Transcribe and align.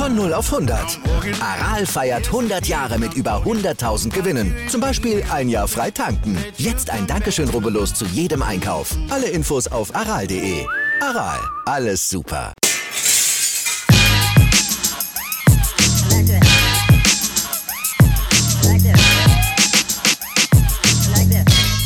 Von 0.00 0.16
0 0.16 0.32
auf 0.32 0.50
100. 0.50 0.98
Aral 1.42 1.84
feiert 1.84 2.28
100 2.28 2.66
Jahre 2.66 2.98
mit 2.98 3.12
über 3.12 3.42
100.000 3.44 4.08
Gewinnen. 4.08 4.56
Zum 4.66 4.80
Beispiel 4.80 5.22
ein 5.30 5.50
Jahr 5.50 5.68
frei 5.68 5.90
tanken. 5.90 6.38
Jetzt 6.56 6.88
ein 6.88 7.06
Dankeschön, 7.06 7.50
rubbellos 7.50 7.92
zu 7.92 8.06
jedem 8.06 8.42
Einkauf. 8.42 8.96
Alle 9.10 9.28
Infos 9.28 9.66
auf 9.66 9.94
aral.de. 9.94 10.64
Aral, 11.02 11.38
alles 11.66 12.08
super. 12.08 12.54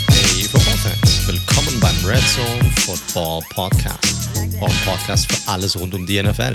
Hey 0.08 0.44
Football-Fans, 0.44 1.26
willkommen 1.26 1.80
beim 1.80 2.04
Red 2.08 2.22
Zone 2.28 2.70
Football 2.86 3.42
Podcast. 3.52 3.98
Eurem 4.60 4.76
Podcast 4.84 5.32
für 5.32 5.50
alles 5.50 5.76
rund 5.76 5.94
um 5.94 6.06
die 6.06 6.22
NFL. 6.22 6.54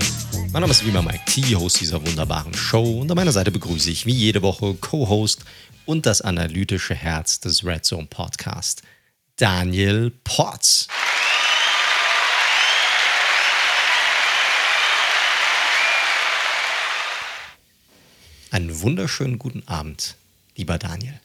Mein 0.51 0.61
Name 0.61 0.71
ist 0.71 0.83
wie 0.83 0.89
immer 0.89 1.03
Mike 1.03 1.25
T, 1.25 1.55
Host 1.55 1.79
dieser 1.79 2.03
wunderbaren 2.03 2.55
Show 2.55 3.01
und 3.01 3.11
an 3.11 3.15
meiner 3.15 3.31
Seite 3.31 3.51
begrüße 3.51 3.91
ich 3.91 4.07
wie 4.07 4.13
jede 4.13 4.41
Woche 4.41 4.73
Co-Host 4.73 5.45
und 5.85 6.07
das 6.07 6.21
analytische 6.21 6.95
Herz 6.95 7.39
des 7.39 7.63
Red 7.63 7.85
Zone 7.85 8.07
Podcast, 8.09 8.81
Daniel 9.35 10.11
Potts. 10.23 10.87
Einen 18.49 18.81
wunderschönen 18.81 19.37
guten 19.37 19.61
Abend, 19.67 20.15
lieber 20.55 20.79
Daniel. 20.79 21.19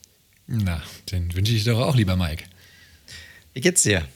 Na, 0.46 0.82
den 1.10 1.34
wünsche 1.34 1.54
ich 1.54 1.64
doch 1.64 1.80
auch, 1.80 1.96
lieber 1.96 2.16
Mike. 2.16 2.44
Wie 3.54 3.62
geht's 3.62 3.84
dir? 3.84 4.06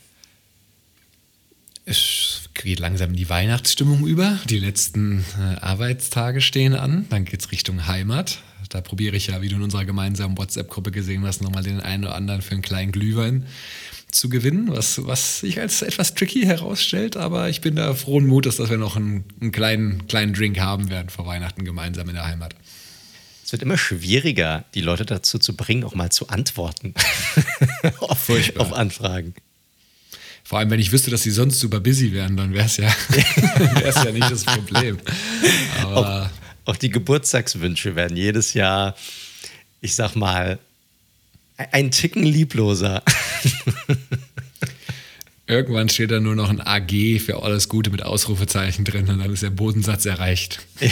Es 1.89 2.51
geht 2.53 2.79
langsam 2.79 3.09
in 3.09 3.15
die 3.15 3.29
Weihnachtsstimmung 3.29 4.05
über. 4.05 4.37
Die 4.47 4.59
letzten 4.59 5.25
äh, 5.39 5.55
Arbeitstage 5.59 6.39
stehen 6.39 6.75
an. 6.75 7.07
Dann 7.09 7.25
geht's 7.25 7.51
Richtung 7.51 7.87
Heimat. 7.87 8.43
Da 8.69 8.81
probiere 8.81 9.15
ich 9.15 9.25
ja, 9.25 9.41
wie 9.41 9.49
du 9.49 9.55
in 9.55 9.63
unserer 9.63 9.85
gemeinsamen 9.85 10.37
WhatsApp-Gruppe 10.37 10.91
gesehen 10.91 11.25
hast, 11.25 11.41
nochmal 11.41 11.63
den 11.63 11.79
einen 11.79 12.03
oder 12.03 12.13
anderen 12.13 12.43
für 12.43 12.51
einen 12.51 12.61
kleinen 12.61 12.91
Glühwein 12.91 13.47
zu 14.11 14.29
gewinnen, 14.29 14.67
was, 14.69 15.03
was 15.07 15.39
sich 15.39 15.59
als 15.59 15.81
etwas 15.81 16.13
tricky 16.13 16.45
herausstellt. 16.45 17.17
Aber 17.17 17.49
ich 17.49 17.61
bin 17.61 17.75
da 17.75 17.95
frohen 17.95 18.27
Mutes, 18.27 18.57
dass 18.57 18.69
wir 18.69 18.77
noch 18.77 18.95
einen, 18.95 19.23
einen 19.41 19.51
kleinen, 19.51 20.05
kleinen 20.05 20.33
Drink 20.33 20.59
haben 20.59 20.91
werden 20.91 21.09
vor 21.09 21.25
Weihnachten 21.25 21.65
gemeinsam 21.65 22.07
in 22.09 22.13
der 22.13 22.27
Heimat. 22.27 22.53
Es 23.43 23.51
wird 23.51 23.63
immer 23.63 23.79
schwieriger, 23.79 24.65
die 24.75 24.81
Leute 24.81 25.07
dazu 25.07 25.39
zu 25.39 25.55
bringen, 25.55 25.83
auch 25.83 25.95
mal 25.95 26.11
zu 26.11 26.27
antworten 26.27 26.93
auf, 27.99 28.29
auf 28.57 28.73
Anfragen. 28.73 29.33
Vor 30.49 30.57
allem, 30.57 30.71
wenn 30.71 30.79
ich 30.79 30.91
wüsste, 30.91 31.11
dass 31.11 31.21
sie 31.21 31.29
sonst 31.29 31.59
super 31.59 31.79
busy 31.79 32.11
wären, 32.11 32.35
dann 32.35 32.55
wäre 32.55 32.65
es 32.65 32.77
ja, 32.77 32.87
wär's 33.83 34.03
ja 34.03 34.11
nicht 34.11 34.31
das 34.31 34.43
Problem. 34.43 34.97
Aber 35.83 36.31
Auch 36.65 36.75
die 36.75 36.89
Geburtstagswünsche 36.89 37.95
werden 37.95 38.17
jedes 38.17 38.55
Jahr, 38.55 38.95
ich 39.79 39.93
sag 39.93 40.15
mal, 40.15 40.57
ein 41.55 41.91
Ticken 41.91 42.23
liebloser. 42.23 43.03
irgendwann 45.45 45.87
steht 45.87 46.09
da 46.09 46.19
nur 46.19 46.35
noch 46.35 46.49
ein 46.49 46.61
AG 46.61 47.19
für 47.23 47.43
alles 47.43 47.69
Gute 47.69 47.91
mit 47.91 48.01
Ausrufezeichen 48.01 48.85
drin 48.85 49.07
und 49.07 49.19
dann 49.19 49.31
ist 49.31 49.43
der 49.43 49.51
Bodensatz 49.51 50.07
erreicht. 50.07 50.65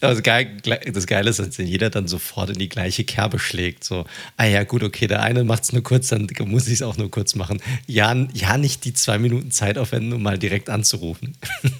Das, 0.00 0.22
Geil, 0.22 0.56
das 0.62 1.06
Geile 1.06 1.30
ist, 1.30 1.38
dass 1.38 1.56
jeder 1.58 1.90
dann 1.90 2.08
sofort 2.08 2.50
in 2.50 2.58
die 2.58 2.68
gleiche 2.68 3.04
Kerbe 3.04 3.38
schlägt. 3.38 3.84
So, 3.84 4.06
ah 4.36 4.46
ja, 4.46 4.64
gut, 4.64 4.82
okay, 4.82 5.06
der 5.06 5.22
eine 5.22 5.44
macht 5.44 5.64
es 5.64 5.72
nur 5.72 5.82
kurz, 5.82 6.08
dann 6.08 6.26
muss 6.46 6.66
ich 6.66 6.74
es 6.74 6.82
auch 6.82 6.96
nur 6.96 7.10
kurz 7.10 7.34
machen. 7.34 7.60
Ja, 7.86 8.14
ja, 8.32 8.56
nicht 8.56 8.84
die 8.84 8.94
zwei 8.94 9.18
Minuten 9.18 9.50
Zeit 9.50 9.78
aufwenden, 9.78 10.14
um 10.14 10.22
mal 10.22 10.38
direkt 10.38 10.70
anzurufen. 10.70 11.36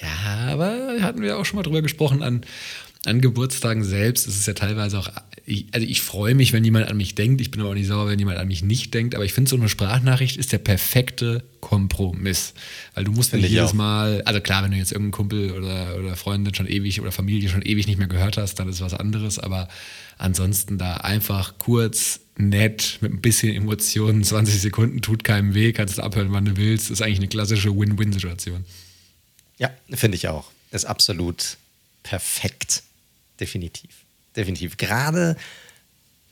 Ja, 0.00 0.52
aber 0.52 1.00
hatten 1.00 1.22
wir 1.22 1.38
auch 1.38 1.44
schon 1.44 1.56
mal 1.56 1.62
drüber 1.62 1.82
gesprochen, 1.82 2.22
an, 2.22 2.42
an 3.04 3.20
Geburtstagen 3.20 3.84
selbst 3.84 4.26
ist 4.26 4.38
es 4.38 4.46
ja 4.46 4.54
teilweise 4.54 4.98
auch, 4.98 5.08
ich, 5.48 5.66
also 5.72 5.86
ich 5.86 6.02
freue 6.02 6.34
mich, 6.34 6.52
wenn 6.52 6.62
jemand 6.62 6.88
an 6.88 6.96
mich 6.96 7.14
denkt, 7.14 7.40
ich 7.40 7.50
bin 7.50 7.60
aber 7.60 7.70
auch 7.70 7.74
nicht 7.74 7.86
sauer, 7.86 8.08
wenn 8.08 8.18
jemand 8.18 8.38
an 8.38 8.46
mich 8.46 8.62
nicht 8.62 8.92
denkt, 8.92 9.14
aber 9.14 9.24
ich 9.24 9.32
finde, 9.32 9.48
so 9.48 9.56
eine 9.56 9.68
Sprachnachricht 9.68 10.36
ist 10.36 10.52
der 10.52 10.58
perfekte 10.58 11.42
Kompromiss, 11.60 12.52
weil 12.94 13.04
du 13.04 13.12
musst 13.12 13.32
nicht 13.32 13.44
ich 13.44 13.52
jedes 13.52 13.70
auch. 13.70 13.74
Mal, 13.74 14.22
also 14.22 14.40
klar, 14.40 14.62
wenn 14.62 14.72
du 14.72 14.76
jetzt 14.76 14.92
irgendeinen 14.92 15.12
Kumpel 15.12 15.52
oder, 15.52 15.96
oder 15.98 16.16
Freundin 16.16 16.54
schon 16.54 16.66
ewig 16.66 17.00
oder 17.00 17.12
Familie 17.12 17.48
schon 17.48 17.62
ewig 17.62 17.86
nicht 17.86 17.98
mehr 17.98 18.08
gehört 18.08 18.36
hast, 18.36 18.56
dann 18.56 18.68
ist 18.68 18.82
was 18.82 18.92
anderes, 18.92 19.38
aber 19.38 19.68
ansonsten 20.18 20.76
da 20.76 20.98
einfach 20.98 21.54
kurz, 21.58 22.20
nett, 22.36 22.98
mit 23.00 23.12
ein 23.12 23.20
bisschen 23.22 23.54
Emotionen, 23.54 24.22
20 24.22 24.60
Sekunden 24.60 25.00
tut 25.00 25.24
keinem 25.24 25.54
weh, 25.54 25.72
kannst 25.72 25.98
du 25.98 26.02
abhören, 26.02 26.30
wann 26.30 26.44
du 26.44 26.56
willst, 26.56 26.90
ist 26.90 27.00
eigentlich 27.00 27.18
eine 27.18 27.28
klassische 27.28 27.74
Win-Win-Situation. 27.74 28.64
Ja, 29.58 29.70
finde 29.92 30.16
ich 30.16 30.28
auch. 30.28 30.50
Ist 30.70 30.84
absolut 30.84 31.56
perfekt. 32.02 32.82
Definitiv. 33.40 33.90
Definitiv. 34.36 34.76
Gerade 34.76 35.36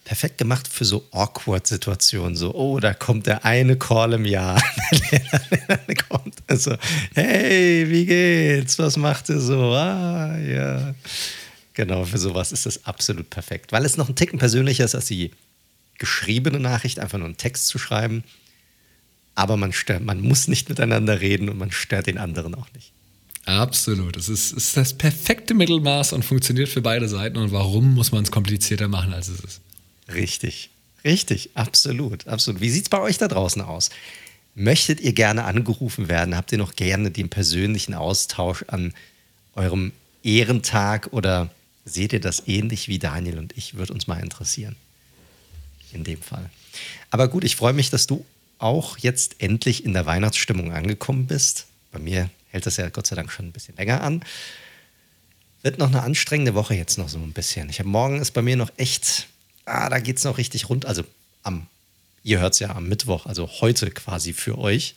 perfekt 0.05 0.39
gemacht 0.39 0.69
für 0.69 0.85
so 0.85 1.05
awkward 1.11 1.67
Situationen. 1.67 2.37
So, 2.37 2.55
oh, 2.55 2.79
da 2.79 2.95
kommt 2.95 3.27
der 3.27 3.45
eine 3.45 3.77
Call 3.77 4.13
im 4.13 4.25
Jahr. 4.25 4.63
der 5.11 5.97
kommt 6.09 6.37
also, 6.47 6.77
hey, 7.15 7.87
wie 7.91 8.07
geht's? 8.07 8.79
Was 8.79 8.97
macht 8.97 9.29
ihr 9.29 9.41
so? 9.41 9.73
Ah, 9.73 10.39
ja. 10.39 10.95
Genau, 11.75 12.05
für 12.05 12.19
sowas 12.19 12.53
ist 12.53 12.67
das 12.67 12.85
absolut 12.87 13.29
perfekt. 13.31 13.73
Weil 13.73 13.85
es 13.85 13.97
noch 13.97 14.09
ein 14.09 14.15
Ticken 14.15 14.39
persönlicher 14.39 14.85
ist 14.85 14.95
als 14.95 15.07
die 15.07 15.33
geschriebene 15.99 16.61
Nachricht, 16.61 17.01
einfach 17.01 17.19
nur 17.19 17.27
einen 17.27 17.37
Text 17.37 17.67
zu 17.67 17.79
schreiben. 17.79 18.23
Aber 19.35 19.57
man, 19.57 19.75
man 20.01 20.21
muss 20.21 20.49
nicht 20.49 20.69
miteinander 20.69 21.21
reden 21.21 21.49
und 21.49 21.59
man 21.59 21.73
stört 21.73 22.07
den 22.07 22.17
anderen 22.17 22.55
auch 22.55 22.73
nicht. 22.75 22.93
Absolut. 23.47 24.17
Es 24.17 24.29
ist, 24.29 24.53
ist 24.53 24.77
das 24.77 24.93
perfekte 24.93 25.55
Mittelmaß 25.55 26.13
und 26.13 26.25
funktioniert 26.25 26.69
für 26.69 26.83
beide 26.83 27.09
Seiten. 27.09 27.39
Und 27.39 27.53
warum 27.53 27.95
muss 27.95 28.11
man 28.11 28.25
es 28.25 28.33
komplizierter 28.33 28.89
machen, 28.89 29.15
als 29.15 29.29
es 29.29 29.41
ist? 29.41 29.61
Richtig, 30.13 30.69
richtig, 31.05 31.51
absolut, 31.55 32.27
absolut. 32.27 32.61
Wie 32.61 32.71
sieht 32.71 32.85
es 32.85 32.89
bei 32.89 33.01
euch 33.01 33.19
da 33.19 33.29
draußen 33.29 33.63
aus? 33.63 33.91
Möchtet 34.57 35.01
ihr 35.01 35.13
gerne 35.13 35.45
angerufen 35.45 36.09
werden? 36.09 36.37
Habt 36.37 36.51
ihr 36.51 36.59
noch 36.59 36.75
gerne 36.75 37.13
den 37.13 37.29
persönlichen 37.29 37.95
Austausch 37.95 38.65
an 38.67 38.95
eurem 39.55 39.93
Ehrentag 40.25 41.13
oder 41.13 41.51
seht 41.85 42.13
ihr 42.13 42.21
das 42.21 42.49
ähnlich 42.49 42.89
wie 42.89 42.99
Daniel 42.99 43.39
und 43.39 43.57
ich? 43.57 43.75
Würde 43.75 43.93
uns 43.93 44.09
mal 44.09 44.21
interessieren. 44.21 44.75
In 45.93 46.03
dem 46.03 46.21
Fall. 46.21 46.51
Aber 47.13 47.29
gut, 47.29 47.45
ich 47.45 47.55
freue 47.55 47.75
mich, 47.75 47.91
dass 47.91 48.09
du 48.09 48.25
auch 48.59 48.99
jetzt 48.99 49.37
endlich 49.39 49.85
in 49.85 49.93
der 49.93 50.05
Weihnachtsstimmung 50.05 50.73
angekommen 50.73 51.27
bist. 51.27 51.67
Bei 51.93 52.01
mir 52.01 52.29
hält 52.57 52.67
das 52.67 52.79
ja 52.79 52.89
Gott 52.89 53.07
sei 53.07 53.17
Dank 53.17 53.31
schon 53.31 53.47
ein 53.47 53.53
bisschen 53.53 53.77
länger 53.77 54.01
an. 54.01 54.25
Wird 55.63 55.79
noch 55.79 55.89
eine 55.89 56.03
anstrengende 56.03 56.55
Woche 56.55 56.75
jetzt 56.75 56.97
noch 56.97 57.09
so 57.09 57.19
ein 57.19 57.33
bisschen. 57.33 57.69
Ich 57.69 57.79
habe 57.79 57.89
morgen 57.89 58.21
ist 58.21 58.33
bei 58.33 58.41
mir 58.41 58.57
noch 58.57 58.71
echt, 58.79 59.27
ah, 59.67 59.91
da 59.91 59.99
geht 59.99 60.17
es 60.17 60.25
noch 60.25 60.39
richtig 60.39 60.71
rund. 60.71 60.87
Also 60.87 61.05
am, 61.43 61.67
ihr 62.23 62.41
hört 62.41 62.55
es 62.55 62.61
ja 62.61 62.75
am 62.75 62.89
Mittwoch, 62.89 63.27
also 63.27 63.49
heute 63.61 63.91
quasi 63.91 64.33
für 64.33 64.57
euch, 64.57 64.95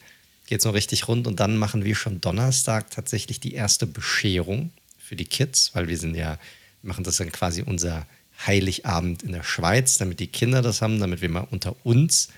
geht 0.47 0.59
es 0.59 0.65
noch 0.65 0.73
richtig 0.73 1.07
rund. 1.09 1.27
Und 1.27 1.41
dann 1.41 1.57
machen 1.57 1.83
wir 1.83 1.95
schon 1.95 2.21
Donnerstag 2.21 2.91
tatsächlich 2.91 3.41
die 3.41 3.53
erste 3.53 3.85
Bescherung 3.85 4.71
für 4.97 5.17
die 5.17 5.25
Kids, 5.25 5.71
weil 5.73 5.89
wir 5.89 5.97
sind 5.97 6.15
ja, 6.15 6.39
machen 6.81 7.03
das 7.03 7.17
dann 7.17 7.31
quasi 7.31 7.61
unser 7.61 8.05
Heiligabend 8.47 9.23
in 9.23 9.33
der 9.33 9.43
Schweiz, 9.43 9.97
damit 9.97 10.21
die 10.21 10.27
Kinder 10.27 10.61
das 10.61 10.81
haben, 10.81 10.99
damit 11.01 11.19
wir 11.19 11.29
mal 11.29 11.47
unter 11.51 11.75
uns 11.83 12.29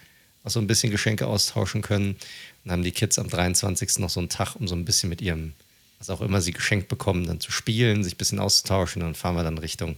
auch 0.44 0.50
so 0.50 0.59
ein 0.59 0.66
bisschen 0.66 0.92
Geschenke 0.92 1.28
austauschen 1.28 1.84
können. 1.84 2.16
Dann 2.64 2.74
haben 2.74 2.84
die 2.84 2.92
Kids 2.92 3.18
am 3.18 3.28
23. 3.28 4.00
noch 4.00 4.10
so 4.10 4.20
einen 4.20 4.30
Tag, 4.30 4.56
um 4.56 4.68
so 4.68 4.76
ein 4.76 4.86
bisschen 4.86 5.10
mit 5.10 5.22
ihrem, 5.22 5.54
was 6.00 6.10
auch 6.10 6.22
immer 6.22 6.42
sie 6.42 6.52
geschenkt 6.52 6.88
bekommen, 6.88 7.26
dann 7.26 7.40
zu 7.40 7.52
spielen, 7.52 8.04
sich 8.04 8.14
ein 8.16 8.18
bisschen 8.18 8.40
auszutauschen. 8.40 9.02
Und 9.02 9.10
dann 9.10 9.16
fahren 9.16 9.36
wir 9.36 9.44
dann 9.44 9.58
Richtung 9.58 9.98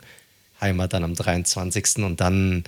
Heimat 0.61 0.93
dann 0.93 1.03
am 1.03 1.15
23. 1.15 1.97
Und 1.97 2.21
dann, 2.21 2.63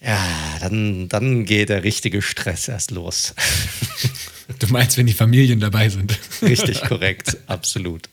ja, 0.00 0.58
dann, 0.60 1.08
dann 1.08 1.44
geht 1.44 1.70
der 1.70 1.84
richtige 1.84 2.22
Stress 2.22 2.68
erst 2.68 2.90
los. 2.90 3.34
Du 4.58 4.66
meinst, 4.66 4.98
wenn 4.98 5.06
die 5.06 5.14
Familien 5.14 5.60
dabei 5.60 5.88
sind? 5.88 6.18
Richtig 6.42 6.82
korrekt, 6.82 7.38
absolut. 7.46 8.08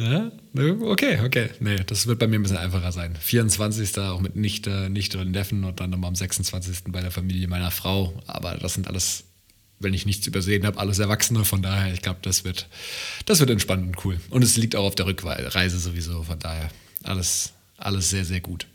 Ja, 0.00 0.30
okay, 0.54 1.18
okay. 1.24 1.50
Nee, 1.58 1.78
das 1.84 2.06
wird 2.06 2.20
bei 2.20 2.28
mir 2.28 2.38
ein 2.38 2.42
bisschen 2.42 2.56
einfacher 2.56 2.92
sein. 2.92 3.16
24. 3.16 3.98
auch 3.98 4.20
mit 4.20 4.36
Nichte, 4.36 4.88
Nichte 4.90 5.18
und 5.18 5.32
Neffen 5.32 5.64
und 5.64 5.80
dann 5.80 5.90
nochmal 5.90 6.08
am 6.08 6.14
26. 6.14 6.84
bei 6.86 7.00
der 7.00 7.10
Familie 7.10 7.48
meiner 7.48 7.72
Frau. 7.72 8.14
Aber 8.28 8.54
das 8.54 8.74
sind 8.74 8.86
alles, 8.86 9.24
wenn 9.80 9.94
ich 9.94 10.06
nichts 10.06 10.24
übersehen 10.28 10.64
habe, 10.66 10.78
alles 10.78 11.00
Erwachsene. 11.00 11.44
Von 11.44 11.62
daher, 11.62 11.92
ich 11.92 12.00
glaube, 12.00 12.20
das 12.22 12.44
wird, 12.44 12.68
das 13.26 13.40
wird 13.40 13.50
entspannt 13.50 13.88
und 13.88 14.04
cool. 14.04 14.20
Und 14.30 14.44
es 14.44 14.56
liegt 14.56 14.76
auch 14.76 14.84
auf 14.84 14.94
der 14.94 15.06
Rückreise 15.06 15.80
sowieso. 15.80 16.22
Von 16.22 16.38
daher, 16.38 16.70
alles, 17.02 17.52
alles 17.76 18.08
sehr, 18.08 18.24
sehr 18.24 18.40
gut. 18.40 18.68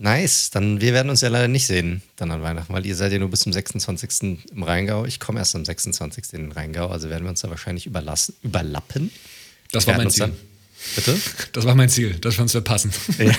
Nice, 0.00 0.50
dann 0.50 0.80
wir 0.80 0.92
werden 0.92 1.10
uns 1.10 1.22
ja 1.22 1.28
leider 1.28 1.48
nicht 1.48 1.66
sehen 1.66 2.02
dann 2.14 2.30
an 2.30 2.40
Weihnachten, 2.40 2.72
weil 2.72 2.86
ihr 2.86 2.94
seid 2.94 3.10
ja 3.12 3.18
nur 3.18 3.30
bis 3.30 3.40
zum 3.40 3.52
26. 3.52 4.38
im 4.52 4.62
Rheingau. 4.62 5.04
Ich 5.04 5.18
komme 5.18 5.40
erst 5.40 5.56
am 5.56 5.64
26. 5.64 6.34
in 6.34 6.42
den 6.42 6.52
Rheingau, 6.52 6.86
also 6.86 7.10
werden 7.10 7.24
wir 7.24 7.30
uns 7.30 7.40
da 7.40 7.50
wahrscheinlich 7.50 7.86
überlappen. 7.86 9.10
Das 9.72 9.88
war 9.88 9.96
mein 9.96 10.10
Ziel. 10.10 10.32
Bitte? 10.94 11.18
Das 11.52 11.64
war 11.64 11.74
mein 11.74 11.88
Ziel, 11.88 12.14
dass 12.14 12.38
wir 12.38 12.42
uns 12.42 12.52
verpassen. 12.52 12.92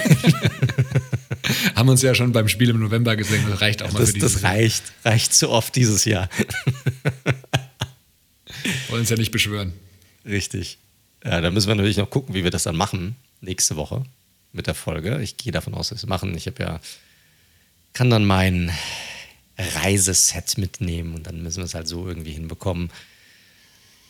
Haben 1.76 1.88
uns 1.88 2.02
ja 2.02 2.14
schon 2.14 2.34
beim 2.34 2.50
Spiel 2.50 2.70
im 2.70 2.80
November 2.80 3.16
gesehen, 3.16 3.46
das 3.50 3.62
reicht 3.62 3.82
auch 3.82 3.94
mal 3.94 4.00
Das, 4.00 4.10
für 4.10 4.16
dieses 4.16 4.34
das 4.34 4.44
reicht, 4.44 4.84
reicht 5.06 5.34
zu 5.34 5.50
oft 5.50 5.74
dieses 5.74 6.04
Jahr. 6.04 6.28
Wollen 8.90 9.02
uns 9.02 9.10
ja 9.10 9.16
nicht 9.16 9.32
beschwören. 9.32 9.72
Richtig. 10.26 10.80
Ja, 11.24 11.40
da 11.40 11.52
müssen 11.52 11.70
wir 11.70 11.76
natürlich 11.76 11.96
noch 11.96 12.10
gucken, 12.10 12.36
wie 12.36 12.44
wir 12.44 12.52
das 12.52 12.64
dann 12.64 12.76
machen 12.76 13.16
nächste 13.40 13.78
Woche 13.78 14.04
mit 14.52 14.68
der 14.68 14.76
Folge. 14.76 15.22
Ich 15.22 15.38
gehe 15.38 15.52
davon 15.52 15.74
aus, 15.74 15.90
dass 15.90 16.00
wir 16.00 16.04
es 16.04 16.10
machen. 16.10 16.36
Ich 16.36 16.48
habe 16.48 16.62
ja, 16.62 16.80
kann 17.94 18.10
dann 18.10 18.26
mein 18.26 18.72
Reiseset 19.58 20.58
mitnehmen 20.58 21.16
und 21.16 21.28
dann 21.28 21.44
müssen 21.44 21.58
wir 21.58 21.66
es 21.66 21.74
halt 21.74 21.88
so 21.88 22.08
irgendwie 22.08 22.32
hinbekommen. 22.32 22.90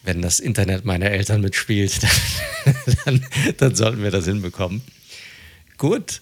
Wenn 0.04 0.22
das 0.22 0.40
Internet 0.40 0.86
meiner 0.86 1.08
Eltern 1.08 1.42
mitspielt, 1.42 2.02
dann, 2.64 2.96
dann, 3.06 3.26
dann 3.58 3.76
sollten 3.76 4.04
wir 4.04 4.12
das 4.12 4.26
hinbekommen. 4.26 4.82
Gut. 5.78 6.22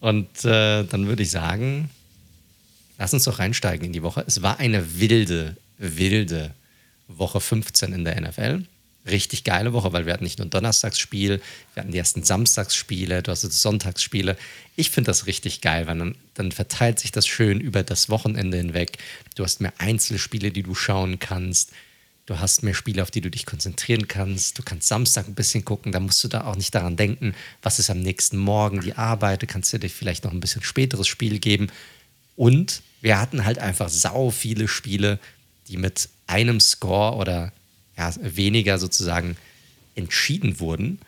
Und 0.00 0.44
äh, 0.44 0.84
dann 0.84 1.06
würde 1.06 1.22
ich 1.22 1.30
sagen, 1.30 1.90
lass 2.98 3.14
uns 3.14 3.24
doch 3.24 3.38
reinsteigen 3.38 3.86
in 3.86 3.92
die 3.92 4.02
Woche. 4.02 4.24
Es 4.26 4.42
war 4.42 4.58
eine 4.58 5.00
wilde, 5.00 5.56
wilde 5.78 6.54
Woche 7.08 7.40
15 7.40 7.92
in 7.92 8.04
der 8.04 8.20
NFL 8.20 8.64
richtig 9.06 9.44
geile 9.44 9.72
Woche, 9.72 9.92
weil 9.92 10.06
wir 10.06 10.12
hatten 10.12 10.24
nicht 10.24 10.38
nur 10.38 10.46
ein 10.46 10.50
Donnerstagsspiel, 10.50 11.40
wir 11.74 11.80
hatten 11.80 11.92
die 11.92 11.98
ersten 11.98 12.22
Samstagsspiele, 12.22 13.22
du 13.22 13.30
hast 13.30 13.42
jetzt 13.42 13.60
Sonntagsspiele. 13.60 14.36
Ich 14.76 14.90
finde 14.90 15.10
das 15.10 15.26
richtig 15.26 15.60
geil, 15.60 15.86
weil 15.86 15.98
dann, 15.98 16.14
dann 16.34 16.52
verteilt 16.52 16.98
sich 16.98 17.12
das 17.12 17.26
schön 17.26 17.60
über 17.60 17.82
das 17.82 18.08
Wochenende 18.08 18.56
hinweg. 18.56 18.98
Du 19.34 19.44
hast 19.44 19.60
mehr 19.60 19.74
Einzelspiele, 19.78 20.50
die 20.50 20.62
du 20.62 20.74
schauen 20.74 21.18
kannst. 21.18 21.72
Du 22.26 22.40
hast 22.40 22.62
mehr 22.62 22.72
Spiele, 22.72 23.02
auf 23.02 23.10
die 23.10 23.20
du 23.20 23.30
dich 23.30 23.44
konzentrieren 23.44 24.08
kannst. 24.08 24.58
Du 24.58 24.62
kannst 24.62 24.88
Samstag 24.88 25.28
ein 25.28 25.34
bisschen 25.34 25.64
gucken, 25.64 25.92
da 25.92 26.00
musst 26.00 26.24
du 26.24 26.28
da 26.28 26.44
auch 26.44 26.56
nicht 26.56 26.74
daran 26.74 26.96
denken, 26.96 27.34
was 27.60 27.78
ist 27.78 27.90
am 27.90 28.00
nächsten 28.00 28.38
Morgen, 28.38 28.80
die 28.80 28.94
Arbeit. 28.94 29.42
Du 29.42 29.46
kannst 29.46 29.72
dir 29.72 29.90
vielleicht 29.90 30.24
noch 30.24 30.32
ein 30.32 30.40
bisschen 30.40 30.62
späteres 30.62 31.06
Spiel 31.06 31.38
geben. 31.38 31.70
Und 32.36 32.80
wir 33.02 33.20
hatten 33.20 33.44
halt 33.44 33.58
einfach 33.58 33.90
sau 33.90 34.30
viele 34.30 34.68
Spiele, 34.68 35.18
die 35.68 35.76
mit 35.76 36.08
einem 36.26 36.60
Score 36.60 37.16
oder 37.16 37.52
ja, 37.96 38.12
weniger 38.20 38.78
sozusagen 38.78 39.36
entschieden 39.94 40.60
wurden. 40.60 40.98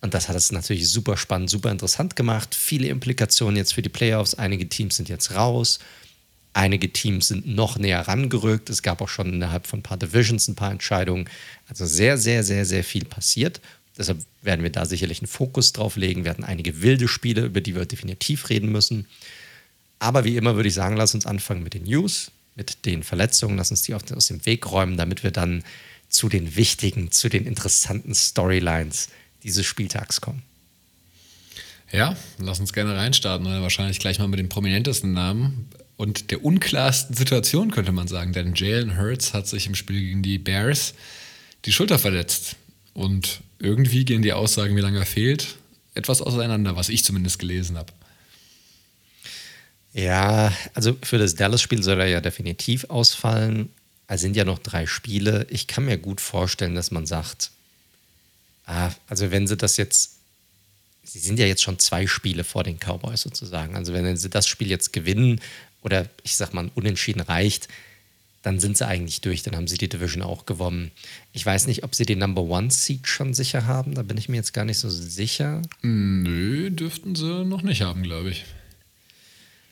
Und 0.00 0.14
das 0.14 0.28
hat 0.28 0.36
es 0.36 0.52
natürlich 0.52 0.88
super 0.88 1.16
spannend, 1.16 1.50
super 1.50 1.70
interessant 1.70 2.14
gemacht. 2.14 2.54
Viele 2.54 2.88
Implikationen 2.88 3.56
jetzt 3.56 3.74
für 3.74 3.82
die 3.82 3.88
Playoffs. 3.88 4.34
Einige 4.34 4.68
Teams 4.68 4.96
sind 4.96 5.08
jetzt 5.08 5.34
raus. 5.34 5.80
Einige 6.52 6.92
Teams 6.92 7.28
sind 7.28 7.46
noch 7.46 7.78
näher 7.78 8.06
rangerückt. 8.06 8.70
Es 8.70 8.82
gab 8.82 9.00
auch 9.00 9.08
schon 9.08 9.32
innerhalb 9.32 9.66
von 9.66 9.80
ein 9.80 9.82
paar 9.82 9.96
Divisions 9.96 10.48
ein 10.48 10.54
paar 10.54 10.70
Entscheidungen. 10.70 11.28
Also 11.68 11.84
sehr, 11.86 12.16
sehr, 12.16 12.44
sehr, 12.44 12.64
sehr 12.64 12.84
viel 12.84 13.04
passiert. 13.04 13.60
Deshalb 13.96 14.18
werden 14.42 14.62
wir 14.62 14.70
da 14.70 14.86
sicherlich 14.86 15.20
einen 15.20 15.28
Fokus 15.28 15.72
drauf 15.72 15.96
legen. 15.96 16.24
Wir 16.24 16.30
hatten 16.30 16.44
einige 16.44 16.80
wilde 16.80 17.08
Spiele, 17.08 17.46
über 17.46 17.60
die 17.60 17.74
wir 17.74 17.84
definitiv 17.84 18.48
reden 18.48 18.70
müssen. 18.70 19.06
Aber 19.98 20.24
wie 20.24 20.36
immer 20.36 20.54
würde 20.54 20.68
ich 20.68 20.74
sagen, 20.74 20.96
lass 20.96 21.14
uns 21.14 21.26
anfangen 21.26 21.64
mit 21.64 21.74
den 21.74 21.82
News, 21.82 22.30
mit 22.54 22.86
den 22.86 23.02
Verletzungen. 23.02 23.56
Lass 23.56 23.72
uns 23.72 23.82
die 23.82 23.94
aus 23.94 24.26
dem 24.26 24.46
Weg 24.46 24.70
räumen, 24.70 24.96
damit 24.96 25.24
wir 25.24 25.32
dann 25.32 25.64
zu 26.08 26.28
den 26.28 26.56
wichtigen, 26.56 27.10
zu 27.10 27.28
den 27.28 27.46
interessanten 27.46 28.14
Storylines 28.14 29.08
dieses 29.42 29.66
Spieltags 29.66 30.20
kommen. 30.20 30.42
Ja, 31.90 32.16
lass 32.38 32.60
uns 32.60 32.72
gerne 32.72 32.96
reinstarten. 32.96 33.46
Wahrscheinlich 33.46 33.98
gleich 33.98 34.18
mal 34.18 34.28
mit 34.28 34.38
dem 34.38 34.48
prominentesten 34.48 35.12
Namen 35.12 35.68
und 35.96 36.30
der 36.30 36.44
unklarsten 36.44 37.16
Situation, 37.16 37.70
könnte 37.70 37.92
man 37.92 38.08
sagen. 38.08 38.32
Denn 38.32 38.54
Jalen 38.54 38.98
Hurts 38.98 39.34
hat 39.34 39.46
sich 39.46 39.66
im 39.66 39.74
Spiel 39.74 40.00
gegen 40.00 40.22
die 40.22 40.38
Bears 40.38 40.94
die 41.64 41.72
Schulter 41.72 41.98
verletzt. 41.98 42.56
Und 42.94 43.40
irgendwie 43.58 44.04
gehen 44.04 44.22
die 44.22 44.32
Aussagen, 44.32 44.76
wie 44.76 44.80
lange 44.80 44.98
er 44.98 45.06
fehlt, 45.06 45.56
etwas 45.94 46.20
auseinander, 46.20 46.76
was 46.76 46.88
ich 46.88 47.04
zumindest 47.04 47.38
gelesen 47.38 47.76
habe. 47.76 47.92
Ja, 49.92 50.52
also 50.74 50.96
für 51.02 51.18
das 51.18 51.34
Dallas-Spiel 51.34 51.82
soll 51.82 52.00
er 52.00 52.06
ja 52.06 52.20
definitiv 52.20 52.84
ausfallen. 52.90 53.70
Es 54.08 54.22
sind 54.22 54.36
ja 54.36 54.44
noch 54.44 54.58
drei 54.58 54.86
Spiele. 54.86 55.46
Ich 55.50 55.66
kann 55.66 55.84
mir 55.84 55.98
gut 55.98 56.20
vorstellen, 56.20 56.74
dass 56.74 56.90
man 56.90 57.06
sagt, 57.06 57.50
ah, 58.64 58.90
also 59.06 59.30
wenn 59.30 59.46
sie 59.46 59.56
das 59.56 59.76
jetzt, 59.76 60.16
sie 61.04 61.18
sind 61.18 61.38
ja 61.38 61.46
jetzt 61.46 61.62
schon 61.62 61.78
zwei 61.78 62.06
Spiele 62.06 62.42
vor 62.42 62.64
den 62.64 62.78
Cowboys 62.78 63.20
sozusagen. 63.20 63.76
Also 63.76 63.92
wenn 63.92 64.16
sie 64.16 64.30
das 64.30 64.48
Spiel 64.48 64.68
jetzt 64.68 64.94
gewinnen 64.94 65.40
oder 65.82 66.08
ich 66.22 66.36
sag 66.36 66.54
mal 66.54 66.70
unentschieden 66.74 67.20
reicht, 67.20 67.68
dann 68.42 68.60
sind 68.60 68.78
sie 68.78 68.86
eigentlich 68.86 69.20
durch. 69.20 69.42
Dann 69.42 69.54
haben 69.54 69.68
sie 69.68 69.76
die 69.76 69.90
Division 69.90 70.22
auch 70.22 70.46
gewonnen. 70.46 70.90
Ich 71.34 71.44
weiß 71.44 71.66
nicht, 71.66 71.84
ob 71.84 71.94
sie 71.94 72.06
den 72.06 72.20
Number 72.20 72.42
One 72.42 72.70
Seed 72.70 73.06
schon 73.06 73.34
sicher 73.34 73.66
haben. 73.66 73.94
Da 73.94 74.02
bin 74.02 74.16
ich 74.16 74.30
mir 74.30 74.36
jetzt 74.36 74.54
gar 74.54 74.64
nicht 74.64 74.78
so 74.78 74.88
sicher. 74.88 75.60
Nö, 75.82 76.70
dürften 76.70 77.14
sie 77.14 77.44
noch 77.44 77.62
nicht 77.62 77.82
haben, 77.82 78.02
glaube 78.02 78.30
ich. 78.30 78.46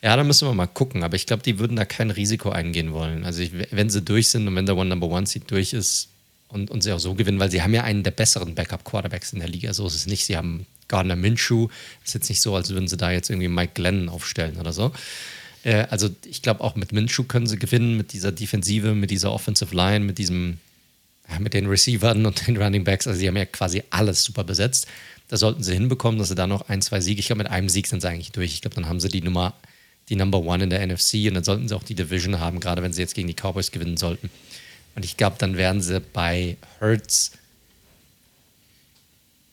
Ja, 0.07 0.15
da 0.15 0.23
müssen 0.23 0.47
wir 0.47 0.55
mal 0.55 0.69
gucken. 0.69 1.03
Aber 1.03 1.17
ich 1.17 1.27
glaube, 1.27 1.43
die 1.43 1.59
würden 1.59 1.77
da 1.77 1.85
kein 1.85 2.11
Risiko 2.13 2.51
eingehen 2.51 2.93
wollen. 2.93 3.25
Also 3.25 3.43
ich, 3.43 3.51
wenn 3.73 3.91
sie 3.91 4.03
durch 4.03 4.29
sind 4.29 4.47
und 4.47 4.55
wenn 4.55 4.65
der 4.65 4.77
One 4.77 4.89
Number 4.89 5.09
One 5.09 5.27
Seed 5.27 5.51
durch 5.51 5.73
ist 5.73 6.11
und, 6.47 6.71
und 6.71 6.83
sie 6.83 6.93
auch 6.93 7.01
so 7.01 7.15
gewinnen, 7.15 7.41
weil 7.41 7.51
sie 7.51 7.61
haben 7.61 7.75
ja 7.75 7.83
einen 7.83 8.05
der 8.05 8.13
besseren 8.13 8.55
Backup-Quarterbacks 8.55 9.33
in 9.33 9.41
der 9.41 9.49
Liga. 9.49 9.75
So 9.75 9.85
ist 9.89 9.97
es 9.97 10.07
nicht. 10.07 10.25
Sie 10.25 10.37
haben 10.37 10.65
Gardner 10.87 11.17
Minshew. 11.17 11.67
Ist 12.05 12.15
jetzt 12.15 12.29
nicht 12.29 12.41
so, 12.41 12.55
als 12.55 12.71
würden 12.71 12.87
sie 12.87 12.97
da 12.97 13.11
jetzt 13.11 13.31
irgendwie 13.31 13.49
Mike 13.49 13.73
Glennon 13.75 14.09
aufstellen 14.09 14.59
oder 14.59 14.73
so. 14.73 14.93
Äh, 15.65 15.87
also 15.91 16.09
ich 16.25 16.41
glaube, 16.41 16.61
auch 16.61 16.77
mit 16.77 16.93
Minshew 16.93 17.25
können 17.25 17.49
sie 17.49 17.59
gewinnen, 17.59 17.97
mit 17.97 18.13
dieser 18.13 18.31
Defensive, 18.31 18.95
mit 18.95 19.11
dieser 19.11 19.33
Offensive 19.33 19.75
Line, 19.75 20.05
mit 20.05 20.19
diesem, 20.19 20.59
mit 21.41 21.53
den 21.53 21.67
Receivern 21.67 22.25
und 22.27 22.47
den 22.47 22.57
Running 22.57 22.85
Backs. 22.85 23.09
Also 23.09 23.19
sie 23.19 23.27
haben 23.27 23.37
ja 23.37 23.45
quasi 23.45 23.83
alles 23.91 24.23
super 24.23 24.45
besetzt. 24.45 24.87
Da 25.27 25.37
sollten 25.37 25.65
sie 25.65 25.73
hinbekommen, 25.73 26.21
dass 26.21 26.29
sie 26.29 26.37
da 26.37 26.47
noch 26.47 26.69
ein, 26.69 26.81
zwei 26.81 27.01
Siege, 27.01 27.19
ich 27.19 27.27
glaube, 27.27 27.43
mit 27.43 27.51
einem 27.51 27.69
Sieg 27.69 27.89
sind 27.89 28.03
sie 28.03 28.09
eigentlich 28.09 28.31
durch. 28.31 28.55
Ich 28.55 28.61
glaube, 28.61 28.77
dann 28.77 28.87
haben 28.87 29.01
sie 29.01 29.09
die 29.09 29.23
Nummer 29.23 29.53
die 30.09 30.17
Number 30.17 30.39
One 30.39 30.65
in 30.65 30.71
der 30.71 30.87
NFC 30.87 31.27
und 31.27 31.35
dann 31.35 31.45
sollten 31.45 31.69
sie 31.69 31.75
auch 31.75 31.83
die 31.83 31.95
Division 31.95 32.39
haben, 32.39 32.61
gerade 32.61 32.83
wenn 32.83 32.93
sie 32.93 33.03
jetzt 33.03 33.15
gegen 33.15 33.29
die 33.29 33.35
Cowboys 33.35 33.71
gewinnen 33.73 33.97
sollten. 33.97 34.31
Und 34.95 35.05
ich 35.05 35.17
glaube, 35.17 35.37
dann 35.39 35.57
werden 35.57 35.83
sie 35.83 36.01
bei 36.01 36.57
Hertz, 36.79 37.33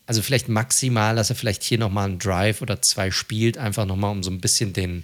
also 0.06 0.22
vielleicht 0.22 0.50
maximal, 0.50 1.16
dass 1.16 1.30
er 1.30 1.36
vielleicht 1.36 1.64
hier 1.64 1.78
nochmal 1.78 2.10
einen 2.10 2.20
Drive 2.20 2.62
oder 2.62 2.82
zwei 2.82 3.12
spielt, 3.12 3.58
einfach 3.58 3.86
nochmal, 3.86 4.12
um 4.12 4.24
so 4.24 4.32
ein 4.32 4.42
bisschen 4.42 4.74
den 4.74 5.04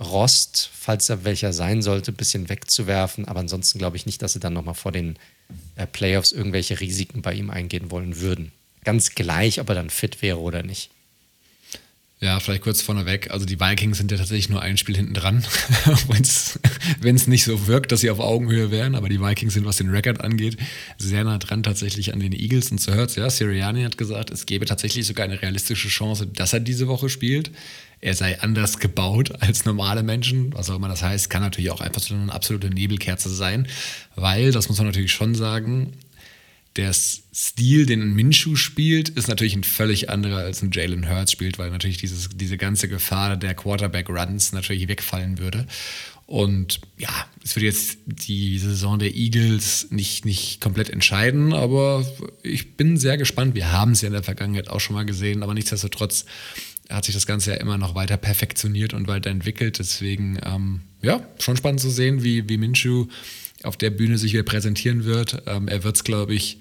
Rost, 0.00 0.70
falls 0.72 1.08
er 1.10 1.24
welcher 1.24 1.52
sein 1.52 1.82
sollte, 1.82 2.12
ein 2.12 2.16
bisschen 2.16 2.48
wegzuwerfen. 2.48 3.26
Aber 3.26 3.40
ansonsten 3.40 3.78
glaube 3.78 3.96
ich 3.96 4.06
nicht, 4.06 4.22
dass 4.22 4.32
sie 4.32 4.40
dann 4.40 4.54
nochmal 4.54 4.74
vor 4.74 4.92
den 4.92 5.18
äh, 5.76 5.86
Playoffs 5.86 6.32
irgendwelche 6.32 6.80
Risiken 6.80 7.22
bei 7.22 7.34
ihm 7.34 7.50
eingehen 7.50 7.90
wollen 7.90 8.18
würden. 8.18 8.52
Ganz 8.84 9.14
gleich, 9.14 9.60
ob 9.60 9.68
er 9.68 9.74
dann 9.74 9.90
fit 9.90 10.22
wäre 10.22 10.38
oder 10.38 10.62
nicht. 10.62 10.90
Ja, 12.22 12.38
vielleicht 12.38 12.62
kurz 12.62 12.82
vorneweg. 12.82 13.30
Also 13.30 13.46
die 13.46 13.60
Vikings 13.60 13.96
sind 13.96 14.10
ja 14.10 14.18
tatsächlich 14.18 14.50
nur 14.50 14.60
ein 14.60 14.76
Spiel 14.76 14.94
hinten 14.94 15.14
dran, 15.14 15.42
wenn 17.00 17.16
es 17.16 17.26
nicht 17.26 17.44
so 17.44 17.66
wirkt, 17.66 17.92
dass 17.92 18.00
sie 18.00 18.10
auf 18.10 18.20
Augenhöhe 18.20 18.70
wären. 18.70 18.94
Aber 18.94 19.08
die 19.08 19.22
Vikings 19.22 19.54
sind, 19.54 19.64
was 19.64 19.78
den 19.78 19.88
Rekord 19.88 20.20
angeht, 20.20 20.58
sehr 20.98 21.24
nah 21.24 21.38
dran 21.38 21.62
tatsächlich 21.62 22.12
an 22.12 22.20
den 22.20 22.32
Eagles. 22.32 22.70
Und 22.70 22.78
so 22.78 22.92
hört 22.92 23.16
ja, 23.16 23.30
Sirianni 23.30 23.84
hat 23.84 23.96
gesagt, 23.96 24.30
es 24.30 24.44
gäbe 24.44 24.66
tatsächlich 24.66 25.06
sogar 25.06 25.24
eine 25.24 25.40
realistische 25.40 25.88
Chance, 25.88 26.26
dass 26.26 26.52
er 26.52 26.60
diese 26.60 26.88
Woche 26.88 27.08
spielt. 27.08 27.52
Er 28.02 28.14
sei 28.14 28.38
anders 28.40 28.78
gebaut 28.78 29.32
als 29.40 29.64
normale 29.64 30.02
Menschen, 30.02 30.52
was 30.52 30.68
auch 30.68 30.76
immer 30.76 30.88
das 30.88 31.02
heißt, 31.02 31.30
kann 31.30 31.40
natürlich 31.40 31.70
auch 31.70 31.80
einfach 31.80 32.02
so 32.02 32.14
eine 32.14 32.34
absolute 32.34 32.68
Nebelkerze 32.68 33.30
sein, 33.30 33.66
weil, 34.14 34.52
das 34.52 34.68
muss 34.68 34.76
man 34.76 34.88
natürlich 34.88 35.12
schon 35.12 35.34
sagen, 35.34 35.94
der 36.80 36.92
Stil, 36.92 37.86
den 37.86 38.02
ein 38.02 38.14
Minshu 38.14 38.56
spielt, 38.56 39.10
ist 39.10 39.28
natürlich 39.28 39.54
ein 39.54 39.64
völlig 39.64 40.10
anderer 40.10 40.38
als 40.38 40.62
ein 40.62 40.70
Jalen 40.72 41.08
Hurts 41.08 41.32
spielt, 41.32 41.58
weil 41.58 41.70
natürlich 41.70 41.98
dieses, 41.98 42.30
diese 42.34 42.56
ganze 42.56 42.88
Gefahr 42.88 43.36
der 43.36 43.54
Quarterback-Runs 43.54 44.52
natürlich 44.52 44.88
wegfallen 44.88 45.38
würde. 45.38 45.66
Und 46.26 46.80
ja, 46.96 47.10
es 47.44 47.56
wird 47.56 47.64
jetzt 47.64 47.98
die 48.06 48.58
Saison 48.58 48.98
der 48.98 49.14
Eagles 49.14 49.88
nicht, 49.90 50.24
nicht 50.24 50.60
komplett 50.60 50.88
entscheiden, 50.88 51.52
aber 51.52 52.06
ich 52.42 52.76
bin 52.76 52.96
sehr 52.96 53.18
gespannt. 53.18 53.54
Wir 53.54 53.72
haben 53.72 53.92
es 53.92 54.00
ja 54.00 54.06
in 54.06 54.12
der 54.12 54.22
Vergangenheit 54.22 54.68
auch 54.68 54.80
schon 54.80 54.94
mal 54.94 55.04
gesehen, 55.04 55.42
aber 55.42 55.54
nichtsdestotrotz 55.54 56.24
hat 56.88 57.04
sich 57.04 57.14
das 57.14 57.26
Ganze 57.26 57.50
ja 57.50 57.56
immer 57.56 57.78
noch 57.78 57.94
weiter 57.94 58.16
perfektioniert 58.16 58.94
und 58.94 59.08
weiterentwickelt. 59.08 59.78
Deswegen, 59.78 60.38
ähm, 60.44 60.82
ja, 61.02 61.20
schon 61.38 61.56
spannend 61.56 61.80
zu 61.80 61.90
sehen, 61.90 62.22
wie, 62.22 62.48
wie 62.48 62.58
Minshew 62.58 63.06
auf 63.62 63.76
der 63.76 63.90
Bühne 63.90 64.16
sich 64.16 64.32
wieder 64.32 64.42
präsentieren 64.42 65.04
wird. 65.04 65.42
Ähm, 65.46 65.68
er 65.68 65.84
wird 65.84 65.96
es, 65.96 66.04
glaube 66.04 66.34
ich, 66.34 66.58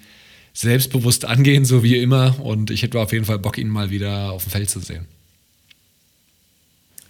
selbstbewusst 0.59 1.23
angehen, 1.23 1.63
so 1.63 1.83
wie 1.83 1.97
immer. 1.97 2.37
Und 2.39 2.69
ich 2.69 2.83
hätte 2.83 2.99
auf 2.99 3.13
jeden 3.13 3.23
Fall 3.23 3.39
Bock, 3.39 3.57
ihn 3.57 3.69
mal 3.69 3.91
wieder 3.91 4.31
auf 4.31 4.43
dem 4.43 4.51
Feld 4.51 4.69
zu 4.69 4.81
sehen. 4.81 5.05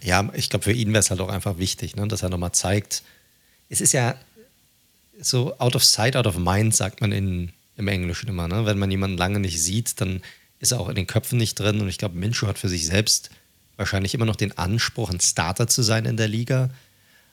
Ja, 0.02 0.30
ich 0.34 0.48
glaube, 0.50 0.62
für 0.62 0.72
ihn 0.72 0.90
wäre 0.90 1.00
es 1.00 1.10
halt 1.10 1.20
auch 1.20 1.28
einfach 1.28 1.58
wichtig, 1.58 1.96
ne, 1.96 2.06
dass 2.06 2.22
er 2.22 2.28
nochmal 2.28 2.52
zeigt. 2.52 3.02
Es 3.68 3.80
ist 3.80 3.92
ja 3.92 4.14
so 5.20 5.58
out 5.58 5.74
of 5.74 5.84
sight, 5.84 6.16
out 6.16 6.28
of 6.28 6.38
mind, 6.38 6.76
sagt 6.76 7.00
man 7.00 7.10
in, 7.10 7.50
im 7.76 7.88
Englischen 7.88 8.28
immer. 8.28 8.46
Ne? 8.46 8.66
Wenn 8.66 8.78
man 8.78 8.90
jemanden 8.90 9.18
lange 9.18 9.40
nicht 9.40 9.60
sieht, 9.60 10.00
dann 10.00 10.22
ist 10.60 10.70
er 10.70 10.78
auch 10.78 10.88
in 10.88 10.94
den 10.94 11.08
Köpfen 11.08 11.36
nicht 11.36 11.58
drin. 11.58 11.80
Und 11.80 11.88
ich 11.88 11.98
glaube, 11.98 12.16
Minshew 12.16 12.46
hat 12.46 12.58
für 12.58 12.68
sich 12.68 12.86
selbst 12.86 13.30
wahrscheinlich 13.76 14.14
immer 14.14 14.26
noch 14.26 14.36
den 14.36 14.56
Anspruch, 14.56 15.10
ein 15.10 15.20
Starter 15.20 15.66
zu 15.66 15.82
sein 15.82 16.04
in 16.04 16.16
der 16.16 16.28
Liga. 16.28 16.70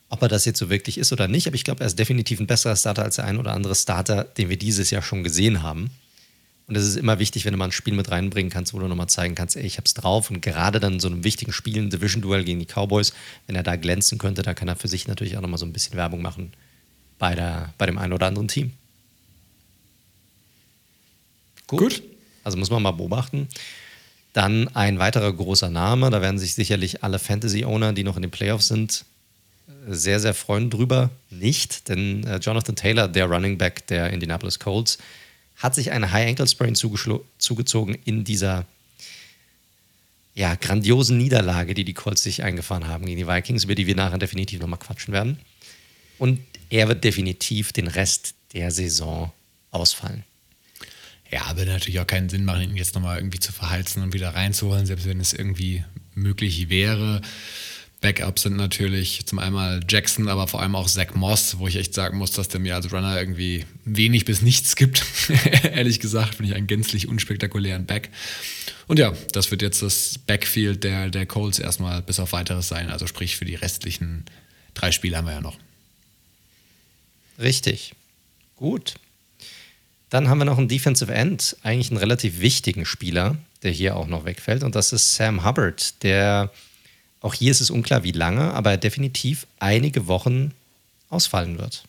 Ob 0.10 0.24
er 0.24 0.30
das 0.30 0.46
jetzt 0.46 0.58
so 0.58 0.72
wirklich 0.72 0.98
ist 0.98 1.14
oder 1.14 1.28
nicht, 1.28 1.46
aber 1.46 1.56
ich 1.56 1.64
glaube, 1.64 1.82
er 1.82 1.88
ist 1.88 2.00
definitiv 2.00 2.40
ein 2.40 2.48
besserer 2.48 2.76
Starter 2.76 3.04
als 3.04 3.18
der 3.18 3.26
ein 3.26 3.38
oder 3.38 3.54
andere 3.54 3.76
Starter, 3.76 4.24
den 4.24 4.50
wir 4.50 4.58
dieses 4.58 4.90
Jahr 4.90 5.04
schon 5.04 5.24
gesehen 5.24 5.62
haben. 5.62 5.92
Und 6.68 6.76
es 6.76 6.86
ist 6.86 6.98
immer 6.98 7.18
wichtig, 7.18 7.46
wenn 7.46 7.54
du 7.54 7.58
mal 7.58 7.66
ein 7.66 7.72
Spiel 7.72 7.94
mit 7.94 8.12
reinbringen 8.12 8.52
kannst, 8.52 8.74
wo 8.74 8.80
du 8.80 8.88
nochmal 8.88 9.08
zeigen 9.08 9.36
kannst, 9.36 9.56
ey, 9.56 9.66
ich 9.66 9.78
hab's 9.78 9.94
drauf. 9.94 10.30
Und 10.30 10.42
gerade 10.42 10.82
dann 10.82 10.94
in 10.94 11.00
so 11.00 11.08
einem 11.08 11.24
wichtigen 11.24 11.54
Spiel, 11.54 11.78
ein 11.78 11.90
Division-Duell 11.90 12.44
gegen 12.44 12.60
die 12.60 12.66
Cowboys, 12.66 13.14
wenn 13.46 13.56
er 13.56 13.64
da 13.64 13.78
glänzen 13.78 14.18
könnte, 14.18 14.42
da 14.42 14.54
kann 14.54 14.68
er 14.68 14.76
für 14.76 14.90
sich 14.90 15.08
natürlich 15.08 15.38
auch 15.38 15.42
nochmal 15.42 15.60
so 15.60 15.66
ein 15.66 15.72
bisschen 15.72 15.96
Werbung 15.96 16.22
machen 16.22 16.52
bei, 17.20 17.36
der, 17.36 17.74
bei 17.78 17.86
dem 17.86 17.98
einen 17.98 18.12
oder 18.12 18.28
anderen 18.28 18.50
Team. 18.50 18.74
Gut. 21.68 21.80
Gut. 21.80 22.04
Also 22.44 22.58
muss 22.58 22.70
man 22.70 22.82
mal 22.82 22.92
beobachten. 22.92 23.48
Dann 24.34 24.68
ein 24.76 25.00
weiterer 25.00 25.32
großer 25.34 25.70
Name, 25.70 26.10
da 26.10 26.22
werden 26.22 26.38
sich 26.38 26.54
sicherlich 26.54 27.04
alle 27.04 27.18
Fantasy-Owner, 27.18 27.94
die 27.94 28.04
noch 28.04 28.18
in 28.18 28.22
den 28.22 28.32
Playoffs 28.32 28.68
sind, 28.68 29.06
sehr, 29.88 30.20
sehr 30.20 30.34
freuen 30.34 30.70
drüber. 30.70 31.10
Nicht, 31.30 31.90
denn 31.90 32.26
äh, 32.26 32.38
Jonathan 32.38 32.76
Taylor, 32.76 33.08
der 33.08 33.26
Running 33.26 33.58
Back 33.58 33.88
der 33.88 34.12
Indianapolis 34.12 34.60
Colts, 34.60 34.98
hat 35.58 35.76
sich 35.76 35.92
eine 35.92 36.12
High 36.12 36.30
Ankle 36.30 36.48
Sprain 36.48 36.76
zugezogen 36.76 37.96
in 38.06 38.24
dieser 38.24 38.66
ja, 40.36 40.54
grandiosen 40.54 41.18
Niederlage, 41.18 41.74
die 41.74 41.84
die 41.84 41.96
Colts 41.96 42.22
sich 42.22 42.44
eingefahren 42.44 42.88
haben 42.88 43.06
gegen 43.08 43.18
die 43.18 43.28
Vikings, 43.28 43.64
über 43.64 43.74
die 43.74 43.88
wir 43.88 43.96
nachher 43.96 44.20
definitiv 44.20 44.60
nochmal 44.60 44.78
quatschen 44.78 45.12
werden. 45.12 45.40
Und 46.20 46.40
er 46.70 46.88
wird 46.88 47.04
definitiv 47.04 47.74
den 47.74 47.88
Rest 47.88 48.36
der 48.54 48.70
Saison 48.70 49.34
ausfallen. 49.72 50.24
Ja, 51.32 51.58
würde 51.58 51.72
natürlich 51.72 52.00
auch 52.00 52.08
keinen 52.08 52.30
Sinn 52.30 52.46
machen, 52.46 52.62
ihn 52.62 52.78
jetzt 52.78 52.94
nochmal 52.94 53.18
irgendwie 53.18 53.40
zu 53.40 53.52
verheizen 53.52 54.04
und 54.04 54.14
wieder 54.14 54.30
reinzuholen, 54.30 54.86
selbst 54.86 55.08
wenn 55.08 55.20
es 55.20 55.34
irgendwie 55.34 55.84
möglich 56.14 56.70
wäre. 56.70 57.22
Backups 58.00 58.44
sind 58.44 58.58
natürlich 58.58 59.26
zum 59.26 59.40
einen 59.40 59.84
Jackson, 59.90 60.28
aber 60.28 60.48
vor 60.48 60.62
allem 60.62 60.76
auch 60.76 60.88
Zach 60.88 61.16
Moss, 61.16 61.58
wo 61.58 61.68
ich 61.68 61.78
echt 61.78 61.96
sagen 61.96 62.18
muss, 62.18 62.32
dass 62.32 62.48
der 62.48 62.60
mir 62.60 62.76
als 62.76 62.92
Runner 62.92 63.20
irgendwie 63.20 63.66
wenig 63.86 64.26
bis 64.26 64.44
nichts 64.44 64.76
gibt. 64.76 65.04
Ehrlich 65.64 66.00
gesagt, 66.00 66.36
finde 66.36 66.52
ich 66.52 66.56
einen 66.56 66.68
gänzlich 66.68 67.08
unspektakulären 67.08 67.86
Back. 67.86 68.10
Und 68.88 69.00
ja, 69.00 69.14
das 69.32 69.50
wird 69.50 69.64
jetzt 69.64 69.82
das 69.82 70.20
Backfield 70.20 70.84
der, 70.84 71.10
der 71.10 71.26
Colts 71.26 71.58
erstmal 71.58 72.04
bis 72.04 72.20
auf 72.20 72.34
weiteres 72.34 72.68
sein. 72.68 72.90
Also 72.90 73.08
sprich, 73.08 73.36
für 73.36 73.46
die 73.46 73.56
restlichen 73.56 74.26
drei 74.76 74.92
Spiele 74.92 75.18
haben 75.18 75.26
wir 75.26 75.34
ja 75.34 75.42
noch. 75.42 75.58
Richtig. 77.40 77.94
Gut. 78.56 78.96
Dann 80.10 80.30
haben 80.30 80.38
wir 80.38 80.46
noch 80.46 80.58
einen 80.58 80.70
Defensive 80.70 81.14
End, 81.14 81.58
eigentlich 81.64 81.90
einen 81.90 81.98
relativ 81.98 82.40
wichtigen 82.40 82.86
Spieler, 82.86 83.38
der 83.64 83.72
hier 83.72 83.96
auch 83.96 84.08
noch 84.08 84.26
wegfällt. 84.26 84.64
Und 84.64 84.76
das 84.76 84.94
ist 84.94 85.16
Sam 85.16 85.44
Hubbard, 85.44 86.02
der 86.04 86.52
auch 87.28 87.34
hier 87.34 87.52
ist 87.52 87.60
es 87.60 87.70
unklar, 87.70 88.06
wie 88.06 88.14
lange, 88.14 88.54
aber 88.54 88.78
definitiv 88.78 89.48
einige 89.60 90.08
Wochen 90.08 90.54
ausfallen 91.10 91.60
wird. 91.60 91.84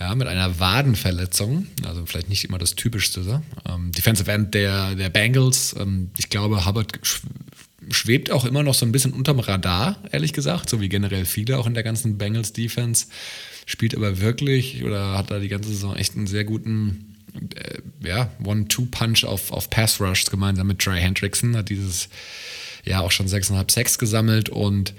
Ja, 0.00 0.16
mit 0.16 0.26
einer 0.26 0.58
Wadenverletzung, 0.58 1.68
also 1.86 2.04
vielleicht 2.06 2.28
nicht 2.28 2.44
immer 2.44 2.58
das 2.58 2.74
Typischste. 2.74 3.42
Ähm, 3.68 3.92
Defensive 3.92 4.32
End 4.32 4.52
der, 4.52 4.96
der 4.96 5.10
Bengals, 5.10 5.76
ähm, 5.78 6.10
ich 6.18 6.28
glaube, 6.28 6.66
Hubbard 6.66 6.98
schwebt 7.90 8.32
auch 8.32 8.44
immer 8.44 8.64
noch 8.64 8.74
so 8.74 8.84
ein 8.84 8.90
bisschen 8.90 9.12
unterm 9.12 9.38
Radar, 9.38 9.98
ehrlich 10.10 10.32
gesagt, 10.32 10.68
so 10.68 10.80
wie 10.80 10.88
generell 10.88 11.24
viele 11.24 11.56
auch 11.58 11.66
in 11.68 11.74
der 11.74 11.84
ganzen 11.84 12.18
Bengals 12.18 12.52
Defense. 12.52 13.06
Spielt 13.66 13.94
aber 13.94 14.20
wirklich 14.20 14.82
oder 14.82 15.16
hat 15.16 15.30
da 15.30 15.38
die 15.38 15.48
ganze 15.48 15.68
Saison 15.68 15.94
echt 15.94 16.16
einen 16.16 16.26
sehr 16.26 16.44
guten 16.44 17.14
äh, 17.54 17.78
ja, 18.04 18.32
One-Two-Punch 18.42 19.24
auf, 19.24 19.52
auf 19.52 19.70
Pass 19.70 20.00
Rush 20.00 20.24
gemeinsam 20.24 20.66
mit 20.66 20.80
Trey 20.80 21.00
Hendrickson. 21.00 21.56
Hat 21.56 21.68
dieses 21.68 22.08
ja 22.84 23.00
auch 23.00 23.12
schon 23.12 23.26
6,5 23.26 23.70
Sex 23.70 23.98
gesammelt 23.98 24.48
und 24.48 24.94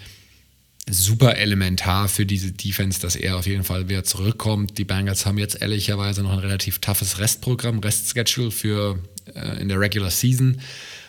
super 0.89 1.37
elementar 1.37 2.07
für 2.07 2.25
diese 2.25 2.51
Defense, 2.51 2.99
dass 2.99 3.15
er 3.15 3.37
auf 3.37 3.45
jeden 3.45 3.63
Fall 3.63 3.87
wieder 3.87 4.03
zurückkommt. 4.03 4.77
Die 4.77 4.83
Bengals 4.83 5.25
haben 5.25 5.37
jetzt 5.37 5.61
ehrlicherweise 5.61 6.23
noch 6.23 6.33
ein 6.33 6.39
relativ 6.39 6.79
toughes 6.79 7.19
Restprogramm, 7.19 7.79
Restschedule 7.79 8.51
für 8.51 8.99
äh, 9.35 9.61
in 9.61 9.67
der 9.67 9.79
Regular 9.79 10.11
Season 10.11 10.59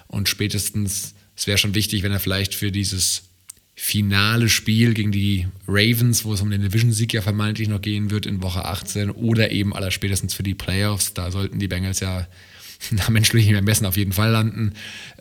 und 0.08 0.28
spätestens 0.28 1.14
es 1.34 1.46
wäre 1.46 1.58
schon 1.58 1.74
wichtig, 1.74 2.02
wenn 2.02 2.12
er 2.12 2.20
vielleicht 2.20 2.54
für 2.54 2.70
dieses 2.70 3.22
finale 3.74 4.48
Spiel 4.48 4.94
gegen 4.94 5.12
die 5.12 5.48
Ravens, 5.66 6.24
wo 6.24 6.34
es 6.34 6.40
um 6.40 6.50
den 6.50 6.62
Division-Sieg 6.62 7.14
ja 7.14 7.22
vermeintlich 7.22 7.68
noch 7.68 7.80
gehen 7.80 8.10
wird 8.10 8.26
in 8.26 8.42
Woche 8.42 8.64
18 8.64 9.10
oder 9.10 9.50
eben 9.50 9.74
aller 9.74 9.90
spätestens 9.90 10.34
für 10.34 10.42
die 10.42 10.54
Playoffs, 10.54 11.14
da 11.14 11.30
sollten 11.30 11.58
die 11.58 11.68
Bengals 11.68 12.00
ja 12.00 12.28
nach 12.90 13.08
menschlichem 13.08 13.54
Ermessen 13.54 13.86
auf 13.86 13.96
jeden 13.96 14.12
Fall 14.12 14.30
landen, 14.30 14.74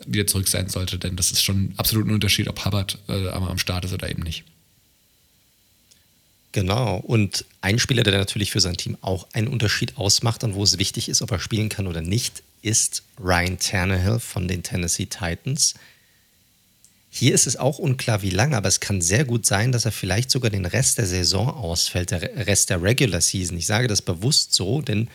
wieder 0.06 0.28
zurück 0.28 0.48
sein 0.48 0.70
sollte, 0.70 0.98
denn 0.98 1.16
das 1.16 1.32
ist 1.32 1.44
schon 1.44 1.74
absolut 1.78 2.08
ein 2.08 2.14
Unterschied, 2.14 2.48
ob 2.48 2.66
Hubbard 2.66 2.98
äh, 3.08 3.30
am 3.30 3.58
Start 3.58 3.86
ist 3.86 3.94
oder 3.94 4.10
eben 4.10 4.24
nicht. 4.24 4.44
Genau, 6.54 6.98
und 6.98 7.46
ein 7.62 7.80
Spieler, 7.80 8.04
der 8.04 8.18
natürlich 8.18 8.52
für 8.52 8.60
sein 8.60 8.76
Team 8.76 8.98
auch 9.00 9.28
einen 9.32 9.48
Unterschied 9.48 9.98
ausmacht 9.98 10.44
und 10.44 10.54
wo 10.54 10.64
es 10.64 10.78
wichtig 10.78 11.08
ist, 11.08 11.22
ob 11.22 11.32
er 11.32 11.40
spielen 11.40 11.70
kann 11.70 11.88
oder 11.88 12.02
nicht, 12.02 12.44
ist 12.62 13.04
Ryan 13.20 13.58
Tannehill 13.58 14.20
von 14.20 14.48
den 14.48 14.62
Tennessee 14.62 15.06
Titans. 15.06 15.76
Hier 17.10 17.34
ist 17.34 17.48
es 17.48 17.56
auch 17.56 17.80
unklar, 17.80 18.22
wie 18.22 18.30
lange, 18.30 18.58
aber 18.58 18.68
es 18.68 18.82
kann 18.82 19.02
sehr 19.02 19.24
gut 19.24 19.46
sein, 19.46 19.72
dass 19.72 19.86
er 19.86 19.92
vielleicht 19.92 20.30
sogar 20.30 20.50
den 20.52 20.66
Rest 20.66 20.98
der 20.98 21.08
Saison 21.08 21.50
ausfällt, 21.50 22.12
der 22.12 22.22
Rest 22.48 22.70
der 22.70 22.82
Regular 22.82 23.22
Season. 23.22 23.58
Ich 23.58 23.66
sage 23.66 23.88
das 23.88 24.02
bewusst 24.02 24.54
so, 24.54 24.82
denn 24.82 25.10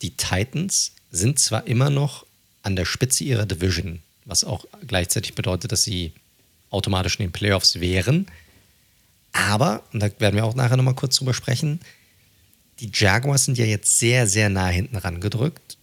die 0.00 0.16
Titans 0.16 0.92
sind 1.10 1.38
zwar 1.38 1.66
immer 1.66 1.90
noch 1.90 2.26
an 2.62 2.76
der 2.76 2.84
Spitze 2.84 3.24
ihrer 3.24 3.46
Division, 3.46 4.00
was 4.24 4.44
auch 4.44 4.66
gleichzeitig 4.86 5.34
bedeutet, 5.34 5.72
dass 5.72 5.84
sie 5.84 6.12
automatisch 6.70 7.18
in 7.18 7.26
den 7.26 7.32
Playoffs 7.32 7.80
wären. 7.80 8.26
Aber, 9.32 9.82
und 9.92 10.00
da 10.00 10.10
werden 10.18 10.36
wir 10.36 10.44
auch 10.44 10.54
nachher 10.54 10.76
nochmal 10.76 10.94
kurz 10.94 11.16
drüber 11.16 11.34
sprechen, 11.34 11.80
die 12.80 12.90
Jaguars 12.92 13.44
sind 13.44 13.58
ja 13.58 13.64
jetzt 13.64 13.98
sehr, 13.98 14.26
sehr 14.26 14.48
nah 14.48 14.68
hinten 14.68 14.96
rangedrückt. 14.96 15.76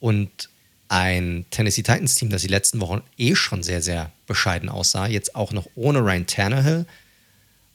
Und 0.00 0.48
ein 0.88 1.44
Tennessee 1.50 1.82
Titans 1.82 2.14
Team, 2.14 2.30
das 2.30 2.42
die 2.42 2.48
letzten 2.48 2.80
Wochen 2.80 3.02
eh 3.16 3.34
schon 3.34 3.62
sehr, 3.62 3.82
sehr 3.82 4.12
bescheiden 4.26 4.68
aussah, 4.68 5.06
jetzt 5.06 5.34
auch 5.34 5.52
noch 5.52 5.68
ohne 5.74 6.00
Ryan 6.00 6.26
Tannehill, 6.26 6.86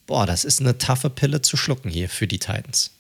boah, 0.06 0.25
das 0.25 0.46
ist 0.46 0.60
eine 0.60 0.78
taffe 0.78 1.10
Pille 1.10 1.42
zu 1.42 1.58
schlucken 1.58 1.90
hier 1.90 2.10
für 2.10 2.28
die 2.28 2.40
Titans. 2.40 2.92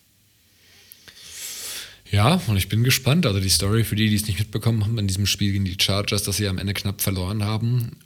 Ja, 2.13 2.39
und 2.45 2.57
ich 2.57 2.69
bin 2.69 2.83
gespannt. 2.83 3.25
Also 3.25 3.39
die 3.39 3.49
Story 3.49 3.83
für 3.83 3.95
die, 3.95 4.07
die 4.07 4.15
es 4.15 4.27
nicht 4.27 4.37
mitbekommen 4.37 4.85
haben 4.85 4.99
in 4.99 5.07
diesem 5.07 5.25
Spiel 5.25 5.51
gegen 5.51 5.65
die 5.65 5.77
Chargers, 5.81 6.21
dass 6.21 6.37
sie 6.37 6.47
am 6.47 6.59
Ende 6.59 6.75
knapp 6.75 7.01
verloren 7.01 7.43
haben. 7.43 7.97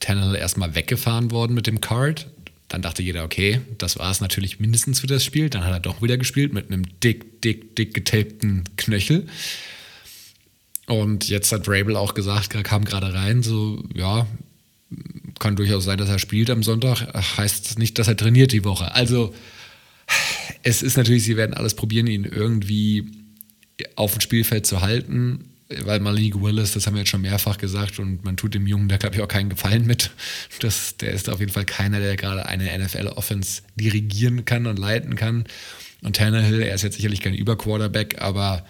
Tannehill 0.00 0.34
erstmal 0.34 0.74
weggefahren 0.74 1.30
worden 1.30 1.52
mit 1.52 1.66
dem 1.66 1.82
Card. 1.82 2.26
Dann 2.68 2.80
dachte 2.80 3.02
jeder, 3.02 3.24
okay, 3.24 3.60
das 3.76 3.98
war 3.98 4.10
es 4.10 4.22
natürlich 4.22 4.60
mindestens 4.60 5.00
für 5.00 5.06
das 5.06 5.26
Spiel. 5.26 5.50
Dann 5.50 5.62
hat 5.62 5.72
er 5.72 5.80
doch 5.80 6.00
wieder 6.00 6.16
gespielt 6.16 6.54
mit 6.54 6.68
einem 6.68 6.84
dick, 7.00 7.42
dick, 7.42 7.76
dick 7.76 7.92
getapten 7.92 8.64
Knöchel. 8.78 9.26
Und 10.86 11.28
jetzt 11.28 11.52
hat 11.52 11.68
Rabel 11.68 11.96
auch 11.96 12.14
gesagt, 12.14 12.54
kam 12.64 12.86
gerade 12.86 13.12
rein, 13.12 13.42
so, 13.42 13.84
ja, 13.94 14.26
kann 15.38 15.54
durchaus 15.54 15.84
sein, 15.84 15.98
dass 15.98 16.08
er 16.08 16.18
spielt 16.18 16.48
am 16.48 16.62
Sonntag. 16.62 17.02
Heißt 17.36 17.78
nicht, 17.78 17.98
dass 17.98 18.08
er 18.08 18.16
trainiert 18.16 18.52
die 18.52 18.64
Woche. 18.64 18.94
Also, 18.94 19.34
es 20.62 20.82
ist 20.82 20.96
natürlich, 20.96 21.24
sie 21.24 21.36
werden 21.36 21.54
alles 21.54 21.74
probieren, 21.74 22.06
ihn 22.06 22.24
irgendwie 22.24 23.06
auf 23.94 24.12
dem 24.12 24.20
Spielfeld 24.20 24.66
zu 24.66 24.80
halten, 24.80 25.44
weil 25.84 26.00
Malik 26.00 26.40
Willis, 26.40 26.72
das 26.72 26.86
haben 26.86 26.94
wir 26.94 27.00
jetzt 27.00 27.10
schon 27.10 27.20
mehrfach 27.20 27.58
gesagt, 27.58 27.98
und 27.98 28.24
man 28.24 28.36
tut 28.36 28.54
dem 28.54 28.66
Jungen 28.66 28.88
da, 28.88 28.96
glaube 28.96 29.16
ich, 29.16 29.22
auch 29.22 29.28
keinen 29.28 29.50
Gefallen 29.50 29.86
mit. 29.86 30.10
Das, 30.60 30.96
der 30.96 31.12
ist 31.12 31.28
auf 31.28 31.40
jeden 31.40 31.52
Fall 31.52 31.66
keiner, 31.66 32.00
der 32.00 32.16
gerade 32.16 32.46
eine 32.46 32.76
NFL-Offense 32.78 33.62
dirigieren 33.76 34.44
kann 34.44 34.66
und 34.66 34.78
leiten 34.78 35.14
kann. 35.14 35.44
Und 36.02 36.16
Tannehill, 36.16 36.62
er 36.62 36.74
ist 36.74 36.82
jetzt 36.82 36.96
sicherlich 36.96 37.20
kein 37.20 37.34
Überquarterback, 37.34 38.20
aber 38.20 38.64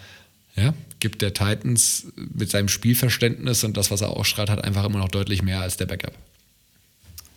ja, 0.55 0.73
gibt 0.99 1.21
der 1.21 1.33
Titans 1.33 2.07
mit 2.15 2.49
seinem 2.49 2.67
Spielverständnis 2.67 3.63
und 3.63 3.77
das, 3.77 3.91
was 3.91 4.01
er 4.01 4.09
ausstrahlt, 4.09 4.49
hat 4.49 4.63
einfach 4.63 4.83
immer 4.83 4.99
noch 4.99 5.09
deutlich 5.09 5.41
mehr 5.41 5.61
als 5.61 5.77
der 5.77 5.85
Backup. 5.85 6.13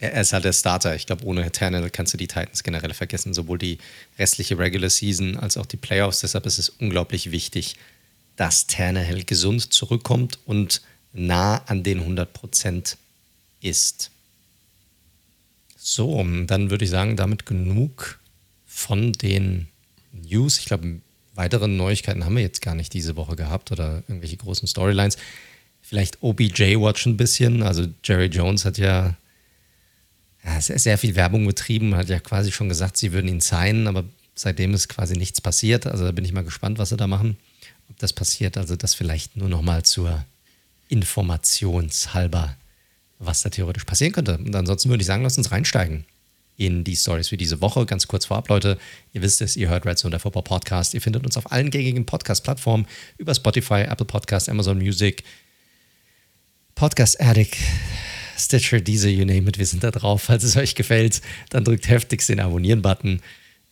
Er 0.02 0.20
ist 0.20 0.32
halt 0.32 0.44
der 0.44 0.52
Starter. 0.52 0.96
Ich 0.96 1.06
glaube, 1.06 1.24
ohne 1.24 1.52
Tannehill 1.52 1.88
kannst 1.88 2.12
du 2.12 2.18
die 2.18 2.26
Titans 2.26 2.64
generell 2.64 2.92
vergessen. 2.92 3.34
Sowohl 3.34 3.56
die 3.56 3.78
restliche 4.18 4.58
Regular 4.58 4.90
Season 4.90 5.36
als 5.36 5.56
auch 5.56 5.64
die 5.64 5.76
Playoffs. 5.76 6.20
Deshalb 6.20 6.44
ist 6.44 6.58
es 6.58 6.70
unglaublich 6.70 7.30
wichtig, 7.30 7.76
dass 8.34 8.66
Tannehill 8.66 9.22
gesund 9.22 9.72
zurückkommt 9.72 10.40
und 10.44 10.82
nah 11.12 11.58
an 11.66 11.84
den 11.84 12.00
100 12.00 12.32
Prozent 12.32 12.96
ist. 13.60 14.10
So, 15.76 16.26
dann 16.46 16.70
würde 16.70 16.84
ich 16.84 16.90
sagen, 16.90 17.16
damit 17.16 17.46
genug 17.46 18.18
von 18.66 19.12
den 19.12 19.68
News. 20.10 20.58
Ich 20.58 20.64
glaube, 20.64 21.00
weitere 21.34 21.68
Neuigkeiten 21.68 22.24
haben 22.24 22.34
wir 22.34 22.42
jetzt 22.42 22.60
gar 22.60 22.74
nicht 22.74 22.92
diese 22.92 23.14
Woche 23.14 23.36
gehabt 23.36 23.70
oder 23.70 24.02
irgendwelche 24.08 24.36
großen 24.36 24.66
Storylines. 24.66 25.16
Vielleicht 25.80 26.24
OBJ 26.24 26.76
Watch 26.76 27.06
ein 27.06 27.16
bisschen. 27.16 27.62
Also 27.62 27.86
Jerry 28.02 28.26
Jones 28.26 28.64
hat 28.64 28.78
ja 28.78 29.14
ja, 30.44 30.60
sehr, 30.60 30.78
sehr 30.78 30.98
viel 30.98 31.14
Werbung 31.14 31.46
betrieben, 31.46 31.94
hat 31.94 32.08
ja 32.08 32.18
quasi 32.18 32.50
schon 32.52 32.68
gesagt, 32.68 32.96
sie 32.96 33.12
würden 33.12 33.28
ihn 33.28 33.40
signen, 33.40 33.86
aber 33.86 34.04
seitdem 34.34 34.74
ist 34.74 34.88
quasi 34.88 35.16
nichts 35.16 35.40
passiert. 35.40 35.86
Also 35.86 36.04
da 36.04 36.12
bin 36.12 36.24
ich 36.24 36.32
mal 36.32 36.44
gespannt, 36.44 36.78
was 36.78 36.88
sie 36.88 36.96
da 36.96 37.06
machen, 37.06 37.36
ob 37.88 37.98
das 37.98 38.12
passiert. 38.12 38.56
Also 38.56 38.76
das 38.76 38.94
vielleicht 38.94 39.36
nur 39.36 39.48
noch 39.48 39.62
mal 39.62 39.84
zur 39.84 40.24
Informationshalber, 40.88 42.56
was 43.18 43.42
da 43.42 43.50
theoretisch 43.50 43.84
passieren 43.84 44.12
könnte. 44.12 44.38
Und 44.38 44.54
ansonsten 44.54 44.90
würde 44.90 45.02
ich 45.02 45.06
sagen, 45.06 45.22
lass 45.22 45.38
uns 45.38 45.52
reinsteigen 45.52 46.04
in 46.56 46.84
die 46.84 46.96
Stories 46.96 47.28
für 47.28 47.36
diese 47.36 47.60
Woche. 47.60 47.86
Ganz 47.86 48.08
kurz 48.08 48.26
vorab, 48.26 48.48
Leute, 48.48 48.78
ihr 49.12 49.22
wisst 49.22 49.40
es, 49.42 49.56
ihr 49.56 49.68
hört 49.68 49.86
Red 49.86 49.98
Zone, 49.98 50.10
der 50.10 50.20
Football 50.20 50.42
Podcast. 50.42 50.94
Ihr 50.94 51.00
findet 51.00 51.24
uns 51.24 51.36
auf 51.36 51.50
allen 51.50 51.70
gängigen 51.70 52.04
Podcast-Plattformen 52.04 52.86
über 53.16 53.34
Spotify, 53.34 53.82
Apple 53.82 54.06
Podcast, 54.06 54.48
Amazon 54.48 54.78
Music, 54.78 55.24
Podcast 56.74 57.20
Addict, 57.20 57.56
Stitcher, 58.36 58.80
diese, 58.80 59.08
you 59.08 59.24
name 59.24 59.48
it, 59.48 59.58
wir 59.58 59.66
sind 59.66 59.84
da 59.84 59.90
drauf. 59.90 60.22
Falls 60.22 60.44
es 60.44 60.56
euch 60.56 60.74
gefällt, 60.74 61.20
dann 61.50 61.64
drückt 61.64 61.88
heftigst 61.88 62.28
den 62.28 62.40
Abonnieren-Button. 62.40 63.20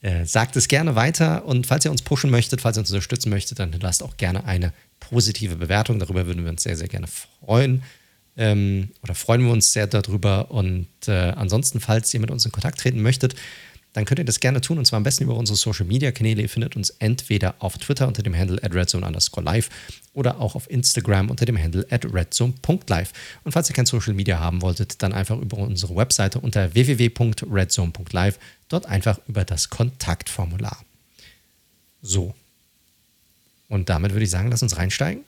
Äh, 0.02 0.24
sagt 0.24 0.56
es 0.56 0.68
gerne 0.68 0.94
weiter 0.94 1.44
und 1.44 1.66
falls 1.66 1.84
ihr 1.84 1.90
uns 1.90 2.00
pushen 2.00 2.30
möchtet, 2.30 2.62
falls 2.62 2.78
ihr 2.78 2.80
uns 2.80 2.90
unterstützen 2.90 3.28
möchtet, 3.28 3.58
dann 3.58 3.70
lasst 3.80 4.02
auch 4.02 4.16
gerne 4.16 4.44
eine 4.44 4.72
positive 4.98 5.56
Bewertung. 5.56 5.98
Darüber 5.98 6.26
würden 6.26 6.42
wir 6.44 6.50
uns 6.50 6.62
sehr, 6.62 6.76
sehr 6.76 6.88
gerne 6.88 7.06
freuen. 7.06 7.82
Ähm, 8.36 8.88
oder 9.02 9.14
freuen 9.14 9.44
wir 9.44 9.52
uns 9.52 9.72
sehr 9.72 9.86
darüber. 9.86 10.50
Und 10.50 10.86
äh, 11.06 11.12
ansonsten, 11.12 11.80
falls 11.80 12.14
ihr 12.14 12.20
mit 12.20 12.30
uns 12.30 12.46
in 12.46 12.52
Kontakt 12.52 12.80
treten 12.80 13.02
möchtet, 13.02 13.34
dann 13.92 14.04
könnt 14.04 14.20
ihr 14.20 14.24
das 14.24 14.38
gerne 14.38 14.60
tun 14.60 14.78
und 14.78 14.84
zwar 14.84 14.98
am 14.98 15.02
besten 15.02 15.24
über 15.24 15.34
unsere 15.34 15.56
Social 15.56 15.84
Media 15.84 16.12
Kanäle. 16.12 16.42
Ihr 16.42 16.48
findet 16.48 16.76
uns 16.76 16.90
entweder 16.90 17.56
auf 17.58 17.76
Twitter 17.78 18.06
unter 18.06 18.22
dem 18.22 18.36
Handle 18.36 18.62
at 18.62 18.72
redzone 18.72 19.04
underscore 19.04 19.44
live 19.44 19.68
oder 20.14 20.40
auch 20.40 20.54
auf 20.54 20.70
Instagram 20.70 21.28
unter 21.28 21.44
dem 21.44 21.58
Handle 21.58 21.84
at 21.90 22.04
redzone.live. 22.04 23.12
Und 23.42 23.52
falls 23.52 23.68
ihr 23.68 23.74
kein 23.74 23.86
Social 23.86 24.14
Media 24.14 24.38
haben 24.38 24.62
wolltet, 24.62 25.02
dann 25.02 25.12
einfach 25.12 25.38
über 25.38 25.58
unsere 25.58 25.96
Webseite 25.96 26.38
unter 26.38 26.72
www.redzone.live, 26.74 28.38
dort 28.68 28.86
einfach 28.86 29.18
über 29.26 29.44
das 29.44 29.70
Kontaktformular. 29.70 30.84
So. 32.00 32.34
Und 33.68 33.88
damit 33.88 34.12
würde 34.12 34.24
ich 34.24 34.30
sagen, 34.30 34.50
lass 34.50 34.62
uns 34.62 34.76
reinsteigen. 34.76 35.24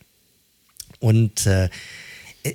Und 1.01 1.47
äh, 1.47 1.69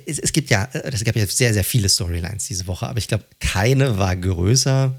es, 0.06 0.18
es, 0.18 0.32
gibt 0.32 0.48
ja, 0.48 0.68
es 0.72 1.04
gab 1.04 1.16
ja 1.16 1.26
sehr, 1.26 1.52
sehr 1.52 1.64
viele 1.64 1.88
Storylines 1.88 2.46
diese 2.46 2.66
Woche, 2.66 2.86
aber 2.86 2.98
ich 2.98 3.08
glaube, 3.08 3.24
keine 3.40 3.98
war 3.98 4.16
größer 4.16 4.98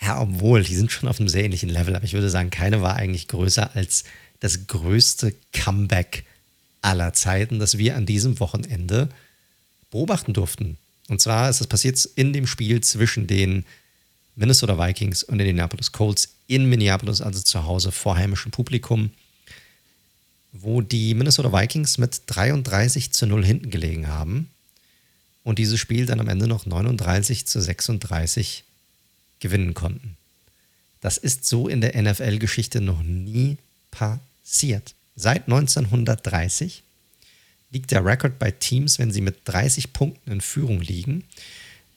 ja, 0.00 0.20
obwohl, 0.20 0.62
die 0.62 0.74
sind 0.74 0.92
schon 0.92 1.08
auf 1.08 1.18
einem 1.18 1.28
sehr 1.28 1.44
ähnlichen 1.44 1.68
Level, 1.68 1.96
aber 1.96 2.04
ich 2.04 2.12
würde 2.12 2.30
sagen, 2.30 2.50
keine 2.50 2.82
war 2.82 2.96
eigentlich 2.96 3.28
größer 3.28 3.74
als 3.74 4.04
das 4.40 4.66
größte 4.66 5.34
Comeback 5.52 6.24
aller 6.82 7.12
Zeiten, 7.12 7.58
das 7.58 7.78
wir 7.78 7.96
an 7.96 8.06
diesem 8.06 8.38
Wochenende 8.38 9.08
beobachten 9.90 10.34
durften. 10.34 10.76
Und 11.08 11.20
zwar 11.20 11.48
ist 11.48 11.60
das 11.60 11.66
passiert 11.66 12.04
in 12.16 12.32
dem 12.32 12.46
Spiel 12.46 12.80
zwischen 12.80 13.26
den 13.26 13.64
Minnesota 14.34 14.78
Vikings 14.78 15.22
und 15.22 15.38
den 15.38 15.48
Indianapolis 15.48 15.92
Colts 15.92 16.28
in 16.46 16.66
Minneapolis, 16.68 17.20
also 17.20 17.40
zu 17.40 17.64
Hause 17.64 17.90
vor 17.90 18.16
heimischem 18.16 18.52
Publikum, 18.52 19.10
wo 20.52 20.82
die 20.82 21.14
Minnesota 21.14 21.52
Vikings 21.52 21.98
mit 21.98 22.22
33 22.26 23.12
zu 23.12 23.26
0 23.26 23.44
hinten 23.44 23.70
gelegen 23.70 24.08
haben 24.08 24.50
und 25.42 25.58
dieses 25.58 25.80
Spiel 25.80 26.06
dann 26.06 26.20
am 26.20 26.28
Ende 26.28 26.46
noch 26.46 26.66
39 26.66 27.46
zu 27.46 27.60
36 27.60 28.64
gewinnen 29.40 29.74
konnten. 29.74 30.16
Das 31.00 31.18
ist 31.18 31.44
so 31.44 31.68
in 31.68 31.80
der 31.80 32.00
NFL-Geschichte 32.00 32.80
noch 32.80 33.02
nie 33.02 33.58
passiert. 33.90 34.94
Seit 35.14 35.44
1930 35.44 36.82
liegt 37.70 37.90
der 37.90 38.04
Rekord 38.04 38.38
bei 38.38 38.50
Teams, 38.50 38.98
wenn 38.98 39.12
sie 39.12 39.20
mit 39.20 39.36
30 39.44 39.92
Punkten 39.92 40.32
in 40.32 40.40
Führung 40.40 40.80
liegen, 40.80 41.24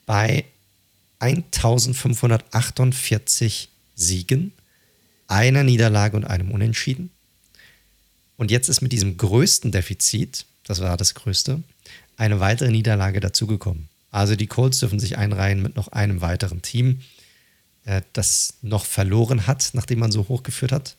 bei 0.06 0.44
1548 1.20 3.70
Siegen, 3.96 4.52
einer 5.28 5.64
Niederlage 5.64 6.18
und 6.18 6.26
einem 6.26 6.52
Unentschieden. 6.52 7.12
Und 8.38 8.52
jetzt 8.52 8.70
ist 8.70 8.82
mit 8.82 8.92
diesem 8.92 9.18
größten 9.18 9.72
Defizit, 9.72 10.46
das 10.64 10.80
war 10.80 10.98
das 10.98 11.14
größte, 11.14 11.62
eine 12.16 12.40
weitere 12.40 12.72
Niederlage 12.72 13.20
dazugekommen. 13.20 13.90
Also 14.12 14.36
die 14.36 14.48
Colts 14.48 14.80
dürfen 14.80 15.00
sich 15.00 15.18
einreihen 15.18 15.62
mit 15.62 15.76
noch 15.76 15.90
einem 15.90 16.22
weiteren 16.22 16.62
Team 16.62 17.02
äh, 17.90 18.04
das 18.14 18.54
noch 18.62 18.86
verloren 18.86 19.48
hat, 19.48 19.72
nachdem 19.74 20.00
man 20.00 20.12
so 20.12 20.28
hochgeführt 20.28 20.72
hat. 20.72 20.96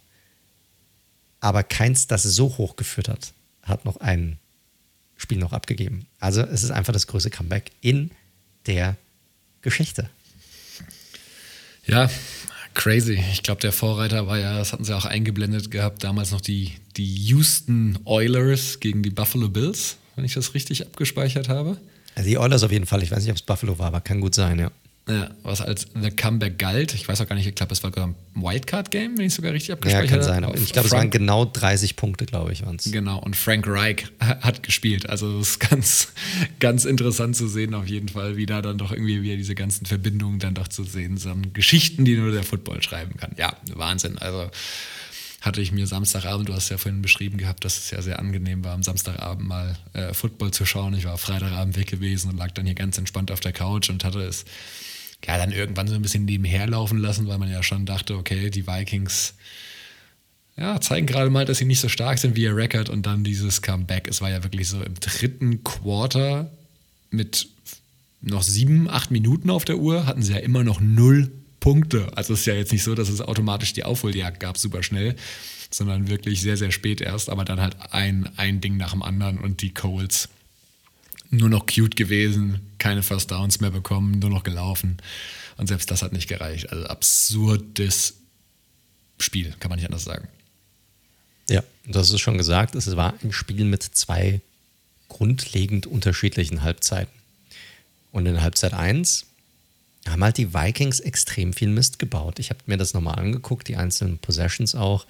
Aber 1.38 1.62
keins, 1.62 2.08
das 2.08 2.24
so 2.24 2.58
hochgeführt 2.58 3.08
hat, 3.08 3.32
hat 3.62 3.84
noch 3.84 3.98
ein 3.98 4.38
Spiel 5.16 5.38
noch 5.38 5.52
abgegeben. 5.52 6.06
Also 6.18 6.42
es 6.42 6.64
ist 6.64 6.72
einfach 6.72 6.92
das 6.92 7.06
größte 7.06 7.30
Comeback 7.30 7.70
in 7.80 8.10
der 8.66 8.96
Geschichte. 9.62 10.10
Ja, 11.86 12.10
crazy. 12.74 13.22
Ich 13.32 13.44
glaube, 13.44 13.60
der 13.60 13.72
Vorreiter 13.72 14.26
war 14.26 14.38
ja, 14.38 14.58
das 14.58 14.72
hatten 14.72 14.84
sie 14.84 14.96
auch 14.96 15.04
eingeblendet 15.04 15.70
gehabt, 15.70 16.02
damals 16.02 16.32
noch 16.32 16.40
die, 16.40 16.72
die 16.96 17.14
Houston 17.28 18.00
Oilers 18.04 18.80
gegen 18.80 19.04
die 19.04 19.10
Buffalo 19.10 19.48
Bills, 19.48 19.96
wenn 20.16 20.24
ich 20.24 20.34
das 20.34 20.54
richtig 20.54 20.84
abgespeichert 20.84 21.48
habe. 21.48 21.76
Also 22.16 22.28
die 22.28 22.38
Oilers 22.38 22.64
auf 22.64 22.72
jeden 22.72 22.86
Fall. 22.86 23.02
Ich 23.04 23.12
weiß 23.12 23.22
nicht, 23.22 23.30
ob 23.30 23.36
es 23.36 23.42
Buffalo 23.42 23.78
war, 23.78 23.86
aber 23.86 24.00
kann 24.00 24.20
gut 24.20 24.34
sein, 24.34 24.58
ja. 24.58 24.72
Ja, 25.08 25.30
was 25.42 25.60
als 25.60 25.88
The 26.00 26.10
Comeback 26.10 26.58
galt. 26.58 26.94
Ich 26.94 27.08
weiß 27.08 27.20
auch 27.20 27.28
gar 27.28 27.34
nicht, 27.34 27.46
ich 27.46 27.54
glaube, 27.54 27.72
es 27.72 27.82
war 27.82 27.90
ein 27.96 28.14
Wildcard-Game, 28.34 29.18
wenn 29.18 29.26
ich 29.26 29.34
sogar 29.34 29.52
richtig 29.52 29.72
abgespeichert 29.72 30.10
habe. 30.10 30.22
Ja, 30.22 30.40
kann 30.40 30.52
sein. 30.52 30.62
Ich 30.62 30.72
glaube, 30.72 30.86
es 30.86 30.92
waren 30.92 31.10
genau 31.10 31.46
30 31.46 31.96
Punkte, 31.96 32.26
glaube 32.26 32.52
ich, 32.52 32.64
waren 32.64 32.76
es. 32.76 32.92
Genau, 32.92 33.18
und 33.18 33.34
Frank 33.34 33.66
Reich 33.66 34.04
hat 34.20 34.62
gespielt. 34.62 35.08
Also 35.08 35.40
es 35.40 35.50
ist 35.50 35.60
ganz, 35.60 36.08
ganz 36.60 36.84
interessant 36.84 37.34
zu 37.34 37.48
sehen, 37.48 37.74
auf 37.74 37.88
jeden 37.88 38.08
Fall, 38.08 38.36
wie 38.36 38.46
da 38.46 38.62
dann 38.62 38.78
doch 38.78 38.92
irgendwie 38.92 39.22
wieder 39.22 39.36
diese 39.36 39.54
ganzen 39.54 39.86
Verbindungen 39.86 40.38
dann 40.38 40.54
doch 40.54 40.68
zu 40.68 40.84
sehen 40.84 41.16
sind. 41.16 41.54
Geschichten, 41.54 42.04
die 42.04 42.16
nur 42.16 42.30
der 42.30 42.44
Football 42.44 42.82
schreiben 42.82 43.16
kann. 43.16 43.32
Ja, 43.36 43.56
Wahnsinn. 43.74 44.18
Also 44.18 44.50
hatte 45.40 45.60
ich 45.60 45.72
mir 45.72 45.86
Samstagabend, 45.86 46.48
du 46.48 46.54
hast 46.54 46.68
ja 46.68 46.76
vorhin 46.76 47.00
beschrieben 47.00 47.38
gehabt, 47.38 47.64
dass 47.64 47.78
es 47.78 47.90
ja 47.90 48.02
sehr 48.02 48.18
angenehm 48.18 48.62
war, 48.62 48.74
am 48.74 48.82
Samstagabend 48.82 49.48
mal 49.48 49.76
äh, 49.94 50.12
Football 50.12 50.50
zu 50.50 50.66
schauen. 50.66 50.94
Ich 50.94 51.06
war 51.06 51.16
Freitagabend 51.16 51.76
weg 51.76 51.88
gewesen 51.88 52.30
und 52.30 52.36
lag 52.36 52.50
dann 52.52 52.66
hier 52.66 52.74
ganz 52.74 52.98
entspannt 52.98 53.30
auf 53.30 53.40
der 53.40 53.52
Couch 53.52 53.88
und 53.88 54.04
hatte 54.04 54.20
es 54.20 54.44
ja, 55.26 55.38
dann 55.38 55.52
irgendwann 55.52 55.88
so 55.88 55.94
ein 55.94 56.02
bisschen 56.02 56.24
nebenher 56.24 56.66
laufen 56.66 56.98
lassen, 56.98 57.26
weil 57.26 57.38
man 57.38 57.50
ja 57.50 57.62
schon 57.62 57.86
dachte, 57.86 58.16
okay, 58.16 58.50
die 58.50 58.66
Vikings 58.66 59.34
ja, 60.56 60.78
zeigen 60.80 61.06
gerade 61.06 61.30
mal, 61.30 61.46
dass 61.46 61.58
sie 61.58 61.64
nicht 61.64 61.80
so 61.80 61.88
stark 61.88 62.18
sind 62.18 62.36
wie 62.36 62.42
ihr 62.42 62.54
Record 62.54 62.90
und 62.90 63.06
dann 63.06 63.24
dieses 63.24 63.62
Comeback. 63.62 64.08
Es 64.08 64.20
war 64.20 64.30
ja 64.30 64.42
wirklich 64.42 64.68
so 64.68 64.82
im 64.82 64.94
dritten 64.94 65.64
Quarter 65.64 66.50
mit 67.10 67.48
noch 68.20 68.42
sieben, 68.42 68.90
acht 68.90 69.10
Minuten 69.10 69.48
auf 69.48 69.64
der 69.64 69.78
Uhr 69.78 70.04
hatten 70.04 70.22
sie 70.22 70.32
ja 70.32 70.38
immer 70.38 70.62
noch 70.62 70.80
null 70.80 71.32
Punkte. 71.60 72.10
Also 72.16 72.32
es 72.32 72.40
ist 72.40 72.46
ja 72.46 72.54
jetzt 72.54 72.72
nicht 72.72 72.82
so, 72.82 72.94
dass 72.94 73.08
es 73.08 73.20
automatisch 73.20 73.72
die 73.72 73.84
Aufholjagd 73.84 74.40
gab, 74.40 74.58
super 74.58 74.82
schnell, 74.82 75.14
sondern 75.70 76.08
wirklich 76.08 76.40
sehr, 76.40 76.56
sehr 76.56 76.72
spät 76.72 77.00
erst, 77.00 77.30
aber 77.30 77.44
dann 77.44 77.60
halt 77.60 77.76
ein, 77.92 78.28
ein 78.36 78.60
Ding 78.60 78.76
nach 78.76 78.92
dem 78.92 79.02
anderen 79.02 79.38
und 79.38 79.62
die 79.62 79.72
Coles 79.72 80.28
nur 81.30 81.48
noch 81.48 81.66
cute 81.66 81.94
gewesen, 81.94 82.60
keine 82.78 83.02
First 83.02 83.30
Downs 83.30 83.60
mehr 83.60 83.70
bekommen, 83.70 84.18
nur 84.18 84.30
noch 84.30 84.42
gelaufen. 84.42 84.98
Und 85.56 85.68
selbst 85.68 85.90
das 85.90 86.02
hat 86.02 86.12
nicht 86.12 86.28
gereicht. 86.28 86.70
Also 86.72 86.86
absurdes 86.86 88.14
Spiel, 89.18 89.54
kann 89.60 89.68
man 89.68 89.78
nicht 89.78 89.86
anders 89.86 90.04
sagen. 90.04 90.26
Ja, 91.48 91.62
das 91.86 92.10
ist 92.10 92.20
schon 92.20 92.38
gesagt. 92.38 92.74
Es 92.74 92.96
war 92.96 93.14
ein 93.22 93.32
Spiel 93.32 93.64
mit 93.64 93.82
zwei 93.82 94.40
grundlegend 95.08 95.86
unterschiedlichen 95.86 96.62
Halbzeiten. 96.62 97.12
Und 98.12 98.26
in 98.26 98.40
Halbzeit 98.40 98.72
1 98.72 99.26
haben 100.10 100.24
halt 100.24 100.38
die 100.38 100.54
Vikings 100.54 101.00
extrem 101.00 101.52
viel 101.52 101.68
Mist 101.68 101.98
gebaut. 101.98 102.38
Ich 102.38 102.50
habe 102.50 102.60
mir 102.66 102.76
das 102.76 102.94
nochmal 102.94 103.18
angeguckt, 103.18 103.68
die 103.68 103.76
einzelnen 103.76 104.18
Possessions 104.18 104.74
auch. 104.74 105.06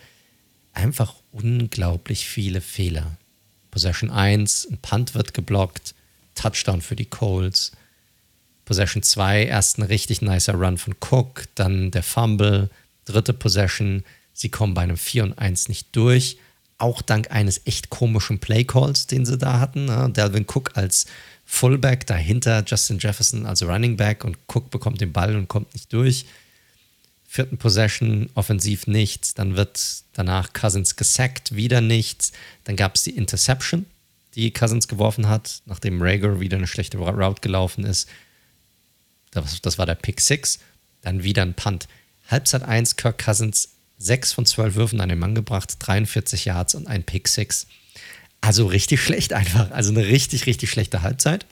Einfach 0.73 1.15
unglaublich 1.33 2.27
viele 2.27 2.61
Fehler. 2.61 3.17
Possession 3.71 4.11
1, 4.11 4.69
ein 4.71 4.79
Punt 4.79 5.15
wird 5.15 5.35
geblockt, 5.35 5.95
Touchdown 6.35 6.81
für 6.81 6.97
die 6.97 7.07
Colts. 7.07 7.73
Possession 8.65 9.03
2, 9.03 9.47
erst 9.47 9.79
ein 9.79 9.83
richtig 9.83 10.23
nicer 10.23 10.55
Run 10.55 10.79
von 10.79 10.95
Cook, 11.01 11.45
dann 11.55 11.91
der 11.91 12.03
Fumble, 12.03 12.71
dritte 13.05 13.33
Possession, 13.33 14.05
sie 14.33 14.49
kommen 14.49 14.75
bei 14.75 14.83
einem 14.83 14.97
4 14.97 15.25
und 15.25 15.39
1 15.39 15.69
nicht 15.69 15.95
durch. 15.97 16.39
Auch 16.79 17.03
dank 17.03 17.31
eines 17.31 17.67
echt 17.67 17.91
komischen 17.91 18.39
Playcalls, 18.39 19.07
den 19.07 19.27
sie 19.27 19.37
da 19.37 19.61
hatten. 19.61 19.87
Ne? 19.87 20.11
Delvin 20.17 20.47
Cook 20.49 20.77
als 20.77 21.07
Fullback, 21.53 22.07
dahinter 22.07 22.63
Justin 22.65 23.01
Jefferson 23.01 23.45
als 23.45 23.63
Running 23.63 23.97
Back 23.97 24.25
und 24.25 24.39
Cook 24.47 24.71
bekommt 24.71 25.01
den 25.01 25.13
Ball 25.13 25.37
und 25.37 25.49
kommt 25.49 25.75
nicht 25.75 25.93
durch. 25.93 26.25
Vierten 27.27 27.59
Possession, 27.59 28.31
offensiv 28.35 28.87
nichts. 28.87 29.35
Dann 29.35 29.57
wird 29.57 30.05
danach 30.13 30.53
Cousins 30.53 30.95
gesackt, 30.95 31.55
wieder 31.55 31.81
nichts. 31.81 32.33
Dann 32.65 32.77
gab 32.77 32.95
es 32.95 33.03
die 33.03 33.17
Interception, 33.17 33.85
die 34.37 34.53
Cousins 34.53 34.87
geworfen 34.87 35.29
hat, 35.29 35.61
nachdem 35.67 36.01
Rager 36.01 36.41
wieder 36.41 36.57
eine 36.57 36.69
schlechte 36.69 36.99
Route 36.99 37.41
gelaufen 37.41 37.85
ist. 37.85 38.09
Das, 39.33 39.61
das 39.61 39.77
war 39.77 39.87
der 39.87 39.97
Pick 39.97 40.21
6. 40.21 40.61
Dann 41.03 41.25
wieder 41.25 41.43
ein 41.43 41.55
Punt. 41.55 41.89
Halbzeit 42.29 42.63
1, 42.63 42.95
Kirk 42.95 43.19
Cousins 43.19 43.71
6 43.99 44.33
von 44.33 44.47
12 44.47 44.77
Würfen 44.77 45.01
an 45.01 45.09
den 45.09 45.19
Mann 45.19 45.35
gebracht, 45.35 45.75
43 45.81 46.47
Yards 46.47 46.77
und 46.77 46.87
ein 46.87 47.03
Pick 47.03 47.27
6. 47.29 47.67
Also 48.41 48.67
richtig 48.67 49.03
schlecht 49.03 49.33
einfach. 49.33 49.71
Also 49.71 49.91
eine 49.91 50.07
richtig, 50.07 50.47
richtig 50.47 50.71
schlechte 50.71 51.03
Halbzeit. 51.03 51.47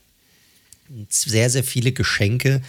Sehr, 1.09 1.51
sehr 1.51 1.65
viele 1.65 1.93
Geschenke, 1.93 2.63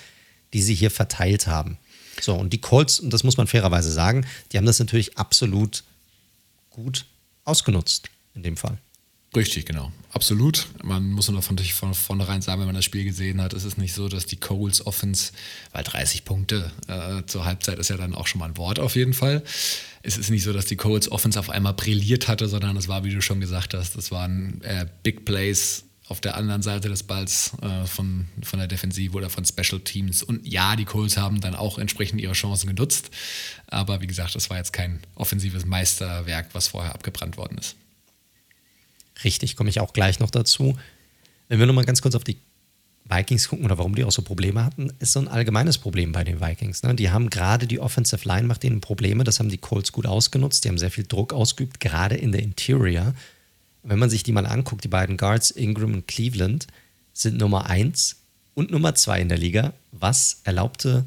die 0.53 0.61
sie 0.61 0.75
hier 0.75 0.91
verteilt 0.91 1.47
haben. 1.47 1.77
So, 2.21 2.35
und 2.35 2.51
die 2.51 2.59
Colts, 2.59 2.99
und 2.99 3.11
das 3.11 3.23
muss 3.23 3.37
man 3.37 3.47
fairerweise 3.47 3.91
sagen, 3.91 4.25
die 4.51 4.57
haben 4.57 4.65
das 4.65 4.79
natürlich 4.79 5.17
absolut 5.17 5.83
gut 6.69 7.05
ausgenutzt 7.45 8.09
in 8.35 8.43
dem 8.43 8.57
Fall. 8.57 8.77
Richtig, 9.35 9.65
genau. 9.65 9.91
Absolut. 10.11 10.67
Man 10.83 11.11
muss 11.11 11.29
nur 11.29 11.43
von, 11.43 11.57
von 11.57 11.93
vornherein 11.93 12.41
sagen, 12.41 12.61
wenn 12.61 12.67
man 12.67 12.75
das 12.75 12.85
Spiel 12.85 13.03
gesehen 13.03 13.41
hat, 13.41 13.53
es 13.53 13.63
ist 13.63 13.77
nicht 13.77 13.93
so, 13.93 14.09
dass 14.09 14.25
die 14.25 14.37
Coles 14.37 14.85
Offense, 14.87 15.31
weil 15.71 15.83
30 15.83 16.25
Punkte 16.25 16.71
äh, 16.87 17.23
zur 17.27 17.45
Halbzeit 17.45 17.77
ist 17.77 17.89
ja 17.89 17.97
dann 17.97 18.15
auch 18.15 18.25
schon 18.25 18.39
mal 18.39 18.45
ein 18.45 18.57
Wort 18.57 18.79
auf 18.79 18.95
jeden 18.95 19.13
Fall. 19.13 19.43
Es 20.01 20.17
ist 20.17 20.31
nicht 20.31 20.43
so, 20.43 20.51
dass 20.51 20.65
die 20.65 20.77
Coles 20.77 21.11
Offense 21.11 21.39
auf 21.39 21.51
einmal 21.51 21.73
brilliert 21.75 22.27
hatte, 22.27 22.47
sondern 22.47 22.75
es 22.75 22.87
war, 22.87 23.03
wie 23.03 23.13
du 23.13 23.21
schon 23.21 23.39
gesagt 23.39 23.75
hast, 23.75 23.95
das 23.95 24.09
waren 24.09 24.61
äh, 24.63 24.87
Big 25.03 25.25
Plays 25.25 25.83
auf 26.07 26.21
der 26.21 26.35
anderen 26.35 26.63
Seite 26.63 26.89
des 26.89 27.03
Balls 27.03 27.51
äh, 27.61 27.85
von, 27.85 28.27
von 28.41 28.57
der 28.57 28.67
Defensive 28.67 29.15
oder 29.15 29.29
von 29.29 29.45
Special 29.45 29.79
Teams. 29.79 30.23
Und 30.23 30.47
ja, 30.47 30.75
die 30.75 30.85
Coles 30.85 31.17
haben 31.17 31.39
dann 31.39 31.53
auch 31.53 31.77
entsprechend 31.77 32.19
ihre 32.19 32.33
Chancen 32.33 32.65
genutzt. 32.65 33.11
Aber 33.67 34.01
wie 34.01 34.07
gesagt, 34.07 34.33
das 34.33 34.49
war 34.49 34.57
jetzt 34.57 34.73
kein 34.73 35.01
offensives 35.13 35.67
Meisterwerk, 35.67 36.47
was 36.53 36.69
vorher 36.69 36.95
abgebrannt 36.95 37.37
worden 37.37 37.59
ist. 37.59 37.75
Richtig, 39.23 39.55
komme 39.55 39.69
ich 39.69 39.79
auch 39.79 39.93
gleich 39.93 40.19
noch 40.19 40.31
dazu. 40.31 40.77
Wenn 41.47 41.59
wir 41.59 41.65
nochmal 41.65 41.85
ganz 41.85 42.01
kurz 42.01 42.15
auf 42.15 42.23
die 42.23 42.37
Vikings 43.09 43.49
gucken 43.49 43.65
oder 43.65 43.77
warum 43.77 43.95
die 43.95 44.03
auch 44.03 44.11
so 44.11 44.21
Probleme 44.21 44.63
hatten, 44.63 44.93
ist 44.99 45.13
so 45.13 45.19
ein 45.19 45.27
allgemeines 45.27 45.79
Problem 45.79 46.11
bei 46.11 46.23
den 46.23 46.39
Vikings. 46.39 46.83
Ne? 46.83 46.93
Die 46.93 47.09
haben 47.09 47.29
gerade 47.29 47.65
die 47.65 47.79
Offensive 47.79 48.27
Line 48.27 48.47
macht 48.47 48.63
ihnen 48.63 48.81
Probleme, 48.81 49.23
das 49.23 49.39
haben 49.39 49.49
die 49.49 49.57
Colts 49.57 49.91
gut 49.91 50.05
ausgenutzt, 50.05 50.63
die 50.63 50.69
haben 50.69 50.77
sehr 50.77 50.91
viel 50.91 51.05
Druck 51.07 51.33
ausgeübt, 51.33 51.79
gerade 51.79 52.15
in 52.15 52.31
der 52.31 52.43
Interior. 52.43 53.15
Wenn 53.81 53.97
man 53.97 54.09
sich 54.09 54.23
die 54.23 54.31
mal 54.31 54.45
anguckt, 54.45 54.83
die 54.83 54.89
beiden 54.89 55.17
Guards, 55.17 55.49
Ingram 55.49 55.93
und 55.93 56.07
Cleveland, 56.07 56.67
sind 57.13 57.37
Nummer 57.37 57.65
1 57.65 58.17
und 58.53 58.71
Nummer 58.71 58.93
2 58.93 59.21
in 59.21 59.29
der 59.29 59.37
Liga, 59.37 59.73
was 59.91 60.41
erlaubte 60.43 61.05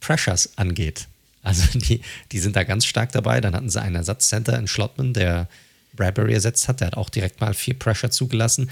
Pressures 0.00 0.50
angeht. 0.56 1.06
Also 1.42 1.78
die, 1.78 2.00
die 2.32 2.38
sind 2.40 2.56
da 2.56 2.64
ganz 2.64 2.86
stark 2.86 3.12
dabei. 3.12 3.40
Dann 3.40 3.54
hatten 3.54 3.70
sie 3.70 3.80
einen 3.80 3.94
Ersatzcenter 3.94 4.58
in 4.58 4.66
Schlottman, 4.66 5.12
der 5.12 5.48
Bradbury 5.96 6.34
ersetzt 6.34 6.68
hat. 6.68 6.80
Der 6.80 6.88
hat 6.88 6.96
auch 6.96 7.10
direkt 7.10 7.40
mal 7.40 7.54
vier 7.54 7.78
Pressure 7.78 8.10
zugelassen. 8.10 8.70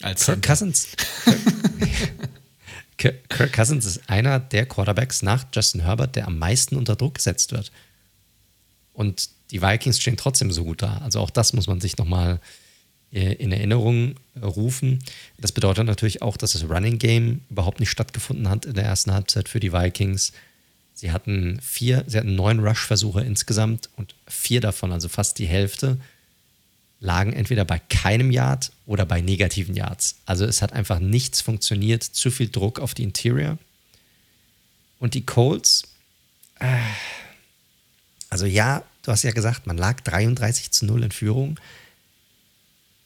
Als 0.00 0.26
Kirk 0.26 0.42
Cousins. 0.42 0.88
Kirk, 2.98 3.28
Kirk 3.28 3.52
Cousins 3.52 3.86
ist 3.86 4.08
einer 4.08 4.38
der 4.40 4.66
Quarterbacks 4.66 5.22
nach 5.22 5.46
Justin 5.52 5.82
Herbert, 5.82 6.16
der 6.16 6.26
am 6.26 6.38
meisten 6.38 6.76
unter 6.76 6.96
Druck 6.96 7.14
gesetzt 7.14 7.52
wird. 7.52 7.72
Und 8.92 9.30
die 9.50 9.62
Vikings 9.62 10.00
stehen 10.00 10.16
trotzdem 10.16 10.50
so 10.50 10.64
gut 10.64 10.82
da. 10.82 10.98
Also 10.98 11.20
auch 11.20 11.30
das 11.30 11.52
muss 11.52 11.66
man 11.66 11.80
sich 11.80 11.96
nochmal 11.98 12.40
äh, 13.12 13.34
in 13.34 13.52
Erinnerung 13.52 14.16
rufen. 14.40 15.00
Das 15.38 15.52
bedeutet 15.52 15.86
natürlich 15.86 16.22
auch, 16.22 16.36
dass 16.36 16.52
das 16.52 16.68
Running 16.68 16.98
Game 16.98 17.42
überhaupt 17.50 17.80
nicht 17.80 17.90
stattgefunden 17.90 18.48
hat 18.48 18.64
in 18.64 18.74
der 18.74 18.84
ersten 18.84 19.12
Halbzeit 19.12 19.48
für 19.48 19.60
die 19.60 19.72
Vikings. 19.72 20.32
Sie 20.94 21.12
hatten 21.12 21.58
vier, 21.60 22.04
sie 22.06 22.18
hatten 22.18 22.34
neun 22.34 22.60
Rush-Versuche 22.60 23.22
insgesamt 23.22 23.90
und 23.96 24.14
vier 24.26 24.60
davon, 24.60 24.92
also 24.92 25.08
fast 25.08 25.38
die 25.38 25.46
Hälfte, 25.46 25.98
lagen 27.02 27.32
entweder 27.32 27.64
bei 27.64 27.80
keinem 27.80 28.30
Yard 28.30 28.70
oder 28.86 29.04
bei 29.04 29.20
negativen 29.20 29.74
Yards. 29.74 30.16
Also 30.24 30.44
es 30.44 30.62
hat 30.62 30.72
einfach 30.72 31.00
nichts 31.00 31.40
funktioniert, 31.40 32.02
zu 32.04 32.30
viel 32.30 32.48
Druck 32.48 32.78
auf 32.78 32.94
die 32.94 33.02
Interior. 33.02 33.58
Und 35.00 35.14
die 35.14 35.26
Colts, 35.26 35.82
äh, 36.60 36.78
also 38.30 38.46
ja, 38.46 38.84
du 39.02 39.10
hast 39.10 39.24
ja 39.24 39.32
gesagt, 39.32 39.66
man 39.66 39.76
lag 39.76 40.00
33 40.00 40.70
zu 40.70 40.86
0 40.86 41.02
in 41.02 41.10
Führung, 41.10 41.58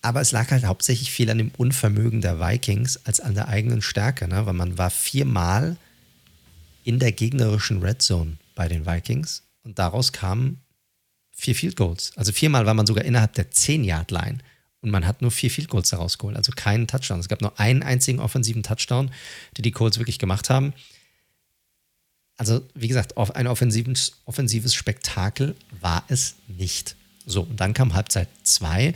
aber 0.02 0.20
es 0.20 0.30
lag 0.30 0.50
halt 0.50 0.66
hauptsächlich 0.66 1.10
viel 1.10 1.30
an 1.30 1.38
dem 1.38 1.50
Unvermögen 1.56 2.20
der 2.20 2.38
Vikings 2.38 3.00
als 3.06 3.20
an 3.20 3.34
der 3.34 3.48
eigenen 3.48 3.80
Stärke, 3.80 4.28
ne? 4.28 4.44
weil 4.44 4.52
man 4.52 4.76
war 4.76 4.90
viermal 4.90 5.78
in 6.84 6.98
der 6.98 7.12
gegnerischen 7.12 7.82
Red 7.82 8.02
Zone 8.02 8.36
bei 8.54 8.68
den 8.68 8.84
Vikings 8.84 9.42
und 9.64 9.78
daraus 9.78 10.12
kamen 10.12 10.60
vier 11.36 11.54
Field 11.54 11.76
Goals. 11.76 12.12
Also 12.16 12.32
viermal 12.32 12.66
war 12.66 12.74
man 12.74 12.86
sogar 12.86 13.04
innerhalb 13.04 13.34
der 13.34 13.50
10-Yard-Line 13.50 14.38
und 14.80 14.90
man 14.90 15.06
hat 15.06 15.22
nur 15.22 15.30
vier 15.30 15.50
Field 15.50 15.68
Goals 15.68 15.90
daraus 15.90 16.18
geholt, 16.18 16.36
also 16.36 16.50
keinen 16.52 16.88
Touchdown. 16.88 17.20
Es 17.20 17.28
gab 17.28 17.42
nur 17.42 17.60
einen 17.60 17.82
einzigen 17.82 18.20
offensiven 18.20 18.62
Touchdown, 18.62 19.10
den 19.56 19.62
die 19.62 19.70
Colts 19.70 19.98
wirklich 19.98 20.18
gemacht 20.18 20.50
haben. 20.50 20.72
Also, 22.38 22.62
wie 22.74 22.88
gesagt, 22.88 23.16
ein 23.16 23.46
offensives, 23.46 24.20
offensives 24.24 24.74
Spektakel 24.74 25.54
war 25.80 26.04
es 26.08 26.34
nicht. 26.48 26.96
So, 27.24 27.42
und 27.42 27.60
dann 27.60 27.74
kam 27.74 27.94
Halbzeit 27.94 28.28
2 28.42 28.94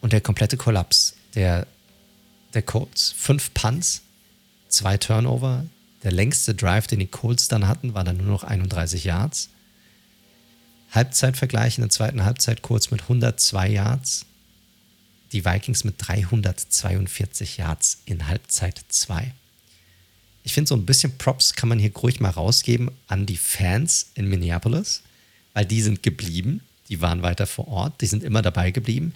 und 0.00 0.12
der 0.12 0.20
komplette 0.20 0.56
Kollaps 0.56 1.14
der, 1.34 1.66
der 2.54 2.62
Colts. 2.62 3.12
Fünf 3.16 3.52
Punts, 3.54 4.02
zwei 4.68 4.96
Turnover. 4.96 5.64
Der 6.04 6.12
längste 6.12 6.54
Drive, 6.54 6.86
den 6.86 7.00
die 7.00 7.08
Colts 7.08 7.48
dann 7.48 7.66
hatten, 7.66 7.94
war 7.94 8.04
dann 8.04 8.18
nur 8.18 8.26
noch 8.26 8.44
31 8.44 9.04
Yards. 9.04 9.50
Halbzeitvergleich 10.90 11.78
in 11.78 11.82
der 11.82 11.90
zweiten 11.90 12.24
Halbzeit 12.24 12.62
kurz 12.62 12.90
mit 12.90 13.02
102 13.02 13.68
Yards. 13.70 14.26
Die 15.32 15.44
Vikings 15.44 15.84
mit 15.84 15.96
342 15.98 17.58
Yards 17.58 17.98
in 18.06 18.26
Halbzeit 18.28 18.82
2. 18.88 19.32
Ich 20.44 20.54
finde, 20.54 20.68
so 20.68 20.76
ein 20.76 20.86
bisschen 20.86 21.18
Props 21.18 21.54
kann 21.54 21.68
man 21.68 21.78
hier 21.78 21.94
ruhig 21.94 22.20
mal 22.20 22.30
rausgeben 22.30 22.90
an 23.06 23.26
die 23.26 23.36
Fans 23.36 24.12
in 24.14 24.28
Minneapolis, 24.28 25.02
weil 25.52 25.66
die 25.66 25.82
sind 25.82 26.02
geblieben, 26.02 26.62
die 26.88 27.02
waren 27.02 27.20
weiter 27.20 27.46
vor 27.46 27.68
Ort, 27.68 28.00
die 28.00 28.06
sind 28.06 28.24
immer 28.24 28.40
dabei 28.40 28.70
geblieben. 28.70 29.12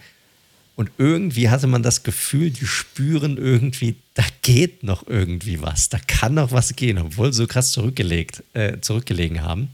Und 0.75 0.91
irgendwie 0.97 1.49
hatte 1.49 1.67
man 1.67 1.83
das 1.83 2.03
Gefühl, 2.03 2.51
die 2.51 2.65
spüren 2.65 3.37
irgendwie, 3.37 3.95
da 4.13 4.23
geht 4.41 4.83
noch 4.83 5.07
irgendwie 5.07 5.61
was, 5.61 5.89
da 5.89 5.99
kann 5.99 6.35
noch 6.35 6.51
was 6.51 6.75
gehen, 6.75 6.97
obwohl 6.97 7.31
sie 7.31 7.37
so 7.37 7.47
krass 7.47 7.71
zurückgelegt, 7.71 8.43
äh, 8.53 8.79
zurückgelegen 8.81 9.41
haben. 9.41 9.69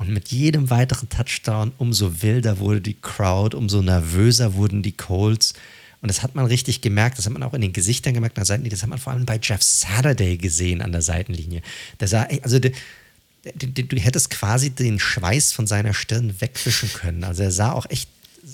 Und 0.00 0.08
mit 0.08 0.30
jedem 0.30 0.70
weiteren 0.70 1.10
Touchdown, 1.10 1.72
umso 1.76 2.22
wilder 2.22 2.58
wurde 2.58 2.80
die 2.80 2.94
Crowd, 2.94 3.54
umso 3.54 3.82
nervöser 3.82 4.54
wurden 4.54 4.82
die 4.82 4.92
Colts. 4.92 5.52
Und 6.00 6.08
das 6.08 6.22
hat 6.22 6.34
man 6.34 6.46
richtig 6.46 6.80
gemerkt, 6.80 7.18
das 7.18 7.26
hat 7.26 7.34
man 7.34 7.42
auch 7.42 7.52
in 7.52 7.60
den 7.60 7.74
Gesichtern 7.74 8.14
gemerkt, 8.14 8.38
an 8.38 8.40
der 8.40 8.46
Seitenlinie, 8.46 8.70
das 8.70 8.82
hat 8.82 8.88
man 8.88 8.98
vor 8.98 9.12
allem 9.12 9.26
bei 9.26 9.38
Jeff 9.42 9.62
Saturday 9.62 10.38
gesehen 10.38 10.80
an 10.80 10.92
der 10.92 11.02
Seitenlinie. 11.02 11.60
Der 12.00 12.08
sah, 12.08 12.26
also 12.40 12.58
du 12.58 12.70
hättest 13.98 14.30
quasi 14.30 14.70
den 14.70 14.98
Schweiß 14.98 15.52
von 15.52 15.66
seiner 15.66 15.92
Stirn 15.92 16.40
wegwischen 16.40 16.90
können. 16.94 17.22
Also 17.22 17.42
er 17.42 17.52
sah 17.52 17.72
auch 17.72 17.84
echt 17.90 18.08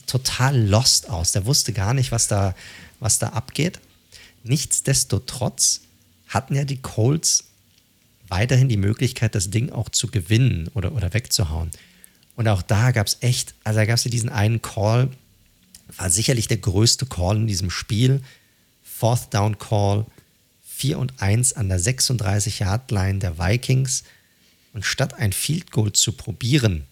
total 0.09 0.61
lost 0.61 1.09
aus. 1.09 1.31
Der 1.31 1.47
wusste 1.47 1.73
gar 1.73 1.95
nicht, 1.95 2.11
was 2.11 2.27
da, 2.27 2.57
was 2.99 3.21
da 3.21 3.29
abgeht. 3.29 3.79
Nichtsdestotrotz 4.43 5.83
hatten 6.27 6.57
ja 6.57 6.65
die 6.65 6.79
Colts 6.79 7.45
weiterhin 8.29 8.69
die 8.69 8.77
Möglichkeit, 8.77 9.35
das 9.35 9.51
Ding 9.51 9.71
auch 9.71 9.89
zu 9.89 10.09
gewinnen 10.09 10.69
oder, 10.75 10.93
oder 10.93 11.12
wegzuhauen. 11.12 11.71
Und 12.35 12.49
auch 12.49 12.62
da 12.62 12.91
gab 12.91 13.07
es 13.07 13.19
echt, 13.21 13.55
also 13.65 13.79
da 13.79 13.87
gab 13.87 13.97
es 13.97 14.05
ja 14.05 14.11
diesen 14.11 14.29
einen 14.29 14.62
Call, 14.62 15.11
war 15.97 16.11
sicherlich 16.11 16.49
der 16.49 16.59
größte 16.59 17.07
Call 17.07 17.37
in 17.37 17.47
diesem 17.47 17.71
Spiel. 17.71 18.21
Fourth 18.83 19.33
Down 19.33 19.59
Call, 19.59 20.07
4 20.65 20.99
und 20.99 21.21
1 21.23 21.55
an 21.55 21.69
der 21.69 21.81
36-Yard-Line 21.81 23.19
der 23.19 23.39
Vikings. 23.39 24.05
Und 24.73 24.85
statt 24.85 25.15
ein 25.15 25.33
Field 25.33 25.71
Goal 25.71 25.93
zu 25.93 26.12
probieren, 26.12 26.85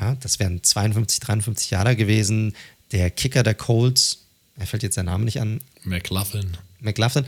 ja, 0.00 0.14
das 0.16 0.38
wären 0.38 0.62
52, 0.62 1.20
53 1.20 1.70
Jahre 1.70 1.96
gewesen, 1.96 2.54
der 2.92 3.10
Kicker 3.10 3.42
der 3.42 3.54
Colts, 3.54 4.24
er 4.56 4.66
fällt 4.66 4.82
jetzt 4.82 4.94
sein 4.94 5.06
Name 5.06 5.24
nicht 5.24 5.40
an. 5.40 5.60
McLaughlin. 5.84 6.56
McLaughlin, 6.80 7.26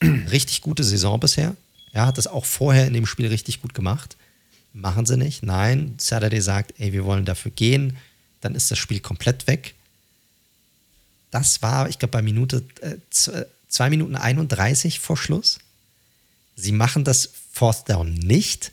richtig 0.30 0.60
gute 0.60 0.84
Saison 0.84 1.18
bisher, 1.18 1.56
er 1.92 2.06
hat 2.06 2.18
das 2.18 2.26
auch 2.26 2.44
vorher 2.44 2.86
in 2.86 2.94
dem 2.94 3.06
Spiel 3.06 3.26
richtig 3.26 3.60
gut 3.60 3.74
gemacht. 3.74 4.16
Machen 4.72 5.04
sie 5.04 5.16
nicht. 5.16 5.42
Nein, 5.42 5.94
Saturday 5.98 6.40
sagt, 6.40 6.74
ey, 6.78 6.92
wir 6.92 7.04
wollen 7.04 7.24
dafür 7.24 7.50
gehen. 7.50 7.96
Dann 8.40 8.54
ist 8.54 8.70
das 8.70 8.78
Spiel 8.78 9.00
komplett 9.00 9.46
weg. 9.46 9.74
Das 11.30 11.62
war, 11.62 11.88
ich 11.88 11.98
glaube, 11.98 12.12
bei 12.12 12.22
Minute 12.22 12.64
äh, 12.80 12.96
2 13.68 13.90
Minuten 13.90 14.16
31 14.16 15.00
vor 15.00 15.16
Schluss. 15.16 15.58
Sie 16.56 16.72
machen 16.72 17.04
das 17.04 17.30
Fourth 17.52 17.88
Down 17.88 18.14
nicht. 18.14 18.72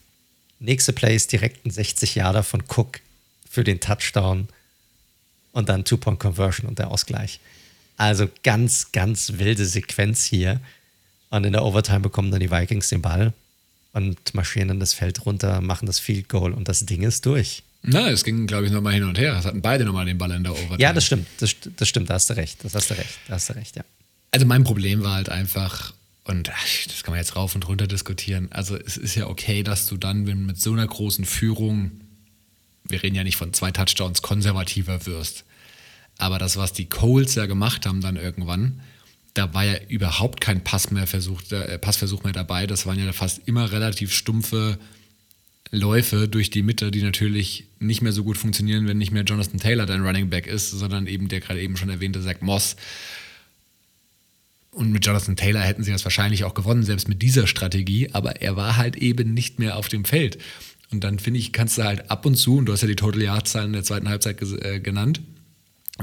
Nächste 0.60 0.93
Play 0.93 1.15
ist 1.15 1.32
direkt 1.32 1.65
ein 1.65 1.71
60 1.71 2.15
Jahre 2.15 2.43
von 2.43 2.63
Cook 2.67 2.99
für 3.49 3.63
den 3.63 3.79
Touchdown 3.79 4.47
und 5.51 5.69
dann 5.69 5.86
Two-Point-Conversion 5.86 6.67
und 6.67 6.79
der 6.79 6.91
Ausgleich. 6.91 7.39
Also 7.97 8.29
ganz, 8.43 8.91
ganz 8.91 9.34
wilde 9.38 9.65
Sequenz 9.65 10.23
hier. 10.23 10.62
Und 11.30 11.46
in 11.46 11.54
der 11.54 11.63
Overtime 11.63 12.00
bekommen 12.00 12.32
dann 12.32 12.39
die 12.39 12.52
Vikings 12.52 12.89
den 12.89 13.02
Ball 13.02 13.34
und 13.94 14.34
marschieren 14.34 14.68
dann 14.70 14.80
das 14.80 14.94
Feld 14.94 15.26
runter, 15.26 15.62
machen 15.62 15.86
das 15.86 16.00
Field 16.00 16.30
Goal 16.30 16.54
und 16.54 16.68
das 16.68 16.86
Ding 16.86 17.04
ist 17.04 17.26
durch. 17.26 17.63
Na, 17.82 18.10
es 18.10 18.24
ging, 18.24 18.46
glaube 18.46 18.65
ich, 18.65 18.72
nochmal 18.72 18.94
hin 18.94 19.04
und 19.04 19.18
her. 19.18 19.38
Es 19.38 19.46
hatten 19.46 19.62
beide 19.62 19.86
nochmal 19.86 20.06
den 20.06 20.18
Ball 20.18 20.32
in 20.32 20.44
der 20.44 20.52
Overtime. 20.52 20.80
Ja, 20.80 20.92
das 20.92 21.06
stimmt. 21.06 21.28
Das, 21.39 21.56
das 21.78 21.88
stimmt, 21.88 22.10
da 22.10 22.15
hast 22.15 22.30
du 22.30 22.36
recht. 22.36 22.63
Das 22.63 22.76
hast 22.76 22.89
du 22.89 22.96
recht. 22.96 23.18
Da 23.28 23.36
hast 23.36 23.50
du 23.50 23.54
recht, 23.54 23.76
ja. 23.76 23.84
Also 24.32 24.46
mein 24.46 24.63
Problem 24.63 25.02
war 25.02 25.15
halt 25.15 25.30
einfach, 25.30 25.94
und 26.26 26.50
das 26.50 27.04
kann 27.04 27.13
man 27.13 27.20
jetzt 27.20 27.36
rauf 27.36 27.56
und 27.56 27.68
runter 27.68 27.88
diskutieren. 27.88 28.50
Also 28.52 28.76
es 28.76 28.98
ist 28.98 29.15
ja 29.15 29.28
okay, 29.28 29.63
dass 29.63 29.88
du 29.88 29.98
dann, 29.98 30.28
wenn 30.28 30.46
mit 30.46 30.60
so 30.60 30.74
einer 30.74 30.86
großen 30.86 31.26
Führung, 31.26 31.92
wir 32.84 33.02
reden 33.02 33.15
ja 33.15 33.24
nicht 33.24 33.38
von 33.38 33.54
zwei 33.54 33.72
Touchdowns, 33.72 34.22
konservativer 34.22 35.06
wirst. 35.06 35.46
Aber 36.18 36.38
das, 36.38 36.58
was 36.58 36.74
die 36.74 36.89
Coles 36.89 37.36
ja 37.36 37.46
gemacht 37.46 37.86
haben 37.86 38.02
dann 38.02 38.18
irgendwann, 38.18 38.82
da 39.34 39.54
war 39.54 39.65
ja 39.65 39.76
überhaupt 39.88 40.42
kein 40.42 40.63
Pass 40.63 40.92
mehr 40.92 41.08
versucht, 41.08 41.52
äh, 41.52 41.78
Passversuch 41.78 42.24
mehr 42.24 42.34
dabei. 42.34 42.68
Das 42.68 42.86
waren 42.86 43.00
ja 43.00 43.12
fast 43.13 43.42
immer 43.46 43.72
relativ 43.72 44.13
stumpfe 44.13 44.78
Läufe 45.72 46.28
durch 46.28 46.50
die 46.50 46.63
Mitte, 46.63 46.89
die 46.89 47.04
natürlich 47.04 47.65
nicht 47.80 48.02
mehr 48.02 48.12
so 48.12 48.24
gut 48.24 48.38
funktionieren, 48.38 48.88
wenn 48.88 48.98
nicht 48.98 49.12
mehr 49.12 49.24
Jonathan 49.24 49.60
Taylor 49.60 49.86
dein 49.86 50.02
Running 50.02 50.30
Back 50.30 50.48
ist, 50.48 50.72
sondern 50.72 51.06
eben 51.06 51.28
der 51.28 51.42
gerade 51.42 51.62
eben 51.62 51.78
schon 51.78 51.89
erwähnte 51.89 52.24
Zach 52.24 52.42
Moss. 52.42 52.76
Und 54.72 54.92
mit 54.92 55.06
Jonathan 55.06 55.36
Taylor 55.36 55.62
hätten 55.62 55.84
sie 55.84 55.92
das 55.92 56.06
wahrscheinlich 56.06 56.44
auch 56.44 56.54
gewonnen, 56.54 56.84
selbst 56.84 57.08
mit 57.08 57.22
dieser 57.22 57.48
Strategie, 57.48 58.10
aber 58.13 58.42
er 58.42 58.56
war 58.56 58.78
halt 58.78 58.96
eben 58.96 59.34
nicht 59.34 59.60
mehr 59.60 59.78
auf 59.78 59.89
dem 59.89 60.06
Feld. 60.06 60.39
Und 60.92 61.04
dann 61.04 61.20
finde 61.20 61.39
ich, 61.39 61.54
kannst 61.54 61.78
du 61.78 61.84
halt 61.84 62.10
ab 62.10 62.26
und 62.26 62.36
zu, 62.36 62.58
und 62.58 62.65
du 62.65 62.74
hast 62.74 62.82
ja 62.82 62.88
die 62.88 62.96
Total 62.96 63.22
Yard-Zahlen 63.22 63.68
in 63.68 63.74
der 63.74 63.84
zweiten 63.84 64.10
Halbzeit 64.10 64.42
äh, 64.42 64.80
genannt, 64.80 65.22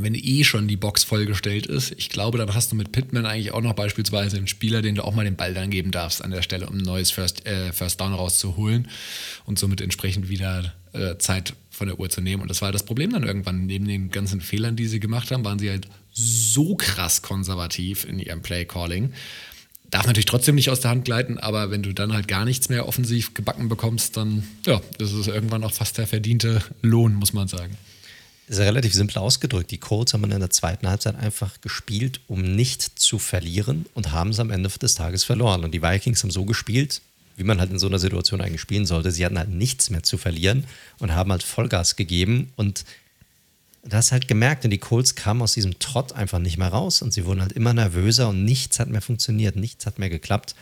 wenn 0.02 0.14
eh 0.14 0.44
schon 0.44 0.68
die 0.68 0.76
Box 0.76 1.04
vollgestellt 1.04 1.66
ist, 1.66 1.94
ich 1.96 2.10
glaube, 2.10 2.38
dann 2.38 2.54
hast 2.54 2.70
du 2.70 2.76
mit 2.76 2.92
Pittman 2.92 3.24
eigentlich 3.24 3.52
auch 3.52 3.62
noch 3.62 3.72
beispielsweise 3.72 4.36
einen 4.36 4.46
Spieler, 4.46 4.82
den 4.82 4.94
du 4.94 5.04
auch 5.04 5.14
mal 5.14 5.24
den 5.24 5.36
Ball 5.36 5.54
dann 5.54 5.70
geben 5.70 5.90
darfst 5.90 6.22
an 6.22 6.30
der 6.30 6.42
Stelle, 6.42 6.68
um 6.68 6.76
ein 6.76 6.84
neues 6.84 7.10
First, 7.10 7.46
äh, 7.46 7.72
First 7.72 8.00
Down 8.00 8.12
rauszuholen 8.12 8.88
und 9.46 9.58
somit 9.58 9.80
entsprechend 9.80 10.28
wieder 10.28 10.74
äh, 10.92 11.16
Zeit 11.18 11.54
von 11.70 11.86
der 11.86 11.98
Uhr 11.98 12.10
zu 12.10 12.20
nehmen. 12.20 12.42
Und 12.42 12.48
das 12.48 12.62
war 12.62 12.72
das 12.72 12.84
Problem 12.84 13.12
dann 13.12 13.22
irgendwann. 13.22 13.66
Neben 13.66 13.86
den 13.86 14.10
ganzen 14.10 14.40
Fehlern, 14.40 14.76
die 14.76 14.86
sie 14.86 15.00
gemacht 15.00 15.30
haben, 15.30 15.44
waren 15.44 15.58
sie 15.58 15.70
halt 15.70 15.88
so 16.12 16.74
krass 16.74 17.22
konservativ 17.22 18.04
in 18.04 18.18
ihrem 18.18 18.42
Play-Calling. 18.42 19.12
Darf 19.90 20.06
natürlich 20.06 20.26
trotzdem 20.26 20.56
nicht 20.56 20.68
aus 20.70 20.80
der 20.80 20.90
Hand 20.90 21.04
gleiten, 21.04 21.38
aber 21.38 21.70
wenn 21.70 21.82
du 21.82 21.92
dann 21.92 22.12
halt 22.12 22.26
gar 22.28 22.44
nichts 22.44 22.68
mehr 22.68 22.88
offensiv 22.88 23.34
gebacken 23.34 23.68
bekommst, 23.68 24.16
dann 24.16 24.42
ja, 24.66 24.80
das 24.98 25.12
ist 25.12 25.28
irgendwann 25.28 25.62
auch 25.62 25.72
fast 25.72 25.96
der 25.96 26.06
verdiente 26.06 26.60
Lohn, 26.82 27.14
muss 27.14 27.32
man 27.32 27.46
sagen. 27.46 27.76
Ist 28.48 28.58
ja 28.58 28.64
relativ 28.64 28.94
simpel 28.94 29.18
ausgedrückt. 29.18 29.72
Die 29.72 29.78
Colts 29.78 30.14
haben 30.14 30.30
in 30.30 30.38
der 30.38 30.50
zweiten 30.50 30.88
Halbzeit 30.88 31.16
einfach 31.16 31.60
gespielt, 31.60 32.20
um 32.28 32.42
nicht 32.42 32.82
zu 32.82 33.18
verlieren 33.18 33.86
und 33.94 34.12
haben 34.12 34.30
es 34.30 34.38
am 34.38 34.50
Ende 34.50 34.68
des 34.68 34.94
Tages 34.94 35.24
verloren. 35.24 35.64
Und 35.64 35.72
die 35.72 35.82
Vikings 35.82 36.22
haben 36.22 36.30
so 36.30 36.44
gespielt, 36.44 37.02
wie 37.36 37.42
man 37.42 37.58
halt 37.58 37.70
in 37.72 37.78
so 37.80 37.88
einer 37.88 37.98
Situation 37.98 38.40
eigentlich 38.40 38.60
spielen 38.60 38.86
sollte. 38.86 39.10
Sie 39.10 39.24
hatten 39.24 39.38
halt 39.38 39.50
nichts 39.50 39.90
mehr 39.90 40.04
zu 40.04 40.16
verlieren 40.16 40.64
und 40.98 41.12
haben 41.12 41.32
halt 41.32 41.42
Vollgas 41.42 41.96
gegeben 41.96 42.52
und 42.56 42.84
da 43.88 43.98
hast 43.98 44.10
halt 44.10 44.26
gemerkt, 44.26 44.64
und 44.64 44.70
die 44.70 44.78
Colts 44.78 45.14
kamen 45.14 45.42
aus 45.42 45.52
diesem 45.52 45.78
Trott 45.78 46.12
einfach 46.12 46.40
nicht 46.40 46.58
mehr 46.58 46.68
raus 46.68 47.02
und 47.02 47.12
sie 47.12 47.24
wurden 47.24 47.40
halt 47.40 47.52
immer 47.52 47.72
nervöser 47.72 48.28
und 48.28 48.44
nichts 48.44 48.80
hat 48.80 48.88
mehr 48.88 49.00
funktioniert, 49.00 49.54
nichts 49.54 49.86
hat 49.86 50.00
mehr 50.00 50.10
geklappt. 50.10 50.56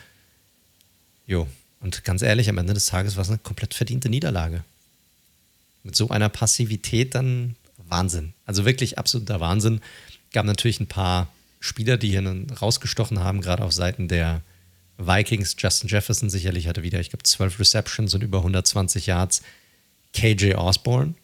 Jo, 1.26 1.48
und 1.80 2.04
ganz 2.04 2.20
ehrlich, 2.20 2.50
am 2.50 2.58
Ende 2.58 2.74
des 2.74 2.86
Tages 2.86 3.16
war 3.16 3.22
es 3.22 3.30
eine 3.30 3.38
komplett 3.38 3.72
verdiente 3.72 4.10
Niederlage. 4.10 4.62
Mit 5.84 5.96
so 5.96 6.10
einer 6.10 6.28
Passivität 6.28 7.14
dann 7.14 7.56
Wahnsinn. 7.94 8.34
Also 8.44 8.64
wirklich 8.64 8.98
absoluter 8.98 9.38
Wahnsinn. 9.38 9.80
Gab 10.32 10.46
natürlich 10.46 10.80
ein 10.80 10.88
paar 10.88 11.28
Spieler, 11.60 11.96
die 11.96 12.10
hier 12.10 12.46
rausgestochen 12.60 13.20
haben, 13.20 13.40
gerade 13.40 13.62
auf 13.62 13.72
Seiten 13.72 14.08
der 14.08 14.42
Vikings. 14.98 15.54
Justin 15.58 15.88
Jefferson 15.88 16.28
sicherlich 16.28 16.66
hatte 16.66 16.82
wieder, 16.82 16.98
ich 16.98 17.10
glaube, 17.10 17.22
12 17.22 17.60
Receptions 17.60 18.14
und 18.14 18.22
über 18.22 18.38
120 18.38 19.06
Yards. 19.06 19.42
KJ 20.12 20.54
Osborne, 20.54 21.14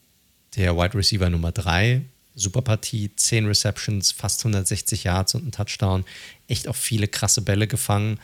der 0.55 0.75
Wide 0.77 0.95
Receiver 0.95 1.29
Nummer 1.29 1.51
3, 1.51 2.01
super 2.35 2.61
Partie, 2.61 3.11
10 3.13 3.47
Receptions, 3.47 4.11
fast 4.11 4.41
160 4.41 5.03
Yards 5.03 5.35
und 5.35 5.45
ein 5.45 5.51
Touchdown. 5.51 6.05
Echt 6.47 6.67
auch 6.67 6.75
viele 6.75 7.07
krasse 7.07 7.41
Bälle 7.41 7.67
gefangen. 7.67 8.17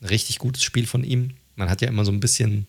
Ein 0.00 0.06
richtig 0.06 0.38
gutes 0.38 0.64
Spiel 0.64 0.86
von 0.86 1.04
ihm. 1.04 1.34
Man 1.56 1.70
hat 1.70 1.80
ja 1.80 1.88
immer 1.88 2.04
so 2.04 2.12
ein 2.12 2.20
bisschen, 2.20 2.66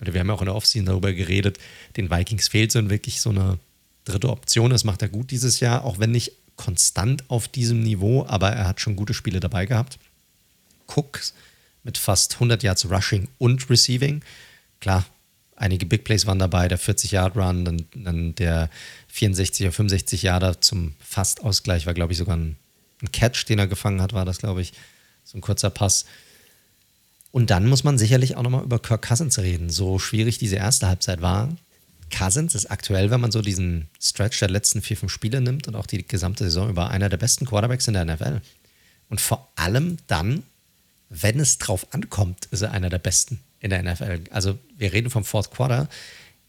oder 0.00 0.14
wir 0.14 0.20
haben 0.20 0.28
ja 0.28 0.34
auch 0.34 0.42
in 0.42 0.46
der 0.46 0.54
Offseason 0.54 0.86
darüber 0.86 1.12
geredet, 1.12 1.58
den 1.96 2.10
Vikings 2.10 2.48
fehlt 2.48 2.72
so 2.72 2.88
wirklich 2.88 3.20
so 3.20 3.30
eine 3.30 3.58
dritte 4.04 4.30
Option. 4.30 4.70
Das 4.70 4.84
macht 4.84 5.02
er 5.02 5.08
gut 5.08 5.30
dieses 5.30 5.60
Jahr, 5.60 5.84
auch 5.84 5.98
wenn 5.98 6.10
nicht 6.10 6.32
konstant 6.56 7.28
auf 7.28 7.48
diesem 7.48 7.82
Niveau, 7.82 8.26
aber 8.26 8.50
er 8.50 8.66
hat 8.68 8.80
schon 8.80 8.96
gute 8.96 9.14
Spiele 9.14 9.40
dabei 9.40 9.66
gehabt. 9.66 9.98
Cooks 10.86 11.34
mit 11.82 11.98
fast 11.98 12.34
100 12.34 12.62
Yards 12.62 12.90
Rushing 12.90 13.28
und 13.38 13.68
Receiving. 13.70 14.22
Klar, 14.80 15.04
einige 15.56 15.86
Big 15.86 16.04
Plays 16.04 16.26
waren 16.26 16.38
dabei, 16.38 16.68
der 16.68 16.78
40-Yard-Run, 16.78 17.64
dann, 17.64 17.86
dann, 17.94 18.34
der 18.34 18.70
64 19.08 19.66
oder 19.66 19.72
65 19.72 20.22
Yarder 20.22 20.60
zum 20.60 20.94
Fast-Ausgleich 21.00 21.86
war, 21.86 21.94
glaube 21.94 22.12
ich, 22.12 22.18
sogar 22.18 22.36
ein, 22.36 22.56
ein, 23.02 23.12
Catch, 23.12 23.46
den 23.48 23.58
er 23.58 23.66
gefangen 23.66 24.00
hat, 24.00 24.12
war 24.12 24.24
das, 24.24 24.38
glaube 24.38 24.62
ich. 24.62 24.72
So 25.24 25.38
ein 25.38 25.40
kurzer 25.40 25.70
Pass. 25.70 26.04
Und 27.30 27.50
dann 27.50 27.68
muss 27.68 27.84
man 27.84 27.96
sicherlich 27.96 28.36
auch 28.36 28.42
nochmal 28.42 28.64
über 28.64 28.78
Kirk 28.78 29.02
Cousins 29.02 29.38
reden. 29.38 29.70
So 29.70 29.98
schwierig 29.98 30.38
diese 30.38 30.56
erste 30.56 30.88
Halbzeit 30.88 31.22
war. 31.22 31.48
Cousins 32.16 32.54
ist 32.54 32.70
aktuell, 32.70 33.10
wenn 33.10 33.20
man 33.20 33.32
so 33.32 33.42
diesen 33.42 33.88
Stretch 34.00 34.38
der 34.38 34.50
letzten 34.50 34.82
vier, 34.82 34.96
fünf 34.96 35.10
Spiele 35.10 35.40
nimmt 35.40 35.66
und 35.66 35.74
auch 35.74 35.86
die 35.86 36.06
gesamte 36.06 36.44
Saison 36.44 36.68
über, 36.68 36.90
einer 36.90 37.08
der 37.08 37.16
besten 37.16 37.46
Quarterbacks 37.46 37.88
in 37.88 37.94
der 37.94 38.04
NFL. 38.04 38.40
Und 39.08 39.20
vor 39.20 39.50
allem 39.56 39.96
dann, 40.06 40.44
wenn 41.08 41.40
es 41.40 41.58
drauf 41.58 41.86
ankommt, 41.92 42.46
ist 42.46 42.62
er 42.62 42.72
einer 42.72 42.90
der 42.90 42.98
besten 42.98 43.40
in 43.60 43.70
der 43.70 43.82
NFL. 43.82 44.20
Also 44.30 44.58
wir 44.76 44.92
reden 44.92 45.10
vom 45.10 45.24
Fourth 45.24 45.50
Quarter. 45.50 45.88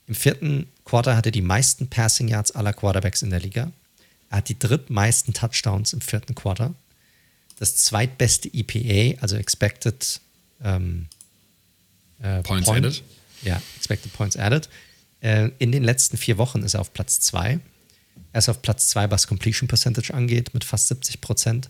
Im 0.08 0.16
vierten 0.16 0.68
Quarter 0.86 1.16
hatte 1.16 1.30
er 1.30 1.34
die 1.34 1.42
meisten 1.42 1.88
Passing 1.88 2.28
Yards 2.28 2.52
aller 2.52 2.74
Quarterbacks 2.74 3.22
in 3.22 3.30
der 3.30 3.40
Liga. 3.40 3.72
Er 4.30 4.38
hat 4.38 4.50
die 4.50 4.60
drittmeisten 4.60 5.34
Touchdowns 5.34 5.94
im 5.94 6.02
vierten 6.02 6.36
Quarter. 6.36 6.74
Das 7.60 7.76
zweitbeste 7.78 8.50
EPA, 8.52 9.22
also 9.22 9.36
Expected 9.36 10.20
ähm, 10.64 11.08
äh, 12.22 12.42
Points 12.42 12.68
Point, 12.68 12.86
Added. 12.86 13.04
Ja, 13.44 13.62
Expected 13.78 14.12
Points 14.14 14.36
Added. 14.38 14.70
Äh, 15.24 15.52
in 15.58 15.72
den 15.72 15.84
letzten 15.84 16.18
vier 16.18 16.38
Wochen 16.38 16.64
ist 16.64 16.74
er 16.74 16.82
auf 16.82 16.94
Platz 16.94 17.20
zwei. 17.22 17.60
Er 18.34 18.40
ist 18.40 18.50
auf 18.50 18.62
Platz 18.62 18.90
zwei, 18.90 19.10
was 19.10 19.28
Completion 19.28 19.68
Percentage 19.68 20.14
angeht, 20.14 20.54
mit 20.54 20.64
fast 20.64 20.90
70 20.90 21.22
Prozent. 21.22 21.70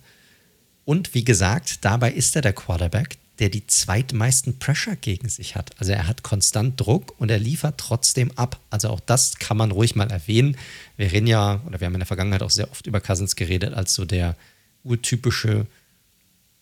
Und 0.85 1.13
wie 1.13 1.23
gesagt, 1.23 1.85
dabei 1.85 2.11
ist 2.11 2.35
er 2.35 2.41
der 2.41 2.53
Quarterback, 2.53 3.17
der 3.39 3.49
die 3.49 3.67
zweitmeisten 3.67 4.59
Pressure 4.59 4.95
gegen 4.95 5.29
sich 5.29 5.55
hat. 5.55 5.71
Also 5.79 5.91
er 5.91 6.07
hat 6.07 6.23
konstant 6.23 6.79
Druck 6.79 7.19
und 7.19 7.29
er 7.29 7.39
liefert 7.39 7.77
trotzdem 7.77 8.31
ab. 8.37 8.59
Also 8.69 8.89
auch 8.89 8.99
das 8.99 9.37
kann 9.37 9.57
man 9.57 9.71
ruhig 9.71 9.95
mal 9.95 10.09
erwähnen. 10.09 10.57
Wir 10.97 11.11
reden 11.11 11.27
ja, 11.27 11.61
oder 11.65 11.79
wir 11.79 11.85
haben 11.85 11.93
in 11.93 11.99
der 11.99 12.07
Vergangenheit 12.07 12.41
auch 12.41 12.49
sehr 12.49 12.71
oft 12.71 12.87
über 12.87 13.01
Cousins 13.01 13.35
geredet, 13.35 13.73
als 13.73 13.93
so 13.93 14.03
der 14.03 14.35
urtypische, 14.83 15.67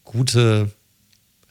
gute, 0.03 0.71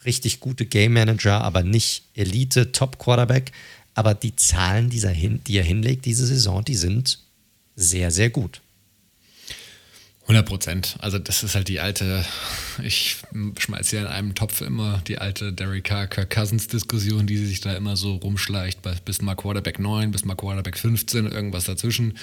richtig 0.05 0.39
gute 0.39 0.65
Game 0.65 0.93
Manager, 0.93 1.41
aber 1.41 1.63
nicht 1.63 2.05
Elite, 2.15 2.71
Top 2.71 2.99
Quarterback. 2.99 3.51
Aber 3.93 4.13
die 4.13 4.35
Zahlen, 4.35 4.89
die 4.89 5.01
er, 5.01 5.11
hin, 5.11 5.41
die 5.45 5.57
er 5.57 5.63
hinlegt 5.63 6.05
diese 6.05 6.25
Saison, 6.25 6.63
die 6.63 6.75
sind 6.75 7.19
sehr, 7.75 8.11
sehr 8.11 8.29
gut. 8.29 8.61
100 10.23 10.47
Prozent. 10.47 10.95
Also 10.99 11.19
das 11.19 11.43
ist 11.43 11.55
halt 11.55 11.67
die 11.67 11.79
alte, 11.79 12.23
ich 12.81 13.17
schmeiße 13.57 13.97
ja 13.97 14.03
in 14.03 14.07
einem 14.07 14.35
Topf 14.35 14.61
immer 14.61 15.01
die 15.07 15.17
alte 15.17 15.51
Derek 15.51 15.83
Carr, 15.83 16.07
Kirk 16.07 16.29
Cousins 16.29 16.67
Diskussion, 16.67 17.27
die 17.27 17.37
sich 17.37 17.59
da 17.59 17.73
immer 17.73 17.97
so 17.97 18.15
rumschleicht, 18.15 18.79
bis 19.03 19.21
mal 19.21 19.35
Quarterback 19.35 19.79
9, 19.79 20.11
bis 20.11 20.23
mal 20.23 20.35
Quarterback 20.35 20.77
15, 20.77 21.25
irgendwas 21.25 21.65
dazwischen. 21.65 22.17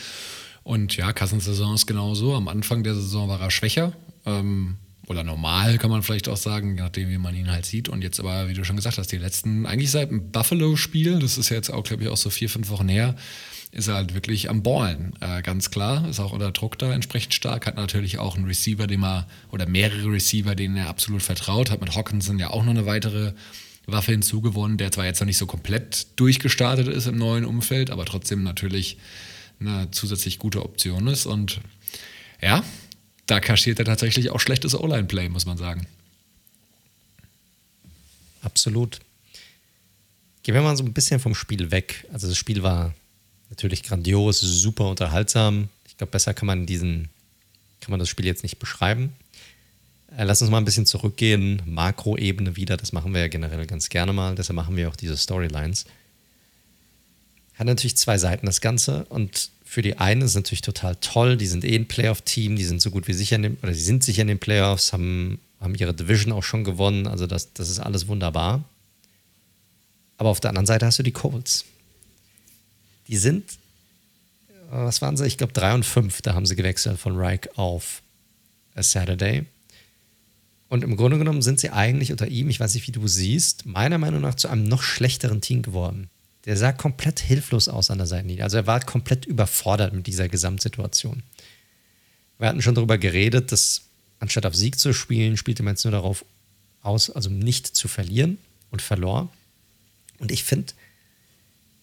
Und 0.63 0.97
ja, 0.97 1.13
Cousins 1.13 1.45
Saison 1.45 1.75
ist 1.75 1.87
genauso. 1.87 2.35
Am 2.35 2.49
Anfang 2.49 2.83
der 2.83 2.95
Saison 2.95 3.29
war 3.29 3.41
er 3.41 3.51
schwächer. 3.51 3.93
Ähm, 4.25 4.77
oder 5.09 5.25
normal 5.25 5.79
kann 5.79 5.91
man 5.91 6.03
vielleicht 6.03 6.29
auch 6.29 6.37
sagen, 6.37 6.77
je 6.77 6.83
nachdem, 6.83 7.09
wie 7.09 7.19
man 7.19 7.35
ihn 7.35 7.51
halt 7.51 7.65
sieht. 7.65 7.89
Und 7.89 8.03
jetzt 8.03 8.21
aber, 8.21 8.49
wie 8.49 8.55
du 8.55 8.65
schon 8.65 8.77
gesagt 8.77 8.99
hast, 8.99 9.11
die 9.11 9.17
letzten, 9.17 9.65
eigentlich 9.65 9.91
seit 9.91 10.11
dem 10.11 10.31
Buffalo-Spiel, 10.31 11.19
das 11.19 11.39
ist 11.39 11.49
ja 11.49 11.57
jetzt 11.57 11.71
auch, 11.71 11.83
glaube 11.83 12.03
ich, 12.03 12.09
auch 12.11 12.17
so 12.17 12.29
vier, 12.29 12.51
fünf 12.51 12.69
Wochen 12.69 12.89
her, 12.89 13.17
ist 13.73 13.89
er 13.89 13.95
halt 13.95 14.15
wirklich 14.15 14.51
am 14.51 14.63
Ballen, 14.63 15.15
äh, 15.21 15.43
ganz 15.43 15.71
klar. 15.71 16.07
Ist 16.09 16.21
auch 16.21 16.33
unter 16.33 16.53
Druck 16.53 16.79
da 16.79 16.93
entsprechend 16.93 17.33
stark. 17.33 17.67
Hat 17.67 17.77
natürlich 17.77 18.19
auch 18.19 18.37
einen 18.37 18.47
Receiver, 18.47 18.87
dem 18.87 19.03
er, 19.03 19.27
oder 19.51 19.67
mehrere 19.67 20.13
Receiver, 20.13 20.55
denen 20.55 20.77
er 20.77 20.89
absolut 20.89 21.23
vertraut. 21.23 21.71
Hat 21.71 21.81
mit 21.81 21.95
Hawkinson 21.95 22.39
ja 22.39 22.51
auch 22.51 22.63
noch 22.63 22.71
eine 22.71 22.87
weitere 22.87 23.33
Waffe 23.87 24.13
hinzugewonnen, 24.13 24.77
der 24.77 24.93
zwar 24.93 25.07
jetzt 25.07 25.21
noch 25.21 25.27
nicht 25.27 25.39
so 25.39 25.47
komplett 25.47 26.09
durchgestartet 26.17 26.89
ist 26.89 27.07
im 27.07 27.17
neuen 27.17 27.47
Umfeld, 27.47 27.91
aber 27.91 28.05
trotzdem 28.05 28.43
natürlich 28.43 28.99
eine 29.61 29.91
zusätzlich 29.91 30.39
gute 30.39 30.63
Option 30.63 31.07
ist. 31.07 31.25
Und 31.25 31.61
ja, 32.43 32.63
da 33.29 33.41
kaschiert 33.41 33.79
er 33.79 33.85
tatsächlich 33.85 34.31
auch 34.31 34.41
schlechtes 34.41 34.75
O-Line-Play, 34.75 35.29
muss 35.29 35.47
man 35.47 35.59
sagen. 35.59 35.87
Absolut. 38.43 38.99
Gehen 40.43 40.55
wir 40.55 40.63
mal 40.63 40.77
so 40.77 40.83
ein 40.83 40.95
bisschen 40.95 41.21
vom 41.21 41.35
Spiel 41.35 41.71
weg. 41.71 42.07
Also 42.13 42.27
das 42.27 42.39
Spiel 42.39 42.63
war 42.63 42.95
natürlich 43.51 43.83
grandios, 43.83 44.41
super 44.41 44.89
unterhaltsam. 44.89 45.69
Ich 45.87 45.99
glaube, 45.99 46.11
besser 46.11 46.33
kann 46.33 46.47
man 46.47 46.65
diesen, 46.65 47.11
kann 47.81 47.91
man 47.91 48.01
das 48.01 48.09
Spiel 48.09 48.25
jetzt 48.25 48.43
nicht 48.43 48.59
beschreiben. 48.59 49.13
Äh, 50.17 50.25
lass 50.25 50.41
uns 50.41 50.51
mal 50.51 50.59
ein 50.59 50.65
bisschen 50.65 50.87
zurückgehen, 50.87 51.61
Makroebene 51.67 52.57
wieder, 52.57 52.79
das 52.79 52.93
machen 52.93 53.13
wir 53.13 53.21
ja 53.21 53.29
generell 53.29 53.67
ganz 53.67 53.91
gerne 53.91 54.15
mal, 54.15 54.35
deshalb 54.35 54.57
machen 54.57 54.75
wir 54.75 54.89
auch 54.89 54.97
diese 54.97 55.19
Storylines. 55.19 55.85
Hat 57.57 57.67
natürlich 57.67 57.99
zwei 57.99 58.17
Seiten 58.17 58.47
das 58.47 58.63
Ganze 58.63 59.05
und 59.07 59.51
für 59.69 59.83
die 59.83 59.99
einen 59.99 60.23
ist 60.23 60.31
es 60.31 60.37
natürlich 60.37 60.63
total 60.63 60.97
toll, 60.97 61.37
die 61.37 61.47
sind 61.47 61.65
eh 61.65 61.77
ein 61.77 61.87
Playoff-Team, 61.87 62.57
die 62.57 62.65
sind 62.65 62.81
so 62.81 62.91
gut 62.91 63.07
wie 63.09 63.13
sicher 63.13 63.37
in 63.37 63.43
den, 63.43 63.59
oder 63.63 63.73
die 63.73 63.79
sind 63.79 64.03
sicher 64.03 64.23
in 64.23 64.29
den 64.29 64.39
Playoffs, 64.39 64.93
haben, 64.93 65.41
haben 65.61 65.75
ihre 65.75 65.95
Division 65.95 66.33
auch 66.33 66.43
schon 66.43 66.65
gewonnen, 66.65 67.07
also 67.07 67.27
das, 67.27 67.53
das 67.53 67.69
ist 67.69 67.79
alles 67.79 68.09
wunderbar. 68.09 68.65
Aber 70.17 70.31
auf 70.31 70.41
der 70.41 70.51
anderen 70.51 70.67
Seite 70.67 70.87
hast 70.87 70.99
du 70.99 71.03
die 71.03 71.13
Colts 71.13 71.65
die 73.09 73.17
sind, 73.17 73.53
äh, 74.51 74.55
was 74.71 75.03
waren 75.03 75.17
sie? 75.17 75.27
Ich 75.27 75.39
glaube 75.39 75.53
3 75.55 75.75
und 75.75 75.87
5, 75.87 76.23
da 76.23 76.35
haben 76.35 76.47
sie 76.47 76.57
gewechselt 76.57 76.99
von 76.99 77.17
Reich 77.17 77.49
auf 77.57 78.03
A 78.75 78.83
Saturday. 78.83 79.47
Und 80.69 80.85
im 80.85 80.97
Grunde 80.97 81.19
genommen 81.19 81.41
sind 81.41 81.59
sie 81.59 81.71
eigentlich 81.71 82.13
unter 82.13 82.29
ihm, 82.29 82.51
ich 82.51 82.61
weiß 82.61 82.75
nicht, 82.75 82.87
wie 82.87 82.93
du 82.93 83.09
siehst, 83.09 83.65
meiner 83.65 83.97
Meinung 83.97 84.21
nach 84.21 84.35
zu 84.35 84.49
einem 84.49 84.65
noch 84.65 84.83
schlechteren 84.83 85.41
Team 85.41 85.63
geworden. 85.63 86.11
Der 86.49 86.57
sah 86.57 86.73
komplett 86.73 87.21
hilflos 87.21 87.69
aus 87.69 87.91
an 87.91 87.99
der 87.99 88.07
Seitenlinie. 88.07 88.43
Also 88.43 88.57
er 88.57 88.67
war 88.67 88.81
komplett 88.81 89.27
überfordert 89.27 89.93
mit 89.93 90.07
dieser 90.07 90.31
Gesamtsituation. 90.31 91.23
Wir 92.39 92.49
hatten 92.49 92.63
schon 92.63 92.75
darüber 92.75 92.97
geredet, 92.97 93.53
dass 93.53 93.83
anstatt 94.19 94.47
auf 94.47 94.57
Sieg 94.57 94.79
zu 94.79 94.95
spielen, 94.95 95.37
spielte 95.37 95.63
man 95.63 95.75
jetzt 95.75 95.85
nur 95.85 95.93
darauf 95.93 96.25
aus, 96.81 97.11
also 97.11 97.29
nicht 97.29 97.67
zu 97.67 97.87
verlieren 97.87 98.39
und 98.71 98.81
verlor. 98.81 99.31
Und 100.21 100.33
ich 100.33 100.43
finde, 100.43 100.73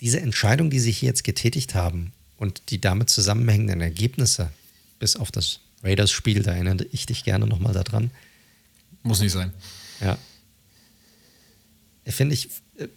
diese 0.01 0.19
Entscheidung, 0.19 0.71
die 0.71 0.79
sie 0.79 0.91
hier 0.91 1.09
jetzt 1.09 1.23
getätigt 1.23 1.75
haben 1.75 2.11
und 2.37 2.63
die 2.71 2.81
damit 2.81 3.11
zusammenhängenden 3.11 3.81
Ergebnisse, 3.81 4.51
bis 4.97 5.15
auf 5.15 5.29
das 5.29 5.59
Raiders-Spiel, 5.83 6.41
da 6.41 6.53
erinnere 6.53 6.87
ich 6.91 7.05
dich 7.05 7.23
gerne 7.23 7.45
nochmal 7.45 7.73
daran. 7.73 8.09
Muss 9.03 9.19
nicht 9.19 9.31
sein. 9.31 9.53
Ja. 10.01 10.17
Finde 12.07 12.33
ich, 12.33 12.49
äh, 12.77 12.87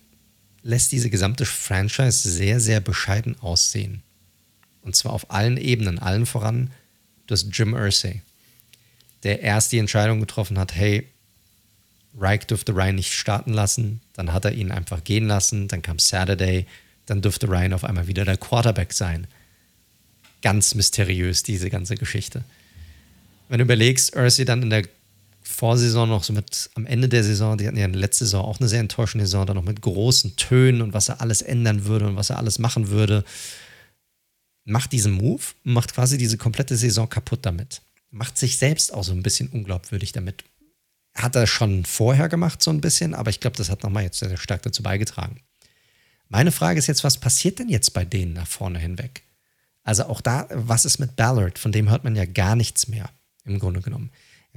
lässt 0.62 0.92
diese 0.92 1.10
gesamte 1.10 1.44
Franchise 1.44 2.28
sehr, 2.28 2.60
sehr 2.60 2.80
bescheiden 2.80 3.38
aussehen. 3.40 4.02
Und 4.82 4.96
zwar 4.96 5.12
auf 5.12 5.30
allen 5.30 5.56
Ebenen, 5.56 5.98
allen 5.98 6.26
voran 6.26 6.70
das 7.26 7.46
Jim 7.52 7.74
Irsay, 7.74 8.22
der 9.22 9.40
erst 9.40 9.72
die 9.72 9.78
Entscheidung 9.78 10.20
getroffen 10.20 10.58
hat, 10.58 10.74
hey, 10.74 11.06
Reich 12.18 12.46
dürfte 12.46 12.74
Ryan 12.74 12.96
nicht 12.96 13.12
starten 13.12 13.52
lassen, 13.52 14.00
dann 14.14 14.32
hat 14.32 14.44
er 14.44 14.52
ihn 14.52 14.72
einfach 14.72 15.04
gehen 15.04 15.28
lassen, 15.28 15.68
dann 15.68 15.82
kam 15.82 15.98
Saturday, 15.98 16.66
dann 17.06 17.22
dürfte 17.22 17.48
Ryan 17.48 17.74
auf 17.74 17.84
einmal 17.84 18.06
wieder 18.06 18.24
der 18.24 18.36
Quarterback 18.36 18.92
sein. 18.92 19.26
Ganz 20.42 20.74
mysteriös, 20.74 21.42
diese 21.42 21.70
ganze 21.70 21.96
Geschichte. 21.96 22.44
Wenn 23.48 23.58
du 23.58 23.64
überlegst, 23.64 24.14
Irsay 24.14 24.44
dann 24.44 24.62
in 24.62 24.70
der 24.70 24.82
Vorsaison 25.58 26.08
noch 26.08 26.22
so 26.22 26.32
mit 26.32 26.70
am 26.76 26.86
Ende 26.86 27.08
der 27.08 27.24
Saison, 27.24 27.58
die 27.58 27.66
hatten 27.66 27.76
ja 27.76 27.88
letzte 27.88 28.26
Saison 28.26 28.44
auch 28.44 28.60
eine 28.60 28.68
sehr 28.68 28.78
enttäuschende 28.78 29.26
Saison, 29.26 29.44
dann 29.44 29.56
noch 29.56 29.64
mit 29.64 29.82
großen 29.82 30.36
Tönen 30.36 30.82
und 30.82 30.92
was 30.92 31.08
er 31.08 31.20
alles 31.20 31.42
ändern 31.42 31.84
würde 31.84 32.06
und 32.06 32.14
was 32.14 32.30
er 32.30 32.38
alles 32.38 32.60
machen 32.60 32.90
würde. 32.90 33.24
Macht 34.64 34.92
diesen 34.92 35.10
Move, 35.10 35.42
macht 35.64 35.94
quasi 35.94 36.16
diese 36.16 36.38
komplette 36.38 36.76
Saison 36.76 37.08
kaputt 37.08 37.40
damit. 37.42 37.82
Macht 38.12 38.38
sich 38.38 38.56
selbst 38.56 38.94
auch 38.94 39.02
so 39.02 39.10
ein 39.10 39.24
bisschen 39.24 39.48
unglaubwürdig 39.48 40.12
damit. 40.12 40.44
Hat 41.12 41.34
er 41.34 41.48
schon 41.48 41.84
vorher 41.84 42.28
gemacht, 42.28 42.62
so 42.62 42.70
ein 42.70 42.80
bisschen, 42.80 43.12
aber 43.12 43.30
ich 43.30 43.40
glaube, 43.40 43.56
das 43.56 43.68
hat 43.68 43.82
nochmal 43.82 44.04
jetzt 44.04 44.20
sehr 44.20 44.36
stark 44.36 44.62
dazu 44.62 44.84
beigetragen. 44.84 45.40
Meine 46.28 46.52
Frage 46.52 46.78
ist 46.78 46.86
jetzt, 46.86 47.02
was 47.02 47.16
passiert 47.16 47.58
denn 47.58 47.68
jetzt 47.68 47.94
bei 47.94 48.04
denen 48.04 48.34
nach 48.34 48.46
vorne 48.46 48.78
hinweg? 48.78 49.24
Also 49.82 50.04
auch 50.04 50.20
da, 50.20 50.46
was 50.52 50.84
ist 50.84 51.00
mit 51.00 51.16
Ballard? 51.16 51.58
Von 51.58 51.72
dem 51.72 51.90
hört 51.90 52.04
man 52.04 52.14
ja 52.14 52.26
gar 52.26 52.54
nichts 52.54 52.86
mehr, 52.86 53.10
im 53.44 53.58
Grunde 53.58 53.80
genommen 53.80 54.12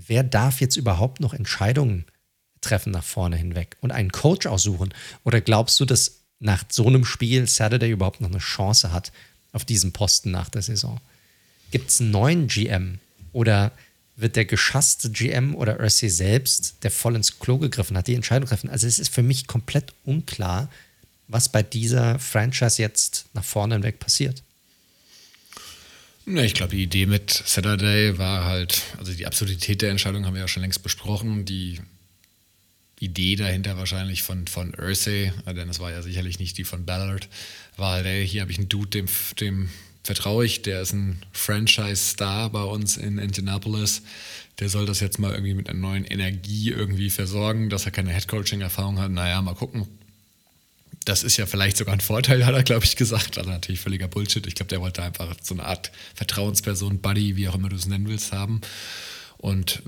wer 0.07 0.23
darf 0.23 0.61
jetzt 0.61 0.77
überhaupt 0.77 1.19
noch 1.19 1.33
Entscheidungen 1.33 2.05
treffen 2.61 2.91
nach 2.91 3.03
vorne 3.03 3.35
hinweg 3.35 3.77
und 3.81 3.91
einen 3.91 4.11
Coach 4.11 4.45
aussuchen? 4.45 4.93
Oder 5.23 5.41
glaubst 5.41 5.79
du, 5.79 5.85
dass 5.85 6.21
nach 6.39 6.63
so 6.69 6.87
einem 6.87 7.05
Spiel 7.05 7.47
Saturday 7.47 7.91
überhaupt 7.91 8.21
noch 8.21 8.29
eine 8.29 8.39
Chance 8.39 8.91
hat 8.91 9.11
auf 9.51 9.65
diesem 9.65 9.91
Posten 9.91 10.31
nach 10.31 10.49
der 10.49 10.61
Saison? 10.61 10.99
Gibt 11.71 11.89
es 11.89 12.01
einen 12.01 12.11
neuen 12.11 12.47
GM 12.47 12.99
oder 13.31 13.71
wird 14.15 14.35
der 14.35 14.45
geschasste 14.45 15.09
GM 15.09 15.55
oder 15.55 15.79
Ursay 15.79 16.09
selbst, 16.09 16.75
der 16.83 16.91
voll 16.91 17.15
ins 17.15 17.39
Klo 17.39 17.57
gegriffen 17.57 17.97
hat, 17.97 18.07
die 18.07 18.15
Entscheidung 18.15 18.47
treffen? 18.47 18.69
Also 18.69 18.87
es 18.87 18.99
ist 18.99 19.13
für 19.13 19.23
mich 19.23 19.47
komplett 19.47 19.93
unklar, 20.03 20.69
was 21.27 21.49
bei 21.49 21.63
dieser 21.63 22.19
Franchise 22.19 22.81
jetzt 22.81 23.25
nach 23.33 23.43
vorne 23.43 23.75
hinweg 23.75 23.99
passiert. 23.99 24.43
Ja, 26.33 26.43
ich 26.43 26.53
glaube, 26.53 26.73
die 26.73 26.83
Idee 26.83 27.07
mit 27.07 27.29
Saturday 27.29 28.17
war 28.17 28.45
halt, 28.45 28.83
also 28.97 29.11
die 29.11 29.25
Absurdität 29.25 29.81
der 29.81 29.89
Entscheidung 29.89 30.25
haben 30.25 30.33
wir 30.33 30.41
ja 30.41 30.47
schon 30.47 30.61
längst 30.61 30.81
besprochen. 30.81 31.43
Die 31.43 31.81
Idee 33.01 33.35
dahinter 33.35 33.75
wahrscheinlich 33.77 34.23
von, 34.23 34.47
von 34.47 34.73
Ursay, 34.79 35.33
äh, 35.45 35.53
denn 35.53 35.67
es 35.67 35.81
war 35.81 35.91
ja 35.91 36.01
sicherlich 36.01 36.39
nicht 36.39 36.57
die 36.57 36.63
von 36.63 36.85
Ballard, 36.85 37.27
war 37.75 37.93
halt, 37.93 38.05
ey, 38.05 38.25
hier 38.25 38.41
habe 38.41 38.51
ich 38.51 38.59
einen 38.59 38.69
Dude, 38.69 38.89
dem, 38.89 39.07
dem 39.41 39.69
vertraue 40.03 40.45
ich, 40.45 40.61
der 40.61 40.81
ist 40.81 40.93
ein 40.93 41.21
Franchise-Star 41.33 42.49
bei 42.49 42.63
uns 42.63 42.95
in 42.95 43.17
Indianapolis. 43.17 44.01
Der 44.59 44.69
soll 44.69 44.85
das 44.85 45.01
jetzt 45.01 45.19
mal 45.19 45.33
irgendwie 45.33 45.53
mit 45.53 45.69
einer 45.69 45.79
neuen 45.79 46.05
Energie 46.05 46.69
irgendwie 46.69 47.09
versorgen, 47.09 47.69
dass 47.69 47.85
er 47.85 47.91
keine 47.91 48.11
Headcoaching-Erfahrung 48.11 48.99
hat. 48.99 49.11
Naja, 49.11 49.41
mal 49.41 49.55
gucken, 49.55 49.85
das 51.05 51.23
ist 51.23 51.37
ja 51.37 51.45
vielleicht 51.45 51.77
sogar 51.77 51.93
ein 51.93 52.01
Vorteil, 52.01 52.45
hat 52.45 52.53
er, 52.53 52.63
glaube 52.63 52.85
ich, 52.85 52.95
gesagt. 52.95 53.37
Also 53.37 53.49
natürlich 53.49 53.81
völliger 53.81 54.07
Bullshit. 54.07 54.45
Ich 54.45 54.55
glaube, 54.55 54.69
der 54.69 54.81
wollte 54.81 55.01
einfach 55.01 55.35
so 55.41 55.55
eine 55.55 55.65
Art 55.65 55.91
Vertrauensperson, 56.13 56.99
Buddy, 56.99 57.35
wie 57.35 57.47
auch 57.47 57.55
immer 57.55 57.69
du 57.69 57.75
es 57.75 57.87
nennen 57.87 58.07
willst, 58.07 58.31
haben. 58.31 58.61
Und 59.37 59.81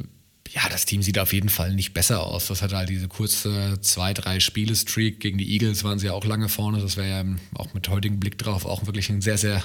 ja, 0.50 0.62
das 0.70 0.86
Team 0.86 1.02
sieht 1.02 1.20
auf 1.20 1.34
jeden 1.34 1.50
Fall 1.50 1.74
nicht 1.74 1.94
besser 1.94 2.24
aus. 2.24 2.48
Das 2.48 2.62
hat 2.62 2.74
halt 2.74 2.90
diese 2.90 3.08
kurze 3.08 3.80
zwei, 3.82 4.14
drei 4.14 4.40
Spiele-Streak. 4.40 5.20
Gegen 5.20 5.38
die 5.38 5.52
Eagles 5.52 5.84
waren 5.84 6.00
sie 6.00 6.08
ja 6.08 6.14
auch 6.14 6.26
lange 6.26 6.50
vorne. 6.50 6.80
Das 6.80 6.98
wäre 6.98 7.10
ja 7.10 7.26
auch 7.56 7.74
mit 7.74 7.90
heutigem 7.90 8.20
Blick 8.20 8.38
drauf 8.38 8.66
auch 8.66 8.86
wirklich 8.86 9.10
ein 9.10 9.22
sehr, 9.22 9.38
sehr 9.38 9.64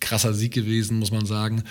krasser 0.00 0.34
Sieg 0.34 0.52
gewesen, 0.52 0.98
muss 0.98 1.10
man 1.10 1.26
sagen. 1.26 1.62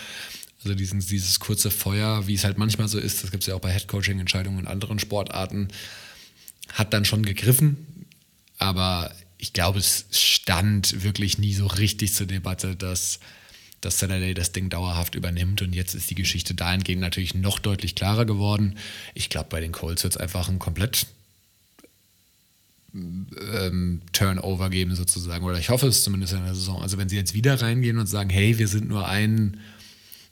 Also 0.63 0.75
diesen, 0.75 0.99
dieses 0.99 1.39
kurze 1.39 1.69
Feuer, 1.69 2.27
wie 2.27 2.33
es 2.33 2.43
halt 2.43 2.57
manchmal 2.57 2.87
so 2.87 2.97
ist, 2.97 3.23
das 3.23 3.31
gibt 3.31 3.43
es 3.43 3.47
ja 3.47 3.55
auch 3.55 3.61
bei 3.61 3.71
Headcoaching-Entscheidungen 3.71 4.59
in 4.59 4.67
anderen 4.67 4.99
Sportarten, 4.99 5.67
hat 6.73 6.93
dann 6.93 7.05
schon 7.05 7.23
gegriffen 7.23 7.96
aber 8.57 9.11
ich 9.37 9.53
glaube, 9.53 9.79
es 9.79 10.05
stand 10.11 11.03
wirklich 11.03 11.37
nie 11.37 11.53
so 11.53 11.67
richtig 11.67 12.13
zur 12.13 12.25
Debatte, 12.25 12.75
dass, 12.75 13.19
dass 13.81 13.99
Saturday 13.99 14.33
das 14.33 14.51
Ding 14.51 14.69
dauerhaft 14.69 15.15
übernimmt. 15.15 15.61
Und 15.61 15.73
jetzt 15.73 15.93
ist 15.93 16.09
die 16.09 16.15
Geschichte 16.15 16.55
dahingehend 16.55 17.01
natürlich 17.01 17.35
noch 17.35 17.59
deutlich 17.59 17.93
klarer 17.93 18.25
geworden. 18.25 18.77
Ich 19.13 19.29
glaube, 19.29 19.49
bei 19.49 19.59
den 19.59 19.71
Colts 19.71 20.03
wird 20.03 20.15
es 20.15 20.19
einfach 20.19 20.49
ein 20.49 20.59
komplett 20.59 21.05
ähm, 22.95 24.01
Turnover 24.11 24.69
geben 24.69 24.95
sozusagen. 24.95 25.45
Oder 25.45 25.59
ich 25.59 25.69
hoffe 25.69 25.87
es 25.87 26.03
zumindest 26.03 26.33
in 26.33 26.43
der 26.43 26.55
Saison. 26.55 26.81
Also 26.81 26.97
wenn 26.97 27.09
sie 27.09 27.15
jetzt 27.15 27.35
wieder 27.35 27.61
reingehen 27.61 27.99
und 27.99 28.07
sagen, 28.07 28.29
hey, 28.29 28.57
wir 28.57 28.67
sind 28.67 28.87
nur 28.87 29.07
einen 29.07 29.59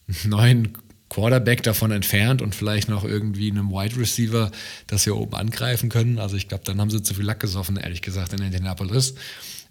neuen 0.23 0.73
Quarterback 1.15 1.63
davon 1.63 1.91
entfernt 1.91 2.41
und 2.41 2.53
vielleicht 2.53 2.89
noch 2.89 3.05
irgendwie 3.05 3.49
einem 3.49 3.71
Wide 3.71 3.95
Receiver, 3.95 4.51
dass 4.87 5.05
wir 5.05 5.15
oben 5.15 5.33
angreifen 5.33 5.87
können. 5.87 6.19
Also 6.19 6.35
ich 6.35 6.49
glaube, 6.49 6.65
dann 6.65 6.81
haben 6.81 6.89
sie 6.89 7.01
zu 7.01 7.13
viel 7.13 7.23
Lack 7.23 7.39
gesoffen, 7.39 7.77
ehrlich 7.77 8.01
gesagt, 8.01 8.33
in 8.33 8.41
Indianapolis. 8.41 9.15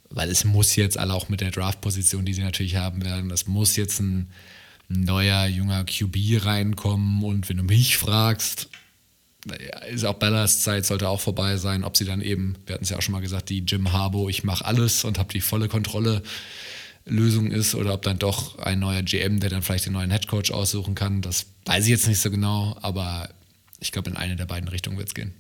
Weil 0.09 0.31
es 0.31 0.45
muss 0.45 0.75
jetzt 0.75 0.97
alle 0.97 1.13
auch 1.13 1.29
mit 1.29 1.43
der 1.43 1.51
Draft-Position, 1.51 2.25
die 2.25 2.33
sie 2.33 2.41
natürlich 2.41 2.77
haben 2.77 3.05
werden, 3.05 3.31
es 3.31 3.47
muss 3.47 3.77
jetzt 3.77 4.01
ein 4.01 4.31
neuer, 4.89 5.45
junger 5.47 5.85
QB 5.85 6.47
reinkommen. 6.47 7.23
Und 7.23 7.47
wenn 7.51 7.59
du 7.59 7.65
mich 7.65 7.99
fragst, 7.99 8.71
ist 9.91 10.07
auch 10.07 10.15
Bellas 10.15 10.63
Zeit, 10.63 10.87
sollte 10.87 11.11
auch 11.11 11.21
vorbei 11.21 11.59
sein. 11.59 11.85
Ob 11.85 11.99
sie 11.99 12.07
dann 12.07 12.23
eben, 12.23 12.57
wir 12.65 12.77
hatten 12.77 12.85
es 12.85 12.91
ja 12.91 12.97
auch 12.97 13.03
schon 13.03 13.13
mal 13.13 13.21
gesagt, 13.21 13.51
die 13.51 13.65
Jim 13.67 13.93
Harbo, 13.93 14.31
ich 14.31 14.45
mache 14.45 14.65
alles 14.65 15.05
und 15.05 15.19
habe 15.19 15.31
die 15.31 15.43
volle 15.43 15.69
Kontrolle 15.69 16.23
Lösung 17.07 17.51
ist 17.51 17.75
oder 17.75 17.95
ob 17.95 18.03
dann 18.03 18.19
doch 18.19 18.59
ein 18.59 18.79
neuer 18.79 19.03
GM, 19.03 19.41
der 19.41 19.51
dann 19.51 19.63
vielleicht 19.63 19.87
den 19.87 19.93
neuen 19.93 20.11
Headcoach 20.11 20.53
aussuchen 20.53 20.95
kann. 20.95 21.21
Das 21.21 21.47
weiß 21.67 21.85
ich 21.85 21.91
jetzt 21.91 22.09
nicht 22.09 22.21
so 22.21 22.31
genau, 22.31 22.77
aber 22.81 23.29
ich 23.81 23.93
glaube, 23.93 24.11
in 24.11 24.17
eine 24.17 24.37
der 24.37 24.47
beiden 24.47 24.69
Richtungen 24.69 24.97
wird 24.97 25.09
es 25.09 25.15
gehen. 25.15 25.35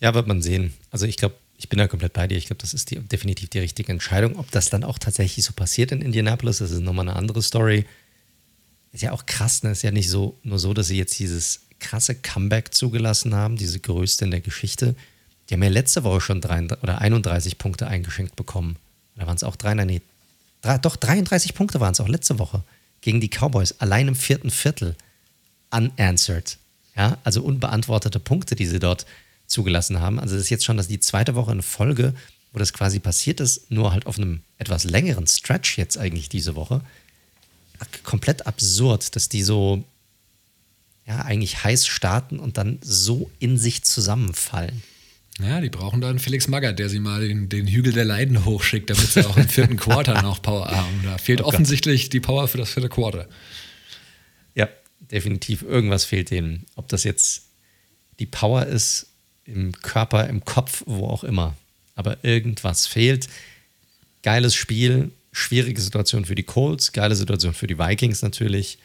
Ja, 0.00 0.14
wird 0.14 0.26
man 0.26 0.42
sehen. 0.42 0.72
Also 0.90 1.06
ich 1.06 1.16
glaube, 1.16 1.36
ich 1.58 1.68
bin 1.68 1.78
da 1.78 1.86
komplett 1.86 2.14
bei 2.14 2.26
dir. 2.26 2.38
Ich 2.38 2.46
glaube, 2.46 2.60
das 2.60 2.74
ist 2.74 2.90
die, 2.90 2.98
definitiv 2.98 3.50
die 3.50 3.58
richtige 3.58 3.92
Entscheidung. 3.92 4.36
Ob 4.36 4.50
das 4.50 4.70
dann 4.70 4.82
auch 4.82 4.98
tatsächlich 4.98 5.44
so 5.44 5.52
passiert 5.52 5.92
in 5.92 6.00
Indianapolis, 6.00 6.58
das 6.58 6.70
ist 6.70 6.80
nochmal 6.80 7.08
eine 7.08 7.16
andere 7.16 7.42
Story. 7.42 7.84
Ist 8.92 9.02
ja 9.02 9.12
auch 9.12 9.26
krass, 9.26 9.62
ne? 9.62 9.72
Ist 9.72 9.82
ja 9.82 9.90
nicht 9.90 10.08
so, 10.08 10.38
nur 10.42 10.58
so, 10.58 10.74
dass 10.74 10.88
sie 10.88 10.96
jetzt 10.96 11.18
dieses 11.18 11.60
krasse 11.78 12.14
Comeback 12.14 12.74
zugelassen 12.74 13.34
haben, 13.34 13.56
diese 13.56 13.78
größte 13.78 14.24
in 14.24 14.30
der 14.30 14.40
Geschichte. 14.40 14.96
Die 15.48 15.54
haben 15.54 15.62
ja 15.62 15.68
letzte 15.68 16.02
Woche 16.02 16.20
schon 16.20 16.40
33, 16.40 16.82
oder 16.82 17.00
31 17.00 17.58
Punkte 17.58 17.86
eingeschenkt 17.86 18.36
bekommen. 18.36 18.76
Da 19.16 19.26
waren 19.26 19.36
es 19.36 19.44
auch 19.44 19.56
drei, 19.56 19.74
nee, 19.74 20.02
drei, 20.62 20.78
doch 20.78 20.96
33 20.96 21.54
Punkte 21.54 21.80
waren 21.80 21.92
es 21.92 22.00
auch 22.00 22.08
letzte 22.08 22.38
Woche 22.38 22.62
gegen 23.00 23.20
die 23.20 23.28
Cowboys, 23.28 23.74
allein 23.78 24.08
im 24.08 24.14
vierten 24.14 24.50
Viertel 24.50 24.96
unanswered. 25.70 26.58
Ja, 26.96 27.18
also 27.24 27.42
unbeantwortete 27.42 28.20
Punkte, 28.20 28.56
die 28.56 28.66
sie 28.66 28.78
dort 28.78 29.06
zugelassen 29.46 30.00
haben. 30.00 30.18
Also 30.18 30.34
das 30.34 30.44
ist 30.44 30.50
jetzt 30.50 30.64
schon 30.64 30.76
das 30.76 30.88
die 30.88 31.00
zweite 31.00 31.34
Woche 31.34 31.52
in 31.52 31.62
Folge, 31.62 32.14
wo 32.52 32.58
das 32.58 32.72
quasi 32.72 32.98
passiert 32.98 33.40
ist, 33.40 33.70
nur 33.70 33.92
halt 33.92 34.06
auf 34.06 34.18
einem 34.18 34.42
etwas 34.58 34.84
längeren 34.84 35.26
Stretch 35.26 35.78
jetzt 35.78 35.98
eigentlich 35.98 36.28
diese 36.28 36.56
Woche. 36.56 36.82
Komplett 38.02 38.46
absurd, 38.46 39.14
dass 39.16 39.28
die 39.28 39.42
so 39.42 39.84
ja 41.06 41.22
eigentlich 41.22 41.64
heiß 41.64 41.86
starten 41.86 42.38
und 42.38 42.58
dann 42.58 42.78
so 42.82 43.30
in 43.38 43.56
sich 43.56 43.82
zusammenfallen. 43.82 44.82
Ja, 45.38 45.60
die 45.60 45.70
brauchen 45.70 46.00
da 46.00 46.10
einen 46.10 46.18
Felix 46.18 46.48
Magath, 46.48 46.78
der 46.78 46.88
sie 46.88 47.00
mal 47.00 47.26
den, 47.26 47.48
den 47.48 47.66
Hügel 47.66 47.92
der 47.92 48.04
Leiden 48.04 48.44
hochschickt, 48.44 48.90
damit 48.90 49.06
sie 49.06 49.26
auch 49.26 49.36
im 49.36 49.48
vierten 49.48 49.76
Quarter 49.78 50.22
noch 50.22 50.42
Power 50.42 50.70
haben. 50.70 51.00
Da 51.04 51.18
fehlt 51.18 51.40
oh 51.40 51.44
offensichtlich 51.44 52.10
die 52.10 52.20
Power 52.20 52.48
für 52.48 52.58
das 52.58 52.70
vierte 52.70 52.88
Quarter. 52.88 53.28
Ja, 54.54 54.68
definitiv. 55.10 55.62
Irgendwas 55.62 56.04
fehlt 56.04 56.30
denen. 56.30 56.66
Ob 56.74 56.88
das 56.88 57.04
jetzt 57.04 57.44
die 58.18 58.26
Power 58.26 58.66
ist, 58.66 59.06
im 59.44 59.72
Körper, 59.72 60.28
im 60.28 60.44
Kopf, 60.44 60.82
wo 60.86 61.06
auch 61.06 61.24
immer. 61.24 61.56
Aber 61.94 62.22
irgendwas 62.22 62.86
fehlt. 62.86 63.28
Geiles 64.22 64.54
Spiel, 64.54 65.10
schwierige 65.32 65.80
Situation 65.80 66.24
für 66.24 66.34
die 66.34 66.42
Colts, 66.42 66.92
geile 66.92 67.16
Situation 67.16 67.54
für 67.54 67.66
die 67.66 67.78
Vikings 67.78 68.22
natürlich. 68.22 68.78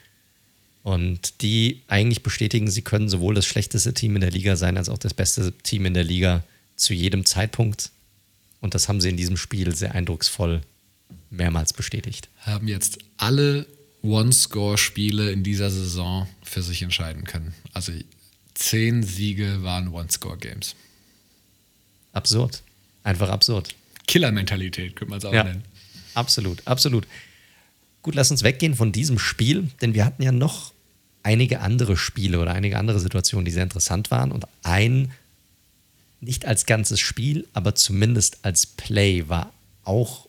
Und 0.85 1.41
die 1.41 1.81
eigentlich 1.87 2.21
bestätigen, 2.21 2.69
sie 2.69 2.83
können 2.83 3.09
sowohl 3.09 3.33
das 3.33 3.47
schlechteste 3.47 3.95
Team 3.95 4.13
in 4.17 4.21
der 4.21 4.29
Liga 4.29 4.55
sein, 4.55 4.77
als 4.77 4.87
auch 4.87 4.99
das 4.99 5.15
beste 5.15 5.51
Team 5.63 5.87
in 5.87 5.95
der 5.95 6.03
Liga 6.03 6.43
zu 6.75 6.93
jedem 6.93 7.25
Zeitpunkt. 7.25 7.89
Und 8.61 8.75
das 8.75 8.87
haben 8.87 9.01
sie 9.01 9.09
in 9.09 9.17
diesem 9.17 9.35
Spiel 9.35 9.73
sehr 9.75 9.95
eindrucksvoll 9.95 10.61
mehrmals 11.31 11.73
bestätigt. 11.73 12.29
Haben 12.37 12.67
jetzt 12.67 12.99
alle 13.17 13.65
One-Score-Spiele 14.03 15.31
in 15.31 15.41
dieser 15.41 15.71
Saison 15.71 16.27
für 16.43 16.61
sich 16.61 16.83
entscheiden 16.83 17.23
können. 17.23 17.55
Also 17.73 17.91
zehn 18.53 19.01
Siege 19.01 19.63
waren 19.63 19.87
One-Score-Games. 19.87 20.75
Absurd. 22.13 22.61
Einfach 23.01 23.29
absurd. 23.29 23.73
Killer-Mentalität, 24.05 24.95
könnte 24.95 25.09
man 25.09 25.17
es 25.17 25.25
auch 25.25 25.33
ja, 25.33 25.45
nennen. 25.45 25.63
Absolut, 26.13 26.61
absolut. 26.67 27.07
Gut, 28.03 28.13
lass 28.13 28.29
uns 28.29 28.43
weggehen 28.43 28.75
von 28.75 28.91
diesem 28.91 29.17
Spiel, 29.17 29.71
denn 29.81 29.95
wir 29.95 30.05
hatten 30.05 30.21
ja 30.21 30.31
noch 30.31 30.74
einige 31.25 31.59
andere 31.59 31.97
Spiele 31.97 32.39
oder 32.39 32.53
einige 32.53 32.77
andere 32.77 32.99
Situationen, 32.99 33.45
die 33.45 33.51
sehr 33.51 33.63
interessant 33.63 34.11
waren. 34.11 34.31
Und 34.31 34.45
ein 34.63 35.11
nicht 36.21 36.45
als 36.45 36.65
ganzes 36.65 36.99
Spiel, 36.99 37.47
aber 37.53 37.75
zumindest 37.75 38.39
als 38.43 38.65
Play 38.65 39.27
war 39.27 39.51
auch 39.83 40.27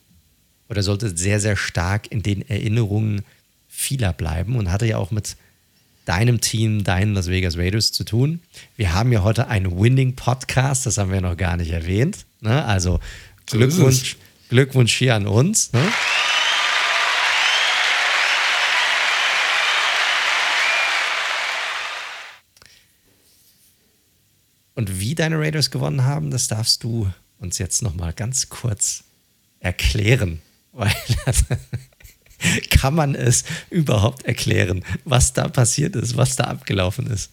oder 0.68 0.82
sollte 0.82 1.16
sehr, 1.16 1.38
sehr 1.38 1.56
stark 1.56 2.10
in 2.10 2.22
den 2.22 2.48
Erinnerungen 2.48 3.22
vieler 3.68 4.12
bleiben 4.12 4.56
und 4.56 4.72
hatte 4.72 4.86
ja 4.86 4.96
auch 4.96 5.10
mit 5.10 5.36
deinem 6.06 6.40
Team, 6.40 6.82
deinen 6.82 7.14
Las 7.14 7.28
Vegas 7.28 7.56
Raiders 7.56 7.92
zu 7.92 8.04
tun. 8.04 8.40
Wir 8.76 8.94
haben 8.94 9.12
ja 9.12 9.22
heute 9.22 9.48
einen 9.48 9.78
Winning-Podcast, 9.78 10.86
das 10.86 10.98
haben 10.98 11.12
wir 11.12 11.20
noch 11.20 11.36
gar 11.36 11.56
nicht 11.56 11.70
erwähnt. 11.70 12.24
Ne? 12.40 12.64
Also 12.64 13.00
Glückwunsch, 13.46 14.16
Glückwunsch 14.48 14.94
hier 14.94 15.14
an 15.14 15.26
uns. 15.26 15.72
Ne? 15.72 15.82
Und 24.76 25.00
wie 25.00 25.14
deine 25.14 25.38
Raiders 25.38 25.70
gewonnen 25.70 26.04
haben, 26.04 26.30
das 26.30 26.48
darfst 26.48 26.84
du 26.84 27.10
uns 27.38 27.58
jetzt 27.58 27.82
noch 27.82 27.94
mal 27.94 28.12
ganz 28.12 28.50
kurz 28.50 29.04
erklären. 29.58 30.42
Weil 30.72 30.92
kann 32.70 32.94
man 32.94 33.14
es 33.14 33.44
überhaupt 33.70 34.26
erklären, 34.26 34.84
was 35.04 35.32
da 35.32 35.48
passiert 35.48 35.96
ist, 35.96 36.16
was 36.18 36.36
da 36.36 36.44
abgelaufen 36.44 37.06
ist? 37.06 37.30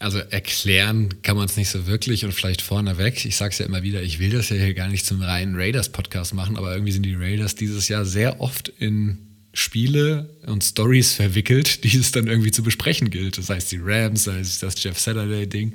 Also 0.00 0.18
erklären 0.18 1.22
kann 1.22 1.36
man 1.36 1.46
es 1.46 1.56
nicht 1.56 1.68
so 1.68 1.86
wirklich 1.86 2.24
und 2.24 2.32
vielleicht 2.32 2.62
vorneweg. 2.62 3.24
Ich 3.24 3.36
sage 3.36 3.52
es 3.52 3.58
ja 3.58 3.66
immer 3.66 3.84
wieder, 3.84 4.02
ich 4.02 4.18
will 4.18 4.30
das 4.30 4.48
ja 4.48 4.56
hier 4.56 4.74
gar 4.74 4.88
nicht 4.88 5.06
zum 5.06 5.22
reinen 5.22 5.54
Raiders-Podcast 5.54 6.34
machen, 6.34 6.56
aber 6.56 6.72
irgendwie 6.72 6.92
sind 6.92 7.04
die 7.04 7.14
Raiders 7.14 7.54
dieses 7.54 7.86
Jahr 7.86 8.04
sehr 8.04 8.40
oft 8.40 8.68
in 8.80 9.18
Spiele 9.52 10.28
und 10.46 10.64
Stories 10.64 11.14
verwickelt, 11.14 11.84
die 11.84 11.96
es 11.96 12.10
dann 12.10 12.26
irgendwie 12.26 12.50
zu 12.50 12.64
besprechen 12.64 13.10
gilt. 13.10 13.38
Das 13.38 13.48
heißt 13.48 13.70
die 13.70 13.78
Rams, 13.80 14.24
sei 14.24 14.40
es 14.40 14.58
das 14.58 14.82
Jeff 14.82 14.98
Saturday-Ding 14.98 15.74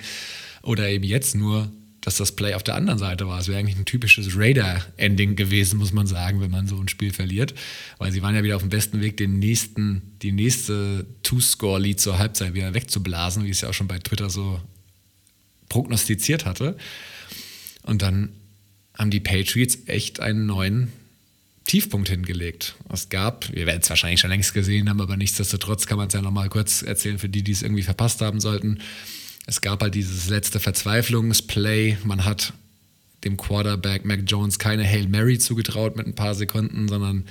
oder 0.62 0.89
eben 0.89 1.03
jetzt 1.03 1.36
nur 1.36 1.72
dass 2.01 2.18
das 2.18 2.32
Play 2.32 2.53
auf 2.53 2.64
der 2.64 2.76
anderen 2.76 2.99
Seite 2.99 3.28
war. 3.28 3.39
Es 3.39 3.47
wäre 3.47 3.60
eigentlich 3.60 3.78
ein 3.78 3.86
typisches 3.86 4.38
Raider-Ending 4.38 5.36
gewesen, 5.36 5.78
muss 5.80 5.91
man 5.91 6.07
sagen, 6.07 6.41
wenn 6.41 6.51
man 6.51 6.68
so 6.68 6.80
ein 6.80 6.88
Spiel 6.88 7.12
verliert. 7.12 7.53
Weil 7.97 8.12
sie 8.12 8.22
waren 8.22 8.36
ja 8.36 8.43
wieder 8.43 8.55
auf 8.55 8.62
dem 8.62 8.70
besten 8.70 9.01
Weg, 9.01 9.18
den 9.18 9.39
nächsten, 9.39 10.01
die 10.22 10.32
nächste 10.32 11.05
Two-Score-Lead 11.24 11.99
zur 11.99 12.18
Halbzeit 12.18 12.53
wieder 12.53 12.74
wegzublasen, 12.74 13.43
wie 13.43 13.49
es 13.49 13.62
ja 13.62 13.70
auch 13.70 13.74
schon 13.74 13.88
bei 13.88 13.99
Twitter 13.99 14.30
so 14.30 14.62
prognostiziert 15.68 16.45
hatte. 16.45 16.78
Und 17.84 18.01
dann 18.01 18.30
haben 18.97 19.12
die 19.12 19.20
Patriots 19.20 19.78
echt 19.86 20.20
einen 20.20 20.45
neuen 20.45 20.91
Tiefpunkt 21.66 22.10
hingelegt. 22.10 22.76
Es 22.91 23.10
gab, 23.10 23.53
wir 23.53 23.68
werden 23.68 23.82
es 23.84 23.89
wahrscheinlich 23.89 24.22
schon 24.22 24.32
längst 24.32 24.53
gesehen 24.53 24.89
haben, 24.89 25.01
aber 25.01 25.18
nichtsdestotrotz 25.18 25.86
kann 25.86 25.97
man 25.97 26.07
es 26.07 26.14
ja 26.14 26.22
nochmal 26.22 26.49
kurz 26.49 26.82
erzählen 26.82 27.20
für 27.20 27.30
die, 27.30 27.43
die 27.43 27.51
es 27.51 27.62
irgendwie 27.62 27.84
verpasst 27.84 28.22
haben 28.22 28.39
sollten 28.39 28.80
es 29.49 29.61
gab 29.61 29.81
halt 29.81 29.95
dieses 29.95 30.29
letzte 30.29 30.59
Verzweiflungsplay. 30.59 31.97
Man 32.03 32.23
hat 32.23 32.53
dem 33.23 33.35
Quarterback 33.35 34.05
Mac 34.05 34.21
Jones 34.27 34.59
keine 34.59 34.85
Hail 34.85 35.07
Mary 35.07 35.39
zugetraut 35.39 35.97
mit 35.97 36.05
ein 36.05 36.13
paar 36.13 36.35
Sekunden, 36.35 36.87
sondern 36.87 37.25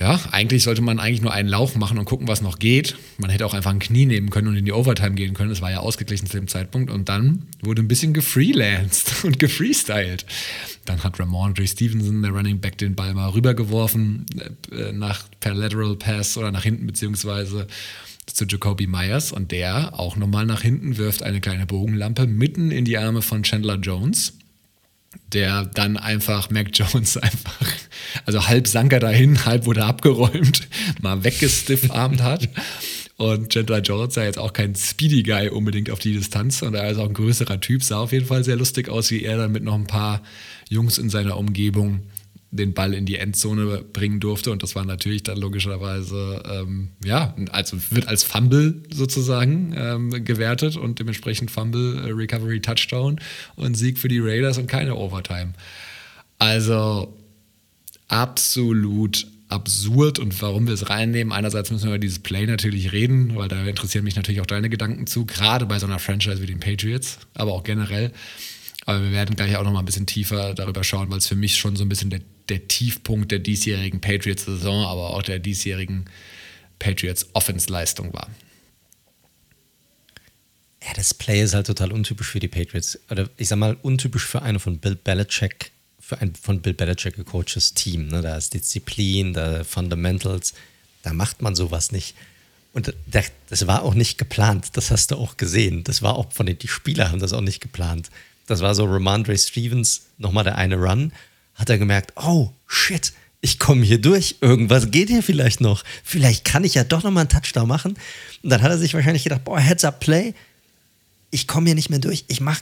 ja, 0.00 0.18
eigentlich 0.32 0.62
sollte 0.62 0.80
man 0.80 0.98
eigentlich 0.98 1.20
nur 1.20 1.32
einen 1.32 1.48
Lauf 1.48 1.76
machen 1.76 1.98
und 1.98 2.06
gucken, 2.06 2.26
was 2.26 2.40
noch 2.40 2.58
geht. 2.58 2.96
Man 3.18 3.28
hätte 3.28 3.44
auch 3.44 3.52
einfach 3.52 3.70
ein 3.70 3.78
Knie 3.80 4.06
nehmen 4.06 4.30
können 4.30 4.48
und 4.48 4.56
in 4.56 4.64
die 4.64 4.72
Overtime 4.72 5.14
gehen 5.14 5.34
können. 5.34 5.50
Das 5.50 5.60
war 5.60 5.70
ja 5.70 5.80
ausgeglichen 5.80 6.26
zu 6.26 6.38
dem 6.38 6.48
Zeitpunkt. 6.48 6.90
Und 6.90 7.10
dann 7.10 7.46
wurde 7.60 7.82
ein 7.82 7.88
bisschen 7.88 8.14
gefreelanced 8.14 9.12
und 9.24 9.38
gefreestylt. 9.38 10.24
Dann 10.86 11.04
hat 11.04 11.20
Ramondre 11.20 11.66
Stevenson, 11.66 12.22
der 12.22 12.32
Running 12.32 12.60
Back, 12.60 12.78
den 12.78 12.96
Ball 12.96 13.12
mal 13.12 13.28
rübergeworfen 13.28 14.24
äh, 14.72 14.92
nach 14.92 15.26
per 15.38 15.54
Lateral 15.54 15.96
Pass 15.96 16.36
oder 16.38 16.50
nach 16.50 16.64
hinten 16.64 16.86
beziehungsweise 16.86 17.68
zu 18.26 18.44
Jacoby 18.46 18.86
Myers 18.86 19.32
und 19.32 19.52
der 19.52 19.98
auch 19.98 20.16
nochmal 20.16 20.46
nach 20.46 20.62
hinten 20.62 20.96
wirft 20.96 21.22
eine 21.22 21.40
kleine 21.40 21.66
Bogenlampe 21.66 22.26
mitten 22.26 22.70
in 22.70 22.84
die 22.84 22.98
Arme 22.98 23.22
von 23.22 23.42
Chandler 23.42 23.76
Jones, 23.76 24.34
der 25.32 25.64
dann 25.64 25.96
einfach 25.96 26.50
Mac 26.50 26.68
Jones 26.72 27.16
einfach, 27.18 27.66
also 28.26 28.46
halb 28.46 28.66
sank 28.66 28.92
er 28.92 29.00
dahin, 29.00 29.44
halb 29.44 29.66
wurde 29.66 29.84
abgeräumt, 29.84 30.68
mal 31.00 31.24
weggestiffarmt 31.24 32.22
hat. 32.22 32.48
Und 33.16 33.50
Chandler 33.50 33.80
Jones 33.80 34.14
sah 34.14 34.24
jetzt 34.24 34.38
auch 34.38 34.52
kein 34.52 34.74
Speedy 34.74 35.22
Guy 35.22 35.48
unbedingt 35.48 35.90
auf 35.90 36.00
die 36.00 36.14
Distanz 36.14 36.62
und 36.62 36.74
er 36.74 36.90
ist 36.90 36.98
auch 36.98 37.08
ein 37.08 37.14
größerer 37.14 37.60
Typ, 37.60 37.84
sah 37.84 37.98
auf 37.98 38.12
jeden 38.12 38.26
Fall 38.26 38.42
sehr 38.42 38.56
lustig 38.56 38.88
aus, 38.88 39.10
wie 39.12 39.22
er 39.22 39.36
dann 39.36 39.52
mit 39.52 39.62
noch 39.62 39.74
ein 39.74 39.86
paar 39.86 40.22
Jungs 40.68 40.98
in 40.98 41.10
seiner 41.10 41.36
Umgebung 41.36 42.00
den 42.56 42.72
Ball 42.72 42.94
in 42.94 43.04
die 43.04 43.16
Endzone 43.16 43.82
bringen 43.92 44.20
durfte. 44.20 44.50
Und 44.50 44.62
das 44.62 44.74
war 44.74 44.84
natürlich 44.84 45.22
dann 45.24 45.38
logischerweise, 45.38 46.42
ähm, 46.50 46.90
ja, 47.04 47.34
also 47.50 47.76
wird 47.90 48.08
als 48.08 48.22
Fumble 48.22 48.82
sozusagen 48.92 49.74
ähm, 49.76 50.24
gewertet 50.24 50.76
und 50.76 50.98
dementsprechend 50.98 51.50
Fumble, 51.50 51.98
äh, 51.98 52.10
Recovery, 52.12 52.60
Touchdown 52.60 53.20
und 53.56 53.74
Sieg 53.74 53.98
für 53.98 54.08
die 54.08 54.20
Raiders 54.20 54.58
und 54.58 54.66
keine 54.66 54.94
Overtime. 54.94 55.54
Also 56.38 57.16
absolut 58.08 59.26
absurd 59.48 60.18
und 60.18 60.40
warum 60.40 60.66
wir 60.66 60.74
es 60.74 60.88
reinnehmen. 60.88 61.32
Einerseits 61.32 61.70
müssen 61.70 61.84
wir 61.84 61.90
über 61.90 61.98
dieses 61.98 62.18
Play 62.18 62.46
natürlich 62.46 62.92
reden, 62.92 63.36
weil 63.36 63.48
da 63.48 63.64
interessieren 63.64 64.04
mich 64.04 64.16
natürlich 64.16 64.40
auch 64.40 64.46
deine 64.46 64.68
Gedanken 64.68 65.06
zu, 65.06 65.26
gerade 65.26 65.66
bei 65.66 65.78
so 65.78 65.86
einer 65.86 65.98
Franchise 65.98 66.40
wie 66.40 66.46
den 66.46 66.60
Patriots, 66.60 67.18
aber 67.34 67.52
auch 67.52 67.62
generell. 67.62 68.12
Aber 68.86 69.02
wir 69.02 69.12
werden 69.12 69.36
gleich 69.36 69.56
auch 69.56 69.64
noch 69.64 69.72
mal 69.72 69.78
ein 69.80 69.84
bisschen 69.84 70.06
tiefer 70.06 70.54
darüber 70.54 70.84
schauen, 70.84 71.10
weil 71.10 71.18
es 71.18 71.26
für 71.26 71.36
mich 71.36 71.56
schon 71.56 71.76
so 71.76 71.84
ein 71.84 71.88
bisschen 71.88 72.10
der, 72.10 72.20
der 72.48 72.68
Tiefpunkt 72.68 73.30
der 73.30 73.38
diesjährigen 73.38 74.00
Patriots-Saison, 74.00 74.84
aber 74.84 75.10
auch 75.10 75.22
der 75.22 75.38
diesjährigen 75.38 76.06
Patriots-Offense-Leistung 76.78 78.12
war. 78.12 78.28
Ja, 80.82 80.92
das 80.94 81.14
Play 81.14 81.42
ist 81.42 81.54
halt 81.54 81.66
total 81.66 81.92
untypisch 81.92 82.28
für 82.28 82.40
die 82.40 82.48
Patriots. 82.48 82.98
Oder 83.10 83.30
ich 83.38 83.48
sag 83.48 83.56
mal, 83.56 83.76
untypisch 83.80 84.26
für 84.26 84.42
eine 84.42 84.60
von 84.60 84.78
Bill 84.78 84.96
Belichick, 84.96 85.72
für 85.98 86.20
ein 86.20 86.34
von 86.34 86.60
Bill 86.60 86.74
Belichick 86.74 87.16
gecoachtes 87.16 87.72
Team. 87.72 88.08
Ne? 88.08 88.20
Da 88.20 88.36
ist 88.36 88.52
Disziplin, 88.52 89.32
da 89.32 89.64
Fundamentals, 89.64 90.52
da 91.02 91.14
macht 91.14 91.40
man 91.40 91.54
sowas 91.54 91.90
nicht. 91.90 92.14
Und 92.74 92.92
das 93.06 93.66
war 93.66 93.82
auch 93.82 93.94
nicht 93.94 94.18
geplant, 94.18 94.70
das 94.72 94.90
hast 94.90 95.12
du 95.12 95.16
auch 95.16 95.36
gesehen. 95.36 95.84
Das 95.84 96.02
war 96.02 96.16
auch 96.16 96.32
von 96.32 96.44
den 96.44 96.58
die 96.58 96.68
Spieler 96.68 97.10
haben 97.10 97.20
das 97.20 97.32
auch 97.32 97.40
nicht 97.40 97.60
geplant. 97.60 98.10
Das 98.46 98.60
war 98.60 98.74
so 98.74 98.84
Ramondre 98.84 99.38
Stevens, 99.38 100.08
nochmal 100.18 100.44
der 100.44 100.58
eine 100.58 100.76
Run. 100.76 101.12
Hat 101.54 101.70
er 101.70 101.78
gemerkt, 101.78 102.12
oh 102.16 102.50
shit, 102.66 103.12
ich 103.40 103.58
komme 103.58 103.84
hier 103.84 104.00
durch. 104.00 104.36
Irgendwas 104.40 104.90
geht 104.90 105.10
hier 105.10 105.22
vielleicht 105.22 105.60
noch. 105.60 105.84
Vielleicht 106.02 106.44
kann 106.44 106.64
ich 106.64 106.74
ja 106.74 106.82
doch 106.82 107.02
nochmal 107.02 107.22
einen 107.22 107.28
Touchdown 107.28 107.68
machen. 107.68 107.96
Und 108.42 108.50
dann 108.50 108.62
hat 108.62 108.70
er 108.70 108.78
sich 108.78 108.94
wahrscheinlich 108.94 109.24
gedacht, 109.24 109.44
boah, 109.44 109.60
Heads 109.60 109.84
up 109.84 110.00
Play. 110.00 110.34
Ich 111.30 111.46
komme 111.46 111.66
hier 111.66 111.74
nicht 111.74 111.90
mehr 111.90 111.98
durch. 111.98 112.24
Ich 112.28 112.40
mach, 112.40 112.60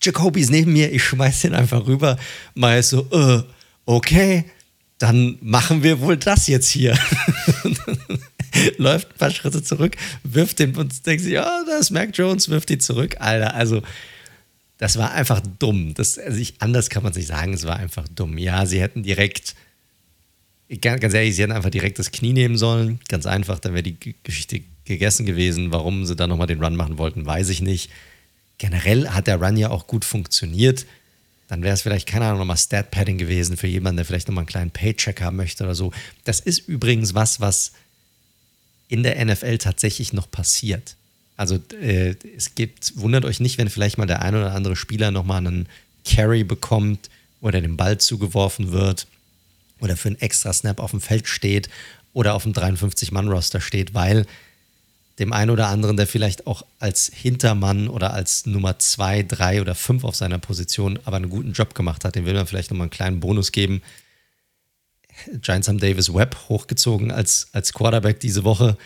Jacoby 0.00 0.40
ist 0.40 0.50
neben 0.50 0.72
mir. 0.72 0.92
Ich 0.92 1.02
schmeiß 1.02 1.40
den 1.40 1.54
einfach 1.54 1.86
rüber. 1.86 2.16
Mal 2.54 2.82
so, 2.82 3.10
äh, 3.10 3.42
okay, 3.86 4.44
dann 4.98 5.36
machen 5.40 5.82
wir 5.82 6.00
wohl 6.00 6.16
das 6.16 6.46
jetzt 6.46 6.68
hier. 6.68 6.96
Läuft 8.78 9.10
ein 9.10 9.18
paar 9.18 9.30
Schritte 9.30 9.62
zurück, 9.62 9.96
wirft 10.22 10.60
den 10.60 10.76
und 10.76 11.04
denkt 11.06 11.24
sich, 11.24 11.36
oh, 11.36 11.64
da 11.66 11.78
ist 11.78 11.90
Mac 11.90 12.16
Jones, 12.16 12.48
wirft 12.48 12.70
ihn 12.70 12.80
zurück. 12.80 13.16
Alter, 13.18 13.54
also 13.54 13.82
das 14.84 14.98
war 14.98 15.12
einfach 15.12 15.40
dumm. 15.58 15.94
Das, 15.94 16.18
also 16.18 16.38
ich, 16.38 16.56
anders 16.58 16.90
kann 16.90 17.02
man 17.02 17.14
sich 17.14 17.26
sagen, 17.26 17.54
es 17.54 17.64
war 17.64 17.76
einfach 17.76 18.06
dumm. 18.06 18.36
Ja, 18.36 18.66
sie 18.66 18.82
hätten 18.82 19.02
direkt, 19.02 19.54
ganz 20.82 21.14
ehrlich, 21.14 21.34
sie 21.34 21.42
hätten 21.42 21.52
einfach 21.52 21.70
direkt 21.70 21.98
das 21.98 22.12
Knie 22.12 22.34
nehmen 22.34 22.58
sollen. 22.58 23.00
Ganz 23.08 23.24
einfach, 23.24 23.58
dann 23.60 23.72
wäre 23.72 23.82
die 23.82 24.14
Geschichte 24.22 24.60
gegessen 24.84 25.24
gewesen. 25.24 25.72
Warum 25.72 26.04
sie 26.04 26.14
dann 26.14 26.28
nochmal 26.28 26.48
den 26.48 26.62
Run 26.62 26.76
machen 26.76 26.98
wollten, 26.98 27.24
weiß 27.24 27.48
ich 27.48 27.62
nicht. 27.62 27.90
Generell 28.58 29.08
hat 29.08 29.26
der 29.26 29.40
Run 29.40 29.56
ja 29.56 29.70
auch 29.70 29.86
gut 29.86 30.04
funktioniert. 30.04 30.84
Dann 31.48 31.62
wäre 31.62 31.72
es 31.72 31.80
vielleicht, 31.80 32.06
keine 32.06 32.26
Ahnung, 32.26 32.40
nochmal 32.40 32.58
Stat-Padding 32.58 33.16
gewesen 33.16 33.56
für 33.56 33.66
jemanden, 33.66 33.96
der 33.96 34.04
vielleicht 34.04 34.28
nochmal 34.28 34.42
einen 34.42 34.48
kleinen 34.48 34.70
Paycheck 34.70 35.22
haben 35.22 35.38
möchte 35.38 35.64
oder 35.64 35.74
so. 35.74 35.94
Das 36.24 36.40
ist 36.40 36.68
übrigens 36.68 37.14
was, 37.14 37.40
was 37.40 37.72
in 38.88 39.02
der 39.02 39.24
NFL 39.24 39.56
tatsächlich 39.56 40.12
noch 40.12 40.30
passiert. 40.30 40.96
Also 41.36 41.58
äh, 41.80 42.14
es 42.36 42.54
gibt, 42.54 42.96
wundert 42.96 43.24
euch 43.24 43.40
nicht, 43.40 43.58
wenn 43.58 43.68
vielleicht 43.68 43.98
mal 43.98 44.06
der 44.06 44.22
ein 44.22 44.34
oder 44.34 44.52
andere 44.52 44.76
Spieler 44.76 45.10
nochmal 45.10 45.38
einen 45.38 45.68
Carry 46.04 46.44
bekommt 46.44 47.10
oder 47.40 47.60
dem 47.60 47.76
Ball 47.76 47.98
zugeworfen 47.98 48.72
wird 48.72 49.06
oder 49.80 49.96
für 49.96 50.08
einen 50.08 50.20
extra 50.20 50.52
Snap 50.52 50.80
auf 50.80 50.92
dem 50.92 51.00
Feld 51.00 51.26
steht 51.26 51.68
oder 52.12 52.34
auf 52.34 52.44
dem 52.44 52.52
53-Mann-Roster 52.52 53.60
steht, 53.60 53.94
weil 53.94 54.26
dem 55.18 55.32
einen 55.32 55.50
oder 55.50 55.68
anderen, 55.68 55.96
der 55.96 56.06
vielleicht 56.06 56.46
auch 56.46 56.64
als 56.80 57.10
Hintermann 57.12 57.88
oder 57.88 58.12
als 58.12 58.46
Nummer 58.46 58.78
2, 58.78 59.24
3 59.24 59.60
oder 59.60 59.74
5 59.74 60.04
auf 60.04 60.16
seiner 60.16 60.38
Position 60.38 60.98
aber 61.04 61.16
einen 61.16 61.30
guten 61.30 61.52
Job 61.52 61.74
gemacht 61.74 62.04
hat, 62.04 62.16
dem 62.16 62.26
will 62.26 62.34
man 62.34 62.46
vielleicht 62.46 62.70
nochmal 62.70 62.86
einen 62.86 62.90
kleinen 62.90 63.20
Bonus 63.20 63.52
geben. 63.52 63.82
Giants 65.40 65.68
haben 65.68 65.78
Davis 65.78 66.12
Webb 66.12 66.36
hochgezogen 66.48 67.12
als, 67.12 67.48
als 67.52 67.72
Quarterback 67.72 68.18
diese 68.20 68.42
Woche 68.42 68.76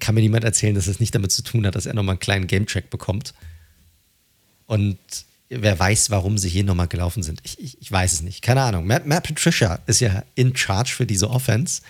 kann 0.00 0.14
mir 0.14 0.20
niemand 0.20 0.44
erzählen, 0.44 0.74
dass 0.74 0.86
es 0.86 1.00
nicht 1.00 1.14
damit 1.14 1.32
zu 1.32 1.42
tun 1.42 1.66
hat, 1.66 1.74
dass 1.74 1.86
er 1.86 1.94
nochmal 1.94 2.14
einen 2.14 2.20
kleinen 2.20 2.46
Game-Track 2.46 2.90
bekommt. 2.90 3.34
Und 4.66 4.98
wer 5.48 5.78
weiß, 5.78 6.10
warum 6.10 6.38
sie 6.38 6.48
hier 6.48 6.64
nochmal 6.64 6.88
gelaufen 6.88 7.22
sind. 7.22 7.40
Ich, 7.42 7.58
ich, 7.58 7.80
ich, 7.80 7.90
weiß 7.90 8.12
es 8.12 8.20
nicht. 8.22 8.42
Keine 8.42 8.62
Ahnung. 8.62 8.86
Matt, 8.86 9.06
Matt, 9.06 9.24
Patricia 9.24 9.80
ist 9.86 10.00
ja 10.00 10.24
in 10.34 10.54
charge 10.54 10.90
für 10.90 11.06
diese 11.06 11.30
Offense. 11.30 11.82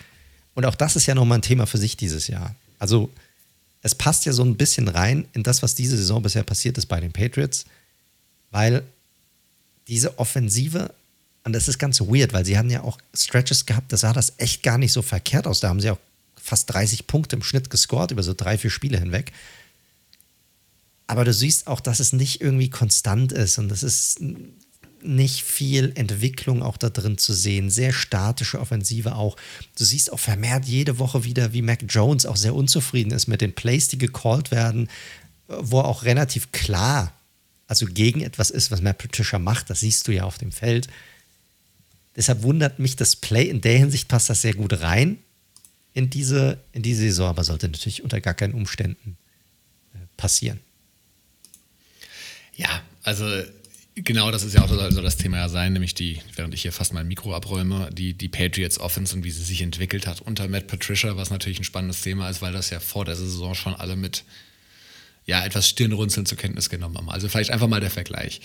Und 0.55 0.65
auch 0.65 0.75
das 0.75 0.97
ist 0.97 1.07
ja 1.07 1.15
nochmal 1.15 1.39
ein 1.39 1.43
Thema 1.43 1.67
für 1.67 1.79
sich 1.79 1.97
dieses 1.97 2.29
Jahr. 2.29 2.55
Also, 2.79 3.11
es 3.83 3.95
passt 3.95 4.27
ja 4.27 4.33
so 4.33 4.45
ein 4.45 4.57
bisschen 4.57 4.89
rein 4.89 5.27
in 5.33 5.43
das, 5.43 5.63
was 5.63 5.75
diese 5.75 5.97
Saison 5.97 6.23
bisher 6.23 6.43
passiert 6.43 6.79
ist 6.79 6.87
bei 6.87 7.01
den 7.01 7.13
Patriots. 7.13 7.65
weil 8.51 8.83
diese 9.89 10.19
Offensive, 10.19 10.93
und 11.45 11.55
das 11.55 11.67
ist 11.67 11.79
ganz 11.79 12.01
weird, 12.01 12.33
weil 12.33 12.45
sie 12.45 12.59
hatten 12.59 12.71
ja 12.71 12.83
auch 12.83 12.99
Stretches 13.15 13.65
gehabt, 13.67 13.93
da 13.93 13.97
sah 13.97 14.13
das 14.13 14.35
echt 14.37 14.63
gar 14.63 14.79
nicht 14.79 14.93
so 14.93 15.01
verkehrt 15.03 15.47
aus. 15.47 15.61
Da 15.61 15.69
haben 15.69 15.81
sie 15.81 15.91
auch 15.91 15.99
fast 16.49 16.73
30 16.73 17.07
Punkte 17.07 17.37
im 17.37 17.43
Schnitt 17.43 17.71
gescored 17.71 18.11
über 18.11 18.23
so 18.23 18.35
drei, 18.35 18.59
vier 18.59 18.71
Spiele 18.71 18.99
hinweg. 18.99 19.33
Aber 21.07 21.25
du 21.25 21.33
siehst 21.33 21.67
auch, 21.67 21.81
dass 21.81 22.01
es 22.01 22.13
nicht 22.13 22.41
irgendwie 22.41 22.71
konstant 22.71 23.33
ist 23.33 23.59
und 23.59 23.73
es 23.73 23.83
ist 23.83 24.21
nicht 25.03 25.43
viel 25.43 25.93
Entwicklung 25.95 26.63
auch 26.63 26.77
da 26.77 26.91
drin 26.91 27.19
zu 27.19 27.33
sehen. 27.33 27.71
Sehr 27.71 27.93
statische 27.93 28.61
Offensive 28.61 29.15
auch. 29.15 29.37
Du 29.79 29.85
siehst 29.85 30.13
auch 30.13 30.19
vermehrt 30.19 30.67
jede 30.67 30.99
Woche 30.99 31.25
wieder, 31.25 31.53
wie 31.53 31.63
Mac 31.63 31.81
Jones 31.89 32.27
auch 32.27 32.37
sehr 32.37 32.55
unzufrieden 32.55 33.13
ist 33.13 33.27
mit 33.27 33.41
den 33.41 33.55
Plays, 33.55 33.89
die 33.89 33.99
gecallt 33.99 34.51
werden, 34.51 34.89
wo 35.47 35.81
auch 35.81 36.05
relativ 36.05 36.53
klar, 36.53 37.13
also 37.69 37.87
gegen 37.87 38.21
etwas 38.21 38.51
ist, 38.51 38.71
was 38.71 38.83
Matt 38.83 38.99
Patricia 38.99 39.39
macht. 39.39 39.71
Das 39.71 39.81
siehst 39.81 40.09
du 40.09 40.13
ja 40.13 40.25
auf 40.25 40.39
dem 40.39 40.53
Feld. 40.53 40.89
Deshalb 42.17 42.43
wundert 42.43 42.81
mich 42.81 42.97
das 42.97 43.17
Play. 43.17 43.49
In 43.49 43.61
der 43.61 43.79
Hinsicht 43.79 44.09
passt 44.09 44.29
das 44.29 44.43
sehr 44.43 44.55
gut 44.55 44.81
rein 44.81 45.19
in 45.99 46.11
diese, 46.11 46.61
in 46.71 46.83
diese 46.83 47.03
Saison, 47.03 47.27
aber 47.27 47.43
sollte 47.43 47.69
natürlich 47.69 48.05
unter 48.05 48.21
gar 48.21 48.35
keinen 48.35 48.55
Umständen 48.55 49.17
äh, 49.95 49.99
passieren. 50.17 50.61
Ja, 52.55 52.83
also 53.03 53.27
genau 53.97 54.31
das 54.31 54.45
ist 54.45 54.55
ja 54.55 54.63
auch 54.63 54.69
so 54.69 55.03
das 55.03 55.17
Thema 55.17 55.39
ja 55.39 55.49
sein, 55.49 55.73
nämlich 55.73 55.95
die, 55.95 56.21
während 56.37 56.55
ich 56.55 56.63
hier 56.63 56.71
fast 56.71 56.93
mein 56.93 57.09
Mikro 57.09 57.35
abräume, 57.35 57.91
die, 57.93 58.15
die 58.15 58.29
Patriots 58.29 58.79
Offense 58.79 59.17
und 59.17 59.25
wie 59.25 59.33
sie 59.33 59.43
sich 59.43 59.61
entwickelt 59.61 60.07
hat 60.07 60.21
unter 60.21 60.47
Matt 60.47 60.69
Patricia, 60.69 61.17
was 61.17 61.31
natürlich 61.31 61.59
ein 61.59 61.65
spannendes 61.65 62.01
Thema 62.03 62.31
ist, 62.31 62.43
weil 62.43 62.53
das 62.53 62.71
ja 62.71 62.79
vor 62.79 63.05
der 63.05 63.17
Saison 63.17 63.57
schon 63.57 63.75
alle 63.75 63.97
mit 63.97 64.23
ja, 65.27 65.45
etwas 65.45 65.69
Stirnrunzeln 65.69 66.27
zur 66.27 66.39
Kenntnis 66.39 66.71
genommen 66.71 66.97
haben. 66.97 67.11
Also 67.11 67.29
vielleicht 67.29 67.51
einfach 67.51 67.67
mal 67.67 67.81
der 67.81 67.91
Vergleich. 67.91 68.41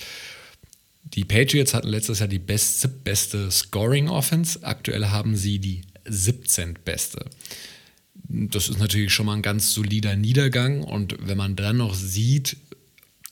Die 1.03 1.23
Patriots 1.23 1.75
hatten 1.75 1.89
letztes 1.89 2.17
Jahr 2.17 2.27
die 2.27 2.39
best, 2.39 3.03
beste 3.03 3.51
Scoring 3.51 4.09
Offense. 4.09 4.63
Aktuell 4.63 5.09
haben 5.09 5.35
sie 5.35 5.59
die 5.59 5.81
17. 6.05 6.79
beste. 6.85 7.25
Das 8.29 8.69
ist 8.69 8.79
natürlich 8.79 9.13
schon 9.13 9.25
mal 9.25 9.35
ein 9.35 9.41
ganz 9.41 9.73
solider 9.73 10.15
Niedergang. 10.15 10.83
Und 10.83 11.15
wenn 11.19 11.37
man 11.37 11.55
dann 11.55 11.77
noch 11.77 11.93
sieht, 11.93 12.57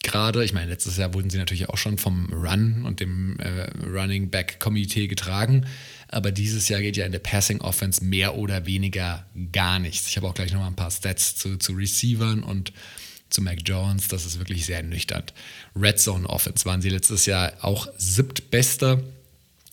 gerade, 0.03 0.43
ich 0.43 0.53
meine, 0.53 0.69
letztes 0.69 0.97
Jahr 0.97 1.13
wurden 1.13 1.30
sie 1.30 1.38
natürlich 1.38 1.69
auch 1.69 1.78
schon 1.78 1.97
vom 1.97 2.32
Run 2.32 2.84
und 2.86 2.99
dem 2.99 3.39
äh, 3.39 3.69
Running 3.86 4.30
Back 4.30 4.59
Komitee 4.59 5.07
getragen. 5.07 5.65
Aber 6.07 6.32
dieses 6.32 6.67
Jahr 6.67 6.82
geht 6.82 6.97
ja 6.97 7.05
in 7.05 7.11
der 7.11 7.19
Passing 7.19 7.61
Offense 7.61 8.03
mehr 8.03 8.36
oder 8.36 8.65
weniger 8.65 9.26
gar 9.51 9.80
nichts. 9.80 10.07
Ich 10.07 10.17
habe 10.17 10.28
auch 10.28 10.34
gleich 10.34 10.51
noch 10.51 10.59
mal 10.59 10.67
ein 10.67 10.76
paar 10.76 10.91
Stats 10.91 11.36
zu, 11.36 11.57
zu 11.57 11.74
Receivern 11.74 12.43
und 12.43 12.74
zu 13.30 13.41
Mac 13.41 13.59
Jones. 13.65 14.09
Das 14.09 14.26
ist 14.26 14.38
wirklich 14.38 14.65
sehr 14.65 14.84
nüchtern. 14.84 15.24
Red 15.76 15.99
Zone 15.99 16.28
Offense 16.30 16.65
waren 16.65 16.82
sie 16.82 16.89
letztes 16.89 17.26
Jahr 17.26 17.53
auch 17.61 17.88
siebtbester. 17.97 19.01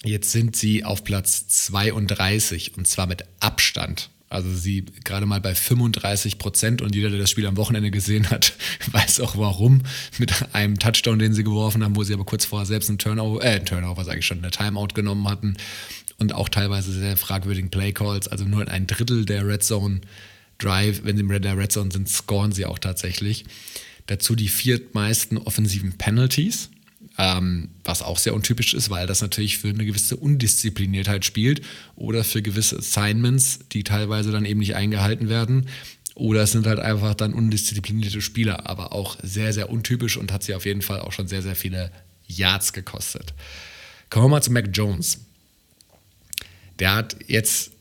Jetzt 0.08 0.32
sind 0.32 0.56
sie 0.56 0.84
auf 0.84 1.04
Platz 1.04 1.48
32 1.48 2.78
und 2.78 2.88
zwar 2.88 3.06
mit 3.06 3.24
Abstand. 3.40 4.08
Also 4.30 4.50
sie 4.54 4.86
gerade 5.04 5.26
mal 5.26 5.40
bei 5.40 5.54
35 5.54 6.38
Prozent 6.38 6.80
und 6.80 6.94
jeder, 6.94 7.10
der 7.10 7.18
das 7.18 7.30
Spiel 7.30 7.46
am 7.46 7.58
Wochenende 7.58 7.90
gesehen 7.90 8.30
hat, 8.30 8.54
weiß 8.90 9.20
auch 9.20 9.36
warum. 9.36 9.82
Mit 10.18 10.54
einem 10.54 10.78
Touchdown, 10.78 11.18
den 11.18 11.34
sie 11.34 11.44
geworfen 11.44 11.84
haben, 11.84 11.94
wo 11.94 12.04
sie 12.04 12.14
aber 12.14 12.24
kurz 12.24 12.46
vorher 12.46 12.64
selbst 12.64 12.88
einen 12.88 12.98
Turnover, 12.98 13.44
äh, 13.44 13.56
einen 13.56 13.66
Turnover 13.66 14.02
sage 14.02 14.20
ich 14.20 14.26
schon, 14.26 14.38
eine 14.38 14.50
Timeout 14.50 14.94
genommen 14.94 15.28
hatten 15.28 15.58
und 16.16 16.34
auch 16.34 16.48
teilweise 16.48 16.90
sehr 16.90 17.18
fragwürdigen 17.18 17.70
Playcalls. 17.70 18.28
Also 18.28 18.46
nur 18.46 18.66
ein 18.66 18.86
Drittel 18.86 19.26
der 19.26 19.46
Red 19.46 19.62
Zone 19.62 20.00
Drive, 20.56 21.02
wenn 21.04 21.18
sie 21.18 21.22
in 21.22 21.42
der 21.42 21.58
Red 21.58 21.72
Zone 21.72 21.90
sind, 21.92 22.08
scoren 22.08 22.52
sie 22.52 22.64
auch 22.64 22.78
tatsächlich. 22.78 23.44
Dazu 24.06 24.34
die 24.34 24.48
viertmeisten 24.48 25.36
offensiven 25.36 25.98
Penalties 25.98 26.70
ähm, 27.18 27.70
was 27.84 28.02
auch 28.02 28.16
sehr 28.16 28.34
untypisch 28.34 28.74
ist, 28.74 28.90
weil 28.90 29.06
das 29.06 29.20
natürlich 29.20 29.58
für 29.58 29.68
eine 29.68 29.84
gewisse 29.84 30.16
Undiszipliniertheit 30.16 31.24
spielt 31.24 31.62
oder 31.96 32.22
für 32.22 32.42
gewisse 32.42 32.78
Assignments, 32.78 33.58
die 33.72 33.82
teilweise 33.82 34.30
dann 34.30 34.44
eben 34.44 34.60
nicht 34.60 34.76
eingehalten 34.76 35.28
werden. 35.28 35.68
Oder 36.14 36.42
es 36.42 36.52
sind 36.52 36.66
halt 36.66 36.78
einfach 36.78 37.14
dann 37.14 37.34
undisziplinierte 37.34 38.20
Spieler, 38.20 38.68
aber 38.68 38.92
auch 38.92 39.16
sehr, 39.22 39.52
sehr 39.52 39.68
untypisch 39.70 40.16
und 40.16 40.32
hat 40.32 40.42
sie 40.42 40.54
auf 40.54 40.64
jeden 40.64 40.82
Fall 40.82 41.00
auch 41.00 41.12
schon 41.12 41.28
sehr, 41.28 41.42
sehr 41.42 41.56
viele 41.56 41.92
Yards 42.26 42.72
gekostet. 42.72 43.34
Kommen 44.10 44.26
wir 44.26 44.30
mal 44.30 44.42
zu 44.42 44.52
Mac 44.52 44.70
Jones. 44.72 45.18
Der 46.78 46.94
hat 46.94 47.16
jetzt 47.26 47.72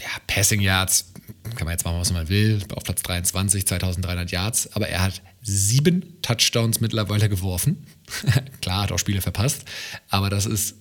ja, 0.00 0.08
Passing 0.26 0.60
Yards, 0.60 1.12
kann 1.54 1.66
man 1.66 1.72
jetzt 1.72 1.84
machen, 1.84 1.98
was 1.98 2.12
man 2.12 2.28
will, 2.28 2.62
auf 2.74 2.84
Platz 2.84 3.02
23, 3.02 3.66
2300 3.66 4.30
Yards, 4.30 4.72
aber 4.74 4.88
er 4.88 5.02
hat 5.02 5.22
sieben 5.42 6.20
Touchdowns 6.22 6.80
mittlerweile 6.80 7.28
geworfen. 7.28 7.86
Klar, 8.60 8.82
hat 8.82 8.92
auch 8.92 8.98
Spiele 8.98 9.20
verpasst, 9.20 9.64
aber 10.08 10.30
das 10.30 10.46
ist 10.46 10.76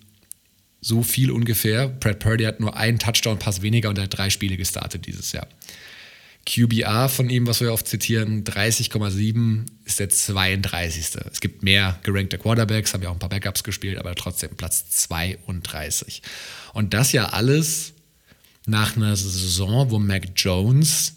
so 0.81 1.01
viel 1.01 1.31
ungefähr. 1.31 1.87
Brad 1.87 2.19
Purdy 2.19 2.43
hat 2.43 2.59
nur 2.59 2.77
einen 2.77 2.99
Touchdown-Pass 2.99 3.61
weniger 3.61 3.89
und 3.89 3.97
er 3.97 4.03
hat 4.03 4.17
drei 4.17 4.29
Spiele 4.29 4.55
gestartet 4.57 5.07
dieses 5.07 5.31
Jahr. 5.31 5.47
QBR 6.45 7.09
von 7.09 7.29
ihm, 7.29 7.47
was 7.47 7.59
wir 7.59 7.73
oft 7.73 7.87
zitieren, 7.87 8.43
30,7 8.43 9.65
ist 9.83 9.99
der 9.99 10.09
32. 10.09 11.15
Es 11.31 11.41
gibt 11.41 11.63
mehr 11.63 11.99
gerankte 12.03 12.37
Quarterbacks, 12.37 12.93
haben 12.93 13.01
ja 13.01 13.09
auch 13.09 13.13
ein 13.13 13.19
paar 13.19 13.29
Backups 13.29 13.63
gespielt, 13.63 13.97
aber 13.97 14.13
trotzdem 14.13 14.55
Platz 14.55 14.87
32. 14.91 16.21
Und 16.73 16.93
das 16.93 17.13
ja 17.13 17.29
alles 17.29 17.93
nach 18.67 18.95
einer 18.95 19.15
Saison, 19.15 19.89
wo 19.89 19.97
Mac 19.97 20.29
Jones 20.35 21.15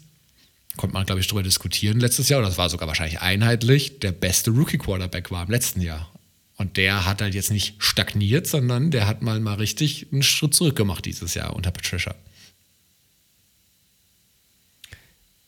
konnte 0.79 0.93
man, 0.93 1.05
glaube 1.05 1.19
ich, 1.19 1.27
darüber 1.27 1.43
diskutieren 1.43 1.99
letztes 1.99 2.29
Jahr, 2.29 2.39
oder 2.39 2.47
das 2.47 2.57
war 2.57 2.69
sogar 2.69 2.87
wahrscheinlich 2.87 3.19
einheitlich, 3.19 3.99
der 3.99 4.13
beste 4.13 4.51
Rookie-Quarterback 4.51 5.29
war 5.29 5.43
im 5.43 5.51
letzten 5.51 5.81
Jahr. 5.81 6.09
Und 6.55 6.77
der 6.77 7.05
hat 7.05 7.21
halt 7.21 7.33
jetzt 7.33 7.51
nicht 7.51 7.75
stagniert, 7.79 8.47
sondern 8.47 8.89
der 8.89 9.05
hat 9.05 9.21
mal, 9.21 9.41
mal 9.41 9.55
richtig 9.55 10.07
einen 10.13 10.23
Schritt 10.23 10.53
zurück 10.53 10.77
gemacht 10.77 11.03
dieses 11.03 11.33
Jahr 11.33 11.53
unter 11.53 11.71
Patricia. 11.71 12.15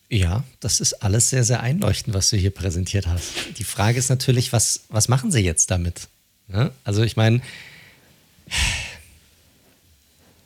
Ja, 0.09 0.43
das 0.59 0.81
ist 0.81 0.95
alles 0.95 1.29
sehr, 1.29 1.45
sehr 1.45 1.61
einleuchtend, 1.61 2.13
was 2.13 2.29
du 2.29 2.35
hier 2.35 2.51
präsentiert 2.51 3.07
hast. 3.07 3.57
Die 3.57 3.63
Frage 3.63 3.99
ist 3.99 4.09
natürlich, 4.09 4.51
was, 4.51 4.81
was 4.89 5.07
machen 5.07 5.31
sie 5.31 5.39
jetzt 5.39 5.71
damit? 5.71 6.09
Ja, 6.49 6.71
also 6.83 7.03
ich 7.03 7.15
meine, 7.15 7.41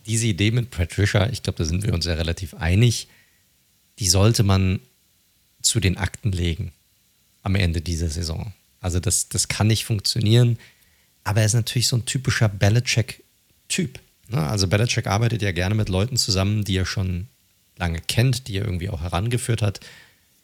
diese 0.05 0.27
Idee 0.27 0.51
mit 0.51 0.69
Patricia, 0.69 1.27
ich 1.31 1.41
glaube, 1.41 1.57
da 1.57 1.65
sind 1.65 1.81
wir 1.81 1.93
uns 1.95 2.05
ja 2.05 2.13
relativ 2.13 2.53
einig, 2.53 3.07
die 3.99 4.07
sollte 4.07 4.43
man 4.43 4.79
zu 5.61 5.79
den 5.79 5.97
Akten 5.97 6.31
legen 6.31 6.71
am 7.43 7.55
Ende 7.55 7.81
dieser 7.81 8.09
Saison. 8.09 8.53
Also 8.81 8.99
das, 8.99 9.29
das 9.29 9.47
kann 9.47 9.67
nicht 9.67 9.85
funktionieren, 9.85 10.57
aber 11.23 11.41
er 11.41 11.47
ist 11.47 11.53
natürlich 11.53 11.87
so 11.87 11.97
ein 11.97 12.05
typischer 12.05 12.49
Belichick-Typ. 12.49 13.99
Ne? 14.29 14.37
Also 14.37 14.67
Belichick 14.67 15.07
arbeitet 15.07 15.41
ja 15.41 15.51
gerne 15.51 15.75
mit 15.75 15.89
Leuten 15.89 16.17
zusammen, 16.17 16.63
die 16.63 16.77
er 16.77 16.85
schon 16.85 17.27
lange 17.77 17.99
kennt, 18.01 18.47
die 18.47 18.57
er 18.57 18.65
irgendwie 18.65 18.89
auch 18.89 19.01
herangeführt 19.01 19.61
hat. 19.61 19.79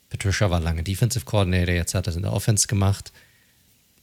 Patricia 0.10 0.49
war 0.49 0.60
lange 0.60 0.84
Defensive 0.84 1.26
Coordinator, 1.26 1.74
jetzt 1.74 1.93
hat 1.93 2.08
er 2.08 2.12
es 2.12 2.18
in 2.18 2.24
der 2.24 2.34
Offense 2.34 2.68
gemacht. 2.68 3.12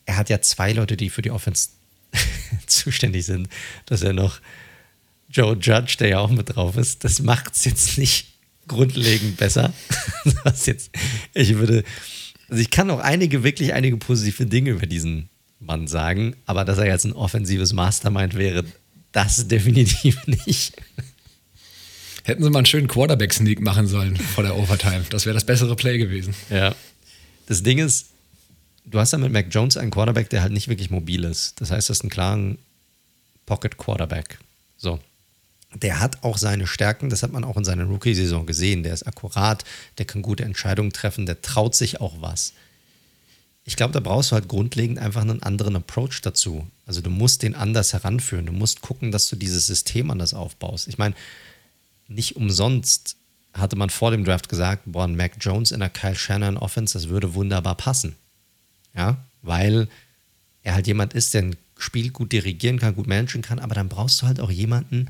Er 0.07 0.17
hat 0.17 0.31
ja 0.31 0.41
zwei 0.41 0.73
Leute, 0.73 0.97
die 0.97 1.11
für 1.11 1.23
die 1.23 1.31
Offense 1.31 1.71
zuständig 2.67 3.27
sind. 3.27 3.49
Dass 3.87 4.03
er 4.03 4.15
noch 4.15 4.41
Joe 5.29 5.57
Judge, 5.61 5.97
der 5.99 6.09
ja 6.09 6.19
auch 6.21 6.31
mit 6.31 6.57
drauf 6.57 6.77
ist, 6.77 7.05
das 7.05 7.21
macht 7.21 7.55
es 7.55 7.65
jetzt 7.65 7.99
nicht 7.99 8.38
grundlegend 8.69 9.37
besser. 9.37 9.73
Was 10.45 10.67
jetzt, 10.67 10.91
ich 11.35 11.57
würde, 11.57 11.85
also 12.49 12.61
ich 12.61 12.71
kann 12.71 12.91
auch 12.91 13.01
einige, 13.01 13.43
wirklich 13.43 13.75
einige 13.75 13.97
positive 13.97 14.47
Dinge 14.47 14.71
über 14.71 14.87
diesen 14.87 15.29
Mann 15.61 15.89
sagen, 15.89 16.37
aber 16.47 16.65
dass 16.65 16.79
er 16.79 16.87
jetzt 16.87 17.05
ein 17.05 17.13
offensives 17.13 17.73
Mastermind 17.73 18.35
wäre, 18.35 18.65
das 19.13 19.49
definitiv 19.49 20.27
nicht. 20.47 20.75
Hätten 22.25 22.43
sie 22.45 22.51
mal 22.51 22.59
einen 22.59 22.67
schönen 22.67 22.89
Quarterback-Sneak 22.89 23.61
machen 23.61 23.87
sollen 23.87 24.17
vor 24.17 24.45
der 24.45 24.55
Overtime. 24.57 25.05
Das 25.11 25.25
wäre 25.25 25.35
das 25.35 25.45
bessere 25.45 25.75
Play 25.77 25.99
gewesen. 25.99 26.35
Ja. 26.51 26.75
Das 27.47 27.63
Ding 27.63 27.79
ist, 27.79 28.09
du 28.85 28.99
hast 28.99 29.13
ja 29.13 29.19
mit 29.19 29.33
Mac 29.33 29.47
Jones 29.51 29.79
einen 29.79 29.91
Quarterback, 29.91 30.29
der 30.29 30.43
halt 30.43 30.53
nicht 30.53 30.69
wirklich 30.69 30.91
mobil 30.91 31.25
ist. 31.25 31.59
Das 31.61 31.71
heißt, 31.71 31.89
das 31.89 31.99
ist 31.99 32.05
ein 32.05 32.11
klarer 32.11 32.55
Pocket-Quarterback. 33.47 34.39
So 34.77 35.01
der 35.75 36.01
hat 36.01 36.23
auch 36.25 36.39
seine 36.39 36.67
Stärken, 36.67 37.11
das 37.11 37.23
hat 37.23 37.33
man 37.33 37.45
auch 37.45 37.57
in 37.57 37.65
seiner 37.65 37.85
Rookie-Saison 37.85 38.47
gesehen. 38.47 38.83
Der 38.83 38.95
ist 38.95 39.07
akkurat, 39.07 39.65
der 39.99 40.07
kann 40.07 40.23
gute 40.23 40.45
Entscheidungen 40.45 40.93
treffen, 40.93 41.27
der 41.27 41.43
traut 41.43 41.75
sich 41.75 42.01
auch 42.01 42.21
was. 42.21 42.55
Ich 43.65 43.77
glaube, 43.77 43.93
da 43.93 44.01
brauchst 44.01 44.31
du 44.31 44.35
halt 44.35 44.49
grundlegend 44.49 44.99
einfach 44.99 45.21
einen 45.21 45.43
anderen 45.43 45.77
Approach 45.77 46.23
dazu. 46.23 46.67
Also 46.87 47.03
du 47.03 47.11
musst 47.11 47.43
den 47.43 47.55
anders 47.55 47.93
heranführen. 47.93 48.47
Du 48.47 48.53
musst 48.53 48.81
gucken, 48.81 49.13
dass 49.13 49.29
du 49.29 49.37
dieses 49.37 49.67
System 49.67 50.11
anders 50.11 50.33
aufbaust. 50.33 50.89
Ich 50.89 50.97
meine, 50.97 51.15
nicht 52.09 52.37
umsonst 52.37 53.17
hatte 53.53 53.77
man 53.77 53.91
vor 53.91 54.11
dem 54.11 54.25
Draft 54.25 54.49
gesagt, 54.49 54.85
boah, 54.87 55.05
ein 55.05 55.17
Mac 55.17 55.33
Jones 55.39 55.73
in 55.73 55.81
der 55.81 55.91
Kyle 55.91 56.15
Shannon 56.15 56.57
Offense, 56.57 56.95
das 56.95 57.11
würde 57.11 57.35
wunderbar 57.35 57.75
passen. 57.75 58.17
Ja, 58.95 59.19
weil 59.43 59.89
er 60.63 60.75
halt 60.75 60.87
jemand 60.87 61.13
ist, 61.13 61.35
der 61.35 61.43
ein 61.43 61.57
Spiel 61.77 62.11
gut 62.11 62.33
dirigieren 62.33 62.79
kann, 62.79 62.95
gut 62.95 63.07
managen 63.07 63.43
kann, 63.43 63.59
aber 63.59 63.75
dann 63.75 63.89
brauchst 63.89 64.23
du 64.23 64.27
halt 64.27 64.41
auch 64.41 64.51
jemanden, 64.51 65.09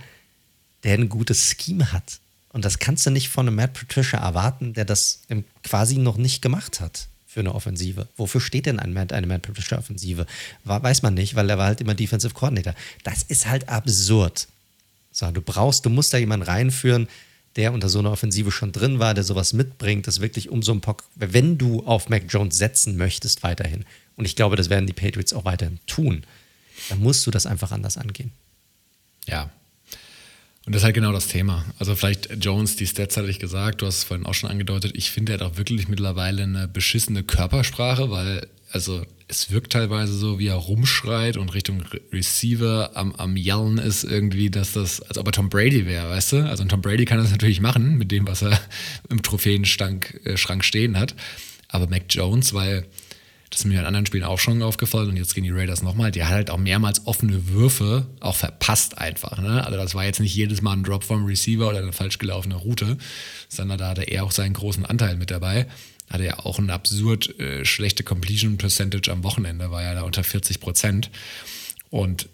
ein 0.84 1.08
gutes 1.08 1.54
Scheme 1.58 1.92
hat. 1.92 2.20
Und 2.50 2.64
das 2.64 2.78
kannst 2.78 3.04
du 3.06 3.10
nicht 3.10 3.28
von 3.28 3.46
einem 3.46 3.56
Matt 3.56 3.74
Patricia 3.74 4.18
erwarten, 4.20 4.72
der 4.72 4.84
das 4.84 5.20
quasi 5.62 5.98
noch 5.98 6.16
nicht 6.16 6.40
gemacht 6.42 6.80
hat. 6.80 7.08
für 7.38 7.40
eine 7.40 7.54
Offensive. 7.54 8.08
Wofür 8.16 8.40
steht 8.40 8.66
denn 8.66 8.80
eine 8.80 8.92
Matt, 8.92 9.12
eine 9.12 9.26
Matt 9.26 9.42
Patricia 9.42 9.78
Offensive? 9.78 10.26
Weiß 10.64 11.02
man 11.02 11.14
nicht, 11.14 11.36
weil 11.36 11.48
er 11.48 11.58
war 11.58 11.66
halt 11.66 11.80
immer 11.80 11.94
Defensive 11.94 12.34
Coordinator. 12.34 12.74
Das 13.04 13.22
ist 13.22 13.46
halt 13.46 13.68
absurd. 13.68 14.48
So, 15.12 15.30
du 15.30 15.42
brauchst, 15.42 15.84
du 15.84 15.90
musst 15.90 16.12
da 16.12 16.18
jemanden 16.18 16.46
reinführen, 16.46 17.06
der 17.54 17.72
unter 17.72 17.88
so 17.88 17.98
einer 17.98 18.10
Offensive 18.10 18.50
schon 18.50 18.72
drin 18.72 18.98
war, 18.98 19.14
der 19.14 19.24
sowas 19.24 19.52
mitbringt, 19.52 20.06
das 20.06 20.20
wirklich 20.20 20.48
um 20.48 20.62
so 20.62 20.72
ein 20.72 20.80
Pock, 20.80 21.04
wenn 21.14 21.58
du 21.58 21.84
auf 21.84 22.08
Mac 22.08 22.24
Jones 22.28 22.56
setzen 22.56 22.96
möchtest 22.96 23.42
weiterhin, 23.42 23.84
und 24.16 24.24
ich 24.24 24.34
glaube, 24.34 24.56
das 24.56 24.68
werden 24.68 24.86
die 24.86 24.92
Patriots 24.92 25.32
auch 25.32 25.44
weiterhin 25.44 25.78
tun, 25.86 26.24
dann 26.88 27.00
musst 27.00 27.26
du 27.26 27.30
das 27.30 27.46
einfach 27.46 27.72
anders 27.72 27.96
angehen. 27.98 28.32
Ja. 29.26 29.50
Und 30.68 30.74
das 30.74 30.82
ist 30.82 30.84
halt 30.84 30.96
genau 30.96 31.12
das 31.12 31.28
Thema. 31.28 31.64
Also 31.78 31.94
vielleicht 31.94 32.44
Jones, 32.44 32.76
die 32.76 32.86
Stats 32.86 33.16
hatte 33.16 33.30
ich 33.30 33.38
gesagt, 33.38 33.80
du 33.80 33.86
hast 33.86 33.96
es 33.96 34.04
vorhin 34.04 34.26
auch 34.26 34.34
schon 34.34 34.50
angedeutet, 34.50 34.92
ich 34.94 35.10
finde, 35.10 35.32
er 35.32 35.38
hat 35.38 35.46
auch 35.46 35.56
wirklich 35.56 35.88
mittlerweile 35.88 36.42
eine 36.42 36.68
beschissene 36.68 37.22
Körpersprache, 37.22 38.10
weil, 38.10 38.46
also 38.70 39.02
es 39.28 39.50
wirkt 39.50 39.72
teilweise 39.72 40.12
so, 40.12 40.38
wie 40.38 40.48
er 40.48 40.56
rumschreit 40.56 41.38
und 41.38 41.54
Richtung 41.54 41.84
Receiver 42.12 42.90
am, 42.92 43.14
am 43.14 43.38
Yellen 43.38 43.78
ist 43.78 44.04
irgendwie, 44.04 44.50
dass 44.50 44.72
das, 44.72 45.00
als 45.00 45.16
ob 45.16 45.28
er 45.28 45.32
Tom 45.32 45.48
Brady 45.48 45.86
wäre, 45.86 46.10
weißt 46.10 46.32
du? 46.32 46.46
Also 46.46 46.62
Tom 46.64 46.82
Brady 46.82 47.06
kann 47.06 47.16
das 47.16 47.30
natürlich 47.30 47.62
machen 47.62 47.96
mit 47.96 48.12
dem, 48.12 48.28
was 48.28 48.42
er 48.42 48.60
im 49.08 49.22
Trophäenschrank 49.22 50.20
äh, 50.24 50.36
Schrank 50.36 50.64
stehen 50.64 50.98
hat. 50.98 51.14
Aber 51.68 51.88
Mac 51.88 52.02
Jones, 52.10 52.52
weil 52.52 52.84
das 53.50 53.60
ist 53.60 53.66
mir 53.66 53.80
in 53.80 53.86
anderen 53.86 54.06
Spielen 54.06 54.24
auch 54.24 54.38
schon 54.38 54.62
aufgefallen 54.62 55.08
und 55.08 55.16
jetzt 55.16 55.34
gegen 55.34 55.44
die 55.44 55.52
Raiders 55.52 55.82
nochmal, 55.82 56.10
der 56.10 56.28
hat 56.28 56.34
halt 56.34 56.50
auch 56.50 56.58
mehrmals 56.58 57.06
offene 57.06 57.48
Würfe 57.48 58.06
auch 58.20 58.36
verpasst 58.36 58.98
einfach. 58.98 59.38
Ne? 59.40 59.64
Also 59.64 59.78
das 59.78 59.94
war 59.94 60.04
jetzt 60.04 60.20
nicht 60.20 60.34
jedes 60.34 60.62
Mal 60.62 60.74
ein 60.74 60.82
Drop 60.82 61.04
vom 61.04 61.24
Receiver 61.24 61.68
oder 61.68 61.78
eine 61.78 61.92
falsch 61.92 62.18
gelaufene 62.18 62.56
Route, 62.56 62.98
sondern 63.48 63.78
da 63.78 63.90
hatte 63.90 64.02
er 64.02 64.24
auch 64.24 64.32
seinen 64.32 64.54
großen 64.54 64.84
Anteil 64.84 65.16
mit 65.16 65.30
dabei 65.30 65.66
hatte 66.10 66.24
ja 66.24 66.38
auch 66.38 66.58
eine 66.58 66.72
absurd 66.72 67.38
äh, 67.38 67.64
schlechte 67.64 68.02
Completion 68.02 68.56
Percentage 68.56 69.10
am 69.12 69.24
Wochenende, 69.24 69.70
war 69.70 69.82
ja 69.82 69.94
da 69.94 70.02
unter 70.02 70.24
40 70.24 70.60
Prozent. 70.60 71.10
Und 71.90 72.28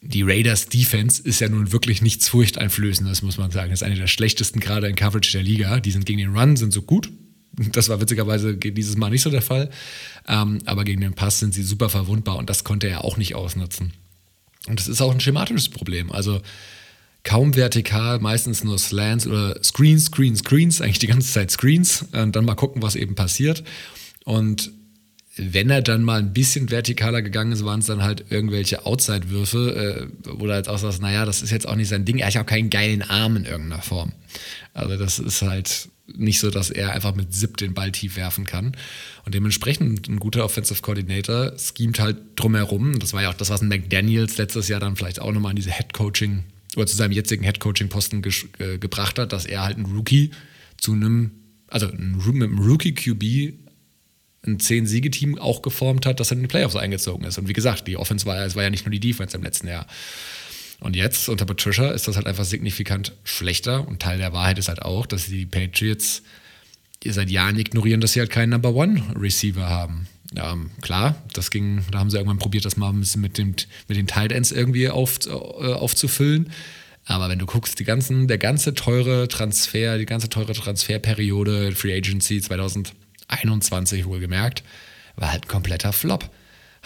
die 0.00 0.22
Raiders 0.22 0.66
Defense 0.66 1.22
ist 1.22 1.40
ja 1.40 1.48
nun 1.48 1.72
wirklich 1.72 2.02
nichts 2.02 2.28
Furchteinflößendes, 2.28 3.22
muss 3.22 3.38
man 3.38 3.50
sagen. 3.50 3.70
Das 3.70 3.80
ist 3.80 3.86
eine 3.86 3.94
der 3.94 4.08
schlechtesten 4.08 4.60
gerade 4.60 4.88
in 4.88 4.96
Coverage 4.96 5.32
der 5.32 5.42
Liga. 5.42 5.80
Die 5.80 5.92
sind 5.92 6.06
gegen 6.06 6.18
den 6.18 6.36
Run, 6.36 6.56
sind 6.56 6.72
so 6.72 6.82
gut. 6.82 7.10
Das 7.54 7.88
war 7.88 8.00
witzigerweise 8.00 8.56
dieses 8.56 8.96
Mal 8.96 9.10
nicht 9.10 9.22
so 9.22 9.30
der 9.30 9.42
Fall. 9.42 9.70
Ähm, 10.26 10.60
aber 10.64 10.84
gegen 10.84 11.00
den 11.00 11.14
Pass 11.14 11.38
sind 11.38 11.52
sie 11.52 11.62
super 11.62 11.88
verwundbar 11.88 12.36
und 12.36 12.48
das 12.48 12.64
konnte 12.64 12.88
er 12.88 13.04
auch 13.04 13.16
nicht 13.16 13.34
ausnutzen. 13.34 13.92
Und 14.68 14.78
das 14.78 14.88
ist 14.88 15.00
auch 15.02 15.12
ein 15.12 15.20
schematisches 15.20 15.68
Problem. 15.68 16.12
Also 16.12 16.40
kaum 17.24 17.54
vertikal, 17.54 18.18
meistens 18.20 18.64
nur 18.64 18.78
Slants 18.78 19.26
oder 19.26 19.62
Screens, 19.62 20.06
Screens, 20.06 20.40
Screens, 20.40 20.80
eigentlich 20.80 20.98
die 20.98 21.06
ganze 21.06 21.32
Zeit 21.32 21.50
Screens 21.50 22.06
und 22.12 22.34
dann 22.34 22.44
mal 22.44 22.54
gucken, 22.54 22.82
was 22.82 22.96
eben 22.96 23.14
passiert. 23.14 23.62
Und 24.24 24.72
wenn 25.36 25.70
er 25.70 25.80
dann 25.80 26.02
mal 26.02 26.18
ein 26.18 26.34
bisschen 26.34 26.68
vertikaler 26.68 27.22
gegangen 27.22 27.52
ist, 27.52 27.64
waren 27.64 27.80
es 27.80 27.86
dann 27.86 28.02
halt 28.02 28.26
irgendwelche 28.28 28.84
Outside-Würfe, 28.84 30.10
äh, 30.26 30.28
wo 30.38 30.46
du 30.46 30.52
halt 30.52 30.68
auch 30.68 30.78
sagst, 30.78 31.00
naja, 31.00 31.24
das 31.24 31.42
ist 31.42 31.50
jetzt 31.50 31.66
auch 31.66 31.74
nicht 31.74 31.88
sein 31.88 32.04
Ding. 32.04 32.18
Er 32.18 32.26
hat 32.26 32.34
ja 32.34 32.42
auch 32.42 32.46
keinen 32.46 32.68
geilen 32.68 33.02
Arm 33.02 33.36
in 33.36 33.46
irgendeiner 33.46 33.82
Form. 33.82 34.12
Also 34.74 34.96
das 34.96 35.18
ist 35.18 35.40
halt 35.40 35.88
nicht 36.14 36.38
so, 36.38 36.50
dass 36.50 36.68
er 36.68 36.92
einfach 36.92 37.14
mit 37.14 37.32
Zip 37.32 37.56
den 37.56 37.72
Ball 37.72 37.92
tief 37.92 38.16
werfen 38.16 38.44
kann. 38.44 38.76
Und 39.24 39.34
dementsprechend 39.34 40.06
ein 40.06 40.18
guter 40.18 40.44
Offensive 40.44 40.82
Coordinator 40.82 41.52
schemt 41.56 41.98
halt 41.98 42.18
drumherum. 42.36 42.98
Das 42.98 43.14
war 43.14 43.22
ja 43.22 43.30
auch 43.30 43.34
das, 43.34 43.48
was 43.48 43.62
ein 43.62 43.68
McDaniels 43.68 44.36
letztes 44.36 44.68
Jahr 44.68 44.80
dann 44.80 44.96
vielleicht 44.96 45.20
auch 45.20 45.32
nochmal 45.32 45.52
in 45.52 45.56
diese 45.56 45.70
Head-Coaching 45.70 46.44
oder 46.76 46.86
zu 46.86 46.96
seinem 46.96 47.12
jetzigen 47.12 47.44
Head-Coaching-Posten 47.44 48.20
ge 48.20 48.32
äh, 48.58 48.76
gebracht 48.76 49.18
hat, 49.18 49.32
dass 49.32 49.46
er 49.46 49.62
halt 49.62 49.76
einen 49.76 49.86
Rookie 49.86 50.30
zu 50.76 50.92
einem, 50.92 51.30
also 51.68 51.86
ein, 51.86 52.16
mit 52.16 52.48
einem 52.48 52.58
Rookie-QB 52.58 53.61
ein 54.44 54.58
10-Siege-Team 54.58 55.38
auch 55.38 55.62
geformt 55.62 56.04
hat, 56.06 56.20
dass 56.20 56.30
er 56.30 56.36
in 56.36 56.42
die 56.42 56.48
Playoffs 56.48 56.76
eingezogen 56.76 57.24
ist. 57.24 57.38
Und 57.38 57.48
wie 57.48 57.52
gesagt, 57.52 57.86
die 57.86 57.96
Offense 57.96 58.26
war, 58.26 58.44
es 58.44 58.56
war 58.56 58.64
ja 58.64 58.70
nicht 58.70 58.84
nur 58.84 58.90
die 58.90 59.00
Defense 59.00 59.36
im 59.36 59.42
letzten 59.42 59.68
Jahr. 59.68 59.86
Und 60.80 60.96
jetzt 60.96 61.28
unter 61.28 61.44
Patricia 61.44 61.92
ist 61.92 62.08
das 62.08 62.16
halt 62.16 62.26
einfach 62.26 62.44
signifikant 62.44 63.12
schlechter. 63.22 63.86
Und 63.86 64.02
Teil 64.02 64.18
der 64.18 64.32
Wahrheit 64.32 64.58
ist 64.58 64.68
halt 64.68 64.82
auch, 64.82 65.06
dass 65.06 65.26
die 65.26 65.46
Patriots 65.46 66.22
seit 67.04 67.30
Jahren 67.30 67.58
ignorieren, 67.58 68.00
dass 68.00 68.12
sie 68.12 68.20
halt 68.20 68.30
keinen 68.30 68.50
Number 68.50 68.74
One 68.74 69.02
Receiver 69.16 69.68
haben. 69.68 70.08
Ja, 70.34 70.56
klar, 70.80 71.14
das 71.34 71.50
ging, 71.50 71.84
da 71.90 71.98
haben 71.98 72.10
sie 72.10 72.16
irgendwann 72.16 72.38
probiert, 72.38 72.64
das 72.64 72.76
mal 72.76 72.88
ein 72.88 73.00
bisschen 73.00 73.20
mit, 73.20 73.38
dem, 73.38 73.54
mit 73.86 73.98
den 73.98 74.06
Tight 74.06 74.32
Ends 74.32 74.50
irgendwie 74.50 74.88
auf, 74.88 75.18
äh, 75.26 75.30
aufzufüllen. 75.30 76.50
Aber 77.04 77.28
wenn 77.28 77.38
du 77.38 77.46
guckst, 77.46 77.78
die 77.78 77.84
ganzen, 77.84 78.28
der 78.28 78.38
ganze 78.38 78.74
teure 78.74 79.28
Transfer, 79.28 79.98
die 79.98 80.06
ganze 80.06 80.28
teure 80.30 80.52
Transferperiode, 80.52 81.72
Free 81.72 81.96
Agency 81.96 82.40
2021 83.32 84.06
wohlgemerkt, 84.06 84.62
war 85.16 85.32
halt 85.32 85.44
ein 85.44 85.48
kompletter 85.48 85.92
Flop. 85.92 86.30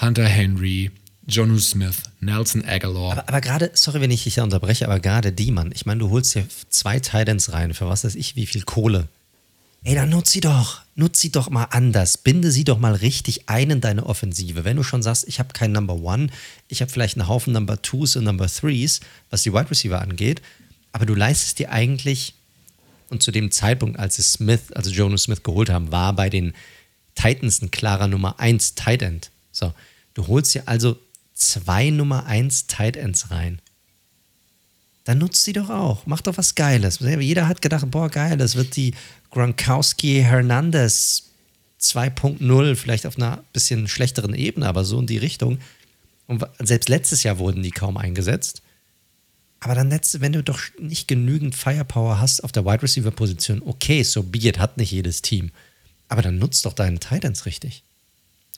Hunter 0.00 0.26
Henry, 0.26 0.90
Jonu 1.26 1.58
Smith, 1.58 2.02
Nelson 2.20 2.64
Aguilar. 2.64 3.12
Aber, 3.12 3.28
aber 3.28 3.40
gerade, 3.40 3.70
sorry, 3.74 4.00
wenn 4.00 4.10
ich 4.10 4.24
dich 4.24 4.34
da 4.34 4.44
unterbreche, 4.44 4.86
aber 4.86 5.00
gerade 5.00 5.32
die, 5.32 5.50
Mann, 5.50 5.72
ich 5.74 5.86
meine, 5.86 6.00
du 6.00 6.10
holst 6.10 6.34
dir 6.34 6.46
zwei 6.68 7.00
Titans 7.00 7.52
rein, 7.52 7.74
für 7.74 7.88
was 7.88 8.04
weiß 8.04 8.14
ich, 8.14 8.36
wie 8.36 8.46
viel 8.46 8.62
Kohle. 8.62 9.08
Ey, 9.82 9.94
dann 9.94 10.10
nutz 10.10 10.32
sie 10.32 10.40
doch. 10.40 10.82
Nutz 10.96 11.20
sie 11.20 11.30
doch 11.30 11.48
mal 11.48 11.64
anders. 11.64 12.18
Binde 12.18 12.50
sie 12.50 12.64
doch 12.64 12.78
mal 12.78 12.94
richtig 12.94 13.48
ein 13.48 13.70
in 13.70 13.80
deine 13.80 14.06
Offensive. 14.06 14.64
Wenn 14.64 14.76
du 14.76 14.82
schon 14.82 15.02
sagst, 15.02 15.28
ich 15.28 15.38
habe 15.38 15.52
keinen 15.52 15.72
Number 15.72 15.94
One, 15.94 16.28
ich 16.68 16.80
habe 16.80 16.90
vielleicht 16.90 17.16
einen 17.16 17.28
Haufen 17.28 17.52
Number 17.52 17.80
Twos 17.82 18.16
und 18.16 18.24
Number 18.24 18.48
Threes, 18.48 19.00
was 19.30 19.42
die 19.42 19.52
Wide 19.52 19.70
Receiver 19.70 20.00
angeht, 20.00 20.42
aber 20.92 21.06
du 21.06 21.14
leistest 21.14 21.58
dir 21.58 21.70
eigentlich, 21.70 22.34
und 23.08 23.22
zu 23.22 23.30
dem 23.30 23.50
Zeitpunkt, 23.50 23.98
als 23.98 24.16
sie 24.16 24.22
Smith, 24.22 24.72
also 24.72 24.90
Jonas 24.90 25.24
Smith 25.24 25.42
geholt 25.42 25.70
haben, 25.70 25.92
war 25.92 26.12
bei 26.12 26.30
den 26.30 26.54
Titans 27.14 27.62
ein 27.62 27.70
klarer 27.70 28.08
Nummer 28.08 28.38
1 28.40 28.74
Tight 28.74 29.02
End. 29.02 29.30
So, 29.52 29.72
du 30.14 30.26
holst 30.26 30.54
dir 30.54 30.64
also 30.66 30.98
zwei 31.34 31.90
Nummer 31.90 32.26
1 32.26 32.66
Tight 32.66 32.96
Ends 32.96 33.30
rein 33.30 33.60
dann 35.06 35.18
nutzt 35.18 35.44
sie 35.44 35.52
doch 35.52 35.70
auch. 35.70 36.04
Mach 36.06 36.20
doch 36.20 36.36
was 36.36 36.56
Geiles. 36.56 36.98
Jeder 36.98 37.46
hat 37.46 37.62
gedacht, 37.62 37.88
boah, 37.92 38.10
geil, 38.10 38.36
das 38.36 38.56
wird 38.56 38.74
die 38.74 38.92
Gronkowski 39.30 40.20
Hernandez 40.20 41.30
2.0, 41.80 42.74
vielleicht 42.74 43.06
auf 43.06 43.16
einer 43.16 43.44
bisschen 43.52 43.86
schlechteren 43.86 44.34
Ebene, 44.34 44.66
aber 44.66 44.84
so 44.84 44.98
in 44.98 45.06
die 45.06 45.18
Richtung. 45.18 45.58
Und 46.26 46.44
selbst 46.58 46.88
letztes 46.88 47.22
Jahr 47.22 47.38
wurden 47.38 47.62
die 47.62 47.70
kaum 47.70 47.96
eingesetzt. 47.96 48.62
Aber 49.66 49.74
dann 49.74 49.90
letzte, 49.90 50.20
wenn 50.20 50.32
du 50.32 50.44
doch 50.44 50.60
nicht 50.78 51.08
genügend 51.08 51.56
Firepower 51.56 52.20
hast 52.20 52.44
auf 52.44 52.52
der 52.52 52.64
Wide 52.64 52.84
Receiver 52.84 53.10
Position, 53.10 53.60
okay, 53.66 54.04
so 54.04 54.22
be 54.22 54.38
it, 54.38 54.60
hat 54.60 54.76
nicht 54.76 54.92
jedes 54.92 55.22
Team. 55.22 55.50
Aber 56.06 56.22
dann 56.22 56.38
nutzt 56.38 56.66
doch 56.66 56.72
deinen 56.72 57.00
Titans 57.00 57.46
richtig. 57.46 57.82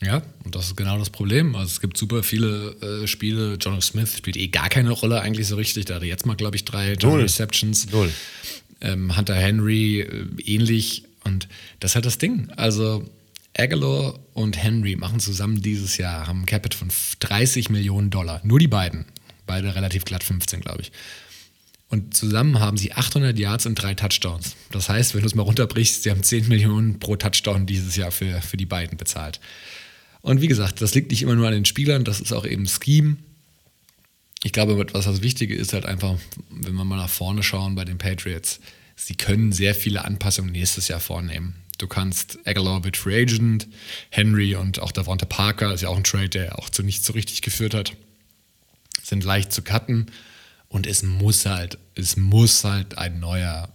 Ja, 0.03 0.21
und 0.45 0.55
das 0.55 0.67
ist 0.67 0.77
genau 0.77 0.99
das 0.99 1.09
Problem. 1.09 1.57
Also 1.57 1.69
es 1.69 1.81
gibt 1.81 1.97
super 1.97 2.23
viele 2.23 2.77
äh, 2.83 3.07
Spiele. 3.07 3.57
John 3.59 3.81
Smith 3.81 4.19
spielt 4.19 4.37
eh 4.37 4.49
gar 4.49 4.69
keine 4.69 4.91
Rolle 4.91 5.23
eigentlich 5.23 5.47
so 5.47 5.57
richtig. 5.57 5.87
Da 5.87 5.95
hatte 5.95 6.05
jetzt 6.05 6.27
mal, 6.27 6.37
glaube 6.37 6.57
ich, 6.57 6.67
drei 6.67 6.95
Null. 7.01 7.23
Receptions. 7.23 7.91
Null. 7.91 8.13
Ähm, 8.83 9.17
Hunter 9.17 9.35
Henry 9.35 10.01
äh, 10.01 10.27
ähnlich. 10.45 11.05
Und 11.25 11.49
das 11.81 11.93
ist 11.93 11.95
halt 11.95 12.05
das 12.05 12.19
Ding. 12.19 12.51
Also 12.57 13.09
Aguilar 13.57 14.19
und 14.35 14.63
Henry 14.63 14.95
machen 14.95 15.21
zusammen 15.21 15.63
dieses 15.63 15.97
Jahr, 15.97 16.27
haben 16.27 16.43
ein 16.43 16.47
Capit 16.47 16.75
von 16.75 16.91
30 17.21 17.71
Millionen 17.71 18.11
Dollar. 18.11 18.43
Nur 18.45 18.59
die 18.59 18.69
beiden. 18.69 19.07
Beide 19.49 19.75
relativ 19.75 20.05
glatt 20.05 20.23
15, 20.23 20.61
glaube 20.61 20.83
ich. 20.83 20.93
Und 21.91 22.15
zusammen 22.15 22.61
haben 22.61 22.77
sie 22.77 22.93
800 22.93 23.37
Yards 23.39 23.67
und 23.67 23.75
drei 23.75 23.95
Touchdowns. 23.95 24.55
Das 24.71 24.89
heißt, 24.89 25.15
wenn 25.15 25.23
du 25.23 25.27
es 25.27 25.35
mal 25.35 25.43
runterbrichst, 25.43 26.03
sie 26.03 26.11
haben 26.11 26.23
10 26.23 26.47
Millionen 26.49 27.01
pro 27.01 27.17
Touchdown 27.17 27.67
dieses 27.67 27.97
Jahr 27.97 28.11
für, 28.11 28.43
für 28.43 28.59
die 28.59 28.67
beiden 28.67 28.99
bezahlt. 28.99 29.41
Und 30.21 30.43
wie 30.43 30.49
gesagt, 30.49 30.83
das 30.83 30.95
liegt 30.95 31.11
nicht 31.11 31.23
immer 31.23 31.35
nur 31.35 31.47
an 31.47 31.55
den 31.55 31.65
Spielern, 31.65 32.05
das 32.05 32.21
ist 32.21 32.33
auch 32.33 32.45
eben 32.45 32.67
Scheme. 32.67 33.17
Ich 34.43 34.53
glaube, 34.53 34.87
was 34.93 35.07
das 35.07 35.23
Wichtige 35.23 35.55
ist, 35.55 35.73
halt 35.73 35.87
einfach, 35.87 36.17
wenn 36.51 36.75
wir 36.75 36.85
mal 36.85 36.97
nach 36.97 37.09
vorne 37.09 37.43
schauen 37.43 37.75
bei 37.75 37.85
den 37.85 37.99
Patriots, 37.99 38.61
sie 38.95 39.15
können 39.15 39.53
sehr 39.53 39.75
viele 39.75 40.05
Anpassungen 40.05 40.53
nächstes 40.53 40.89
Jahr 40.89 41.01
vornehmen. 41.01 41.55
Du 41.79 41.87
kannst 41.87 42.39
Aguilar 42.45 42.85
wird 42.85 42.97
Free 42.97 43.23
Agent, 43.23 43.67
Henry 44.11 44.57
und 44.57 44.81
auch 44.81 44.93
Davante 44.93 45.27
Parker 45.27 45.73
ist 45.73 45.81
ja 45.81 45.89
auch 45.89 45.97
ein 45.97 46.05
Trade, 46.05 46.29
der 46.29 46.59
auch 46.59 46.69
zu 46.69 46.83
nichts 46.83 47.07
so 47.07 47.13
richtig 47.15 47.41
geführt 47.41 47.73
hat, 47.73 47.97
sind 49.09 49.25
leicht 49.25 49.53
zu 49.53 49.63
cutten 49.63 50.07
und 50.69 50.87
es 50.87 51.03
muss 51.03 51.47
halt, 51.47 51.79
es 51.95 52.17
muss 52.17 52.65
halt 52.65 52.99
ein 52.99 53.21
neuer 53.21 53.69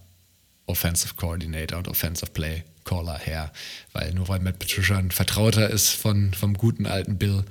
Offensive 0.66 1.14
Coordinator 1.14 1.78
und 1.78 1.88
Offensive 1.88 2.30
Play 2.30 2.64
Caller 2.84 3.18
her. 3.18 3.52
Weil 3.92 4.12
nur 4.14 4.28
weil 4.28 4.40
Matt 4.40 4.58
Patricia 4.58 4.96
ein 4.96 5.10
Vertrauter 5.10 5.68
ist 5.68 5.90
von, 5.90 6.32
vom 6.34 6.54
guten 6.54 6.86
alten 6.86 7.18
Bill, 7.18 7.44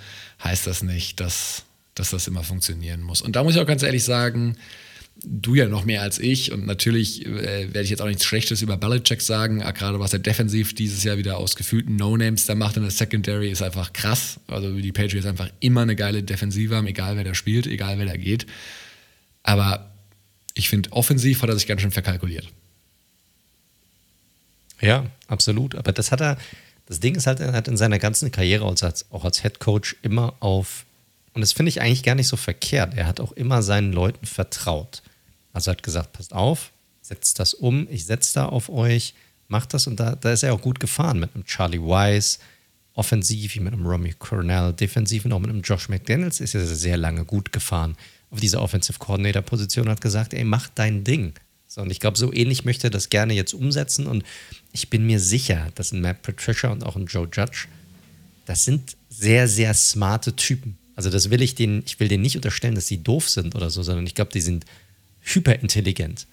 heißt 0.43 0.67
das 0.67 0.83
nicht, 0.83 1.19
dass, 1.19 1.63
dass 1.95 2.11
das 2.11 2.27
immer 2.27 2.43
funktionieren 2.43 3.01
muss. 3.01 3.21
Und 3.21 3.35
da 3.35 3.43
muss 3.43 3.55
ich 3.55 3.61
auch 3.61 3.67
ganz 3.67 3.83
ehrlich 3.83 4.03
sagen, 4.03 4.57
du 5.25 5.55
ja 5.55 5.67
noch 5.67 5.85
mehr 5.85 6.01
als 6.01 6.19
ich 6.19 6.51
und 6.51 6.65
natürlich 6.65 7.25
äh, 7.25 7.73
werde 7.73 7.81
ich 7.81 7.89
jetzt 7.89 8.01
auch 8.01 8.07
nichts 8.07 8.25
Schlechtes 8.25 8.61
über 8.61 8.77
Belichick 8.77 9.21
sagen, 9.21 9.59
gerade 9.59 9.99
was 9.99 10.13
er 10.13 10.19
defensiv 10.19 10.75
dieses 10.75 11.03
Jahr 11.03 11.17
wieder 11.17 11.37
aus 11.37 11.55
gefühlten 11.55 11.95
No-Names 11.95 12.45
da 12.45 12.55
macht 12.55 12.75
in 12.75 12.83
der 12.83 12.91
Secondary 12.91 13.49
ist 13.49 13.61
einfach 13.61 13.93
krass. 13.93 14.39
Also 14.47 14.77
die 14.77 14.91
Patriots 14.91 15.25
einfach 15.25 15.49
immer 15.61 15.81
eine 15.81 15.95
geile 15.95 16.23
Defensive 16.23 16.75
haben, 16.75 16.87
egal 16.87 17.15
wer 17.15 17.23
da 17.23 17.33
spielt, 17.33 17.67
egal 17.67 17.97
wer 17.99 18.05
da 18.05 18.17
geht. 18.17 18.45
Aber 19.43 19.91
ich 20.55 20.69
finde, 20.69 20.91
offensiv 20.91 21.41
hat 21.41 21.49
er 21.49 21.55
sich 21.55 21.67
ganz 21.67 21.81
schön 21.81 21.91
verkalkuliert. 21.91 22.47
Ja, 24.81 25.05
absolut. 25.27 25.75
Aber 25.75 25.93
das 25.93 26.11
hat 26.11 26.21
er, 26.21 26.37
Das 26.87 26.99
Ding 26.99 27.15
ist 27.15 27.27
halt, 27.27 27.39
er 27.39 27.53
hat 27.53 27.67
in 27.67 27.77
seiner 27.77 27.99
ganzen 27.99 28.31
Karriere 28.31 28.65
als, 28.65 29.09
auch 29.09 29.23
als 29.23 29.41
Head 29.41 29.59
Coach 29.59 29.95
immer 30.01 30.35
auf, 30.41 30.85
und 31.33 31.41
das 31.41 31.53
finde 31.53 31.69
ich 31.69 31.81
eigentlich 31.81 32.03
gar 32.03 32.15
nicht 32.15 32.27
so 32.27 32.35
verkehrt, 32.35 32.93
er 32.95 33.07
hat 33.07 33.21
auch 33.21 33.31
immer 33.31 33.63
seinen 33.63 33.93
Leuten 33.93 34.25
vertraut. 34.25 35.01
Also 35.53 35.71
hat 35.71 35.83
gesagt, 35.83 36.13
passt 36.13 36.33
auf, 36.33 36.71
setzt 37.01 37.39
das 37.39 37.53
um, 37.53 37.87
ich 37.89 38.05
setze 38.05 38.33
da 38.33 38.45
auf 38.47 38.69
euch, 38.69 39.13
macht 39.47 39.73
das 39.73 39.87
und 39.87 39.99
da, 39.99 40.15
da 40.15 40.33
ist 40.33 40.43
er 40.43 40.53
auch 40.53 40.61
gut 40.61 40.79
gefahren 40.79 41.19
mit 41.19 41.33
einem 41.33 41.45
Charlie 41.45 41.79
Wise, 41.79 42.39
offensiv 42.95 43.55
wie 43.55 43.59
mit 43.59 43.73
einem 43.73 43.85
Romy 43.85 44.13
Cornell, 44.13 44.73
defensiv 44.73 45.25
und 45.25 45.33
auch 45.33 45.39
mit 45.39 45.49
einem 45.49 45.61
Josh 45.61 45.89
McDaniels 45.89 46.39
ist 46.39 46.55
er 46.55 46.65
sehr 46.65 46.97
lange 46.97 47.23
gut 47.25 47.51
gefahren 47.51 47.95
auf 48.33 48.39
dieser 48.39 48.61
Offensive 48.61 48.97
Coordinator 48.97 49.43
Position 49.43 49.87
hat 49.87 50.01
gesagt, 50.01 50.33
ey, 50.33 50.43
mach 50.43 50.67
dein 50.69 51.03
Ding. 51.03 51.33
So, 51.67 51.81
und 51.81 51.91
ich 51.91 51.99
glaube, 51.99 52.17
so 52.17 52.33
ähnlich 52.33 52.65
möchte 52.65 52.87
er 52.87 52.89
das 52.89 53.09
gerne 53.09 53.33
jetzt 53.33 53.53
umsetzen 53.53 54.07
und 54.07 54.23
ich 54.71 54.89
bin 54.89 55.05
mir 55.05 55.19
sicher, 55.19 55.69
dass 55.75 55.91
ein 55.91 56.01
Matt 56.01 56.23
Patricia 56.23 56.71
und 56.71 56.83
auch 56.83 56.95
ein 56.95 57.05
Joe 57.05 57.29
Judge, 57.31 57.67
das 58.45 58.65
sind 58.65 58.97
sehr, 59.09 59.47
sehr 59.47 59.73
smarte 59.75 60.35
Typen. 60.35 60.77
Also 60.95 61.09
das 61.09 61.29
will 61.29 61.41
ich 61.41 61.55
denen, 61.55 61.83
ich 61.85 61.99
will 61.99 62.07
denen 62.07 62.23
nicht 62.23 62.35
unterstellen, 62.35 62.75
dass 62.75 62.87
sie 62.87 63.03
doof 63.03 63.29
sind 63.29 63.55
oder 63.55 63.69
so, 63.69 63.83
sondern 63.83 64.05
ich 64.05 64.15
glaube, 64.15 64.31
die 64.31 64.41
sind 64.41 64.65
hyperintelligent. 65.23 66.27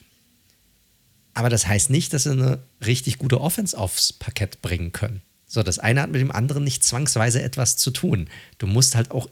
Aber 1.34 1.48
das 1.48 1.66
heißt 1.66 1.90
nicht, 1.90 2.12
dass 2.12 2.24
sie 2.24 2.32
eine 2.32 2.58
richtig 2.84 3.18
gute 3.18 3.40
Offense 3.40 3.76
aufs 3.76 4.12
Parkett 4.12 4.62
bringen 4.62 4.92
können. 4.92 5.22
So, 5.46 5.62
das 5.62 5.78
eine 5.78 6.02
hat 6.02 6.10
mit 6.10 6.20
dem 6.20 6.30
anderen 6.30 6.64
nicht 6.64 6.84
zwangsweise 6.84 7.42
etwas 7.42 7.76
zu 7.76 7.90
tun. 7.90 8.28
Du 8.58 8.66
musst 8.66 8.94
halt 8.94 9.10
auch 9.10 9.28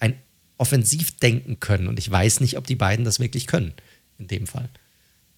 ein 0.00 0.18
offensiv 0.58 1.16
denken 1.18 1.60
können. 1.60 1.88
Und 1.88 1.98
ich 1.98 2.10
weiß 2.10 2.40
nicht, 2.40 2.56
ob 2.58 2.66
die 2.66 2.74
beiden 2.74 3.04
das 3.04 3.20
wirklich 3.20 3.46
können, 3.46 3.72
in 4.18 4.26
dem 4.26 4.46
Fall. 4.46 4.68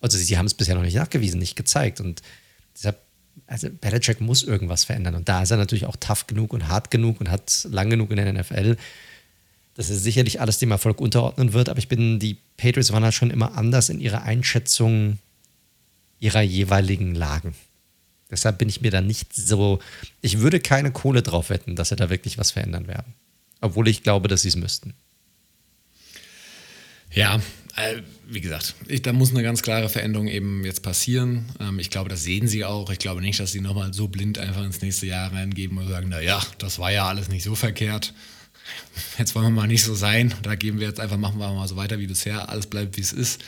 Also 0.01 0.17
sie 0.17 0.39
haben 0.39 0.47
es 0.47 0.55
bisher 0.55 0.75
noch 0.75 0.83
nicht 0.83 0.95
nachgewiesen, 0.95 1.41
nicht 1.41 1.57
gezeigt. 1.57 2.01
Und 2.01 2.23
deshalb, 2.75 3.01
also 3.47 3.69
Belichick 3.69 4.21
muss 4.21 4.43
irgendwas 4.43 4.85
verändern. 4.85 5.15
Und 5.15 5.29
da 5.29 5.43
ist 5.43 5.51
er 5.51 5.57
natürlich 5.57 5.87
auch 5.87 5.97
tough 5.97 6.27
genug 6.27 6.53
und 6.53 6.69
hart 6.69 6.91
genug 6.91 7.21
und 7.21 7.31
hat 7.31 7.67
lang 7.71 7.91
genug 7.91 8.11
in 8.11 8.17
der 8.17 8.33
NFL, 8.33 8.77
dass 9.79 9.91
er 9.91 9.97
sicherlich 9.97 10.41
alles 10.41 10.59
dem 10.59 10.73
Erfolg 10.73 11.01
unterordnen 11.01 11.53
wird. 11.53 11.69
Aber 11.69 11.79
ich 11.79 11.87
bin, 11.87 12.19
die 12.19 12.37
Patriots 12.57 12.93
waren 12.93 13.05
halt 13.05 13.15
schon 13.15 13.31
immer 13.31 13.57
anders 13.57 13.91
in 13.91 14.01
ihrer 14.01 14.23
Einschätzung 14.23 15.19
ihrer 16.19 16.43
jeweiligen 16.43 17.15
Lagen. 17.15 17.55
Deshalb 18.29 18.59
bin 18.59 18.69
ich 18.69 18.81
mir 18.81 18.91
da 18.91 19.01
nicht 19.01 19.33
so, 19.33 19.79
ich 20.21 20.41
würde 20.41 20.59
keine 20.59 20.91
Kohle 20.91 21.23
drauf 21.23 21.49
wetten, 21.49 21.77
dass 21.77 21.91
sie 21.91 21.97
da 21.97 22.11
wirklich 22.11 22.39
was 22.39 22.51
verändern 22.51 22.89
werden. 22.89 23.15
Obwohl 23.61 23.87
ich 23.87 24.03
glaube, 24.03 24.27
dass 24.27 24.43
sie 24.43 24.49
es 24.49 24.57
müssten. 24.57 24.95
Ja, 27.13 27.37
äh, 27.77 28.03
wie 28.27 28.41
gesagt, 28.41 28.75
ich, 28.89 29.03
da 29.03 29.13
muss 29.13 29.31
eine 29.31 29.45
ganz 29.45 29.63
klare 29.63 29.89
Veränderung 29.89 30.27
eben 30.27 30.65
jetzt 30.65 30.83
passieren. 30.83 31.45
Ähm, 31.61 31.79
ich 31.79 31.91
glaube, 31.91 32.09
das 32.09 32.25
sehen 32.25 32.49
sie 32.49 32.65
auch. 32.65 32.91
Ich 32.91 32.99
glaube 32.99 33.21
nicht, 33.21 33.39
dass 33.39 33.53
sie 33.53 33.61
nochmal 33.61 33.95
so 33.95 34.09
blind 34.09 34.39
einfach 34.39 34.65
ins 34.65 34.83
nächste 34.83 35.07
Jahr 35.07 35.33
reingeben 35.33 35.79
und 35.79 35.87
sagen, 35.87 36.09
naja, 36.09 36.43
das 36.59 36.81
war 36.81 36.91
ja 36.91 37.07
alles 37.07 37.29
nicht 37.29 37.45
so 37.45 37.55
verkehrt. 37.55 38.13
Jetzt 39.19 39.35
wollen 39.35 39.47
wir 39.47 39.51
mal 39.51 39.67
nicht 39.67 39.83
so 39.83 39.95
sein. 39.95 40.35
Da 40.43 40.55
geben 40.55 40.81
wir 40.81 40.89
jetzt 40.89 41.01
einfach, 41.01 41.17
machen 41.17 41.39
wir 41.39 41.53
mal 41.53 41.69
so 41.69 41.77
weiter 41.77 41.99
wie 41.99 42.07
bisher. 42.07 42.49
Alles 42.49 42.67
bleibt, 42.67 42.97
wie 42.97 43.01
es 43.01 43.13
ist. 43.13 43.43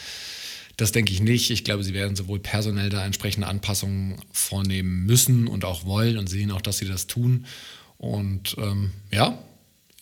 Das 0.76 0.92
denke 0.92 1.12
ich 1.12 1.20
nicht. 1.20 1.50
Ich 1.50 1.64
glaube, 1.64 1.84
sie 1.84 1.94
werden 1.94 2.16
sowohl 2.16 2.38
personell 2.38 2.88
da 2.88 3.04
entsprechende 3.04 3.46
Anpassungen 3.46 4.16
vornehmen 4.32 5.04
müssen 5.04 5.46
und 5.46 5.64
auch 5.64 5.84
wollen 5.84 6.16
und 6.16 6.28
sehen 6.28 6.50
auch, 6.50 6.62
dass 6.62 6.78
sie 6.78 6.86
das 6.86 7.06
tun. 7.06 7.46
Und 7.98 8.56
ähm, 8.58 8.90
ja, 9.12 9.38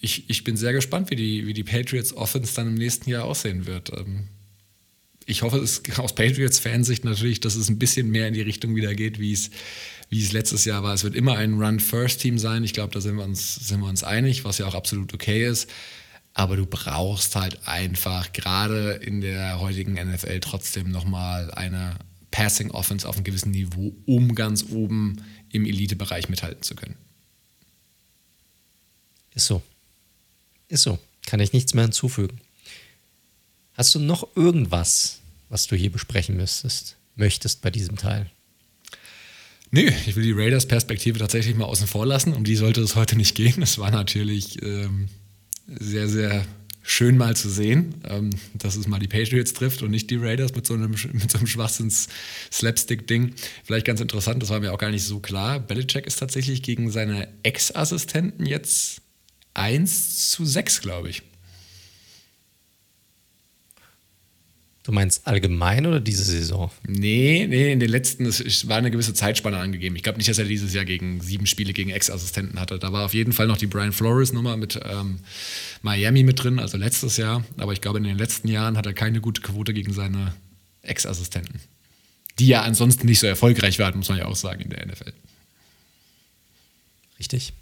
ich, 0.01 0.31
ich 0.31 0.45
bin 0.45 0.57
sehr 0.57 0.73
gespannt, 0.73 1.11
wie 1.11 1.17
die, 1.17 1.47
wie 1.47 1.55
die 1.55 1.65
Patriots 1.65 2.15
Offense 2.15 2.55
dann 2.55 2.69
im 2.69 2.75
nächsten 2.75 3.11
Jahr 3.11 3.25
aussehen 3.25 3.67
wird. 3.67 3.93
Ähm, 3.93 4.29
ich 5.27 5.43
hoffe, 5.43 5.59
es 5.59 5.83
aus 5.99 6.15
Patriots-Fansicht 6.15 7.05
natürlich, 7.05 7.41
dass 7.41 7.57
es 7.57 7.69
ein 7.69 7.79
bisschen 7.79 8.11
mehr 8.11 8.29
in 8.29 8.35
die 8.35 8.43
Richtung 8.43 8.77
wieder 8.77 8.95
geht, 8.95 9.19
wie 9.19 9.33
es, 9.33 9.51
wie 10.09 10.23
es 10.23 10.33
letztes 10.33 10.65
Jahr 10.65 10.83
war. 10.83 10.95
Es 10.95 11.05
wird 11.05 11.15
immer 11.15 11.37
ein 11.37 11.55
Run-First-Team 11.61 12.39
sein. 12.39 12.65
Ich 12.65 12.73
glaube, 12.73 12.93
da 12.93 13.01
sind 13.01 13.17
wir, 13.17 13.25
uns, 13.25 13.55
sind 13.57 13.81
wir 13.81 13.89
uns 13.89 14.05
einig, 14.05 14.45
was 14.45 14.59
ja 14.59 14.67
auch 14.67 14.75
absolut 14.75 15.13
okay 15.15 15.47
ist 15.47 15.69
aber 16.39 16.57
du 16.57 16.67
brauchst 16.67 17.35
halt 17.35 17.67
einfach 17.67 18.33
gerade 18.33 18.93
in 18.93 19.21
der 19.21 19.59
heutigen 19.59 19.95
NFL 19.95 20.39
trotzdem 20.39 20.89
nochmal 20.89 21.51
eine 21.51 21.97
Passing 22.31 22.71
Offense 22.71 23.09
auf 23.09 23.17
einem 23.17 23.25
gewissen 23.25 23.51
Niveau, 23.51 23.93
um 24.07 24.37
ganz 24.37 24.67
oben 24.71 25.25
im 25.51 25.65
Elitebereich 25.65 26.29
mithalten 26.29 26.63
zu 26.63 26.77
können. 26.77 26.95
Ist 29.35 29.47
so. 29.47 29.63
Ist 30.69 30.85
so. 30.85 31.01
Kann 31.27 31.41
ich 31.41 31.53
nichts 31.53 31.75
mehr 31.75 31.83
hinzufügen. 31.83 32.41
Hast 33.75 33.97
du 33.97 33.99
noch 33.99 34.37
irgendwas, 34.37 35.19
was 35.49 35.67
du 35.67 35.75
hier 35.75 35.91
besprechen 35.91 36.37
müsstest, 36.37 36.97
möchtest 37.17 37.63
bei 37.63 37.73
diesem 37.73 37.97
Teil? 37.97 38.31
Nö, 39.71 39.91
ich 40.07 40.17
will 40.17 40.23
die 40.23 40.33
Raiders-Perspektive 40.33 41.19
tatsächlich 41.19 41.55
mal 41.55 41.67
außen 41.67 41.87
vor 41.87 42.07
lassen. 42.07 42.33
Um 42.33 42.45
die 42.45 42.57
sollte 42.57 42.81
es 42.81 42.97
heute 42.97 43.17
nicht 43.17 43.35
gehen. 43.35 43.63
Es 43.63 43.79
war 43.79 43.91
natürlich 43.91 44.63
ähm, 44.63 45.09
sehr, 45.67 46.09
sehr 46.09 46.47
schön 46.83 47.19
mal 47.19 47.37
zu 47.37 47.51
sehen, 47.51 47.97
ähm, 48.09 48.31
dass 48.55 48.77
es 48.77 48.89
mal 48.89 48.99
die 48.99 49.09
Patriots 49.09 49.53
trifft 49.53 49.83
und 49.83 49.91
nicht 49.91 50.11
die 50.11 50.17
Raiders 50.17 50.55
mit 50.55 50.67
so 50.67 50.73
einem, 50.73 50.91
mit 51.13 51.31
so 51.31 51.37
einem 51.37 51.47
Schwachsinns-Slapstick-Ding. 51.47 53.35
Vielleicht 53.65 53.87
ganz 53.87 54.01
interessant, 54.01 54.43
das 54.43 54.49
war 54.49 54.61
mir 54.61 54.73
auch 54.73 54.79
gar 54.79 54.91
nicht 54.91 55.05
so 55.05 55.21
klar. 55.21 55.61
Belichick 55.61 56.07
ist 56.07 56.19
tatsächlich 56.19 56.63
gegen 56.63 56.91
seine 56.91 57.29
Ex-Assistenten 57.43 58.47
jetzt 58.47 59.03
1 59.53 60.31
zu 60.31 60.47
6, 60.47 60.81
glaube 60.81 61.11
ich. 61.11 61.23
Du 64.89 64.95
meinst 64.95 65.27
allgemein 65.27 65.85
oder 65.85 66.01
diese 66.01 66.25
Saison? 66.25 66.71
Nee, 66.87 67.47
nee, 67.47 67.73
in 67.73 67.79
den 67.79 67.91
letzten, 67.91 68.25
es 68.25 68.69
war 68.69 68.79
eine 68.79 68.91
gewisse 68.91 69.13
Zeitspanne 69.13 69.59
angegeben. 69.59 69.95
Ich 69.97 70.03
glaube 70.03 70.17
nicht, 70.17 70.31
dass 70.31 70.39
er 70.39 70.47
dieses 70.47 70.73
Jahr 70.73 70.87
gegen 70.87 71.21
sieben 71.21 71.45
Spiele 71.45 71.75
gegen 71.75 71.91
Ex-Assistenten 71.91 72.59
hatte. 72.59 72.79
Da 72.79 72.91
war 72.91 73.05
auf 73.05 73.13
jeden 73.13 73.35
Fall 73.35 73.49
noch 73.49 73.59
die 73.59 73.67
Brian 73.67 73.93
Flores-Nummer 73.93 74.57
mit 74.57 74.81
ähm, 74.83 75.19
Miami 75.83 76.23
mit 76.23 76.43
drin, 76.43 76.59
also 76.59 76.79
letztes 76.79 77.19
Jahr. 77.19 77.45
Aber 77.59 77.75
ich 77.75 77.83
glaube, 77.83 77.99
in 77.99 78.05
den 78.05 78.17
letzten 78.17 78.49
Jahren 78.49 78.79
hat 78.79 78.87
er 78.87 78.95
keine 78.95 79.21
gute 79.21 79.43
Quote 79.43 79.75
gegen 79.75 79.93
seine 79.93 80.33
Ex-Assistenten. 80.81 81.61
Die 82.39 82.47
ja 82.47 82.63
ansonsten 82.63 83.09
nicht 83.09 83.19
so 83.19 83.27
erfolgreich 83.27 83.79
waren, 83.79 83.95
muss 83.99 84.09
man 84.09 84.17
ja 84.17 84.25
auch 84.25 84.37
sagen, 84.37 84.63
in 84.63 84.71
der 84.71 84.87
NFL. 84.87 85.13
Richtig. 87.19 87.53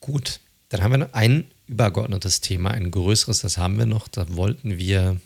Gut, 0.00 0.40
dann 0.70 0.82
haben 0.82 0.90
wir 0.90 0.98
noch 0.98 1.12
ein 1.12 1.44
übergeordnetes 1.68 2.40
Thema, 2.40 2.72
ein 2.72 2.90
größeres, 2.90 3.42
das 3.42 3.56
haben 3.56 3.78
wir 3.78 3.86
noch. 3.86 4.08
Da 4.08 4.34
wollten 4.34 4.76
wir 4.76 5.20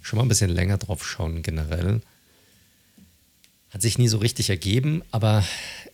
schon 0.00 0.16
mal 0.16 0.24
ein 0.24 0.28
bisschen 0.28 0.50
länger 0.50 0.78
drauf 0.78 1.06
schauen 1.06 1.42
generell. 1.42 2.00
Hat 3.70 3.82
sich 3.82 3.98
nie 3.98 4.08
so 4.08 4.18
richtig 4.18 4.50
ergeben, 4.50 5.02
aber 5.10 5.44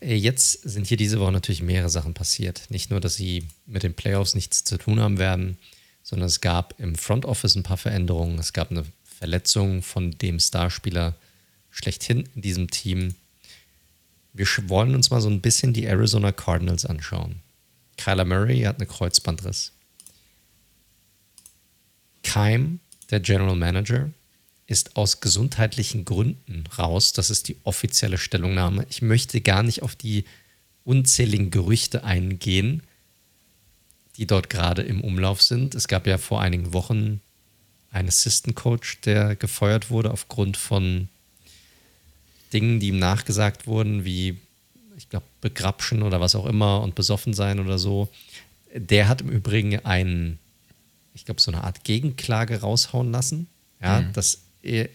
äh, 0.00 0.14
jetzt 0.14 0.62
sind 0.62 0.86
hier 0.86 0.96
diese 0.96 1.20
Woche 1.20 1.32
natürlich 1.32 1.62
mehrere 1.62 1.90
Sachen 1.90 2.14
passiert. 2.14 2.62
Nicht 2.70 2.90
nur, 2.90 3.00
dass 3.00 3.16
sie 3.16 3.48
mit 3.66 3.82
den 3.82 3.94
Playoffs 3.94 4.34
nichts 4.34 4.64
zu 4.64 4.78
tun 4.78 5.00
haben 5.00 5.18
werden, 5.18 5.58
sondern 6.02 6.28
es 6.28 6.40
gab 6.40 6.78
im 6.78 6.94
Front 6.94 7.24
Office 7.24 7.54
ein 7.54 7.64
paar 7.64 7.76
Veränderungen. 7.76 8.38
Es 8.38 8.52
gab 8.52 8.70
eine 8.70 8.84
Verletzung 9.04 9.82
von 9.82 10.12
dem 10.12 10.38
Starspieler 10.38 11.14
schlechthin 11.70 12.28
in 12.34 12.42
diesem 12.42 12.70
Team. 12.70 13.14
Wir 14.32 14.46
wollen 14.68 14.94
uns 14.94 15.10
mal 15.10 15.20
so 15.20 15.28
ein 15.28 15.40
bisschen 15.40 15.72
die 15.72 15.84
Arizona 15.84 16.32
Cardinals 16.32 16.86
anschauen. 16.86 17.40
Kyler 17.96 18.24
Murray 18.24 18.62
hat 18.62 18.76
eine 18.76 18.86
Kreuzbandriss. 18.86 19.72
Keim 22.22 22.80
der 23.10 23.20
General 23.20 23.56
Manager, 23.56 24.10
ist 24.66 24.96
aus 24.96 25.20
gesundheitlichen 25.20 26.04
Gründen 26.04 26.64
raus. 26.78 27.12
Das 27.12 27.30
ist 27.30 27.48
die 27.48 27.56
offizielle 27.62 28.18
Stellungnahme. 28.18 28.86
Ich 28.90 29.00
möchte 29.00 29.40
gar 29.40 29.62
nicht 29.62 29.82
auf 29.82 29.94
die 29.94 30.24
unzähligen 30.84 31.50
Gerüchte 31.50 32.04
eingehen, 32.04 32.82
die 34.16 34.26
dort 34.26 34.50
gerade 34.50 34.82
im 34.82 35.02
Umlauf 35.02 35.42
sind. 35.42 35.74
Es 35.74 35.88
gab 35.88 36.06
ja 36.06 36.18
vor 36.18 36.40
einigen 36.40 36.72
Wochen 36.72 37.20
einen 37.90 38.08
Assistant 38.08 38.56
Coach, 38.56 39.00
der 39.02 39.36
gefeuert 39.36 39.90
wurde 39.90 40.10
aufgrund 40.10 40.56
von 40.56 41.08
Dingen, 42.52 42.80
die 42.80 42.88
ihm 42.88 42.98
nachgesagt 42.98 43.66
wurden, 43.66 44.04
wie 44.04 44.38
ich 44.96 45.08
glaube 45.10 45.26
Begrapschen 45.40 46.02
oder 46.02 46.20
was 46.20 46.34
auch 46.34 46.46
immer 46.46 46.82
und 46.82 46.94
besoffen 46.94 47.34
sein 47.34 47.60
oder 47.60 47.78
so. 47.78 48.08
Der 48.74 49.08
hat 49.08 49.20
im 49.20 49.28
Übrigen 49.28 49.78
einen 49.84 50.38
ich 51.16 51.24
glaube, 51.24 51.40
so 51.40 51.50
eine 51.50 51.64
Art 51.64 51.82
Gegenklage 51.82 52.60
raushauen 52.60 53.10
lassen, 53.10 53.48
ja, 53.82 54.02
mhm. 54.02 54.12
dass 54.12 54.42
er, 54.62 54.88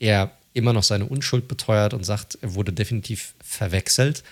er 0.00 0.32
immer 0.54 0.72
noch 0.72 0.82
seine 0.82 1.06
Unschuld 1.06 1.48
beteuert 1.48 1.94
und 1.94 2.04
sagt, 2.04 2.36
er 2.42 2.54
wurde 2.54 2.72
definitiv 2.72 3.34
verwechselt. 3.42 4.24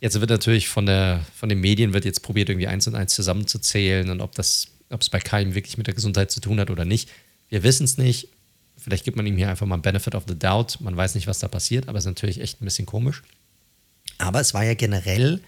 Jetzt 0.00 0.20
wird 0.20 0.30
natürlich 0.30 0.68
von, 0.68 0.86
der, 0.86 1.24
von 1.34 1.48
den 1.48 1.60
Medien 1.60 1.92
wird 1.94 2.04
jetzt 2.04 2.22
probiert, 2.22 2.50
irgendwie 2.50 2.68
eins 2.68 2.86
und 2.86 2.94
eins 2.94 3.14
zusammenzuzählen 3.14 4.10
und 4.10 4.20
ob 4.20 4.34
das, 4.34 4.68
ob 4.90 5.00
es 5.00 5.08
bei 5.08 5.18
Keim 5.18 5.54
wirklich 5.54 5.78
mit 5.78 5.86
der 5.86 5.94
Gesundheit 5.94 6.30
zu 6.30 6.40
tun 6.40 6.60
hat 6.60 6.70
oder 6.70 6.84
nicht. 6.84 7.10
Wir 7.48 7.62
wissen 7.62 7.84
es 7.84 7.96
nicht. 7.96 8.28
Vielleicht 8.76 9.04
gibt 9.04 9.16
man 9.16 9.26
ihm 9.26 9.36
hier 9.36 9.48
einfach 9.48 9.66
mal 9.66 9.78
Benefit 9.78 10.14
of 10.14 10.24
the 10.28 10.38
Doubt. 10.38 10.80
Man 10.80 10.96
weiß 10.96 11.14
nicht, 11.14 11.26
was 11.26 11.40
da 11.40 11.48
passiert, 11.48 11.88
aber 11.88 11.98
es 11.98 12.04
ist 12.04 12.10
natürlich 12.10 12.40
echt 12.40 12.60
ein 12.60 12.66
bisschen 12.66 12.86
komisch. 12.86 13.22
Aber 14.18 14.40
es 14.40 14.52
war 14.54 14.64
ja 14.64 14.74
generell, 14.74 15.40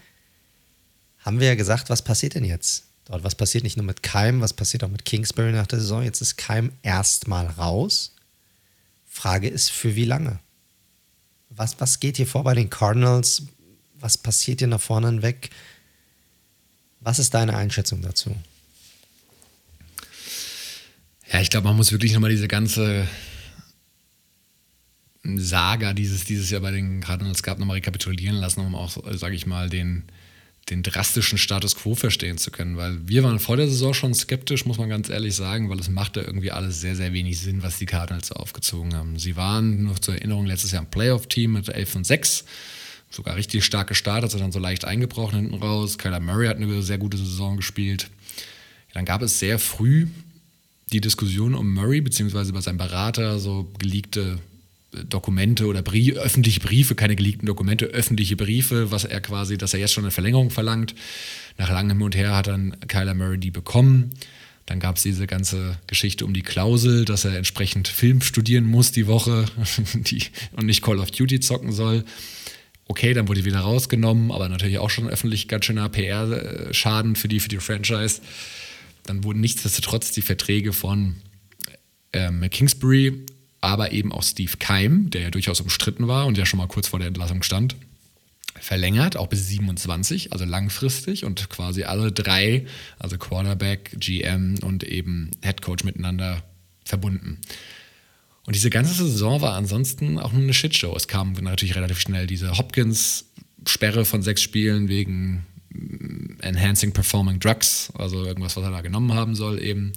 haben 1.19 1.39
wir 1.39 1.47
ja 1.47 1.55
gesagt, 1.55 1.89
was 1.89 2.01
passiert 2.01 2.33
denn 2.33 2.43
jetzt? 2.43 2.87
Dort. 3.05 3.23
Was 3.23 3.35
passiert 3.35 3.63
nicht 3.63 3.77
nur 3.77 3.85
mit 3.85 4.03
Keim, 4.03 4.41
was 4.41 4.53
passiert 4.53 4.83
auch 4.83 4.89
mit 4.89 5.05
Kingsbury 5.05 5.51
nach 5.51 5.67
der 5.67 5.79
Saison? 5.79 6.03
Jetzt 6.03 6.21
ist 6.21 6.37
Keim 6.37 6.71
erstmal 6.83 7.47
raus. 7.47 8.15
Frage 9.05 9.47
ist, 9.47 9.71
für 9.71 9.95
wie 9.95 10.05
lange? 10.05 10.39
Was, 11.49 11.79
was 11.79 11.99
geht 11.99 12.17
hier 12.17 12.27
vor 12.27 12.43
bei 12.43 12.53
den 12.53 12.69
Cardinals? 12.69 13.43
Was 13.99 14.17
passiert 14.17 14.59
hier 14.59 14.67
nach 14.67 14.81
vorne 14.81 15.21
weg? 15.21 15.49
Was 17.01 17.19
ist 17.19 17.33
deine 17.33 17.55
Einschätzung 17.57 18.01
dazu? 18.01 18.35
Ja, 21.31 21.41
ich 21.41 21.49
glaube, 21.49 21.67
man 21.67 21.77
muss 21.77 21.91
wirklich 21.91 22.13
nochmal 22.13 22.31
diese 22.31 22.47
ganze 22.47 23.07
Saga 25.23 25.93
dieses, 25.93 26.23
dieses 26.23 26.49
Jahr 26.49 26.61
bei 26.61 26.71
den 26.71 27.01
Cardinals 27.01 27.43
gab, 27.43 27.59
nochmal 27.59 27.75
rekapitulieren 27.75 28.37
lassen, 28.37 28.61
um 28.61 28.75
auch, 28.75 28.97
sage 29.11 29.35
ich 29.35 29.45
mal, 29.45 29.69
den, 29.69 30.03
den 30.71 30.83
drastischen 30.83 31.37
Status 31.37 31.75
quo 31.75 31.95
verstehen 31.95 32.37
zu 32.37 32.49
können. 32.49 32.77
Weil 32.77 32.97
wir 33.05 33.23
waren 33.23 33.39
vor 33.39 33.57
der 33.57 33.67
Saison 33.67 33.93
schon 33.93 34.13
skeptisch, 34.13 34.65
muss 34.65 34.77
man 34.77 34.89
ganz 34.89 35.09
ehrlich 35.09 35.35
sagen, 35.35 35.69
weil 35.69 35.79
es 35.79 35.89
machte 35.89 36.21
irgendwie 36.21 36.51
alles 36.51 36.79
sehr, 36.79 36.95
sehr 36.95 37.13
wenig 37.13 37.39
Sinn, 37.39 37.61
was 37.61 37.77
die 37.77 37.85
Cardinals 37.85 38.31
aufgezogen 38.31 38.95
haben. 38.95 39.19
Sie 39.19 39.35
waren, 39.35 39.83
noch 39.83 39.99
zur 39.99 40.15
Erinnerung, 40.15 40.45
letztes 40.45 40.71
Jahr 40.71 40.81
ein 40.81 40.89
Playoff-Team 40.89 41.51
mit 41.51 41.67
11 41.67 41.95
und 41.97 42.07
6. 42.07 42.45
Sogar 43.09 43.35
richtig 43.35 43.65
stark 43.65 43.89
gestartet, 43.89 44.31
sind 44.31 44.39
dann 44.39 44.53
so 44.53 44.59
leicht 44.59 44.85
eingebrochen 44.85 45.41
hinten 45.41 45.55
raus. 45.55 45.97
Kyler 45.97 46.21
Murray 46.21 46.47
hat 46.47 46.55
eine 46.55 46.81
sehr 46.81 46.97
gute 46.97 47.17
Saison 47.17 47.57
gespielt. 47.57 48.09
Ja, 48.87 48.93
dann 48.93 49.05
gab 49.05 49.21
es 49.21 49.37
sehr 49.37 49.59
früh 49.59 50.07
die 50.93 51.01
Diskussion 51.01 51.53
um 51.53 51.73
Murray, 51.73 51.99
beziehungsweise 51.99 52.53
bei 52.53 52.61
seinem 52.61 52.77
Berater, 52.77 53.39
so 53.39 53.69
geleakte 53.77 54.39
Dokumente 54.91 55.67
oder 55.67 55.81
Brie 55.81 56.13
öffentliche 56.13 56.59
Briefe, 56.59 56.95
keine 56.95 57.15
geleakten 57.15 57.45
Dokumente, 57.45 57.85
öffentliche 57.85 58.35
Briefe, 58.35 58.91
was 58.91 59.05
er 59.05 59.21
quasi, 59.21 59.57
dass 59.57 59.73
er 59.73 59.79
jetzt 59.79 59.93
schon 59.93 60.03
eine 60.03 60.11
Verlängerung 60.11 60.49
verlangt. 60.49 60.95
Nach 61.57 61.69
langem 61.69 61.97
Hin 61.97 62.01
und 62.01 62.15
Her 62.15 62.35
hat 62.35 62.47
dann 62.47 62.77
Kyler 62.87 63.13
Murray 63.13 63.37
die 63.37 63.51
bekommen. 63.51 64.11
Dann 64.65 64.79
gab 64.79 64.97
es 64.97 65.03
diese 65.03 65.27
ganze 65.27 65.77
Geschichte 65.87 66.25
um 66.25 66.33
die 66.33 66.43
Klausel, 66.43 67.05
dass 67.05 67.25
er 67.25 67.35
entsprechend 67.35 67.87
Film 67.87 68.21
studieren 68.21 68.65
muss 68.65 68.91
die 68.91 69.07
Woche 69.07 69.45
die, 69.93 70.23
und 70.53 70.65
nicht 70.65 70.81
Call 70.81 70.99
of 70.99 71.11
Duty 71.11 71.39
zocken 71.39 71.71
soll. 71.71 72.03
Okay, 72.85 73.13
dann 73.13 73.27
wurde 73.27 73.41
die 73.41 73.45
wieder 73.45 73.59
rausgenommen, 73.59 74.31
aber 74.31 74.49
natürlich 74.49 74.79
auch 74.79 74.89
schon 74.89 75.07
öffentlich 75.07 75.47
ganz 75.47 75.65
schöner 75.65 75.87
PR-Schaden 75.87 77.15
für 77.15 77.29
die, 77.29 77.39
für 77.39 77.47
die 77.47 77.57
Franchise. 77.57 78.21
Dann 79.05 79.23
wurden 79.23 79.39
nichtsdestotrotz 79.39 80.11
die 80.11 80.21
Verträge 80.21 80.73
von 80.73 81.15
ähm, 82.11 82.45
Kingsbury 82.49 83.25
aber 83.61 83.91
eben 83.91 84.11
auch 84.11 84.23
Steve 84.23 84.53
Keim, 84.59 85.09
der 85.11 85.21
ja 85.21 85.31
durchaus 85.31 85.61
umstritten 85.61 86.07
war 86.07 86.25
und 86.25 86.37
ja 86.37 86.45
schon 86.45 86.57
mal 86.57 86.67
kurz 86.67 86.87
vor 86.87 86.99
der 86.99 87.07
Entlassung 87.07 87.43
stand, 87.43 87.75
verlängert, 88.59 89.15
auch 89.17 89.27
bis 89.27 89.47
27, 89.47 90.33
also 90.33 90.45
langfristig 90.45 91.23
und 91.25 91.49
quasi 91.49 91.83
alle 91.83 92.11
drei, 92.11 92.65
also 92.99 93.17
Quarterback, 93.17 93.91
GM 93.99 94.55
und 94.63 94.83
eben 94.83 95.31
Head 95.41 95.61
Coach 95.61 95.83
miteinander 95.83 96.43
verbunden. 96.83 97.39
Und 98.45 98.55
diese 98.55 98.71
ganze 98.71 98.93
Saison 98.93 99.41
war 99.41 99.53
ansonsten 99.53 100.19
auch 100.19 100.33
nur 100.33 100.41
eine 100.41 100.53
Shitshow. 100.53 100.95
Es 100.95 101.07
kam 101.07 101.33
natürlich 101.33 101.75
relativ 101.75 101.99
schnell 101.99 102.25
diese 102.27 102.57
Hopkins-Sperre 102.57 104.03
von 104.03 104.23
sechs 104.23 104.41
Spielen 104.41 104.89
wegen 104.89 105.45
Enhancing 106.41 106.91
Performing 106.91 107.39
Drugs, 107.39 107.91
also 107.95 108.25
irgendwas, 108.25 108.57
was 108.57 108.63
er 108.63 108.71
da 108.71 108.81
genommen 108.81 109.13
haben 109.13 109.35
soll 109.35 109.61
eben. 109.61 109.93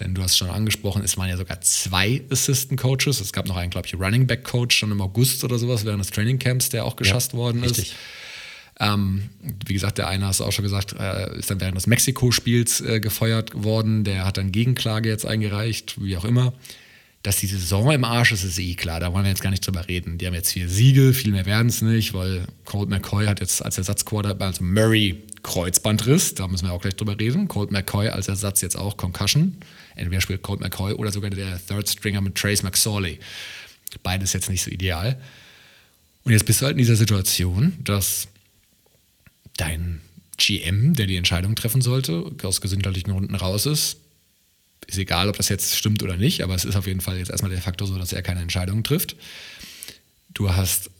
Denn 0.00 0.14
du 0.14 0.22
hast 0.22 0.38
schon 0.38 0.48
angesprochen, 0.48 1.02
es 1.02 1.16
waren 1.16 1.28
ja 1.28 1.36
sogar 1.36 1.60
zwei 1.60 2.22
Assistant 2.30 2.80
Coaches. 2.80 3.20
Es 3.20 3.32
gab 3.32 3.46
noch 3.46 3.56
einen, 3.56 3.70
glaube 3.70 3.86
ich, 3.86 3.94
Running 3.94 4.26
Back 4.26 4.44
Coach 4.44 4.76
schon 4.76 4.90
im 4.90 5.00
August 5.00 5.44
oder 5.44 5.58
sowas 5.58 5.84
während 5.84 6.00
des 6.00 6.10
Training 6.10 6.38
Camps, 6.38 6.68
der 6.70 6.84
auch 6.84 6.96
geschasst 6.96 7.32
ja, 7.32 7.38
worden 7.38 7.62
richtig. 7.62 7.90
ist. 7.90 7.94
Ähm, 8.80 9.28
wie 9.66 9.74
gesagt, 9.74 9.98
der 9.98 10.06
eine 10.06 10.26
hast 10.26 10.40
du 10.40 10.44
auch 10.44 10.52
schon 10.52 10.62
gesagt, 10.62 10.94
äh, 10.98 11.36
ist 11.36 11.50
dann 11.50 11.60
während 11.60 11.76
des 11.76 11.88
Mexiko-Spiels 11.88 12.80
äh, 12.80 13.00
gefeuert 13.00 13.64
worden. 13.64 14.04
Der 14.04 14.24
hat 14.24 14.36
dann 14.36 14.52
Gegenklage 14.52 15.08
jetzt 15.08 15.26
eingereicht, 15.26 15.96
wie 16.00 16.16
auch 16.16 16.24
immer. 16.24 16.52
Dass 17.22 17.36
die 17.36 17.46
Saison 17.46 17.90
im 17.90 18.04
Arsch 18.04 18.32
ist, 18.32 18.44
ist 18.44 18.58
eh 18.58 18.74
klar. 18.74 19.00
Da 19.00 19.12
wollen 19.12 19.24
wir 19.24 19.30
jetzt 19.30 19.42
gar 19.42 19.50
nicht 19.50 19.66
drüber 19.66 19.88
reden. 19.88 20.18
Die 20.18 20.26
haben 20.26 20.34
jetzt 20.34 20.52
vier 20.52 20.68
Siege, 20.68 21.12
viel 21.12 21.32
mehr 21.32 21.46
werden 21.46 21.68
es 21.68 21.82
nicht, 21.82 22.14
weil 22.14 22.46
Colt 22.64 22.88
McCoy 22.88 23.26
hat 23.26 23.40
jetzt 23.40 23.62
als 23.64 23.76
Ersatzquarterback, 23.76 24.46
also 24.46 24.62
Murray, 24.62 25.22
Kreuzbandriss. 25.42 26.34
Da 26.34 26.46
müssen 26.46 26.66
wir 26.66 26.72
auch 26.72 26.80
gleich 26.80 26.94
drüber 26.94 27.18
reden. 27.18 27.48
Colt 27.48 27.72
McCoy 27.72 28.08
als 28.08 28.28
Ersatz 28.28 28.60
jetzt 28.60 28.76
auch 28.76 28.96
Concussion. 28.96 29.56
Entweder 29.96 30.20
spielt 30.20 30.42
Colt 30.42 30.60
McCoy 30.60 30.92
oder 30.92 31.10
sogar 31.10 31.30
der 31.30 31.60
Third 31.66 31.88
Stringer 31.88 32.20
mit 32.20 32.36
Trace 32.36 32.62
McSorley. 32.62 33.18
Beides 34.02 34.32
jetzt 34.32 34.48
nicht 34.48 34.62
so 34.62 34.70
ideal. 34.70 35.20
Und 36.24 36.32
jetzt 36.32 36.44
bist 36.46 36.60
du 36.60 36.66
halt 36.66 36.74
in 36.74 36.78
dieser 36.78 36.96
Situation, 36.96 37.72
dass 37.82 38.28
dein 39.56 40.00
GM, 40.36 40.94
der 40.94 41.06
die 41.06 41.16
Entscheidung 41.16 41.56
treffen 41.56 41.80
sollte, 41.80 42.30
aus 42.42 42.60
gesundheitlichen 42.60 43.10
Runden 43.10 43.34
raus 43.34 43.66
ist, 43.66 43.96
ist 44.86 44.98
egal, 44.98 45.28
ob 45.28 45.36
das 45.36 45.48
jetzt 45.48 45.76
stimmt 45.76 46.02
oder 46.02 46.16
nicht, 46.16 46.42
aber 46.42 46.54
es 46.54 46.64
ist 46.64 46.76
auf 46.76 46.86
jeden 46.86 47.00
Fall 47.00 47.18
jetzt 47.18 47.30
erstmal 47.30 47.50
der 47.50 47.60
Faktor 47.60 47.86
so, 47.86 47.98
dass 47.98 48.12
er 48.12 48.22
keine 48.22 48.40
Entscheidungen 48.40 48.84
trifft. 48.84 49.16
Du 50.32 50.54
hast 50.54 50.90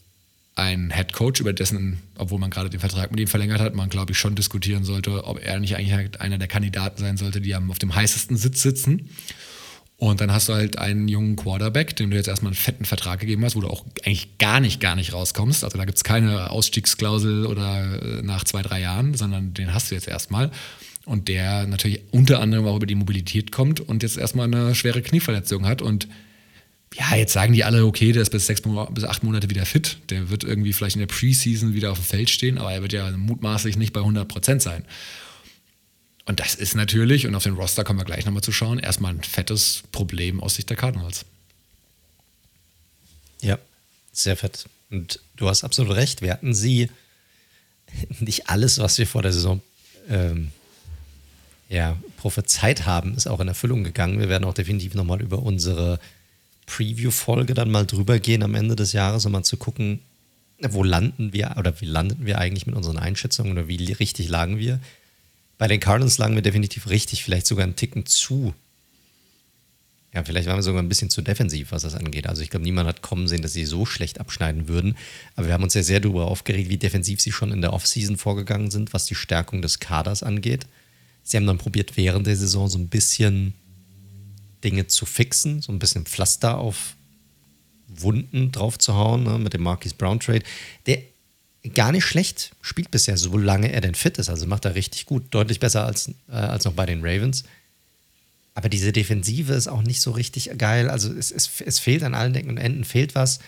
einen 0.58 0.90
Head 0.92 1.12
Coach, 1.12 1.40
über 1.40 1.52
dessen, 1.52 1.98
obwohl 2.16 2.40
man 2.40 2.50
gerade 2.50 2.68
den 2.68 2.80
Vertrag 2.80 3.12
mit 3.12 3.20
ihm 3.20 3.28
verlängert 3.28 3.60
hat, 3.60 3.74
man 3.74 3.88
glaube 3.88 4.12
ich 4.12 4.18
schon 4.18 4.34
diskutieren 4.34 4.84
sollte, 4.84 5.24
ob 5.24 5.40
er 5.40 5.60
nicht 5.60 5.76
eigentlich 5.76 6.20
einer 6.20 6.38
der 6.38 6.48
Kandidaten 6.48 7.00
sein 7.00 7.16
sollte, 7.16 7.40
die 7.40 7.54
auf 7.54 7.78
dem 7.78 7.94
heißesten 7.94 8.36
Sitz 8.36 8.62
sitzen. 8.62 9.08
Und 9.96 10.20
dann 10.20 10.32
hast 10.32 10.48
du 10.48 10.54
halt 10.54 10.78
einen 10.78 11.08
jungen 11.08 11.34
Quarterback, 11.34 11.96
dem 11.96 12.10
du 12.10 12.16
jetzt 12.16 12.28
erstmal 12.28 12.50
einen 12.50 12.56
fetten 12.56 12.84
Vertrag 12.84 13.18
gegeben 13.18 13.44
hast, 13.44 13.56
wo 13.56 13.60
du 13.60 13.68
auch 13.68 13.84
eigentlich 14.04 14.38
gar 14.38 14.60
nicht, 14.60 14.80
gar 14.80 14.94
nicht 14.94 15.12
rauskommst. 15.12 15.64
Also 15.64 15.76
da 15.76 15.84
gibt 15.84 15.98
es 15.98 16.04
keine 16.04 16.50
Ausstiegsklausel 16.50 17.46
oder 17.46 18.00
äh, 18.00 18.22
nach 18.22 18.44
zwei, 18.44 18.62
drei 18.62 18.80
Jahren, 18.80 19.14
sondern 19.14 19.54
den 19.54 19.74
hast 19.74 19.90
du 19.90 19.96
jetzt 19.96 20.06
erstmal 20.06 20.52
und 21.08 21.28
der 21.28 21.66
natürlich 21.66 22.00
unter 22.10 22.40
anderem 22.40 22.66
auch 22.66 22.76
über 22.76 22.86
die 22.86 22.94
Mobilität 22.94 23.50
kommt 23.50 23.80
und 23.80 24.02
jetzt 24.02 24.18
erstmal 24.18 24.46
eine 24.46 24.74
schwere 24.74 25.02
Knieverletzung 25.02 25.66
hat 25.66 25.82
und 25.82 26.08
ja, 26.94 27.16
jetzt 27.16 27.32
sagen 27.32 27.52
die 27.52 27.64
alle, 27.64 27.84
okay, 27.84 28.12
der 28.12 28.22
ist 28.22 28.30
bis 28.30 28.46
sechs 28.46 28.62
bis 28.62 29.04
acht 29.04 29.22
Monate 29.22 29.50
wieder 29.50 29.66
fit. 29.66 29.98
Der 30.08 30.30
wird 30.30 30.42
irgendwie 30.42 30.72
vielleicht 30.72 30.96
in 30.96 31.00
der 31.00 31.06
Preseason 31.06 31.74
wieder 31.74 31.92
auf 31.92 31.98
dem 31.98 32.04
Feld 32.04 32.30
stehen, 32.30 32.56
aber 32.58 32.72
er 32.72 32.82
wird 32.82 32.92
ja 32.92 33.10
mutmaßlich 33.10 33.76
nicht 33.76 33.92
bei 33.92 34.00
100 34.00 34.26
Prozent 34.26 34.62
sein. 34.62 34.84
Und 36.24 36.40
das 36.40 36.54
ist 36.54 36.74
natürlich, 36.74 37.26
und 37.26 37.34
auf 37.34 37.42
den 37.42 37.54
Roster 37.54 37.84
kommen 37.84 37.98
wir 37.98 38.04
gleich 38.04 38.24
nochmal 38.24 38.42
zu 38.42 38.52
schauen, 38.52 38.78
erstmal 38.78 39.14
ein 39.14 39.22
fettes 39.22 39.82
Problem 39.92 40.40
aus 40.40 40.54
Sicht 40.54 40.70
der 40.70 40.76
Cardinals. 40.76 41.24
Ja, 43.42 43.58
sehr 44.12 44.36
fett. 44.36 44.66
Und 44.90 45.20
du 45.36 45.48
hast 45.48 45.64
absolut 45.64 45.94
recht. 45.94 46.22
Wir 46.22 46.32
hatten 46.32 46.54
sie 46.54 46.88
nicht 48.20 48.48
alles, 48.48 48.78
was 48.78 48.98
wir 48.98 49.06
vor 49.06 49.22
der 49.22 49.32
Saison 49.32 49.60
ähm, 50.08 50.52
ja, 51.68 51.96
prophezeit 52.16 52.86
haben, 52.86 53.14
ist 53.14 53.26
auch 53.26 53.40
in 53.40 53.48
Erfüllung 53.48 53.84
gegangen. 53.84 54.18
Wir 54.18 54.28
werden 54.28 54.44
auch 54.44 54.54
definitiv 54.54 54.94
nochmal 54.94 55.20
über 55.20 55.42
unsere 55.42 56.00
Preview-Folge 56.66 57.54
dann 57.54 57.70
mal 57.70 57.86
drüber 57.86 58.18
gehen 58.18 58.42
am 58.42 58.54
Ende 58.54 58.76
des 58.76 58.92
Jahres, 58.92 59.26
um 59.26 59.32
mal 59.32 59.42
zu 59.42 59.56
gucken, 59.56 60.00
wo 60.60 60.82
landen 60.82 61.32
wir 61.32 61.54
oder 61.56 61.80
wie 61.80 61.86
landeten 61.86 62.26
wir 62.26 62.38
eigentlich 62.38 62.66
mit 62.66 62.74
unseren 62.74 62.98
Einschätzungen 62.98 63.52
oder 63.52 63.68
wie 63.68 63.92
richtig 63.92 64.28
lagen 64.28 64.58
wir. 64.58 64.80
Bei 65.56 65.68
den 65.68 65.80
Cardinals 65.80 66.18
lagen 66.18 66.34
wir 66.34 66.42
definitiv 66.42 66.88
richtig, 66.88 67.22
vielleicht 67.22 67.46
sogar 67.46 67.64
einen 67.64 67.76
Ticken 67.76 68.06
zu. 68.06 68.54
Ja, 70.14 70.24
vielleicht 70.24 70.48
waren 70.48 70.56
wir 70.56 70.62
sogar 70.62 70.82
ein 70.82 70.88
bisschen 70.88 71.10
zu 71.10 71.20
defensiv, 71.20 71.70
was 71.70 71.82
das 71.82 71.94
angeht. 71.94 72.26
Also 72.26 72.42
ich 72.42 72.50
glaube, 72.50 72.64
niemand 72.64 72.88
hat 72.88 73.02
kommen 73.02 73.28
sehen, 73.28 73.42
dass 73.42 73.52
sie 73.52 73.66
so 73.66 73.84
schlecht 73.84 74.20
abschneiden 74.20 74.68
würden. 74.68 74.96
Aber 75.36 75.46
wir 75.46 75.54
haben 75.54 75.62
uns 75.62 75.74
ja 75.74 75.82
sehr 75.82 76.00
darüber 76.00 76.28
aufgeregt, 76.28 76.70
wie 76.70 76.78
defensiv 76.78 77.20
sie 77.20 77.32
schon 77.32 77.52
in 77.52 77.60
der 77.60 77.72
Offseason 77.74 78.16
vorgegangen 78.16 78.70
sind, 78.70 78.94
was 78.94 79.04
die 79.06 79.14
Stärkung 79.14 79.60
des 79.60 79.80
Kaders 79.80 80.22
angeht. 80.22 80.66
Sie 81.28 81.36
haben 81.36 81.46
dann 81.46 81.58
probiert, 81.58 81.98
während 81.98 82.26
der 82.26 82.36
Saison 82.36 82.70
so 82.70 82.78
ein 82.78 82.88
bisschen 82.88 83.52
Dinge 84.64 84.86
zu 84.86 85.04
fixen, 85.04 85.60
so 85.60 85.70
ein 85.70 85.78
bisschen 85.78 86.06
Pflaster 86.06 86.56
auf 86.56 86.96
Wunden 87.86 88.50
drauf 88.50 88.78
zu 88.78 88.94
hauen, 88.94 89.24
ne, 89.24 89.38
mit 89.38 89.52
dem 89.52 89.62
Marquis 89.62 89.92
Brown 89.92 90.20
Trade, 90.20 90.42
der 90.86 91.02
gar 91.74 91.92
nicht 91.92 92.06
schlecht 92.06 92.52
spielt 92.62 92.90
bisher, 92.90 93.18
solange 93.18 93.70
er 93.70 93.82
denn 93.82 93.94
fit 93.94 94.16
ist. 94.16 94.30
Also 94.30 94.46
macht 94.46 94.64
er 94.64 94.74
richtig 94.74 95.04
gut, 95.04 95.26
deutlich 95.30 95.60
besser 95.60 95.84
als, 95.84 96.08
äh, 96.30 96.32
als 96.32 96.64
noch 96.64 96.72
bei 96.72 96.86
den 96.86 97.00
Ravens. 97.02 97.44
Aber 98.54 98.70
diese 98.70 98.92
Defensive 98.92 99.52
ist 99.52 99.68
auch 99.68 99.82
nicht 99.82 100.00
so 100.00 100.12
richtig 100.12 100.50
geil. 100.56 100.88
Also 100.88 101.12
es, 101.12 101.30
es, 101.30 101.60
es 101.60 101.78
fehlt 101.78 102.04
an 102.04 102.14
allen 102.14 102.32
Decken 102.32 102.48
und 102.48 102.56
Enden, 102.56 102.84
fehlt 102.84 103.14
was. 103.14 103.40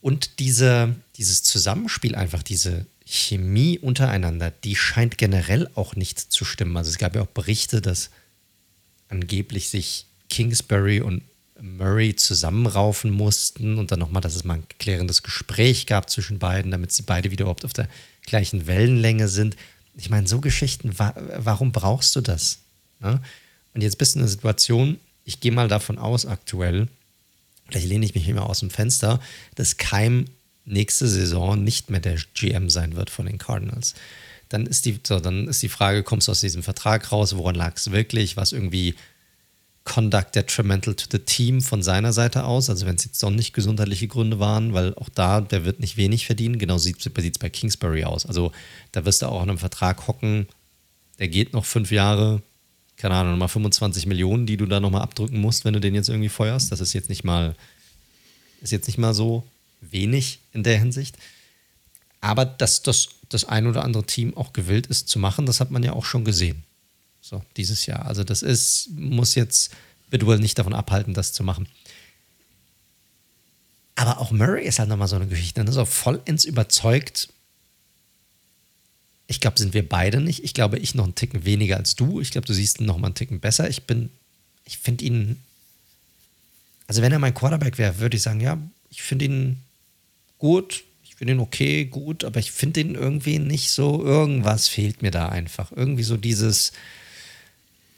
Und 0.00 0.38
diese, 0.38 0.94
dieses 1.18 1.42
Zusammenspiel 1.42 2.14
einfach, 2.14 2.42
diese 2.42 2.86
Chemie 3.10 3.78
untereinander, 3.78 4.50
die 4.50 4.76
scheint 4.76 5.16
generell 5.16 5.70
auch 5.74 5.96
nicht 5.96 6.18
zu 6.18 6.44
stimmen. 6.44 6.76
Also 6.76 6.90
es 6.90 6.98
gab 6.98 7.16
ja 7.16 7.22
auch 7.22 7.28
Berichte, 7.28 7.80
dass 7.80 8.10
angeblich 9.08 9.70
sich 9.70 10.04
Kingsbury 10.28 11.00
und 11.00 11.22
Murray 11.58 12.14
zusammenraufen 12.14 13.10
mussten 13.10 13.78
und 13.78 13.90
dann 13.90 13.98
nochmal, 13.98 14.20
dass 14.20 14.36
es 14.36 14.44
mal 14.44 14.58
ein 14.58 14.66
klärendes 14.78 15.22
Gespräch 15.22 15.86
gab 15.86 16.10
zwischen 16.10 16.38
beiden, 16.38 16.70
damit 16.70 16.92
sie 16.92 17.02
beide 17.02 17.30
wieder 17.30 17.44
überhaupt 17.44 17.64
auf 17.64 17.72
der 17.72 17.88
gleichen 18.26 18.66
Wellenlänge 18.66 19.28
sind. 19.28 19.56
Ich 19.96 20.10
meine, 20.10 20.28
so 20.28 20.40
Geschichten, 20.40 20.92
warum 20.98 21.72
brauchst 21.72 22.14
du 22.14 22.20
das? 22.20 22.58
Ne? 23.00 23.22
Und 23.72 23.80
jetzt 23.80 23.96
bist 23.96 24.14
du 24.14 24.18
in 24.18 24.22
einer 24.24 24.30
Situation, 24.30 25.00
ich 25.24 25.40
gehe 25.40 25.50
mal 25.50 25.68
davon 25.68 25.98
aus 25.98 26.26
aktuell, 26.26 26.88
vielleicht 27.68 27.86
lehne 27.86 28.04
ich 28.04 28.14
mich 28.14 28.28
immer 28.28 28.48
aus 28.48 28.60
dem 28.60 28.70
Fenster, 28.70 29.18
dass 29.54 29.78
Keim 29.78 30.26
nächste 30.68 31.08
Saison 31.08 31.62
nicht 31.62 31.90
mehr 31.90 32.00
der 32.00 32.18
GM 32.34 32.70
sein 32.70 32.96
wird 32.96 33.10
von 33.10 33.26
den 33.26 33.38
Cardinals. 33.38 33.94
Dann 34.48 34.66
ist 34.66 34.86
die, 34.86 34.98
so, 35.06 35.20
dann 35.20 35.48
ist 35.48 35.62
die 35.62 35.68
Frage, 35.68 36.02
kommst 36.02 36.28
du 36.28 36.32
aus 36.32 36.40
diesem 36.40 36.62
Vertrag 36.62 37.12
raus? 37.12 37.36
Woran 37.36 37.54
lag 37.54 37.76
es 37.76 37.90
wirklich? 37.90 38.36
Was 38.36 38.52
irgendwie 38.52 38.94
Conduct 39.88 40.34
detrimental 40.34 40.94
to 40.94 41.06
the 41.10 41.18
team 41.18 41.60
von 41.62 41.82
seiner 41.82 42.12
Seite 42.12 42.44
aus. 42.44 42.70
Also 42.70 42.86
wenn 42.86 42.96
es 42.96 43.04
jetzt 43.04 43.22
doch 43.22 43.30
nicht 43.30 43.54
gesundheitliche 43.54 44.06
Gründe 44.06 44.38
waren, 44.38 44.74
weil 44.74 44.94
auch 44.94 45.08
da, 45.08 45.40
der 45.40 45.64
wird 45.64 45.80
nicht 45.80 45.96
wenig 45.96 46.26
verdienen. 46.26 46.58
Genau 46.58 46.78
sieht 46.78 47.04
es 47.04 47.38
bei 47.38 47.48
Kingsbury 47.48 48.04
aus. 48.04 48.26
Also 48.26 48.52
da 48.92 49.04
wirst 49.04 49.22
du 49.22 49.26
auch 49.26 49.42
in 49.42 49.48
einem 49.48 49.58
Vertrag 49.58 50.06
hocken, 50.06 50.46
der 51.18 51.28
geht 51.28 51.52
noch 51.54 51.64
fünf 51.64 51.90
Jahre, 51.90 52.42
keine 52.96 53.14
Ahnung, 53.14 53.32
nochmal 53.32 53.48
25 53.48 54.06
Millionen, 54.06 54.46
die 54.46 54.56
du 54.56 54.66
da 54.66 54.78
nochmal 54.78 55.02
abdrücken 55.02 55.40
musst, 55.40 55.64
wenn 55.64 55.72
du 55.72 55.80
den 55.80 55.94
jetzt 55.94 56.08
irgendwie 56.08 56.28
feuerst. 56.28 56.70
Das 56.70 56.80
ist 56.80 56.92
jetzt 56.92 57.08
nicht 57.08 57.24
mal, 57.24 57.56
ist 58.60 58.72
jetzt 58.72 58.86
nicht 58.86 58.98
mal 58.98 59.14
so 59.14 59.42
wenig 59.80 60.40
in 60.52 60.62
der 60.62 60.78
Hinsicht. 60.78 61.16
Aber 62.20 62.44
dass 62.44 62.82
das, 62.82 63.08
das 63.28 63.44
ein 63.44 63.66
oder 63.66 63.84
andere 63.84 64.04
Team 64.04 64.36
auch 64.36 64.52
gewillt 64.52 64.86
ist 64.86 65.08
zu 65.08 65.18
machen, 65.18 65.46
das 65.46 65.60
hat 65.60 65.70
man 65.70 65.82
ja 65.82 65.92
auch 65.92 66.04
schon 66.04 66.24
gesehen. 66.24 66.64
So, 67.20 67.42
dieses 67.56 67.86
Jahr. 67.86 68.06
Also, 68.06 68.24
das 68.24 68.42
ist, 68.42 68.90
muss 68.90 69.34
jetzt 69.34 69.72
Bidwell 70.10 70.38
nicht 70.38 70.58
davon 70.58 70.72
abhalten, 70.72 71.14
das 71.14 71.32
zu 71.32 71.44
machen. 71.44 71.68
Aber 73.94 74.18
auch 74.18 74.30
Murray 74.30 74.64
ist 74.64 74.78
halt 74.78 74.88
nochmal 74.88 75.08
so 75.08 75.16
eine 75.16 75.26
Geschichte. 75.26 75.60
Dann 75.60 75.66
ist 75.66 75.76
auch 75.76 75.88
vollends 75.88 76.44
überzeugt. 76.44 77.28
Ich 79.26 79.40
glaube, 79.40 79.58
sind 79.58 79.74
wir 79.74 79.86
beide 79.86 80.20
nicht. 80.20 80.44
Ich 80.44 80.54
glaube, 80.54 80.78
ich 80.78 80.94
noch 80.94 81.04
einen 81.04 81.16
Ticken 81.16 81.44
weniger 81.44 81.76
als 81.76 81.96
du. 81.96 82.20
Ich 82.20 82.30
glaube, 82.30 82.46
du 82.46 82.54
siehst 82.54 82.80
ihn 82.80 82.86
noch 82.86 82.96
mal 82.96 83.08
einen 83.08 83.16
Ticken 83.16 83.40
besser. 83.40 83.68
Ich 83.68 83.82
bin, 83.82 84.10
ich 84.64 84.78
finde 84.78 85.04
ihn, 85.04 85.42
also 86.86 87.02
wenn 87.02 87.12
er 87.12 87.18
mein 87.18 87.34
Quarterback 87.34 87.76
wäre, 87.76 87.98
würde 87.98 88.16
ich 88.16 88.22
sagen, 88.22 88.40
ja, 88.40 88.56
ich 88.88 89.02
finde 89.02 89.24
ihn 89.26 89.64
gut, 90.38 90.84
finde 91.18 91.32
ihn 91.32 91.40
okay, 91.40 91.84
gut, 91.84 92.22
aber 92.22 92.38
ich 92.38 92.52
finde 92.52 92.78
ihn 92.78 92.94
irgendwie 92.94 93.40
nicht 93.40 93.70
so, 93.70 94.04
irgendwas 94.04 94.68
fehlt 94.68 95.02
mir 95.02 95.10
da 95.10 95.28
einfach. 95.28 95.72
Irgendwie 95.72 96.04
so 96.04 96.16
dieses, 96.16 96.70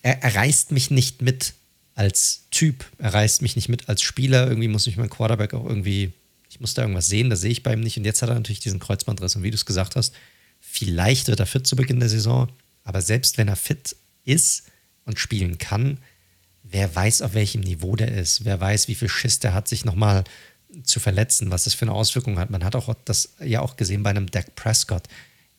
er, 0.00 0.22
er 0.22 0.36
reißt 0.36 0.72
mich 0.72 0.90
nicht 0.90 1.20
mit 1.20 1.52
als 1.94 2.44
Typ, 2.50 2.86
er 2.96 3.12
reißt 3.12 3.42
mich 3.42 3.56
nicht 3.56 3.68
mit 3.68 3.90
als 3.90 4.00
Spieler, 4.00 4.48
irgendwie 4.48 4.68
muss 4.68 4.86
ich 4.86 4.96
mein 4.96 5.10
Quarterback 5.10 5.52
auch 5.52 5.66
irgendwie, 5.66 6.14
ich 6.48 6.60
muss 6.60 6.72
da 6.72 6.80
irgendwas 6.80 7.08
sehen, 7.08 7.28
das 7.28 7.42
sehe 7.42 7.50
ich 7.50 7.62
bei 7.62 7.74
ihm 7.74 7.80
nicht. 7.80 7.98
Und 7.98 8.06
jetzt 8.06 8.22
hat 8.22 8.30
er 8.30 8.36
natürlich 8.36 8.60
diesen 8.60 8.80
Kreuzbandriss. 8.80 9.36
Und 9.36 9.42
wie 9.42 9.50
du 9.50 9.56
es 9.56 9.66
gesagt 9.66 9.96
hast, 9.96 10.14
vielleicht 10.58 11.28
wird 11.28 11.40
er 11.40 11.46
fit 11.46 11.66
zu 11.66 11.76
Beginn 11.76 12.00
der 12.00 12.08
Saison, 12.08 12.48
aber 12.84 13.02
selbst 13.02 13.36
wenn 13.36 13.48
er 13.48 13.56
fit 13.56 13.96
ist 14.24 14.62
und 15.04 15.18
spielen 15.18 15.58
kann, 15.58 15.98
wer 16.62 16.94
weiß, 16.94 17.20
auf 17.20 17.34
welchem 17.34 17.60
Niveau 17.60 17.96
der 17.96 18.16
ist, 18.16 18.46
wer 18.46 18.58
weiß, 18.58 18.88
wie 18.88 18.94
viel 18.94 19.10
Schiss 19.10 19.40
der 19.40 19.52
hat, 19.52 19.68
sich 19.68 19.84
nochmal 19.84 20.24
zu 20.84 21.00
verletzen, 21.00 21.50
was 21.50 21.64
das 21.64 21.74
für 21.74 21.84
eine 21.84 21.92
Auswirkung 21.92 22.38
hat. 22.38 22.50
Man 22.50 22.64
hat 22.64 22.76
auch 22.76 22.94
das 23.04 23.30
ja 23.44 23.60
auch 23.60 23.76
gesehen 23.76 24.02
bei 24.02 24.10
einem 24.10 24.30
Dak 24.30 24.54
Prescott, 24.54 25.04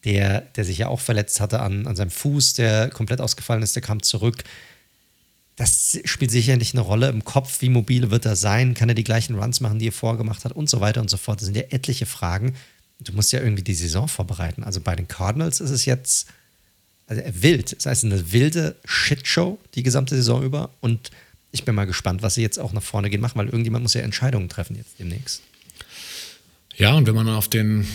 der, 0.03 0.41
der 0.41 0.65
sich 0.65 0.79
ja 0.79 0.87
auch 0.87 0.99
verletzt 0.99 1.39
hatte 1.39 1.59
an, 1.59 1.87
an 1.87 1.95
seinem 1.95 2.11
Fuß, 2.11 2.53
der 2.53 2.89
komplett 2.89 3.21
ausgefallen 3.21 3.63
ist, 3.63 3.75
der 3.75 3.83
kam 3.83 4.01
zurück. 4.01 4.43
Das 5.55 5.99
spielt 6.05 6.31
sicherlich 6.31 6.73
eine 6.73 6.81
Rolle 6.81 7.09
im 7.09 7.23
Kopf. 7.23 7.61
Wie 7.61 7.69
mobil 7.69 8.09
wird 8.09 8.25
er 8.25 8.35
sein? 8.35 8.73
Kann 8.73 8.89
er 8.89 8.95
die 8.95 9.03
gleichen 9.03 9.37
Runs 9.37 9.59
machen, 9.59 9.79
die 9.79 9.89
er 9.89 9.93
vorgemacht 9.93 10.45
hat 10.45 10.53
und 10.53 10.69
so 10.69 10.79
weiter 10.79 11.01
und 11.01 11.09
so 11.09 11.17
fort? 11.17 11.39
Das 11.39 11.45
sind 11.45 11.57
ja 11.57 11.63
etliche 11.69 12.05
Fragen. 12.05 12.55
Du 12.99 13.13
musst 13.13 13.31
ja 13.31 13.41
irgendwie 13.41 13.63
die 13.63 13.75
Saison 13.75 14.07
vorbereiten. 14.07 14.63
Also 14.63 14.79
bei 14.79 14.95
den 14.95 15.07
Cardinals 15.07 15.59
ist 15.59 15.71
es 15.71 15.85
jetzt 15.85 16.27
also 17.07 17.21
wild. 17.33 17.75
Das 17.77 17.85
heißt, 17.85 18.05
eine 18.05 18.31
wilde 18.31 18.75
Shitshow 18.85 19.59
die 19.75 19.83
gesamte 19.83 20.15
Saison 20.15 20.41
über 20.43 20.69
und 20.79 21.11
ich 21.51 21.65
bin 21.65 21.75
mal 21.75 21.85
gespannt, 21.85 22.21
was 22.21 22.35
sie 22.35 22.41
jetzt 22.41 22.59
auch 22.59 22.73
nach 22.73 22.83
vorne 22.83 23.09
gehen 23.09 23.21
machen, 23.21 23.37
weil 23.37 23.47
irgendjemand 23.47 23.83
muss 23.83 23.93
ja 23.93 24.01
Entscheidungen 24.01 24.49
treffen 24.49 24.75
jetzt 24.75 24.99
demnächst. 24.99 25.41
Ja, 26.77 26.95
und 26.95 27.07
wenn 27.07 27.15
man 27.15 27.29
auf 27.29 27.47
den 27.47 27.85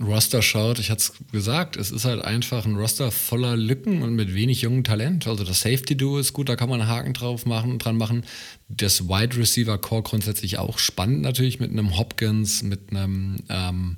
Roster 0.00 0.42
schaut, 0.42 0.78
ich 0.78 0.90
hatte 0.90 1.00
es 1.00 1.12
gesagt, 1.32 1.76
es 1.76 1.90
ist 1.90 2.04
halt 2.04 2.22
einfach 2.22 2.64
ein 2.66 2.76
Roster 2.76 3.10
voller 3.10 3.56
Lücken 3.56 4.02
und 4.02 4.14
mit 4.14 4.34
wenig 4.34 4.62
jungem 4.62 4.84
Talent. 4.84 5.26
Also 5.26 5.44
das 5.44 5.60
Safety-Duo 5.60 6.18
ist 6.18 6.32
gut, 6.32 6.48
da 6.48 6.56
kann 6.56 6.68
man 6.68 6.80
einen 6.80 6.90
Haken 6.90 7.14
drauf 7.14 7.46
machen, 7.46 7.78
dran 7.78 7.96
machen. 7.96 8.24
Das 8.68 9.08
Wide 9.08 9.36
Receiver 9.36 9.78
Core 9.78 10.02
grundsätzlich 10.02 10.58
auch 10.58 10.78
spannend 10.78 11.22
natürlich 11.22 11.58
mit 11.58 11.70
einem 11.70 11.96
Hopkins, 11.98 12.62
mit 12.62 12.90
einem 12.90 13.38
ähm, 13.48 13.96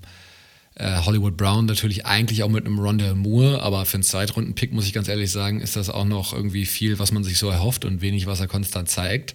äh, 0.81 1.03
Hollywood 1.05 1.37
Brown 1.37 1.67
natürlich 1.67 2.07
eigentlich 2.07 2.43
auch 2.43 2.49
mit 2.49 2.65
einem 2.65 2.79
Rondell 2.79 3.15
Moore, 3.15 3.61
aber 3.61 3.85
für 3.85 3.95
einen 3.95 4.03
Zweitrunden-Pick 4.03 4.73
muss 4.73 4.87
ich 4.87 4.95
ganz 4.95 5.09
ehrlich 5.09 5.31
sagen, 5.31 5.61
ist 5.61 5.77
das 5.77 5.91
auch 5.91 6.07
noch 6.07 6.33
irgendwie 6.33 6.65
viel, 6.65 6.99
was 6.99 7.13
man 7.13 7.23
sich 7.23 7.37
so 7.37 7.51
erhofft 7.51 7.85
und 7.85 8.01
wenig, 8.01 8.27
was 8.27 8.41
er 8.41 8.49
konstant 8.49 8.89
zeigt. 8.89 9.35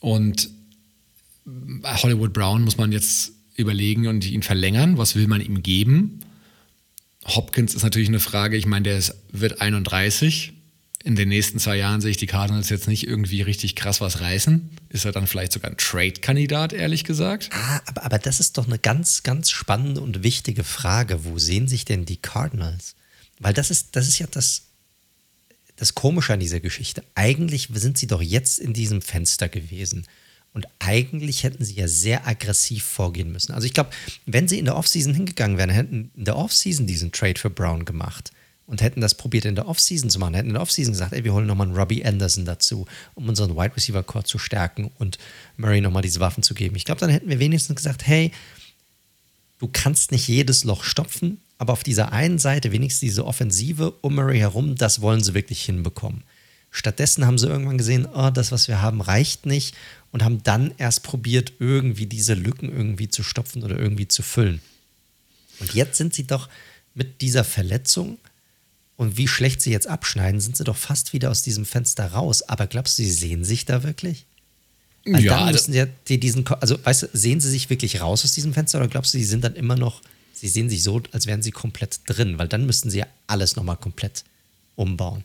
Und 0.00 0.48
Hollywood 1.84 2.32
Brown 2.32 2.64
muss 2.64 2.78
man 2.78 2.90
jetzt 2.90 3.32
überlegen 3.54 4.06
und 4.06 4.28
ihn 4.30 4.42
verlängern. 4.42 4.96
Was 4.96 5.14
will 5.14 5.26
man 5.26 5.42
ihm 5.42 5.62
geben? 5.62 6.20
Hopkins 7.26 7.74
ist 7.74 7.82
natürlich 7.82 8.08
eine 8.08 8.20
Frage. 8.20 8.56
Ich 8.56 8.66
meine, 8.66 8.84
der 8.84 8.96
ist, 8.96 9.14
wird 9.32 9.60
31 9.60 10.54
in 11.06 11.14
den 11.14 11.28
nächsten 11.28 11.60
zwei 11.60 11.76
Jahren 11.76 12.00
sehe 12.00 12.10
ich 12.10 12.16
die 12.16 12.26
Cardinals 12.26 12.68
jetzt 12.68 12.88
nicht 12.88 13.06
irgendwie 13.06 13.40
richtig 13.40 13.76
krass 13.76 14.00
was 14.00 14.20
reißen. 14.20 14.70
Ist 14.88 15.04
er 15.04 15.12
dann 15.12 15.28
vielleicht 15.28 15.52
sogar 15.52 15.70
ein 15.70 15.76
Trade-Kandidat, 15.76 16.72
ehrlich 16.72 17.04
gesagt? 17.04 17.48
Ah, 17.52 17.80
aber, 17.86 18.02
aber 18.02 18.18
das 18.18 18.40
ist 18.40 18.58
doch 18.58 18.66
eine 18.66 18.80
ganz, 18.80 19.22
ganz 19.22 19.52
spannende 19.52 20.00
und 20.00 20.24
wichtige 20.24 20.64
Frage. 20.64 21.24
Wo 21.24 21.38
sehen 21.38 21.68
sich 21.68 21.84
denn 21.84 22.06
die 22.06 22.16
Cardinals? 22.16 22.96
Weil 23.38 23.54
das 23.54 23.70
ist, 23.70 23.94
das 23.94 24.08
ist 24.08 24.18
ja 24.18 24.26
das, 24.28 24.62
das 25.76 25.94
Komische 25.94 26.32
an 26.32 26.40
dieser 26.40 26.58
Geschichte. 26.58 27.04
Eigentlich 27.14 27.68
sind 27.72 27.98
sie 27.98 28.08
doch 28.08 28.20
jetzt 28.20 28.58
in 28.58 28.72
diesem 28.72 29.00
Fenster 29.00 29.48
gewesen. 29.48 30.08
Und 30.54 30.66
eigentlich 30.80 31.44
hätten 31.44 31.64
sie 31.64 31.74
ja 31.74 31.86
sehr 31.86 32.26
aggressiv 32.26 32.82
vorgehen 32.82 33.30
müssen. 33.30 33.52
Also 33.52 33.66
ich 33.66 33.74
glaube, 33.74 33.90
wenn 34.24 34.48
sie 34.48 34.58
in 34.58 34.64
der 34.64 34.74
Offseason 34.74 35.14
hingegangen 35.14 35.56
wären, 35.56 35.70
hätten 35.70 36.10
in 36.16 36.24
der 36.24 36.36
Offseason 36.36 36.88
diesen 36.88 37.12
Trade 37.12 37.38
für 37.38 37.50
Brown 37.50 37.84
gemacht 37.84 38.32
und 38.66 38.82
hätten 38.82 39.00
das 39.00 39.14
probiert 39.14 39.44
in 39.44 39.54
der 39.54 39.68
Offseason 39.68 40.10
zu 40.10 40.18
machen, 40.18 40.34
hätten 40.34 40.48
in 40.48 40.54
der 40.54 40.62
Offseason 40.62 40.92
gesagt, 40.92 41.12
ey, 41.12 41.24
wir 41.24 41.32
holen 41.32 41.46
nochmal 41.46 41.68
einen 41.68 41.76
Robbie 41.76 42.04
Anderson 42.04 42.44
dazu, 42.44 42.86
um 43.14 43.28
unseren 43.28 43.56
Wide 43.56 43.76
Receiver 43.76 44.02
Core 44.02 44.24
zu 44.24 44.38
stärken 44.38 44.90
und 44.98 45.18
Murray 45.56 45.80
nochmal 45.80 46.02
diese 46.02 46.20
Waffen 46.20 46.42
zu 46.42 46.54
geben. 46.54 46.76
Ich 46.76 46.84
glaube, 46.84 47.00
dann 47.00 47.10
hätten 47.10 47.28
wir 47.28 47.38
wenigstens 47.38 47.76
gesagt, 47.76 48.06
hey, 48.06 48.32
du 49.58 49.68
kannst 49.72 50.10
nicht 50.10 50.28
jedes 50.28 50.64
Loch 50.64 50.82
stopfen, 50.82 51.40
aber 51.58 51.72
auf 51.72 51.84
dieser 51.84 52.12
einen 52.12 52.38
Seite 52.38 52.72
wenigstens 52.72 53.00
diese 53.00 53.24
Offensive 53.24 53.92
um 54.00 54.16
Murray 54.16 54.38
herum, 54.38 54.74
das 54.74 55.00
wollen 55.00 55.22
sie 55.22 55.34
wirklich 55.34 55.64
hinbekommen. 55.64 56.24
Stattdessen 56.70 57.24
haben 57.24 57.38
sie 57.38 57.46
irgendwann 57.46 57.78
gesehen, 57.78 58.06
oh, 58.12 58.30
das, 58.30 58.52
was 58.52 58.68
wir 58.68 58.82
haben, 58.82 59.00
reicht 59.00 59.46
nicht 59.46 59.74
und 60.10 60.22
haben 60.22 60.42
dann 60.42 60.74
erst 60.76 61.04
probiert, 61.04 61.54
irgendwie 61.58 62.06
diese 62.06 62.34
Lücken 62.34 62.70
irgendwie 62.70 63.08
zu 63.08 63.22
stopfen 63.22 63.62
oder 63.62 63.78
irgendwie 63.78 64.08
zu 64.08 64.22
füllen. 64.22 64.60
Und 65.60 65.72
jetzt 65.72 65.96
sind 65.96 66.12
sie 66.12 66.26
doch 66.26 66.50
mit 66.94 67.22
dieser 67.22 67.44
Verletzung 67.44 68.18
und 68.96 69.16
wie 69.16 69.28
schlecht 69.28 69.60
sie 69.60 69.70
jetzt 69.70 69.86
abschneiden, 69.86 70.40
sind 70.40 70.56
sie 70.56 70.64
doch 70.64 70.76
fast 70.76 71.12
wieder 71.12 71.30
aus 71.30 71.42
diesem 71.42 71.66
Fenster 71.66 72.12
raus. 72.12 72.42
Aber 72.42 72.66
glaubst 72.66 72.98
du, 72.98 73.02
sie 73.02 73.10
sehen 73.10 73.44
sich 73.44 73.66
da 73.66 73.82
wirklich? 73.82 74.24
Weil 75.04 75.22
ja, 75.22 75.34
dann 75.34 75.48
also 75.48 75.52
müssen 75.52 75.72
sie 75.72 75.78
ja 75.78 75.86
die, 76.08 76.18
diesen, 76.18 76.46
also 76.48 76.78
weißt 76.82 77.02
du, 77.04 77.08
sehen 77.12 77.40
sie 77.40 77.50
sich 77.50 77.70
wirklich 77.70 78.00
raus 78.00 78.24
aus 78.24 78.32
diesem 78.32 78.54
Fenster 78.54 78.78
oder 78.78 78.88
glaubst 78.88 79.14
du, 79.14 79.18
sie 79.18 79.24
sind 79.24 79.44
dann 79.44 79.54
immer 79.54 79.76
noch, 79.76 80.00
sie 80.32 80.48
sehen 80.48 80.68
sich 80.68 80.82
so, 80.82 81.00
als 81.12 81.26
wären 81.26 81.42
sie 81.42 81.52
komplett 81.52 82.00
drin, 82.06 82.38
weil 82.38 82.48
dann 82.48 82.66
müssten 82.66 82.90
sie 82.90 82.98
ja 82.98 83.06
alles 83.26 83.54
nochmal 83.54 83.76
komplett 83.76 84.24
umbauen. 84.74 85.24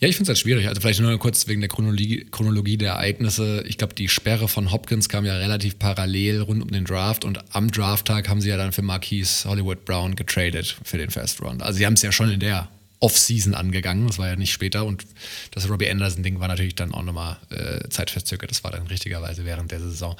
Ja, 0.00 0.08
ich 0.08 0.16
finde 0.16 0.24
es 0.24 0.28
halt 0.30 0.38
schwierig. 0.38 0.66
Also 0.66 0.80
vielleicht 0.80 1.00
nur 1.00 1.16
kurz 1.18 1.46
wegen 1.46 1.60
der 1.60 1.68
Chronologie, 1.68 2.26
Chronologie 2.30 2.76
der 2.76 2.94
Ereignisse. 2.94 3.62
Ich 3.68 3.78
glaube, 3.78 3.94
die 3.94 4.08
Sperre 4.08 4.48
von 4.48 4.72
Hopkins 4.72 5.08
kam 5.08 5.24
ja 5.24 5.36
relativ 5.36 5.78
parallel 5.78 6.40
rund 6.40 6.60
um 6.62 6.70
den 6.70 6.84
Draft 6.84 7.24
und 7.24 7.38
am 7.54 7.70
Drafttag 7.70 8.28
haben 8.28 8.40
sie 8.40 8.48
ja 8.48 8.56
dann 8.56 8.72
für 8.72 8.82
Marquise 8.82 9.48
Hollywood 9.48 9.84
Brown 9.84 10.16
getradet 10.16 10.76
für 10.82 10.98
den 10.98 11.10
First 11.10 11.40
Round. 11.40 11.62
Also 11.62 11.78
sie 11.78 11.86
haben 11.86 11.94
es 11.94 12.02
ja 12.02 12.10
schon 12.10 12.30
in 12.30 12.40
der 12.40 12.68
Off-Season 13.02 13.54
angegangen. 13.54 14.06
Das 14.06 14.18
war 14.18 14.28
ja 14.28 14.36
nicht 14.36 14.52
später. 14.52 14.84
Und 14.84 15.04
das 15.50 15.68
Robbie 15.68 15.90
Anderson-Ding 15.90 16.38
war 16.38 16.48
natürlich 16.48 16.76
dann 16.76 16.94
auch 16.94 17.02
nochmal 17.02 17.36
äh, 17.50 17.88
zeitverzögert. 17.88 18.50
Das 18.50 18.62
war 18.62 18.70
dann 18.70 18.86
richtigerweise 18.86 19.44
während 19.44 19.72
der 19.72 19.80
Saison. 19.80 20.16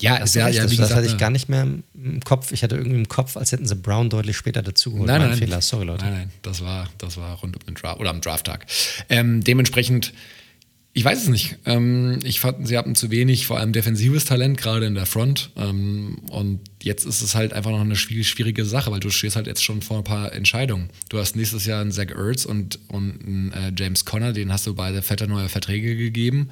Ja, 0.00 0.18
das, 0.18 0.34
ja, 0.34 0.48
ja, 0.48 0.62
das, 0.62 0.72
gesagt, 0.72 0.94
hatte 0.94 1.06
ich 1.06 1.16
gar 1.16 1.30
nicht 1.30 1.48
mehr 1.48 1.62
im 1.62 2.20
Kopf. 2.24 2.52
Ich 2.52 2.62
hatte 2.62 2.76
irgendwie 2.76 2.98
im 2.98 3.08
Kopf, 3.08 3.36
als 3.36 3.52
hätten 3.52 3.66
sie 3.66 3.74
Brown 3.74 4.10
deutlich 4.10 4.36
später 4.36 4.62
dazugeholt. 4.62 5.06
Nein, 5.08 5.22
nein, 5.22 5.38
Fehler. 5.38 5.62
Sorry, 5.62 5.86
Leute. 5.86 6.04
Nein, 6.04 6.14
nein, 6.14 6.30
das 6.42 6.62
war, 6.62 6.88
das 6.98 7.16
war 7.16 7.38
rund 7.38 7.56
um 7.56 7.64
den 7.64 7.74
Draft 7.74 7.98
oder 8.00 8.10
am 8.10 8.20
Drafttag. 8.20 8.66
Ähm, 9.08 9.42
dementsprechend 9.42 10.12
ich 10.92 11.04
weiß 11.04 11.22
es 11.22 11.28
nicht. 11.28 11.56
Ähm, 11.66 12.18
ich 12.24 12.40
fand, 12.40 12.66
sie 12.66 12.76
hatten 12.76 12.96
zu 12.96 13.12
wenig, 13.12 13.46
vor 13.46 13.58
allem 13.58 13.72
defensives 13.72 14.24
Talent, 14.24 14.58
gerade 14.58 14.86
in 14.86 14.96
der 14.96 15.06
Front. 15.06 15.50
Ähm, 15.56 16.18
und 16.30 16.60
jetzt 16.82 17.04
ist 17.04 17.22
es 17.22 17.36
halt 17.36 17.52
einfach 17.52 17.70
noch 17.70 17.80
eine 17.80 17.94
schwierige 17.94 18.64
Sache, 18.64 18.90
weil 18.90 18.98
du 18.98 19.08
stehst 19.10 19.36
halt 19.36 19.46
jetzt 19.46 19.62
schon 19.62 19.82
vor 19.82 19.98
ein 19.98 20.04
paar 20.04 20.32
Entscheidungen. 20.32 20.90
Du 21.08 21.18
hast 21.18 21.36
nächstes 21.36 21.64
Jahr 21.64 21.80
einen 21.80 21.92
Zach 21.92 22.10
Ertz 22.10 22.44
und, 22.44 22.80
und 22.88 23.24
einen 23.24 23.52
äh, 23.52 23.72
James 23.78 24.04
Conner, 24.04 24.32
denen 24.32 24.52
hast 24.52 24.66
du 24.66 24.74
beide 24.74 25.00
fette 25.02 25.28
neue 25.28 25.48
Verträge 25.48 25.94
gegeben. 25.94 26.50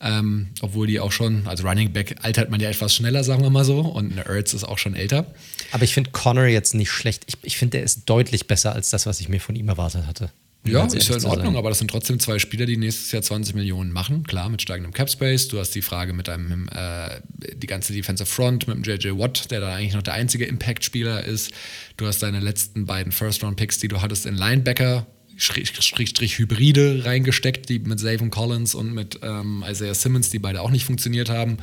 Ähm, 0.00 0.48
obwohl 0.60 0.86
die 0.86 1.00
auch 1.00 1.12
schon, 1.12 1.48
also 1.48 1.66
Running 1.66 1.92
Back 1.92 2.16
altert 2.22 2.48
man 2.48 2.60
ja 2.60 2.70
etwas 2.70 2.94
schneller, 2.94 3.24
sagen 3.24 3.42
wir 3.42 3.50
mal 3.50 3.64
so. 3.64 3.80
Und 3.80 4.12
eine 4.12 4.24
Ertz 4.24 4.54
ist 4.54 4.64
auch 4.64 4.78
schon 4.78 4.94
älter. 4.94 5.26
Aber 5.72 5.82
ich 5.82 5.94
finde 5.94 6.10
Connor 6.12 6.46
jetzt 6.46 6.74
nicht 6.74 6.92
schlecht. 6.92 7.24
Ich, 7.26 7.38
ich 7.42 7.56
finde, 7.56 7.78
der 7.78 7.82
ist 7.82 8.04
deutlich 8.08 8.46
besser 8.46 8.72
als 8.72 8.90
das, 8.90 9.06
was 9.06 9.20
ich 9.20 9.28
mir 9.28 9.40
von 9.40 9.56
ihm 9.56 9.68
erwartet 9.68 10.06
hatte. 10.06 10.30
Ja, 10.66 10.84
ist 10.84 11.08
ja 11.08 11.16
in 11.16 11.24
Ordnung, 11.24 11.56
aber 11.56 11.70
das 11.70 11.78
sind 11.78 11.90
trotzdem 11.90 12.20
zwei 12.20 12.38
Spieler, 12.38 12.66
die 12.66 12.76
nächstes 12.76 13.10
Jahr 13.12 13.22
20 13.22 13.54
Millionen 13.54 13.92
machen. 13.92 14.24
Klar, 14.24 14.50
mit 14.50 14.60
steigendem 14.60 14.92
Cap 14.92 15.08
Space. 15.10 15.48
Du 15.48 15.58
hast 15.58 15.74
die 15.74 15.80
Frage 15.80 16.12
mit 16.12 16.28
einem, 16.28 16.68
äh, 16.68 17.20
die 17.56 17.66
ganze 17.66 17.94
Defensive 17.94 18.28
Front, 18.28 18.68
mit 18.68 18.76
dem 18.76 18.82
JJ 18.82 19.18
Watt, 19.18 19.50
der 19.50 19.60
da 19.60 19.74
eigentlich 19.74 19.94
noch 19.94 20.02
der 20.02 20.14
einzige 20.14 20.44
Impact-Spieler 20.44 21.24
ist. 21.24 21.50
Du 21.96 22.06
hast 22.06 22.22
deine 22.22 22.40
letzten 22.40 22.84
beiden 22.84 23.10
First-Round-Picks, 23.10 23.78
die 23.78 23.88
du 23.88 24.02
hattest 24.02 24.26
in 24.26 24.36
Linebacker, 24.36 25.06
Schrägstrich 25.38 26.38
Hybride 26.38 27.06
reingesteckt, 27.06 27.70
die 27.70 27.78
mit 27.78 27.98
Savon 27.98 28.30
Collins 28.30 28.74
und 28.74 28.92
mit 28.92 29.18
ähm, 29.22 29.64
Isaiah 29.66 29.94
Simmons, 29.94 30.28
die 30.28 30.38
beide 30.38 30.60
auch 30.60 30.70
nicht 30.70 30.84
funktioniert 30.84 31.30
haben. 31.30 31.56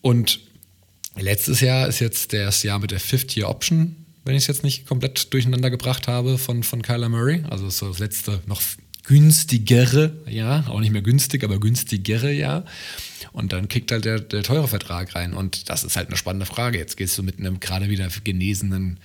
Und 0.00 0.40
letztes 1.16 1.60
Jahr 1.60 1.88
ist 1.88 2.00
jetzt 2.00 2.32
das 2.32 2.62
Jahr 2.62 2.78
mit 2.78 2.90
der 2.90 3.00
Fifth-Year-Option, 3.00 4.03
wenn 4.24 4.34
ich 4.34 4.44
es 4.44 4.46
jetzt 4.46 4.64
nicht 4.64 4.86
komplett 4.86 5.32
durcheinander 5.32 5.70
gebracht 5.70 6.08
habe, 6.08 6.38
von, 6.38 6.62
von 6.62 6.82
Kyler 6.82 7.08
Murray. 7.08 7.42
Also 7.48 7.68
so 7.70 7.88
das 7.88 7.98
letzte 7.98 8.40
noch 8.46 8.62
günstigere 9.04 10.16
Jahr, 10.26 10.68
auch 10.70 10.80
nicht 10.80 10.92
mehr 10.92 11.02
günstig, 11.02 11.44
aber 11.44 11.60
günstigere 11.60 12.32
Jahr. 12.32 12.64
Und 13.32 13.52
dann 13.52 13.68
kickt 13.68 13.92
halt 13.92 14.04
der, 14.04 14.20
der 14.20 14.42
teure 14.42 14.68
Vertrag 14.68 15.14
rein. 15.14 15.34
Und 15.34 15.68
das 15.68 15.84
ist 15.84 15.96
halt 15.96 16.08
eine 16.08 16.16
spannende 16.16 16.46
Frage. 16.46 16.78
Jetzt 16.78 16.96
gehst 16.96 17.18
du 17.18 17.22
mit 17.22 17.38
einem 17.38 17.60
gerade 17.60 17.90
wieder 17.90 18.08
genesenen 18.22 18.98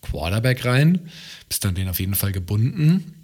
Quarterback 0.00 0.64
rein, 0.64 1.00
bist 1.48 1.64
dann 1.64 1.74
den 1.74 1.88
auf 1.88 2.00
jeden 2.00 2.14
Fall 2.14 2.32
gebunden 2.32 3.21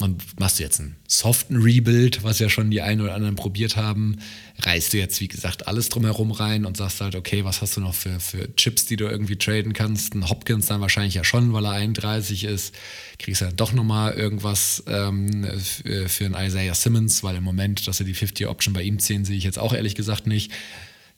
und 0.00 0.38
machst 0.38 0.58
du 0.58 0.62
jetzt 0.62 0.78
einen 0.78 0.96
soften 1.08 1.56
Rebuild, 1.56 2.22
was 2.22 2.38
ja 2.38 2.48
schon 2.48 2.70
die 2.70 2.82
einen 2.82 3.00
oder 3.00 3.14
anderen 3.14 3.34
probiert 3.34 3.76
haben, 3.76 4.18
reißt 4.60 4.92
du 4.92 4.98
jetzt, 4.98 5.20
wie 5.20 5.26
gesagt, 5.26 5.66
alles 5.66 5.88
drumherum 5.88 6.30
rein 6.30 6.64
und 6.64 6.76
sagst 6.76 7.00
halt, 7.00 7.16
okay, 7.16 7.44
was 7.44 7.62
hast 7.62 7.76
du 7.76 7.80
noch 7.80 7.94
für, 7.94 8.20
für 8.20 8.54
Chips, 8.54 8.86
die 8.86 8.96
du 8.96 9.06
irgendwie 9.06 9.36
traden 9.36 9.72
kannst? 9.72 10.14
Ein 10.14 10.28
Hopkins 10.28 10.66
dann 10.66 10.80
wahrscheinlich 10.80 11.14
ja 11.14 11.24
schon, 11.24 11.52
weil 11.52 11.64
er 11.64 11.72
31 11.72 12.44
ist. 12.44 12.74
Kriegst 13.18 13.40
du 13.40 13.46
dann 13.46 13.56
doch 13.56 13.72
nochmal 13.72 14.14
irgendwas 14.14 14.84
ähm, 14.86 15.44
für, 15.58 16.08
für 16.08 16.26
einen 16.26 16.46
Isaiah 16.46 16.74
Simmons, 16.74 17.24
weil 17.24 17.34
im 17.34 17.44
Moment, 17.44 17.88
dass 17.88 17.98
sie 17.98 18.04
die 18.04 18.14
50-Option 18.14 18.74
bei 18.74 18.82
ihm 18.82 19.00
ziehen, 19.00 19.24
sehe 19.24 19.36
ich 19.36 19.44
jetzt 19.44 19.58
auch 19.58 19.72
ehrlich 19.72 19.96
gesagt 19.96 20.28
nicht. 20.28 20.52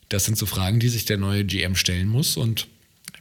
Das 0.09 0.25
sind 0.25 0.39
so 0.39 0.47
Fragen, 0.47 0.81
die 0.81 0.89
sich 0.89 1.05
der 1.05 1.19
neue 1.19 1.45
GM 1.45 1.77
stellen 1.77 2.09
muss 2.09 2.39
und 2.39 2.67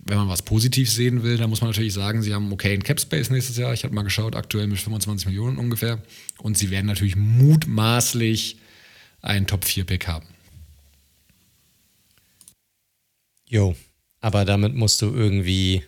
wenn 0.05 0.17
man 0.17 0.29
was 0.29 0.41
positiv 0.41 0.91
sehen 0.91 1.23
will, 1.23 1.37
dann 1.37 1.49
muss 1.49 1.61
man 1.61 1.69
natürlich 1.69 1.93
sagen, 1.93 2.21
sie 2.21 2.33
haben 2.33 2.51
okay 2.51 2.73
in 2.73 2.83
Cap 2.83 2.99
Space 2.99 3.29
nächstes 3.29 3.57
Jahr. 3.57 3.73
Ich 3.73 3.83
habe 3.83 3.93
mal 3.93 4.03
geschaut, 4.03 4.35
aktuell 4.35 4.67
mit 4.67 4.79
25 4.79 5.27
Millionen 5.27 5.57
ungefähr. 5.57 6.01
Und 6.37 6.57
sie 6.57 6.69
werden 6.69 6.85
natürlich 6.85 7.15
mutmaßlich 7.15 8.57
einen 9.21 9.47
Top-4-Pick 9.47 10.07
haben. 10.07 10.27
Jo, 13.47 13.75
aber 14.21 14.45
damit 14.45 14.75
musst 14.75 15.01
du 15.01 15.07
irgendwie 15.07 15.83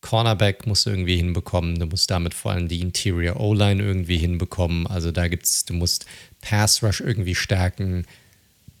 Cornerback 0.00 0.66
musst 0.66 0.86
du 0.86 0.90
irgendwie 0.90 1.16
hinbekommen. 1.16 1.78
Du 1.78 1.86
musst 1.86 2.10
damit 2.10 2.34
vor 2.34 2.50
allem 2.50 2.66
die 2.66 2.80
Interior 2.80 3.38
O-Line 3.38 3.82
irgendwie 3.82 4.18
hinbekommen. 4.18 4.86
Also 4.86 5.12
da 5.12 5.28
gibt's, 5.28 5.64
du 5.64 5.74
musst 5.74 6.06
Pass 6.40 6.82
Rush 6.82 7.00
irgendwie 7.00 7.36
stärken. 7.36 8.04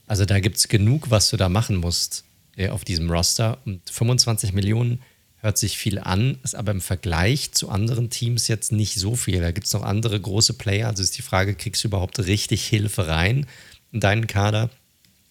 Also 0.06 0.24
da 0.24 0.40
gibt 0.40 0.56
es 0.56 0.66
genug, 0.66 1.10
was 1.10 1.30
du 1.30 1.36
da 1.36 1.48
machen 1.48 1.76
musst 1.76 2.24
äh, 2.56 2.68
auf 2.68 2.84
diesem 2.84 3.10
Roster. 3.10 3.58
Und 3.64 3.88
25 3.90 4.52
Millionen 4.52 5.02
hört 5.38 5.58
sich 5.58 5.76
viel 5.76 5.98
an, 5.98 6.38
ist 6.44 6.54
aber 6.54 6.72
im 6.72 6.80
Vergleich 6.80 7.52
zu 7.52 7.68
anderen 7.68 8.10
Teams 8.10 8.48
jetzt 8.48 8.72
nicht 8.72 8.94
so 8.94 9.16
viel. 9.16 9.40
Da 9.40 9.50
gibt 9.50 9.66
es 9.66 9.72
noch 9.72 9.82
andere 9.82 10.20
große 10.20 10.54
Player. 10.54 10.88
Also 10.88 11.02
ist 11.02 11.18
die 11.18 11.22
Frage, 11.22 11.54
kriegst 11.54 11.82
du 11.82 11.88
überhaupt 11.88 12.18
richtig 12.20 12.64
Hilfe 12.66 13.08
rein 13.08 13.46
in 13.90 14.00
deinen 14.00 14.26
Kader? 14.26 14.70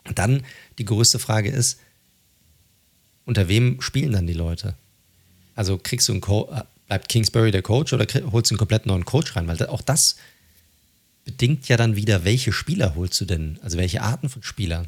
Und 0.06 0.20
dann 0.20 0.44
die 0.80 0.86
größte 0.86 1.20
Frage 1.20 1.50
ist, 1.50 1.80
unter 3.26 3.48
wem 3.48 3.82
spielen 3.82 4.12
dann 4.12 4.28
die 4.28 4.34
Leute? 4.34 4.76
Also 5.56 5.78
kriegst 5.78 6.10
du 6.10 6.14
einen 6.14 6.22
Co 6.22 6.50
äh, 6.52 6.64
bleibt 6.88 7.08
Kingsbury 7.08 7.52
der 7.52 7.62
Coach 7.62 7.94
oder 7.94 8.06
holst 8.34 8.52
du 8.52 8.56
einen 8.56 8.60
komplett 8.60 8.86
neuen 8.86 9.06
Coach 9.06 9.38
rein? 9.38 9.48
Weil 9.48 9.66
auch 9.68 9.82
das 9.82 10.18
bedingt 11.24 11.70
ja 11.70 11.78
dann 11.78 11.96
wieder, 11.96 12.26
welche 12.26 12.52
Spieler 12.52 12.96
holst 12.96 13.22
du 13.22 13.26
denn? 13.26 13.60
Also 13.62 13.78
welche 13.78 14.02
Arten 14.02 14.28
von 14.28 14.44
Spielern? 14.44 14.88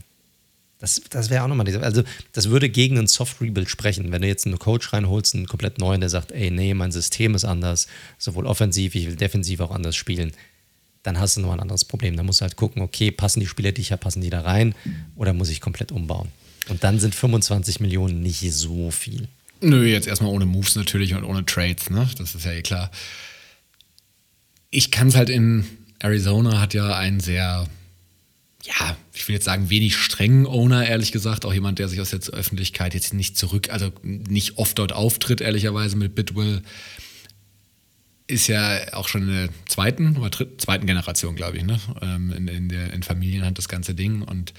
Das, 0.84 1.00
das 1.10 1.30
wäre 1.30 1.46
auch 1.46 1.48
nochmal 1.48 1.66
diese. 1.66 1.82
Also, 1.82 2.04
das 2.34 2.50
würde 2.50 2.68
gegen 2.68 2.98
einen 2.98 3.08
Soft 3.08 3.40
Rebuild 3.40 3.70
sprechen. 3.70 4.12
Wenn 4.12 4.22
du 4.22 4.28
jetzt 4.28 4.46
einen 4.46 4.60
Coach 4.60 4.92
reinholst, 4.92 5.34
einen 5.34 5.48
komplett 5.48 5.78
neuen, 5.78 6.02
der 6.02 6.10
sagt, 6.10 6.34
ey, 6.34 6.52
nee, 6.52 6.74
mein 6.74 6.92
System 6.92 7.36
ist 7.36 7.46
anders, 7.46 7.88
sowohl 8.18 8.46
offensiv, 8.46 8.94
ich 8.94 9.08
will 9.08 9.16
defensiv 9.16 9.62
auch 9.62 9.72
anders 9.72 9.96
spielen, 9.96 10.34
dann 11.04 11.22
hast 11.22 11.38
du 11.38 11.40
nochmal 11.40 11.56
ein 11.56 11.62
anderes 11.62 11.86
Problem. 11.86 12.18
Da 12.18 12.24
musst 12.24 12.42
du 12.42 12.44
halt 12.44 12.58
gucken, 12.58 12.82
okay, 12.82 13.12
passen 13.12 13.40
die 13.40 13.48
Spieler, 13.48 13.72
die 13.72 13.80
ich 13.80 13.94
habe, 13.94 14.02
passen 14.02 14.20
die 14.20 14.30
da 14.30 14.42
rein 14.42 14.76
oder 15.16 15.32
muss 15.32 15.48
ich 15.48 15.62
komplett 15.62 15.94
umbauen? 15.94 16.28
Und 16.68 16.84
dann 16.84 17.00
sind 17.00 17.16
25 17.16 17.80
Millionen 17.80 18.22
nicht 18.22 18.42
so 18.52 18.92
viel. 18.92 19.30
Nö, 19.62 19.86
jetzt 19.86 20.06
erstmal 20.08 20.34
ohne 20.34 20.46
Moves 20.46 20.76
natürlich 20.76 21.14
und 21.14 21.24
ohne 21.24 21.46
Trades, 21.46 21.92
ne? 21.92 22.10
Das 22.18 22.36
ist 22.36 22.44
ja 22.44 22.52
eh 22.52 22.62
klar. 22.62 22.92
Ich 24.70 24.92
kann 24.92 25.08
es 25.08 25.16
halt 25.16 25.30
in 25.30 25.64
Arizona 26.00 26.60
hat 26.60 26.74
ja 26.74 26.94
einen 26.98 27.22
sehr 27.22 27.70
ja, 28.64 28.96
ich 29.14 29.28
will 29.28 29.36
jetzt 29.36 29.46
sagen, 29.46 29.70
wenig 29.70 29.98
strengen 29.98 30.46
Owner, 30.46 30.88
ehrlich 30.88 31.12
gesagt. 31.12 31.46
Auch 31.46 31.54
jemand, 31.54 31.80
der 31.80 31.90
sich 31.90 32.00
aus 32.00 32.12
der 32.12 32.22
Öffentlichkeit 32.34 32.94
jetzt 32.94 33.14
nicht 33.14 33.38
zurück, 33.38 33.70
also 33.70 33.92
nicht 34.04 34.58
oft 34.58 34.80
dort 34.80 34.94
auftritt, 34.94 35.42
ehrlicherweise 35.42 35.98
mit 35.98 36.16
Bitwill. 36.16 36.62
Ist 38.26 38.48
ja 38.48 38.94
auch 38.94 39.10
schon 39.10 39.24
in 39.24 39.34
der 39.34 39.50
zweiten 39.68 40.16
oder 40.18 40.30
dritten, 40.30 40.58
zweiten 40.60 40.88
Generation, 40.88 41.36
glaube 41.36 41.58
ich, 41.58 41.64
ne? 41.64 41.78
Ähm, 42.02 42.32
in, 42.32 42.48
in, 42.48 42.70
der, 42.70 42.94
in 42.94 43.04
Familienhand 43.04 43.58
das 43.58 43.68
ganze 43.68 43.96
Ding. 43.96 44.22
Und 44.22 44.54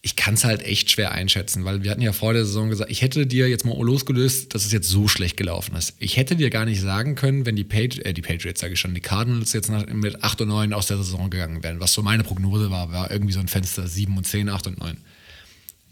ich 0.00 0.14
kann 0.14 0.34
es 0.34 0.44
halt 0.44 0.62
echt 0.62 0.90
schwer 0.90 1.12
einschätzen, 1.12 1.64
weil 1.64 1.82
wir 1.82 1.90
hatten 1.90 2.00
ja 2.00 2.12
vor 2.12 2.32
der 2.32 2.44
Saison 2.44 2.68
gesagt, 2.68 2.90
ich 2.90 3.02
hätte 3.02 3.26
dir 3.26 3.48
jetzt 3.48 3.64
mal 3.64 3.76
losgelöst, 3.82 4.54
dass 4.54 4.64
es 4.64 4.72
jetzt 4.72 4.88
so 4.88 5.08
schlecht 5.08 5.36
gelaufen 5.36 5.74
ist. 5.74 5.94
Ich 5.98 6.16
hätte 6.16 6.36
dir 6.36 6.50
gar 6.50 6.64
nicht 6.64 6.80
sagen 6.80 7.16
können, 7.16 7.46
wenn 7.46 7.56
die, 7.56 7.64
Patri 7.64 8.02
äh, 8.02 8.12
die 8.12 8.22
Patriots, 8.22 8.60
sage 8.60 8.74
ich 8.74 8.80
schon, 8.80 8.94
die 8.94 9.00
Cardinals 9.00 9.52
jetzt 9.52 9.70
nach, 9.70 9.86
mit 9.86 10.22
8 10.22 10.42
und 10.42 10.48
9 10.48 10.72
aus 10.72 10.86
der 10.86 10.98
Saison 10.98 11.30
gegangen 11.30 11.64
wären. 11.64 11.80
Was 11.80 11.92
so 11.94 12.02
meine 12.02 12.22
Prognose 12.22 12.70
war, 12.70 12.92
war 12.92 13.10
irgendwie 13.10 13.32
so 13.32 13.40
ein 13.40 13.48
Fenster 13.48 13.88
7 13.88 14.16
und 14.16 14.24
10, 14.24 14.48
8 14.48 14.68
und 14.68 14.78
9. 14.78 14.96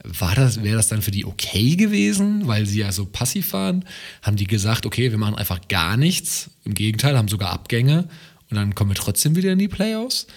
War 0.05 0.37
das, 0.37 0.63
wäre 0.63 0.77
das 0.77 0.87
dann 0.87 1.03
für 1.03 1.11
die 1.11 1.25
okay 1.25 1.75
gewesen, 1.75 2.47
weil 2.47 2.67
sie 2.67 2.81
ja 2.81 2.93
so 2.93 3.07
passiv 3.07 3.53
waren? 3.55 3.85
Haben 4.23 4.37
die 4.37 4.47
gesagt, 4.47 4.87
okay, 4.87 5.11
wir 5.11 5.19
machen 5.19 5.35
einfach 5.35 5.67
gar 5.67 5.97
nichts? 5.97 6.51
Im 6.65 6.75
Gegenteil, 6.75 7.19
haben 7.19 7.29
sogar 7.29 7.51
Abgänge 7.51 8.09
und 8.51 8.57
dann 8.57 8.77
kommen 8.77 8.91
wir 8.91 8.95
trotzdem 8.95 9.35
wieder 9.35 9.53
in 9.53 9.59
die 9.59 9.69
Playoffs? 9.69 10.29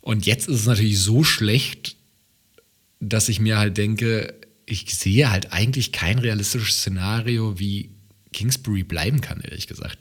Und 0.00 0.24
jetzt 0.24 0.48
ist 0.48 0.60
es 0.60 0.66
natürlich 0.66 0.98
so 0.98 1.24
schlecht, 1.24 1.96
dass 3.02 3.28
ich 3.28 3.40
mir 3.40 3.58
halt 3.58 3.76
denke, 3.76 4.32
ich 4.64 4.94
sehe 4.94 5.30
halt 5.30 5.52
eigentlich 5.52 5.90
kein 5.90 6.18
realistisches 6.18 6.78
Szenario, 6.78 7.58
wie 7.58 7.90
Kingsbury 8.32 8.84
bleiben 8.84 9.20
kann, 9.20 9.40
ehrlich 9.40 9.66
gesagt. 9.66 9.98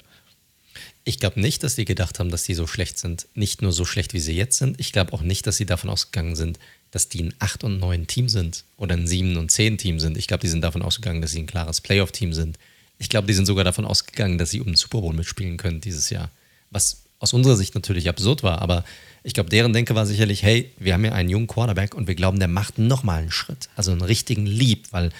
Ich 1.03 1.19
glaube 1.19 1.41
nicht, 1.41 1.63
dass 1.63 1.75
sie 1.75 1.85
gedacht 1.85 2.19
haben, 2.19 2.29
dass 2.29 2.43
die 2.43 2.53
so 2.53 2.67
schlecht 2.67 2.99
sind. 2.99 3.27
Nicht 3.33 3.63
nur 3.63 3.71
so 3.71 3.85
schlecht, 3.85 4.13
wie 4.13 4.19
sie 4.19 4.33
jetzt 4.35 4.59
sind. 4.59 4.79
Ich 4.79 4.91
glaube 4.91 5.13
auch 5.13 5.23
nicht, 5.23 5.47
dass 5.47 5.57
sie 5.57 5.65
davon 5.65 5.89
ausgegangen 5.89 6.35
sind, 6.35 6.59
dass 6.91 7.09
die 7.09 7.23
ein 7.23 7.33
8 7.39 7.63
und 7.63 7.79
9 7.79 8.05
Team 8.05 8.29
sind 8.29 8.65
oder 8.77 8.95
ein 8.95 9.07
7 9.07 9.35
und 9.35 9.49
10 9.49 9.79
Team 9.79 9.99
sind. 9.99 10.15
Ich 10.15 10.27
glaube, 10.27 10.41
die 10.41 10.47
sind 10.47 10.61
davon 10.61 10.83
ausgegangen, 10.83 11.23
dass 11.23 11.31
sie 11.31 11.39
ein 11.39 11.47
klares 11.47 11.81
Playoff-Team 11.81 12.33
sind. 12.33 12.59
Ich 12.99 13.09
glaube, 13.09 13.25
die 13.25 13.33
sind 13.33 13.47
sogar 13.47 13.63
davon 13.63 13.85
ausgegangen, 13.85 14.37
dass 14.37 14.51
sie 14.51 14.59
um 14.59 14.67
den 14.67 14.75
Super 14.75 15.01
Bowl 15.01 15.15
mitspielen 15.15 15.57
können 15.57 15.81
dieses 15.81 16.11
Jahr. 16.11 16.29
Was 16.69 17.01
aus 17.21 17.33
unserer 17.33 17.55
Sicht 17.55 17.75
natürlich 17.75 18.09
absurd 18.09 18.43
war, 18.43 18.61
aber 18.61 18.83
ich 19.23 19.33
glaube, 19.33 19.49
deren 19.49 19.71
Denke 19.71 19.93
war 19.93 20.05
sicherlich, 20.05 20.41
hey, 20.41 20.71
wir 20.77 20.93
haben 20.93 21.05
ja 21.05 21.13
einen 21.13 21.29
jungen 21.29 21.47
Quarterback 21.47 21.93
und 21.93 22.07
wir 22.07 22.15
glauben, 22.15 22.39
der 22.39 22.47
macht 22.47 22.79
nochmal 22.79 23.19
einen 23.19 23.31
Schritt, 23.31 23.69
also 23.75 23.91
einen 23.91 24.01
richtigen 24.01 24.47
Leap, 24.47 24.87
weil 24.91 25.11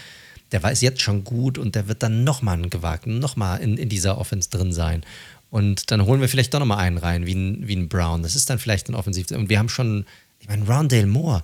der 0.52 0.64
weiß 0.64 0.82
jetzt 0.82 1.02
schon 1.02 1.24
gut 1.24 1.58
und 1.58 1.76
der 1.76 1.88
wird 1.88 2.02
dann 2.04 2.24
nochmal 2.24 2.56
einen 2.56 2.72
gewagten, 2.72 3.20
nochmal 3.20 3.62
in, 3.62 3.78
in 3.78 3.88
dieser 3.88 4.18
Offense 4.18 4.50
drin 4.50 4.74
sein. 4.74 5.04
Und 5.52 5.92
dann 5.92 6.06
holen 6.06 6.20
wir 6.20 6.30
vielleicht 6.30 6.54
doch 6.54 6.60
nochmal 6.60 6.80
einen 6.80 6.98
rein, 6.98 7.26
wie 7.26 7.36
ein, 7.36 7.68
wie 7.68 7.76
ein 7.76 7.90
Brown. 7.90 8.24
Das 8.24 8.36
ist 8.36 8.50
dann 8.50 8.58
vielleicht 8.58 8.90
ein 8.90 8.96
Offensiv. 8.96 9.30
Und 9.32 9.50
wir 9.50 9.60
haben 9.60 9.70
schon, 9.70 10.06
ich 10.40 10.48
meine, 10.48 10.66
Rondale 10.66 11.06
Moore, 11.06 11.44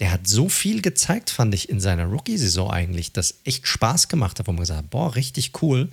der 0.00 0.10
hat 0.10 0.26
so 0.26 0.48
viel 0.48 0.80
gezeigt, 0.80 1.30
fand 1.30 1.54
ich, 1.54 1.68
in 1.68 1.80
seiner 1.80 2.06
Rookie-Saison 2.06 2.70
eigentlich, 2.70 3.12
das 3.12 3.34
echt 3.44 3.66
Spaß 3.66 4.08
gemacht 4.08 4.38
hat, 4.38 4.46
wo 4.46 4.52
man 4.52 4.60
gesagt 4.60 4.78
hat, 4.78 4.90
boah, 4.90 5.14
richtig 5.14 5.52
cool. 5.62 5.90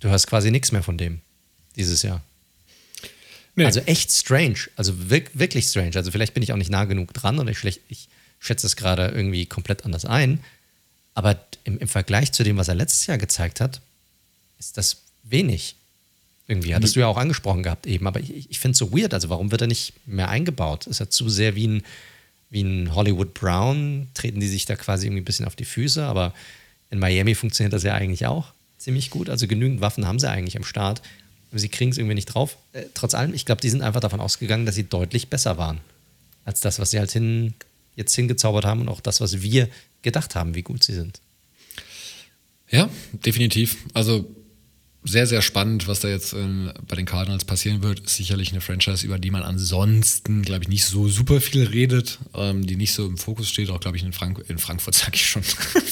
Du 0.00 0.10
hast 0.10 0.26
quasi 0.26 0.50
nichts 0.50 0.72
mehr 0.72 0.82
von 0.82 0.98
dem 0.98 1.20
dieses 1.76 2.02
Jahr. 2.02 2.22
Nee. 3.54 3.64
Also 3.64 3.80
echt 3.80 4.12
strange. 4.12 4.68
Also 4.76 5.10
wirklich 5.10 5.66
strange. 5.66 5.92
Also 5.96 6.10
vielleicht 6.10 6.34
bin 6.34 6.42
ich 6.42 6.52
auch 6.52 6.56
nicht 6.56 6.70
nah 6.70 6.84
genug 6.84 7.14
dran 7.14 7.38
oder 7.38 7.50
ich, 7.50 7.80
ich 7.88 8.08
schätze 8.38 8.66
es 8.66 8.76
gerade 8.76 9.08
irgendwie 9.08 9.46
komplett 9.46 9.84
anders 9.84 10.04
ein. 10.04 10.40
Aber 11.14 11.40
im, 11.64 11.78
im, 11.78 11.88
Vergleich 11.88 12.32
zu 12.32 12.44
dem, 12.44 12.58
was 12.58 12.68
er 12.68 12.74
letztes 12.74 13.06
Jahr 13.06 13.16
gezeigt 13.16 13.60
hat, 13.62 13.80
ist 14.58 14.76
das 14.76 14.98
wenig. 15.22 15.76
Irgendwie 16.46 16.74
hattest 16.74 16.94
du 16.94 17.00
ja 17.00 17.06
auch 17.06 17.16
angesprochen 17.16 17.62
gehabt 17.62 17.86
eben. 17.86 18.06
Aber 18.06 18.20
ich, 18.20 18.50
ich 18.50 18.60
finde 18.60 18.72
es 18.72 18.78
so 18.78 18.92
weird. 18.92 19.14
Also 19.14 19.30
warum 19.30 19.50
wird 19.50 19.62
er 19.62 19.66
nicht 19.66 19.94
mehr 20.04 20.28
eingebaut? 20.28 20.86
Ist 20.86 21.00
er 21.00 21.08
zu 21.08 21.30
sehr 21.30 21.56
wie 21.56 21.66
ein, 21.66 21.82
wie 22.50 22.62
ein 22.62 22.94
Hollywood 22.94 23.32
Brown? 23.32 24.08
Treten 24.12 24.38
die 24.38 24.48
sich 24.48 24.66
da 24.66 24.76
quasi 24.76 25.06
irgendwie 25.06 25.22
ein 25.22 25.24
bisschen 25.24 25.46
auf 25.46 25.56
die 25.56 25.64
Füße? 25.64 26.04
Aber 26.04 26.34
in 26.90 26.98
Miami 26.98 27.34
funktioniert 27.34 27.72
das 27.72 27.82
ja 27.82 27.94
eigentlich 27.94 28.26
auch 28.26 28.52
ziemlich 28.76 29.08
gut. 29.08 29.30
Also 29.30 29.46
genügend 29.46 29.80
Waffen 29.80 30.06
haben 30.06 30.18
sie 30.18 30.30
eigentlich 30.30 30.58
am 30.58 30.64
Start 30.64 31.00
sie 31.52 31.68
kriegen 31.68 31.90
es 31.90 31.98
irgendwie 31.98 32.14
nicht 32.14 32.26
drauf. 32.26 32.56
Äh, 32.72 32.84
trotz 32.94 33.14
allem, 33.14 33.34
ich 33.34 33.46
glaube, 33.46 33.60
die 33.60 33.70
sind 33.70 33.82
einfach 33.82 34.00
davon 34.00 34.20
ausgegangen, 34.20 34.66
dass 34.66 34.74
sie 34.74 34.84
deutlich 34.84 35.28
besser 35.28 35.58
waren 35.58 35.80
als 36.44 36.60
das, 36.60 36.78
was 36.78 36.92
sie 36.92 36.98
halt 36.98 37.10
hin, 37.10 37.54
jetzt 37.96 38.14
hingezaubert 38.14 38.64
haben 38.64 38.80
und 38.80 38.88
auch 38.88 39.00
das, 39.00 39.20
was 39.20 39.42
wir 39.42 39.68
gedacht 40.02 40.34
haben, 40.34 40.54
wie 40.54 40.62
gut 40.62 40.84
sie 40.84 40.94
sind. 40.94 41.20
Ja, 42.70 42.88
definitiv. 43.12 43.76
Also 43.92 44.24
sehr, 45.08 45.26
sehr 45.26 45.42
spannend, 45.42 45.86
was 45.86 46.00
da 46.00 46.08
jetzt 46.08 46.32
äh, 46.32 46.72
bei 46.88 46.96
den 46.96 47.06
Cardinals 47.06 47.44
passieren 47.44 47.82
wird. 47.82 48.00
Ist 48.00 48.16
sicherlich 48.16 48.50
eine 48.50 48.60
Franchise, 48.60 49.06
über 49.06 49.18
die 49.18 49.30
man 49.30 49.42
ansonsten, 49.42 50.42
glaube 50.42 50.64
ich, 50.64 50.68
nicht 50.68 50.84
so 50.84 51.08
super 51.08 51.40
viel 51.40 51.64
redet, 51.64 52.18
ähm, 52.34 52.66
die 52.66 52.76
nicht 52.76 52.92
so 52.92 53.06
im 53.06 53.16
Fokus 53.16 53.48
steht. 53.48 53.70
Auch, 53.70 53.80
glaube 53.80 53.96
ich, 53.96 54.02
in, 54.02 54.12
Frank 54.12 54.44
in 54.48 54.58
Frankfurt, 54.58 54.94
sage 54.96 55.12
ich 55.14 55.26
schon, 55.26 55.42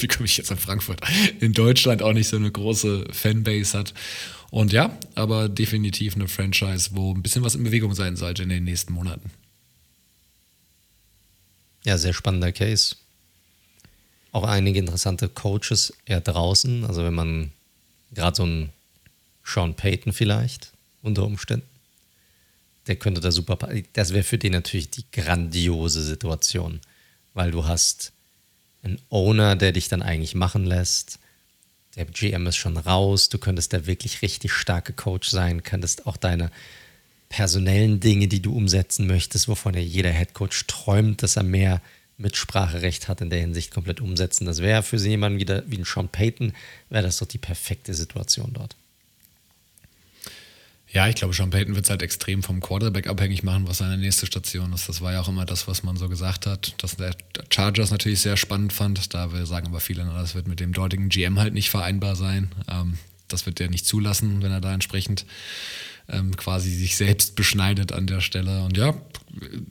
wie 0.00 0.08
komme 0.08 0.26
ich 0.26 0.36
jetzt 0.36 0.50
an 0.50 0.58
Frankfurt, 0.58 1.00
in 1.40 1.52
Deutschland 1.52 2.02
auch 2.02 2.12
nicht 2.12 2.28
so 2.28 2.36
eine 2.36 2.50
große 2.50 3.06
Fanbase 3.12 3.78
hat. 3.78 3.94
Und 4.54 4.72
ja, 4.72 4.96
aber 5.16 5.48
definitiv 5.48 6.14
eine 6.14 6.28
Franchise, 6.28 6.90
wo 6.92 7.12
ein 7.12 7.24
bisschen 7.24 7.42
was 7.42 7.56
in 7.56 7.64
Bewegung 7.64 7.92
sein 7.96 8.14
sollte 8.14 8.44
in 8.44 8.50
den 8.50 8.62
nächsten 8.62 8.92
Monaten. 8.92 9.28
Ja, 11.82 11.98
sehr 11.98 12.12
spannender 12.12 12.52
Case. 12.52 12.94
Auch 14.30 14.44
einige 14.44 14.78
interessante 14.78 15.28
Coaches 15.28 15.92
eher 16.06 16.20
draußen. 16.20 16.84
Also 16.84 17.02
wenn 17.02 17.14
man 17.14 17.50
gerade 18.12 18.36
so 18.36 18.46
ein 18.46 18.68
Sean 19.44 19.74
Payton 19.74 20.12
vielleicht 20.12 20.70
unter 21.02 21.24
Umständen, 21.24 21.66
der 22.86 22.94
könnte 22.94 23.20
da 23.20 23.32
super. 23.32 23.58
Das 23.94 24.12
wäre 24.12 24.22
für 24.22 24.38
den 24.38 24.52
natürlich 24.52 24.88
die 24.88 25.04
grandiose 25.10 26.00
Situation, 26.00 26.80
weil 27.32 27.50
du 27.50 27.64
hast 27.64 28.12
einen 28.84 29.00
Owner, 29.10 29.56
der 29.56 29.72
dich 29.72 29.88
dann 29.88 30.02
eigentlich 30.02 30.36
machen 30.36 30.64
lässt. 30.64 31.18
Der 31.96 32.06
GM 32.06 32.46
ist 32.46 32.56
schon 32.56 32.76
raus. 32.76 33.28
Du 33.28 33.38
könntest 33.38 33.72
der 33.72 33.86
wirklich 33.86 34.22
richtig 34.22 34.52
starke 34.52 34.92
Coach 34.92 35.28
sein, 35.28 35.62
könntest 35.62 36.06
auch 36.06 36.16
deine 36.16 36.50
personellen 37.28 38.00
Dinge, 38.00 38.28
die 38.28 38.42
du 38.42 38.54
umsetzen 38.54 39.06
möchtest, 39.06 39.48
wovon 39.48 39.74
ja 39.74 39.80
jeder 39.80 40.10
Headcoach 40.10 40.66
träumt, 40.66 41.22
dass 41.22 41.36
er 41.36 41.42
mehr 41.42 41.80
Mitspracherecht 42.16 43.08
hat 43.08 43.20
in 43.20 43.30
der 43.30 43.40
Hinsicht 43.40 43.72
komplett 43.72 44.00
umsetzen. 44.00 44.44
Das 44.46 44.60
wäre 44.60 44.82
für 44.82 44.96
jemanden 44.96 45.38
wie, 45.38 45.44
der, 45.44 45.68
wie 45.68 45.78
ein 45.78 45.84
Sean 45.84 46.08
Payton, 46.08 46.52
wäre 46.90 47.02
das 47.02 47.18
doch 47.18 47.26
die 47.26 47.38
perfekte 47.38 47.94
Situation 47.94 48.52
dort. 48.52 48.76
Ja, 50.94 51.08
ich 51.08 51.16
glaube, 51.16 51.34
Sean 51.34 51.50
Payton 51.50 51.74
wird 51.74 51.86
es 51.86 51.90
halt 51.90 52.02
extrem 52.02 52.44
vom 52.44 52.60
Quarterback 52.60 53.08
abhängig 53.08 53.42
machen, 53.42 53.66
was 53.66 53.78
seine 53.78 53.98
nächste 53.98 54.26
Station 54.26 54.72
ist. 54.72 54.88
Das 54.88 55.00
war 55.00 55.12
ja 55.12 55.20
auch 55.20 55.28
immer 55.28 55.44
das, 55.44 55.66
was 55.66 55.82
man 55.82 55.96
so 55.96 56.08
gesagt 56.08 56.46
hat, 56.46 56.72
dass 56.80 56.96
der 56.96 57.16
Chargers 57.50 57.90
natürlich 57.90 58.20
sehr 58.20 58.36
spannend 58.36 58.72
fand. 58.72 59.12
Da 59.12 59.28
sagen 59.44 59.66
aber 59.66 59.80
viele, 59.80 60.04
das 60.04 60.36
wird 60.36 60.46
mit 60.46 60.60
dem 60.60 60.72
dortigen 60.72 61.08
GM 61.08 61.40
halt 61.40 61.52
nicht 61.52 61.68
vereinbar 61.68 62.14
sein. 62.14 62.52
Ähm, 62.70 62.96
das 63.26 63.44
wird 63.44 63.60
er 63.60 63.70
nicht 63.70 63.86
zulassen, 63.86 64.40
wenn 64.40 64.52
er 64.52 64.60
da 64.60 64.72
entsprechend 64.72 65.26
ähm, 66.08 66.36
quasi 66.36 66.70
sich 66.70 66.96
selbst 66.96 67.34
beschneidet 67.34 67.90
an 67.90 68.06
der 68.06 68.20
Stelle. 68.20 68.62
Und 68.62 68.76
ja, 68.76 68.94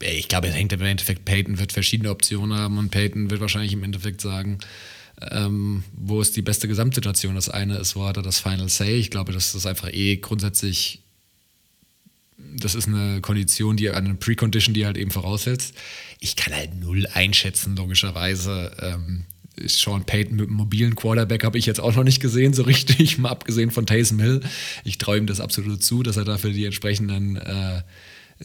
ich 0.02 0.28
glaube, 0.28 0.48
es 0.48 0.56
hängt 0.56 0.74
im 0.74 0.82
Endeffekt, 0.82 1.24
Payton 1.24 1.58
wird 1.58 1.72
verschiedene 1.72 2.10
Optionen 2.10 2.58
haben 2.58 2.78
und 2.78 2.90
Payton 2.90 3.30
wird 3.30 3.40
wahrscheinlich 3.40 3.72
im 3.72 3.84
Endeffekt 3.84 4.20
sagen, 4.20 4.58
ähm, 5.22 5.86
wo 5.94 6.20
ist 6.20 6.36
die 6.36 6.42
beste 6.42 6.68
Gesamtsituation. 6.68 7.36
Das 7.36 7.48
eine 7.48 7.78
ist, 7.78 7.96
wo 7.96 8.06
hat 8.06 8.18
er 8.18 8.24
das 8.24 8.40
Final 8.40 8.68
Say. 8.68 8.96
Ich 8.96 9.10
glaube, 9.10 9.32
das 9.32 9.56
ist 9.56 9.66
einfach 9.66 9.94
eh 9.94 10.18
grundsätzlich 10.18 11.03
das 12.38 12.76
ist 12.76 12.88
eine 12.88 13.22
Kondition, 13.22 13.78
die 13.78 13.90
eine 13.90 14.16
Precondition, 14.16 14.74
die 14.74 14.86
halt 14.86 14.98
eben 14.98 15.12
voraussetzt. 15.12 15.74
Ich 16.20 16.36
kann 16.36 16.54
halt 16.54 16.76
null 16.76 17.08
einschätzen, 17.14 17.76
logischerweise. 17.76 18.72
Ähm, 18.80 19.26
Sean 19.66 20.04
Payton 20.04 20.38
mit 20.38 20.48
einem 20.48 20.58
mobilen 20.58 20.96
Quarterback 20.96 21.44
habe 21.44 21.58
ich 21.58 21.66
jetzt 21.66 21.80
auch 21.80 21.96
noch 21.96 22.04
nicht 22.04 22.20
gesehen, 22.20 22.54
so 22.54 22.64
richtig, 22.64 23.18
mal 23.18 23.30
abgesehen 23.30 23.72
von 23.72 23.86
Taysom 23.86 24.20
Hill. 24.20 24.42
Ich 24.84 24.98
traue 24.98 25.18
ihm 25.18 25.28
das 25.28 25.40
absolut 25.40 25.84
zu, 25.84 26.04
dass 26.04 26.18
er 26.18 26.26
dafür 26.26 26.52
die 26.52 26.66
entsprechenden 26.66 27.36
äh, 27.36 27.82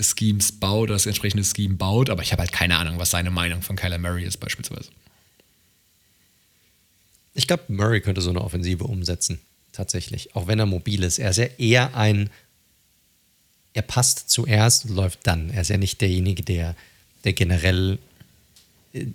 Schemes 0.01 0.53
baut, 0.53 0.91
das 0.91 1.07
entsprechende 1.07 1.45
Scheme 1.45 1.77
baut, 1.77 2.11
aber 2.11 2.23
ich 2.23 2.33
habe 2.33 2.41
halt 2.41 2.53
keine 2.53 2.77
Ahnung, 2.77 2.99
was 2.99 3.11
seine 3.11 3.31
Meinung 3.31 3.63
von 3.63 3.77
Kyler 3.77 3.99
Murray 3.99 4.25
ist, 4.25 4.37
beispielsweise. 4.39 4.91
Ich 7.35 7.47
glaube, 7.47 7.65
Murray 7.69 8.01
könnte 8.01 8.21
so 8.21 8.31
eine 8.31 8.43
Offensive 8.43 8.85
umsetzen, 8.85 9.41
tatsächlich. 9.73 10.35
Auch 10.35 10.47
wenn 10.47 10.59
er 10.59 10.67
mobil 10.67 11.03
ist. 11.05 11.19
Er 11.19 11.31
ist 11.31 11.37
ja 11.37 11.47
eher 11.59 11.97
ein 11.97 12.31
er 13.79 13.83
passt 13.83 14.29
zuerst 14.29 14.87
und 14.87 14.97
läuft 14.97 15.21
dann. 15.23 15.51
Er 15.51 15.61
ist 15.61 15.69
ja 15.69 15.77
nicht 15.77 16.01
derjenige, 16.01 16.43
der, 16.43 16.75
der 17.23 17.33
generell 17.33 18.01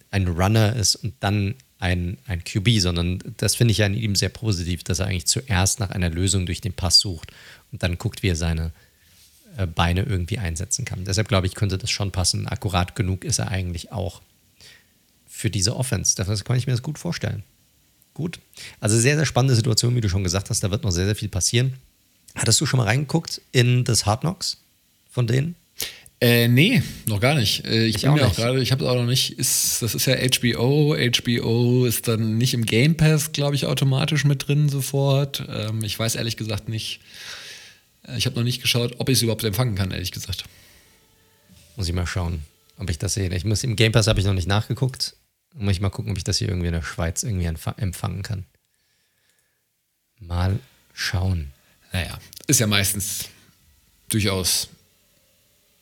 ein 0.09 0.27
Runner 0.29 0.73
ist 0.73 0.95
und 0.95 1.13
dann 1.19 1.55
ein, 1.79 2.17
ein 2.27 2.45
QB, 2.45 2.79
sondern 2.79 3.19
das 3.35 3.55
finde 3.55 3.73
ich 3.73 3.83
an 3.83 3.93
ihm 3.93 4.15
sehr 4.15 4.29
positiv, 4.29 4.85
dass 4.85 4.99
er 4.99 5.07
eigentlich 5.07 5.27
zuerst 5.27 5.81
nach 5.81 5.89
einer 5.89 6.09
Lösung 6.09 6.45
durch 6.45 6.61
den 6.61 6.71
Pass 6.71 6.99
sucht 6.99 7.33
und 7.73 7.83
dann 7.83 7.97
guckt, 7.97 8.23
wie 8.23 8.29
er 8.29 8.37
seine 8.37 8.71
äh, 9.57 9.67
Beine 9.67 10.03
irgendwie 10.03 10.37
einsetzen 10.37 10.85
kann. 10.85 11.03
Deshalb 11.03 11.27
glaube 11.27 11.47
ich, 11.47 11.55
könnte 11.55 11.77
das 11.77 11.91
schon 11.91 12.13
passen. 12.13 12.47
Akkurat 12.47 12.95
genug 12.95 13.25
ist 13.25 13.39
er 13.39 13.49
eigentlich 13.49 13.91
auch 13.91 14.21
für 15.27 15.49
diese 15.49 15.75
Offense. 15.75 16.15
Das 16.15 16.45
kann 16.45 16.55
ich 16.55 16.67
mir 16.67 16.73
das 16.73 16.83
gut 16.83 16.97
vorstellen. 16.97 17.43
Gut. 18.13 18.39
Also 18.79 18.97
sehr, 18.97 19.17
sehr 19.17 19.25
spannende 19.25 19.55
Situation, 19.55 19.93
wie 19.93 20.01
du 20.01 20.07
schon 20.07 20.23
gesagt 20.23 20.49
hast. 20.49 20.63
Da 20.63 20.71
wird 20.71 20.85
noch 20.85 20.91
sehr, 20.91 21.05
sehr 21.05 21.17
viel 21.17 21.27
passieren. 21.27 21.73
Hattest 22.35 22.59
du 22.61 22.65
schon 22.65 22.79
mal 22.79 22.85
reingeguckt 22.85 23.41
in 23.51 23.83
das 23.83 24.05
Hard 24.05 24.21
Knocks 24.21 24.57
von 25.09 25.27
denen? 25.27 25.55
Äh, 26.23 26.47
nee, 26.47 26.81
noch 27.05 27.19
gar 27.19 27.35
nicht. 27.35 27.65
Äh, 27.65 27.85
ich, 27.85 27.97
ich 27.97 28.01
bin 28.03 28.13
mir 28.13 28.25
auch 28.25 28.35
gerade, 28.35 28.61
ich 28.61 28.71
habe 28.71 28.85
es 28.85 28.89
auch 28.89 28.95
noch 28.95 29.05
nicht, 29.05 29.37
ist, 29.37 29.81
das 29.81 29.93
ist 29.93 30.05
ja 30.05 30.15
HBO. 30.15 30.95
HBO 30.95 31.85
ist 31.85 32.07
dann 32.07 32.37
nicht 32.37 32.53
im 32.53 32.65
Game 32.65 32.95
Pass, 32.95 33.33
glaube 33.33 33.55
ich, 33.55 33.65
automatisch 33.65 34.23
mit 34.23 34.47
drin 34.47 34.69
sofort. 34.69 35.43
Ähm, 35.49 35.83
ich 35.83 35.99
weiß 35.99 36.15
ehrlich 36.15 36.37
gesagt 36.37 36.69
nicht. 36.69 37.01
Äh, 38.07 38.17
ich 38.17 38.25
habe 38.25 38.37
noch 38.37 38.43
nicht 38.43 38.61
geschaut, 38.61 38.95
ob 38.99 39.09
ich 39.09 39.17
es 39.17 39.21
überhaupt 39.21 39.43
empfangen 39.43 39.75
kann, 39.75 39.91
ehrlich 39.91 40.11
gesagt. 40.11 40.45
Muss 41.75 41.89
ich 41.89 41.93
mal 41.93 42.07
schauen, 42.07 42.43
ob 42.77 42.89
ich 42.89 42.99
das 42.99 43.15
sehe. 43.15 43.29
Ich 43.35 43.43
muss, 43.43 43.65
Im 43.65 43.75
Game 43.75 43.91
Pass 43.91 44.07
habe 44.07 44.21
ich 44.21 44.25
noch 44.25 44.33
nicht 44.33 44.47
nachgeguckt. 44.47 45.17
Muss 45.55 45.73
ich 45.73 45.81
mal 45.81 45.89
gucken, 45.89 46.11
ob 46.11 46.17
ich 46.17 46.23
das 46.23 46.37
hier 46.37 46.47
irgendwie 46.47 46.67
in 46.67 46.73
der 46.73 46.83
Schweiz 46.83 47.23
irgendwie 47.23 47.45
empfangen 47.45 48.23
kann. 48.23 48.45
Mal 50.21 50.57
schauen. 50.93 51.51
Naja, 51.93 52.19
ist 52.47 52.59
ja 52.59 52.67
meistens 52.67 53.29
durchaus 54.09 54.67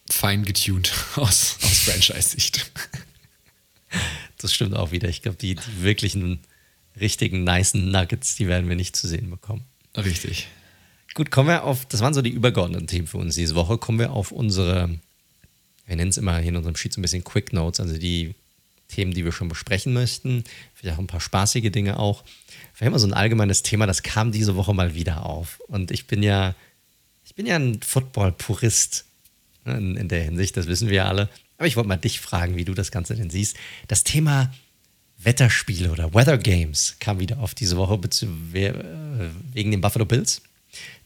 fein 0.09 0.43
getuned 0.43 0.93
aus, 1.15 1.57
aus 1.63 1.79
Franchise-Sicht. 1.79 2.71
Das 4.37 4.53
stimmt 4.53 4.75
auch 4.75 4.91
wieder. 4.91 5.09
Ich 5.09 5.21
glaube, 5.21 5.37
die, 5.37 5.55
die 5.55 5.81
wirklichen, 5.81 6.39
richtigen, 6.99 7.43
nice 7.43 7.73
Nuggets, 7.73 8.35
die 8.35 8.47
werden 8.47 8.69
wir 8.69 8.75
nicht 8.75 8.95
zu 8.95 9.07
sehen 9.07 9.29
bekommen. 9.29 9.63
Richtig. 9.95 10.47
Gut, 11.13 11.31
kommen 11.31 11.49
wir 11.49 11.63
auf, 11.63 11.85
das 11.85 12.01
waren 12.01 12.13
so 12.13 12.21
die 12.21 12.29
übergeordneten 12.29 12.87
Themen 12.87 13.07
für 13.07 13.17
uns 13.17 13.35
diese 13.35 13.55
Woche. 13.55 13.77
Kommen 13.77 13.99
wir 13.99 14.11
auf 14.11 14.31
unsere, 14.31 14.89
wir 15.85 15.95
nennen 15.95 16.09
es 16.09 16.17
immer 16.17 16.37
hier 16.39 16.49
in 16.49 16.55
unserem 16.55 16.75
Sheet 16.75 16.93
so 16.93 16.99
ein 16.99 17.01
bisschen 17.01 17.23
Quick 17.23 17.53
Notes, 17.53 17.79
also 17.79 17.97
die 17.97 18.33
Themen, 18.87 19.13
die 19.13 19.23
wir 19.23 19.31
schon 19.31 19.49
besprechen 19.49 19.93
möchten. 19.93 20.43
Vielleicht 20.73 20.97
auch 20.97 21.01
ein 21.01 21.07
paar 21.07 21.21
spaßige 21.21 21.71
Dinge 21.71 21.99
auch 21.99 22.23
vielleicht 22.73 22.91
mal 22.91 22.99
so 22.99 23.07
ein 23.07 23.13
allgemeines 23.13 23.63
Thema, 23.63 23.87
das 23.87 24.03
kam 24.03 24.31
diese 24.31 24.55
Woche 24.55 24.73
mal 24.73 24.95
wieder 24.95 25.25
auf. 25.25 25.59
Und 25.67 25.91
ich 25.91 26.07
bin 26.07 26.23
ja, 26.23 26.55
ich 27.25 27.35
bin 27.35 27.45
ja 27.45 27.55
ein 27.55 27.81
Football-Purist 27.81 29.05
ne, 29.65 29.77
in, 29.77 29.97
in 29.97 30.07
der 30.07 30.23
Hinsicht, 30.23 30.57
das 30.57 30.67
wissen 30.67 30.89
wir 30.89 30.97
ja 30.97 31.05
alle. 31.07 31.29
Aber 31.57 31.67
ich 31.67 31.75
wollte 31.75 31.89
mal 31.89 31.97
dich 31.97 32.19
fragen, 32.19 32.55
wie 32.55 32.65
du 32.65 32.73
das 32.73 32.91
Ganze 32.91 33.15
denn 33.15 33.29
siehst. 33.29 33.55
Das 33.87 34.03
Thema 34.03 34.51
Wetterspiele 35.19 35.91
oder 35.91 36.13
Weather 36.13 36.37
Games 36.37 36.95
kam 36.99 37.19
wieder 37.19 37.39
auf 37.39 37.53
diese 37.53 37.77
Woche 37.77 37.93
äh, 37.93 38.73
wegen 39.53 39.71
den 39.71 39.81
Buffalo 39.81 40.05
Bills. 40.05 40.41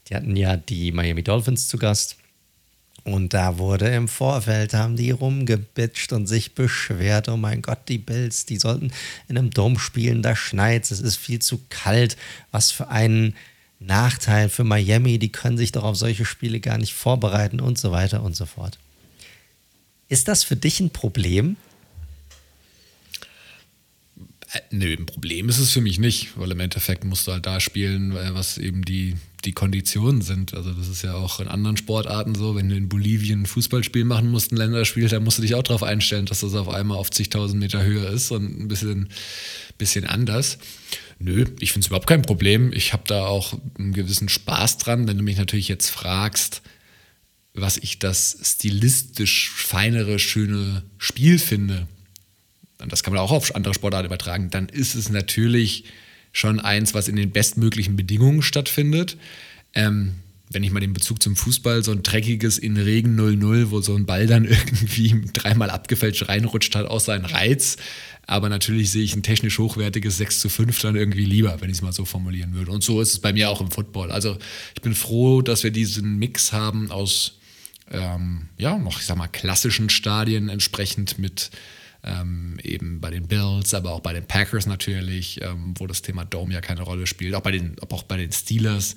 Die 0.08 0.14
hatten 0.14 0.36
ja 0.36 0.56
die 0.56 0.92
Miami 0.92 1.22
Dolphins 1.22 1.68
zu 1.68 1.76
Gast. 1.76 2.16
Und 3.06 3.34
da 3.34 3.58
wurde 3.58 3.86
im 3.86 4.08
Vorfeld, 4.08 4.74
haben 4.74 4.96
die 4.96 5.12
rumgebitscht 5.12 6.12
und 6.12 6.26
sich 6.26 6.56
beschwert, 6.56 7.28
oh 7.28 7.36
mein 7.36 7.62
Gott, 7.62 7.78
die 7.86 7.98
Bills, 7.98 8.46
die 8.46 8.58
sollten 8.58 8.90
in 9.28 9.38
einem 9.38 9.50
Dom 9.50 9.78
spielen, 9.78 10.22
da 10.22 10.34
schneit 10.34 10.90
es 10.90 11.00
ist 11.00 11.14
viel 11.14 11.38
zu 11.38 11.60
kalt, 11.70 12.16
was 12.50 12.72
für 12.72 12.88
ein 12.88 13.34
Nachteil 13.78 14.48
für 14.48 14.64
Miami, 14.64 15.20
die 15.20 15.30
können 15.30 15.56
sich 15.56 15.70
doch 15.70 15.84
auf 15.84 15.96
solche 15.96 16.24
Spiele 16.24 16.58
gar 16.58 16.78
nicht 16.78 16.94
vorbereiten 16.94 17.60
und 17.60 17.78
so 17.78 17.92
weiter 17.92 18.24
und 18.24 18.34
so 18.34 18.44
fort. 18.44 18.76
Ist 20.08 20.26
das 20.26 20.42
für 20.42 20.56
dich 20.56 20.80
ein 20.80 20.90
Problem? 20.90 21.56
Äh, 24.52 24.60
nö, 24.70 24.94
ein 24.96 25.06
Problem 25.06 25.48
ist 25.48 25.58
es 25.58 25.72
für 25.72 25.80
mich 25.80 25.98
nicht, 25.98 26.30
weil 26.36 26.50
im 26.52 26.60
Endeffekt 26.60 27.04
musst 27.04 27.26
du 27.26 27.32
halt 27.32 27.46
da 27.46 27.58
spielen, 27.58 28.12
äh, 28.12 28.32
was 28.32 28.58
eben 28.58 28.84
die, 28.84 29.16
die 29.44 29.52
Konditionen 29.52 30.22
sind. 30.22 30.54
Also 30.54 30.72
das 30.72 30.88
ist 30.88 31.02
ja 31.02 31.14
auch 31.14 31.40
in 31.40 31.48
anderen 31.48 31.76
Sportarten 31.76 32.34
so, 32.34 32.54
wenn 32.54 32.68
du 32.68 32.76
in 32.76 32.88
Bolivien 32.88 33.42
ein 33.42 33.46
Fußballspiel 33.46 34.04
machen 34.04 34.30
musst, 34.30 34.52
ein 34.52 34.56
Länderspiel, 34.56 35.08
dann 35.08 35.24
musst 35.24 35.38
du 35.38 35.42
dich 35.42 35.54
auch 35.54 35.62
darauf 35.62 35.82
einstellen, 35.82 36.26
dass 36.26 36.40
das 36.40 36.54
auf 36.54 36.68
einmal 36.68 36.96
auf 36.96 37.10
zigtausend 37.10 37.60
Meter 37.60 37.82
höher 37.82 38.08
ist 38.10 38.30
und 38.30 38.60
ein 38.60 38.68
bisschen, 38.68 39.08
bisschen 39.78 40.06
anders. 40.06 40.58
Nö, 41.18 41.46
ich 41.58 41.72
finde 41.72 41.84
es 41.84 41.88
überhaupt 41.88 42.06
kein 42.06 42.22
Problem. 42.22 42.72
Ich 42.72 42.92
habe 42.92 43.04
da 43.06 43.26
auch 43.26 43.58
einen 43.78 43.94
gewissen 43.94 44.28
Spaß 44.28 44.78
dran, 44.78 45.08
wenn 45.08 45.16
du 45.16 45.24
mich 45.24 45.38
natürlich 45.38 45.68
jetzt 45.68 45.90
fragst, 45.90 46.62
was 47.54 47.78
ich 47.78 47.98
das 47.98 48.38
stilistisch 48.42 49.50
feinere, 49.50 50.18
schöne 50.18 50.82
Spiel 50.98 51.38
finde 51.38 51.88
und 52.80 52.92
das 52.92 53.02
kann 53.02 53.12
man 53.12 53.22
auch 53.22 53.32
auf 53.32 53.54
andere 53.54 53.74
Sportarten 53.74 54.06
übertragen, 54.06 54.50
dann 54.50 54.68
ist 54.68 54.94
es 54.94 55.08
natürlich 55.08 55.84
schon 56.32 56.60
eins, 56.60 56.92
was 56.92 57.08
in 57.08 57.16
den 57.16 57.30
bestmöglichen 57.30 57.96
Bedingungen 57.96 58.42
stattfindet. 58.42 59.16
Ähm, 59.74 60.16
wenn 60.50 60.62
ich 60.62 60.70
mal 60.70 60.80
den 60.80 60.92
Bezug 60.92 61.22
zum 61.22 61.34
Fußball, 61.34 61.82
so 61.82 61.90
ein 61.90 62.02
dreckiges 62.02 62.58
in 62.58 62.76
Regen 62.76 63.18
0-0, 63.18 63.70
wo 63.70 63.80
so 63.80 63.96
ein 63.96 64.06
Ball 64.06 64.26
dann 64.26 64.44
irgendwie 64.44 65.24
dreimal 65.32 65.70
abgefälscht 65.70 66.28
reinrutscht, 66.28 66.74
hat 66.76 66.86
auch 66.86 67.00
seinen 67.00 67.24
Reiz. 67.24 67.76
Aber 68.26 68.48
natürlich 68.48 68.90
sehe 68.90 69.02
ich 69.02 69.14
ein 69.14 69.22
technisch 69.22 69.58
hochwertiges 69.58 70.18
6 70.18 70.40
zu 70.40 70.48
5 70.48 70.80
dann 70.80 70.96
irgendwie 70.96 71.24
lieber, 71.24 71.60
wenn 71.60 71.70
ich 71.70 71.76
es 71.76 71.82
mal 71.82 71.92
so 71.92 72.04
formulieren 72.04 72.54
würde. 72.54 72.72
Und 72.72 72.84
so 72.84 73.00
ist 73.00 73.12
es 73.12 73.18
bei 73.18 73.32
mir 73.32 73.50
auch 73.50 73.60
im 73.60 73.70
Football. 73.70 74.10
Also 74.10 74.36
ich 74.74 74.82
bin 74.82 74.94
froh, 74.94 75.42
dass 75.42 75.64
wir 75.64 75.70
diesen 75.70 76.18
Mix 76.18 76.52
haben 76.52 76.90
aus, 76.90 77.38
ähm, 77.90 78.48
ja, 78.58 78.78
noch, 78.78 79.00
ich 79.00 79.06
sag 79.06 79.16
mal, 79.16 79.28
klassischen 79.28 79.90
Stadien 79.90 80.48
entsprechend 80.48 81.18
mit 81.18 81.50
ähm, 82.06 82.58
eben 82.62 83.00
bei 83.00 83.10
den 83.10 83.26
Bills, 83.26 83.74
aber 83.74 83.92
auch 83.92 84.00
bei 84.00 84.12
den 84.12 84.26
Packers 84.26 84.66
natürlich, 84.66 85.40
ähm, 85.42 85.74
wo 85.76 85.86
das 85.86 86.02
Thema 86.02 86.24
Dome 86.24 86.54
ja 86.54 86.60
keine 86.60 86.82
Rolle 86.82 87.06
spielt, 87.06 87.34
auch 87.34 87.42
bei 87.42 87.52
den, 87.52 87.76
auch 87.90 88.04
bei 88.04 88.16
den 88.16 88.32
Steelers. 88.32 88.96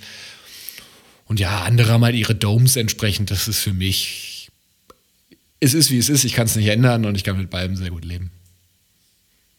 Und 1.25 1.39
ja, 1.39 1.63
andere 1.63 1.91
haben 1.91 2.03
halt 2.03 2.15
ihre 2.15 2.35
Domes 2.35 2.75
entsprechend. 2.75 3.31
Das 3.31 3.47
ist 3.47 3.59
für 3.59 3.73
mich, 3.73 4.49
es 5.59 5.73
ist 5.73 5.91
wie 5.91 5.97
es 5.97 6.09
ist. 6.09 6.23
Ich 6.23 6.33
kann 6.33 6.45
es 6.45 6.55
nicht 6.55 6.67
ändern 6.67 7.05
und 7.05 7.15
ich 7.15 7.23
kann 7.23 7.37
mit 7.37 7.49
beidem 7.49 7.75
sehr 7.75 7.91
gut 7.91 8.05
leben. 8.05 8.31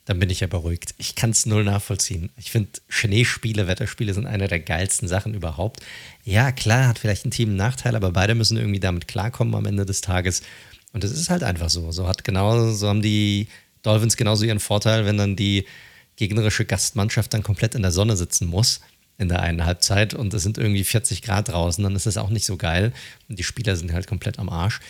Dann 0.07 0.19
bin 0.19 0.31
ich 0.31 0.41
ja 0.41 0.49
beruhigt. 0.49 0.95
Ich 0.99 1.15
kann 1.15 1.31
es 1.31 1.47
null 1.47 1.63
nachvollziehen. 1.63 2.31
Ich 2.37 2.51
finde, 2.51 2.71
Schneespiele, 2.89 3.69
Wetterspiele 3.69 4.15
sind 4.15 4.27
eine 4.27 4.49
der 4.49 4.59
geilsten 4.59 5.07
Sachen 5.07 5.35
überhaupt. 5.35 5.81
Ja, 6.25 6.51
klar, 6.51 6.89
hat 6.89 6.99
vielleicht 6.99 7.27
ein 7.27 7.31
Team 7.31 7.51
einen 7.51 7.59
Nachteil, 7.59 7.95
aber 7.95 8.11
beide 8.11 8.35
müssen 8.35 8.57
irgendwie 8.57 8.81
damit 8.81 9.07
klarkommen 9.07 9.55
am 9.55 9.67
Ende 9.67 9.87
des 9.87 10.01
Tages. 10.01 10.43
Und 10.93 11.05
es 11.05 11.13
ist 11.13 11.31
halt 11.31 11.43
einfach 11.43 11.71
so. 11.71 11.93
So 11.93 12.09
hat 12.09 12.25
genau, 12.25 12.73
so 12.73 12.89
haben 12.89 13.03
die 13.03 13.49
Dolphins 13.83 14.17
genauso 14.17 14.45
ihren 14.45 14.61
Vorteil, 14.61 15.07
wenn 15.07 15.17
dann 15.17 15.37
die 15.37 15.67
gegnerische 16.17 16.65
Gastmannschaft 16.65 17.33
dann 17.33 17.43
komplett 17.43 17.75
in 17.75 17.83
der 17.83 17.93
Sonne 17.93 18.17
sitzen 18.17 18.47
muss 18.47 18.81
in 19.21 19.29
der 19.29 19.43
einen 19.43 19.67
Halbzeit 19.67 20.15
und 20.15 20.33
es 20.33 20.43
sind 20.43 20.57
irgendwie 20.57 20.83
40 20.83 21.21
Grad 21.21 21.49
draußen, 21.49 21.85
dann 21.85 21.95
ist 21.95 22.07
das 22.07 22.17
auch 22.17 22.31
nicht 22.31 22.47
so 22.47 22.57
geil 22.57 22.93
und 23.29 23.39
die 23.39 23.43
Spieler 23.43 23.77
sind 23.77 23.93
halt 23.93 24.07
komplett 24.07 24.39
am 24.39 24.49
Arsch. 24.49 24.81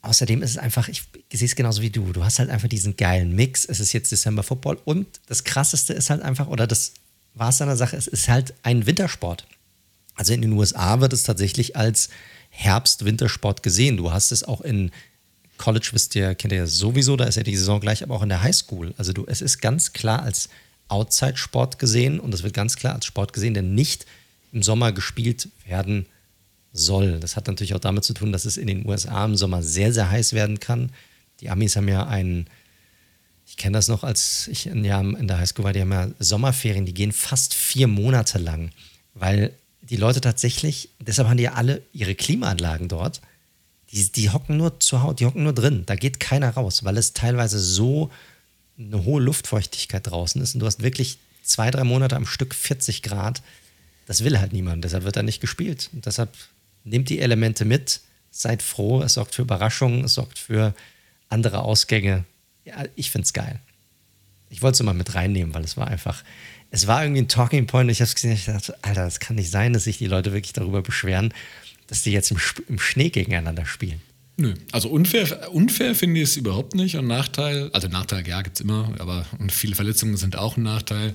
Außerdem 0.00 0.42
ist 0.42 0.50
es 0.50 0.58
einfach, 0.58 0.88
ich 0.88 1.02
sehe 1.32 1.46
es 1.46 1.54
genauso 1.54 1.82
wie 1.82 1.90
du, 1.90 2.12
du 2.12 2.24
hast 2.24 2.38
halt 2.38 2.48
einfach 2.48 2.68
diesen 2.68 2.96
geilen 2.96 3.34
Mix. 3.34 3.66
Es 3.66 3.78
ist 3.78 3.92
jetzt 3.92 4.10
December 4.10 4.42
Football 4.42 4.78
und 4.86 5.06
das 5.26 5.44
Krasseste 5.44 5.92
ist 5.92 6.08
halt 6.08 6.22
einfach, 6.22 6.48
oder 6.48 6.66
das 6.66 6.94
war 7.34 7.50
es 7.50 7.60
an 7.60 7.68
der 7.68 7.76
Sache, 7.76 7.96
es 7.96 8.06
ist 8.06 8.28
halt 8.28 8.54
ein 8.62 8.86
Wintersport. 8.86 9.46
Also 10.14 10.32
in 10.32 10.40
den 10.40 10.52
USA 10.52 11.00
wird 11.00 11.12
es 11.12 11.24
tatsächlich 11.24 11.76
als 11.76 12.08
Herbst-Wintersport 12.54 13.62
gesehen. 13.62 13.96
Du 13.96 14.12
hast 14.12 14.30
es 14.30 14.44
auch 14.44 14.60
in 14.60 14.92
College, 15.58 15.90
wisst 15.92 16.14
ihr, 16.14 16.34
kennt 16.34 16.52
ihr 16.52 16.60
ja 16.60 16.66
sowieso, 16.66 17.16
da 17.16 17.24
ist 17.24 17.36
ja 17.36 17.42
die 17.42 17.56
Saison 17.56 17.80
gleich, 17.80 18.02
aber 18.02 18.14
auch 18.14 18.22
in 18.22 18.28
der 18.28 18.42
Highschool. 18.42 18.94
Also 18.96 19.12
du, 19.12 19.26
es 19.26 19.40
ist 19.40 19.60
ganz 19.60 19.92
klar 19.92 20.22
als 20.22 20.48
Outside-Sport 20.88 21.78
gesehen 21.78 22.20
und 22.20 22.32
es 22.32 22.42
wird 22.42 22.54
ganz 22.54 22.76
klar 22.76 22.94
als 22.94 23.06
Sport 23.06 23.32
gesehen, 23.32 23.54
der 23.54 23.62
nicht 23.62 24.06
im 24.52 24.62
Sommer 24.62 24.92
gespielt 24.92 25.48
werden 25.66 26.06
soll. 26.72 27.18
Das 27.20 27.36
hat 27.36 27.46
natürlich 27.48 27.74
auch 27.74 27.80
damit 27.80 28.04
zu 28.04 28.14
tun, 28.14 28.32
dass 28.32 28.44
es 28.44 28.56
in 28.56 28.66
den 28.66 28.86
USA 28.86 29.24
im 29.24 29.36
Sommer 29.36 29.62
sehr, 29.62 29.92
sehr 29.92 30.10
heiß 30.10 30.32
werden 30.32 30.60
kann. 30.60 30.92
Die 31.40 31.50
Amis 31.50 31.76
haben 31.76 31.88
ja 31.88 32.06
einen, 32.06 32.46
ich 33.46 33.56
kenne 33.56 33.76
das 33.76 33.88
noch, 33.88 34.04
als 34.04 34.48
ich 34.48 34.66
in 34.66 34.82
der 34.82 35.38
Highschool 35.38 35.64
war, 35.64 35.72
die 35.72 35.80
haben 35.80 35.92
ja 35.92 36.08
Sommerferien, 36.18 36.86
die 36.86 36.94
gehen 36.94 37.12
fast 37.12 37.54
vier 37.54 37.88
Monate 37.88 38.38
lang, 38.38 38.70
weil 39.14 39.52
die 39.90 39.96
Leute 39.96 40.20
tatsächlich, 40.20 40.90
deshalb 40.98 41.28
haben 41.28 41.36
die 41.36 41.44
ja 41.44 41.54
alle 41.54 41.82
ihre 41.92 42.14
Klimaanlagen 42.14 42.88
dort, 42.88 43.20
die, 43.90 44.10
die 44.10 44.30
hocken 44.30 44.56
nur 44.56 44.80
zu 44.80 45.02
Hause, 45.02 45.16
die 45.16 45.26
hocken 45.26 45.44
nur 45.44 45.52
drin, 45.52 45.84
da 45.86 45.94
geht 45.94 46.20
keiner 46.20 46.50
raus, 46.50 46.84
weil 46.84 46.96
es 46.96 47.12
teilweise 47.12 47.58
so 47.60 48.10
eine 48.78 49.04
hohe 49.04 49.22
Luftfeuchtigkeit 49.22 50.06
draußen 50.06 50.40
ist 50.42 50.54
und 50.54 50.60
du 50.60 50.66
hast 50.66 50.82
wirklich 50.82 51.18
zwei, 51.42 51.70
drei 51.70 51.84
Monate 51.84 52.16
am 52.16 52.26
Stück 52.26 52.54
40 52.54 53.02
Grad, 53.02 53.42
das 54.06 54.24
will 54.24 54.38
halt 54.38 54.52
niemand. 54.52 54.84
Deshalb 54.84 55.04
wird 55.04 55.16
da 55.16 55.22
nicht 55.22 55.40
gespielt. 55.40 55.90
Und 55.92 56.06
deshalb 56.06 56.30
nehmt 56.84 57.08
die 57.08 57.20
Elemente 57.20 57.64
mit, 57.64 58.00
seid 58.30 58.62
froh, 58.62 59.02
es 59.02 59.14
sorgt 59.14 59.34
für 59.34 59.42
Überraschungen, 59.42 60.04
es 60.04 60.14
sorgt 60.14 60.38
für 60.38 60.74
andere 61.28 61.60
Ausgänge. 61.60 62.24
Ja, 62.64 62.84
ich 62.96 63.10
finde 63.10 63.26
es 63.26 63.32
geil. 63.32 63.60
Ich 64.50 64.62
wollte 64.62 64.74
es 64.76 64.80
immer 64.80 64.94
mit 64.94 65.14
reinnehmen, 65.14 65.54
weil 65.54 65.64
es 65.64 65.76
war 65.76 65.88
einfach, 65.88 66.22
es 66.74 66.88
war 66.88 67.04
irgendwie 67.04 67.22
ein 67.22 67.28
Talking 67.28 67.66
Point. 67.66 67.88
Ich 67.88 68.00
habe 68.00 68.08
es 68.08 68.16
gesehen, 68.16 68.32
ich 68.32 68.46
dachte, 68.46 68.74
Alter, 68.82 69.04
das 69.04 69.20
kann 69.20 69.36
nicht 69.36 69.50
sein, 69.50 69.72
dass 69.72 69.84
sich 69.84 69.98
die 69.98 70.08
Leute 70.08 70.32
wirklich 70.32 70.52
darüber 70.52 70.82
beschweren, 70.82 71.32
dass 71.86 72.02
die 72.02 72.10
jetzt 72.10 72.32
im, 72.32 72.38
im 72.68 72.80
Schnee 72.80 73.10
gegeneinander 73.10 73.64
spielen. 73.64 74.00
Nö, 74.36 74.54
also 74.72 74.88
unfair, 74.88 75.52
unfair 75.52 75.94
finde 75.94 76.20
ich 76.20 76.30
es 76.30 76.36
überhaupt 76.36 76.74
nicht 76.74 76.96
und 76.96 77.06
Nachteil, 77.06 77.70
also 77.72 77.86
Nachteil, 77.86 78.26
ja, 78.26 78.42
gibt 78.42 78.56
es 78.56 78.60
immer, 78.60 78.92
aber 78.98 79.24
und 79.38 79.52
viele 79.52 79.76
Verletzungen 79.76 80.16
sind 80.16 80.36
auch 80.36 80.56
ein 80.56 80.64
Nachteil. 80.64 81.14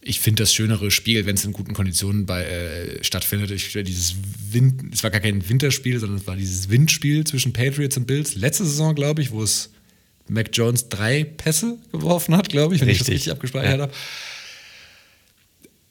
Ich 0.00 0.18
finde 0.18 0.42
das 0.42 0.52
schönere 0.52 0.90
Spiel, 0.90 1.24
wenn 1.24 1.36
es 1.36 1.44
in 1.44 1.52
guten 1.52 1.72
Konditionen 1.72 2.26
bei, 2.26 2.42
äh, 2.42 3.04
stattfindet. 3.04 3.52
Ich, 3.52 3.72
dieses 3.72 4.16
Wind, 4.50 4.92
es 4.92 5.04
war 5.04 5.10
gar 5.10 5.20
kein 5.20 5.48
Winterspiel, 5.48 6.00
sondern 6.00 6.18
es 6.18 6.26
war 6.26 6.34
dieses 6.34 6.68
Windspiel 6.68 7.22
zwischen 7.24 7.52
Patriots 7.52 7.96
und 7.96 8.08
Bills. 8.08 8.34
Letzte 8.34 8.64
Saison, 8.64 8.96
glaube 8.96 9.22
ich, 9.22 9.30
wo 9.30 9.44
es 9.44 9.70
Mac 10.26 10.50
Jones 10.52 10.88
drei 10.88 11.22
Pässe 11.22 11.78
geworfen 11.92 12.36
hat, 12.36 12.48
glaube 12.48 12.74
ich, 12.74 12.80
wenn 12.80 12.88
richtig. 12.88 13.02
ich 13.02 13.06
das 13.06 13.14
richtig 13.14 13.32
abgespeichert 13.32 13.76
ja. 13.76 13.82
habe. 13.84 13.92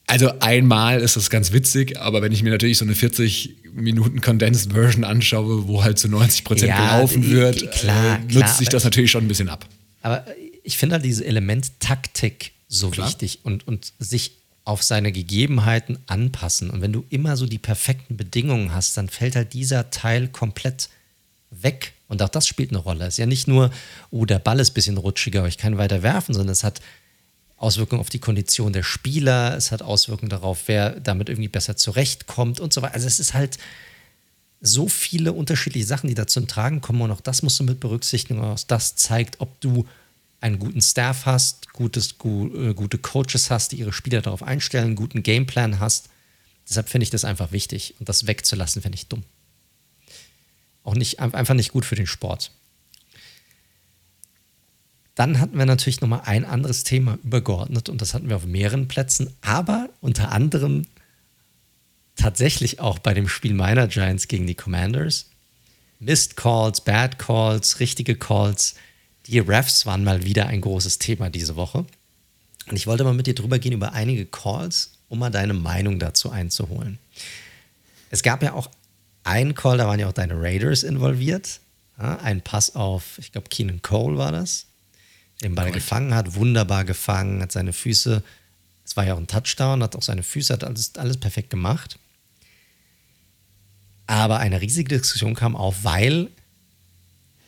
Also 0.06 0.38
einmal 0.38 1.00
ist 1.00 1.16
das 1.16 1.30
ganz 1.30 1.52
witzig, 1.52 1.98
aber 1.98 2.22
wenn 2.22 2.30
ich 2.30 2.42
mir 2.42 2.50
natürlich 2.50 2.78
so 2.78 2.84
eine 2.84 2.94
40 2.94 3.56
Minuten 3.72 4.20
Condensed 4.20 4.72
Version 4.72 5.04
anschaue, 5.04 5.66
wo 5.66 5.82
halt 5.82 5.98
zu 5.98 6.08
90 6.08 6.44
Prozent 6.44 6.68
ja, 6.70 6.96
gelaufen 6.96 7.28
wird, 7.30 7.72
klar, 7.72 8.16
äh, 8.16 8.22
nutzt 8.22 8.30
klar, 8.30 8.54
sich 8.54 8.68
das 8.68 8.84
natürlich 8.84 9.10
schon 9.10 9.24
ein 9.24 9.28
bisschen 9.28 9.48
ab. 9.48 9.66
Aber 10.02 10.24
ich 10.62 10.78
finde 10.78 10.94
halt 10.94 11.04
dieses 11.04 11.22
Element 11.22 11.80
Taktik 11.80 12.52
so 12.68 12.90
klar. 12.90 13.08
wichtig 13.08 13.40
und, 13.42 13.66
und 13.66 13.92
sich 13.98 14.32
auf 14.64 14.82
seine 14.82 15.12
Gegebenheiten 15.12 15.98
anpassen. 16.06 16.70
Und 16.70 16.82
wenn 16.82 16.92
du 16.92 17.04
immer 17.10 17.36
so 17.36 17.46
die 17.46 17.58
perfekten 17.58 18.16
Bedingungen 18.16 18.74
hast, 18.74 18.96
dann 18.96 19.08
fällt 19.08 19.36
halt 19.36 19.52
dieser 19.52 19.90
Teil 19.90 20.28
komplett 20.28 20.88
weg. 21.50 21.92
Und 22.08 22.22
auch 22.22 22.28
das 22.28 22.46
spielt 22.46 22.70
eine 22.70 22.78
Rolle. 22.78 23.06
Es 23.06 23.14
ist 23.14 23.18
ja 23.18 23.26
nicht 23.26 23.46
nur, 23.46 23.70
oh, 24.10 24.24
der 24.24 24.38
Ball 24.38 24.58
ist 24.60 24.70
ein 24.70 24.74
bisschen 24.74 24.96
rutschiger, 24.96 25.40
aber 25.40 25.48
ich 25.48 25.58
kann 25.58 25.78
weiter 25.78 26.02
werfen, 26.02 26.34
sondern 26.34 26.52
es 26.52 26.64
hat 26.64 26.80
Auswirkungen 27.56 28.00
auf 28.00 28.10
die 28.10 28.18
Kondition 28.18 28.72
der 28.72 28.82
Spieler, 28.82 29.56
es 29.56 29.72
hat 29.72 29.82
Auswirkungen 29.82 30.28
darauf, 30.28 30.64
wer 30.66 31.00
damit 31.00 31.28
irgendwie 31.28 31.48
besser 31.48 31.76
zurechtkommt 31.76 32.60
und 32.60 32.72
so 32.72 32.82
weiter. 32.82 32.94
Also 32.94 33.06
es 33.06 33.18
ist 33.18 33.34
halt 33.34 33.58
so 34.60 34.88
viele 34.88 35.32
unterschiedliche 35.32 35.86
Sachen, 35.86 36.08
die 36.08 36.14
da 36.14 36.26
zum 36.26 36.48
Tragen 36.48 36.80
kommen 36.80 37.00
und 37.00 37.10
auch 37.10 37.20
das 37.20 37.42
musst 37.42 37.58
du 37.58 37.64
mit 37.64 37.80
berücksichtigen. 37.80 38.40
Auch 38.40 38.58
das 38.60 38.96
zeigt, 38.96 39.40
ob 39.40 39.60
du 39.60 39.86
einen 40.40 40.58
guten 40.58 40.82
Staff 40.82 41.24
hast, 41.24 41.72
gutes, 41.72 42.18
gu, 42.18 42.48
äh, 42.54 42.74
gute 42.74 42.98
Coaches 42.98 43.50
hast, 43.50 43.72
die 43.72 43.76
ihre 43.76 43.92
Spieler 43.92 44.20
darauf 44.20 44.42
einstellen, 44.42 44.86
einen 44.86 44.96
guten 44.96 45.22
Gameplan 45.22 45.80
hast. 45.80 46.08
Deshalb 46.68 46.88
finde 46.88 47.04
ich 47.04 47.10
das 47.10 47.24
einfach 47.24 47.52
wichtig 47.52 47.94
und 47.98 48.08
das 48.08 48.26
wegzulassen, 48.26 48.82
finde 48.82 48.96
ich 48.96 49.08
dumm. 49.08 49.22
Auch 50.82 50.94
nicht, 50.94 51.20
einfach 51.20 51.54
nicht 51.54 51.72
gut 51.72 51.84
für 51.84 51.96
den 51.96 52.06
Sport. 52.06 52.50
Dann 55.16 55.40
hatten 55.40 55.56
wir 55.56 55.64
natürlich 55.64 56.02
nochmal 56.02 56.22
ein 56.26 56.44
anderes 56.44 56.84
Thema 56.84 57.18
übergeordnet 57.24 57.88
und 57.88 58.02
das 58.02 58.12
hatten 58.12 58.28
wir 58.28 58.36
auf 58.36 58.44
mehreren 58.44 58.86
Plätzen, 58.86 59.34
aber 59.40 59.88
unter 60.02 60.30
anderem 60.30 60.82
tatsächlich 62.16 62.80
auch 62.80 62.98
bei 62.98 63.14
dem 63.14 63.26
Spiel 63.26 63.54
meiner 63.54 63.88
Giants 63.88 64.28
gegen 64.28 64.46
die 64.46 64.54
Commanders. 64.54 65.30
Missed 66.00 66.36
Calls, 66.36 66.82
Bad 66.82 67.18
Calls, 67.18 67.80
richtige 67.80 68.14
Calls. 68.14 68.74
Die 69.26 69.38
Refs 69.38 69.86
waren 69.86 70.04
mal 70.04 70.22
wieder 70.24 70.48
ein 70.48 70.60
großes 70.60 70.98
Thema 70.98 71.30
diese 71.30 71.56
Woche. 71.56 71.86
Und 72.68 72.76
ich 72.76 72.86
wollte 72.86 73.02
mal 73.02 73.14
mit 73.14 73.26
dir 73.26 73.34
drüber 73.34 73.58
gehen 73.58 73.72
über 73.72 73.94
einige 73.94 74.26
Calls, 74.26 74.98
um 75.08 75.18
mal 75.18 75.30
deine 75.30 75.54
Meinung 75.54 75.98
dazu 75.98 76.30
einzuholen. 76.30 76.98
Es 78.10 78.22
gab 78.22 78.42
ja 78.42 78.52
auch 78.52 78.70
einen 79.24 79.54
Call, 79.54 79.78
da 79.78 79.86
waren 79.86 79.98
ja 79.98 80.08
auch 80.08 80.12
deine 80.12 80.38
Raiders 80.38 80.82
involviert. 80.82 81.60
Ja, 81.98 82.18
ein 82.18 82.42
Pass 82.42 82.74
auf, 82.74 83.18
ich 83.18 83.32
glaube, 83.32 83.48
Keenan 83.48 83.80
Cole 83.80 84.18
war 84.18 84.30
das 84.30 84.65
den 85.42 85.54
Ball 85.54 85.66
Correct. 85.66 85.84
gefangen 85.84 86.14
hat, 86.14 86.34
wunderbar 86.34 86.84
gefangen, 86.84 87.42
hat 87.42 87.52
seine 87.52 87.72
Füße, 87.72 88.22
es 88.84 88.96
war 88.96 89.04
ja 89.04 89.14
auch 89.14 89.18
ein 89.18 89.26
Touchdown, 89.26 89.82
hat 89.82 89.96
auch 89.96 90.02
seine 90.02 90.22
Füße, 90.22 90.52
hat 90.52 90.64
alles, 90.64 90.94
alles 90.96 91.18
perfekt 91.18 91.50
gemacht. 91.50 91.98
Aber 94.06 94.38
eine 94.38 94.60
riesige 94.60 94.96
Diskussion 94.96 95.34
kam 95.34 95.56
auf, 95.56 95.84
weil 95.84 96.30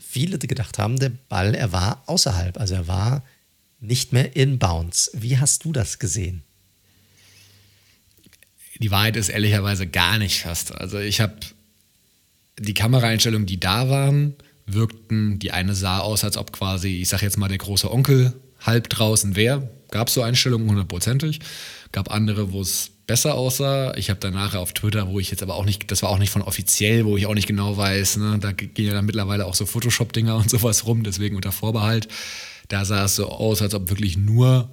viele 0.01 0.39
gedacht 0.39 0.78
haben, 0.78 0.98
der 0.98 1.10
Ball, 1.10 1.55
er 1.55 1.73
war 1.73 2.02
außerhalb, 2.06 2.59
also 2.59 2.74
er 2.74 2.89
war 2.89 3.23
nicht 3.81 4.12
mehr 4.12 4.35
in 4.35 4.59
Bounds. 4.59 5.10
Wie 5.15 5.39
hast 5.39 5.65
du 5.65 5.73
das 5.73 5.98
gesehen? 5.98 6.43
Die 8.81 8.90
Wahrheit 8.90 9.16
ist 9.16 9.28
ehrlicherweise 9.28 9.86
gar 9.86 10.19
nicht 10.19 10.43
fast. 10.43 10.73
Also 10.73 10.98
ich 10.98 11.20
habe 11.20 11.36
die 12.59 12.74
Kameraeinstellungen, 12.74 13.47
die 13.47 13.60
da 13.60 13.89
waren, 13.89 14.35
wirkten. 14.74 15.39
Die 15.39 15.53
eine 15.53 15.74
sah 15.74 15.99
aus, 16.01 16.24
als 16.24 16.36
ob 16.36 16.53
quasi, 16.53 17.01
ich 17.01 17.09
sag 17.09 17.23
jetzt 17.23 17.39
mal, 17.39 17.49
der 17.49 17.59
große 17.59 17.90
Onkel 17.90 18.35
halb 18.61 18.89
draußen 18.89 19.36
wäre. 19.36 19.69
Gab 19.90 20.11
so 20.11 20.23
Einstellungen 20.23 20.69
hundertprozentig. 20.69 21.40
Gab 21.93 22.11
andere, 22.11 22.53
wo 22.53 22.61
es 22.61 22.90
besser 23.09 23.35
aussah. 23.35 23.95
Ich 23.97 24.11
habe 24.11 24.20
danach 24.20 24.55
auf 24.55 24.73
Twitter, 24.73 25.09
wo 25.09 25.19
ich 25.19 25.31
jetzt 25.31 25.43
aber 25.43 25.57
auch 25.57 25.65
nicht, 25.65 25.90
das 25.90 26.03
war 26.03 26.11
auch 26.11 26.19
nicht 26.19 26.31
von 26.31 26.43
offiziell, 26.43 27.05
wo 27.05 27.16
ich 27.16 27.27
auch 27.27 27.35
nicht 27.35 27.49
genau 27.49 27.77
weiß, 27.77 28.19
ne? 28.19 28.39
da 28.39 28.53
gehen 28.53 28.86
ja 28.86 28.93
dann 28.93 29.07
mittlerweile 29.07 29.47
auch 29.47 29.55
so 29.55 29.66
Photoshop-Dinger 29.66 30.36
und 30.36 30.49
sowas 30.51 30.86
rum, 30.86 31.03
deswegen 31.03 31.35
unter 31.35 31.51
Vorbehalt. 31.51 32.07
Da 32.69 32.85
sah 32.85 33.07
es 33.07 33.16
so 33.16 33.28
aus, 33.28 33.62
als 33.62 33.74
ob 33.74 33.89
wirklich 33.89 34.19
nur, 34.19 34.70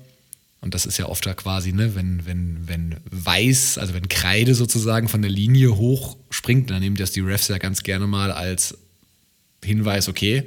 und 0.59 0.73
das 0.73 0.85
ist 0.85 0.97
ja 0.97 1.05
oft 1.07 1.25
da 1.25 1.33
quasi, 1.33 1.71
ne, 1.71 1.95
wenn, 1.95 2.25
wenn, 2.25 2.67
wenn 2.67 2.97
weiß, 3.09 3.77
also 3.77 3.93
wenn 3.93 4.09
Kreide 4.09 4.53
sozusagen 4.53 5.07
von 5.07 5.21
der 5.21 5.31
Linie 5.31 5.77
hochspringt, 5.77 6.69
dann 6.69 6.81
nehmen 6.81 6.97
das 6.97 7.11
die 7.11 7.21
Refs 7.21 7.47
ja 7.47 7.57
ganz 7.57 7.83
gerne 7.83 8.05
mal 8.05 8.33
als 8.33 8.77
Hinweis, 9.65 10.07
okay, 10.07 10.43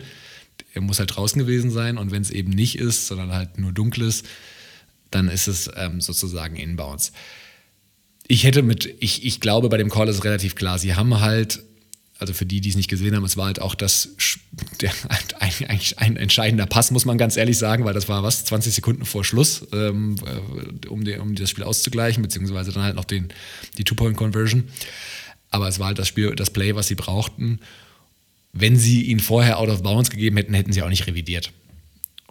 er 0.74 0.80
muss 0.80 0.98
halt 0.98 1.14
draußen 1.16 1.38
gewesen 1.38 1.70
sein 1.70 1.98
und 1.98 2.10
wenn 2.10 2.22
es 2.22 2.30
eben 2.30 2.50
nicht 2.50 2.78
ist, 2.78 3.06
sondern 3.06 3.32
halt 3.32 3.58
nur 3.58 3.72
dunkel 3.72 4.04
ist, 4.04 4.26
dann 5.10 5.28
ist 5.28 5.48
es 5.48 5.70
ähm, 5.76 6.00
sozusagen 6.00 6.56
Inbounds. 6.56 7.12
Ich 8.26 8.44
hätte 8.44 8.62
mit, 8.62 8.94
ich, 9.00 9.24
ich 9.24 9.40
glaube, 9.40 9.68
bei 9.68 9.78
dem 9.78 9.90
Call 9.90 10.08
ist 10.08 10.16
es 10.16 10.24
relativ 10.24 10.54
klar, 10.54 10.78
sie 10.78 10.94
haben 10.94 11.20
halt 11.20 11.62
also 12.18 12.32
für 12.32 12.46
die, 12.46 12.60
die 12.60 12.70
es 12.70 12.76
nicht 12.76 12.90
gesehen 12.90 13.14
haben, 13.14 13.24
es 13.24 13.36
war 13.36 13.46
halt 13.46 13.60
auch 13.60 13.74
das, 13.74 14.10
der, 14.80 14.92
eigentlich 15.38 15.98
ein 15.98 16.16
entscheidender 16.16 16.66
Pass, 16.66 16.90
muss 16.90 17.04
man 17.04 17.16
ganz 17.16 17.36
ehrlich 17.36 17.56
sagen, 17.58 17.84
weil 17.84 17.94
das 17.94 18.08
war 18.08 18.22
was, 18.22 18.44
20 18.44 18.74
Sekunden 18.74 19.04
vor 19.04 19.24
Schluss, 19.24 19.66
ähm, 19.72 20.16
äh, 20.26 20.88
um, 20.88 21.04
den, 21.04 21.20
um 21.20 21.34
das 21.34 21.50
Spiel 21.50 21.64
auszugleichen, 21.64 22.22
beziehungsweise 22.22 22.72
dann 22.72 22.82
halt 22.82 22.96
noch 22.96 23.04
den, 23.04 23.28
die 23.78 23.84
Two-Point-Conversion. 23.84 24.64
Aber 25.50 25.68
es 25.68 25.78
war 25.78 25.88
halt 25.88 25.98
das 25.98 26.08
Spiel, 26.08 26.34
das 26.34 26.50
Play, 26.50 26.74
was 26.74 26.88
sie 26.88 26.96
brauchten. 26.96 27.60
Wenn 28.52 28.76
sie 28.76 29.02
ihn 29.02 29.20
vorher 29.20 29.58
out 29.58 29.68
of 29.68 29.82
bounds 29.82 30.10
gegeben 30.10 30.36
hätten, 30.36 30.54
hätten 30.54 30.72
sie 30.72 30.82
auch 30.82 30.88
nicht 30.88 31.06
revidiert. 31.06 31.52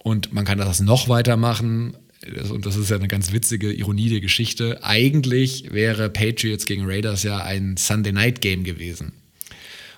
Und 0.04 0.34
man 0.34 0.46
kann 0.46 0.58
das 0.58 0.80
noch 0.80 1.10
weitermachen. 1.10 1.96
Und 2.50 2.66
das 2.66 2.76
ist 2.76 2.90
ja 2.90 2.96
eine 2.96 3.08
ganz 3.08 3.32
witzige 3.32 3.72
Ironie 3.72 4.10
der 4.10 4.22
Geschichte. 4.22 4.84
Eigentlich 4.84 5.72
wäre 5.72 6.10
Patriots 6.10 6.66
gegen 6.66 6.86
Raiders 6.86 7.24
ja 7.24 7.44
ein 7.44 7.78
Sunday 7.78 8.12
Night 8.12 8.42
Game 8.42 8.64
gewesen. 8.64 9.14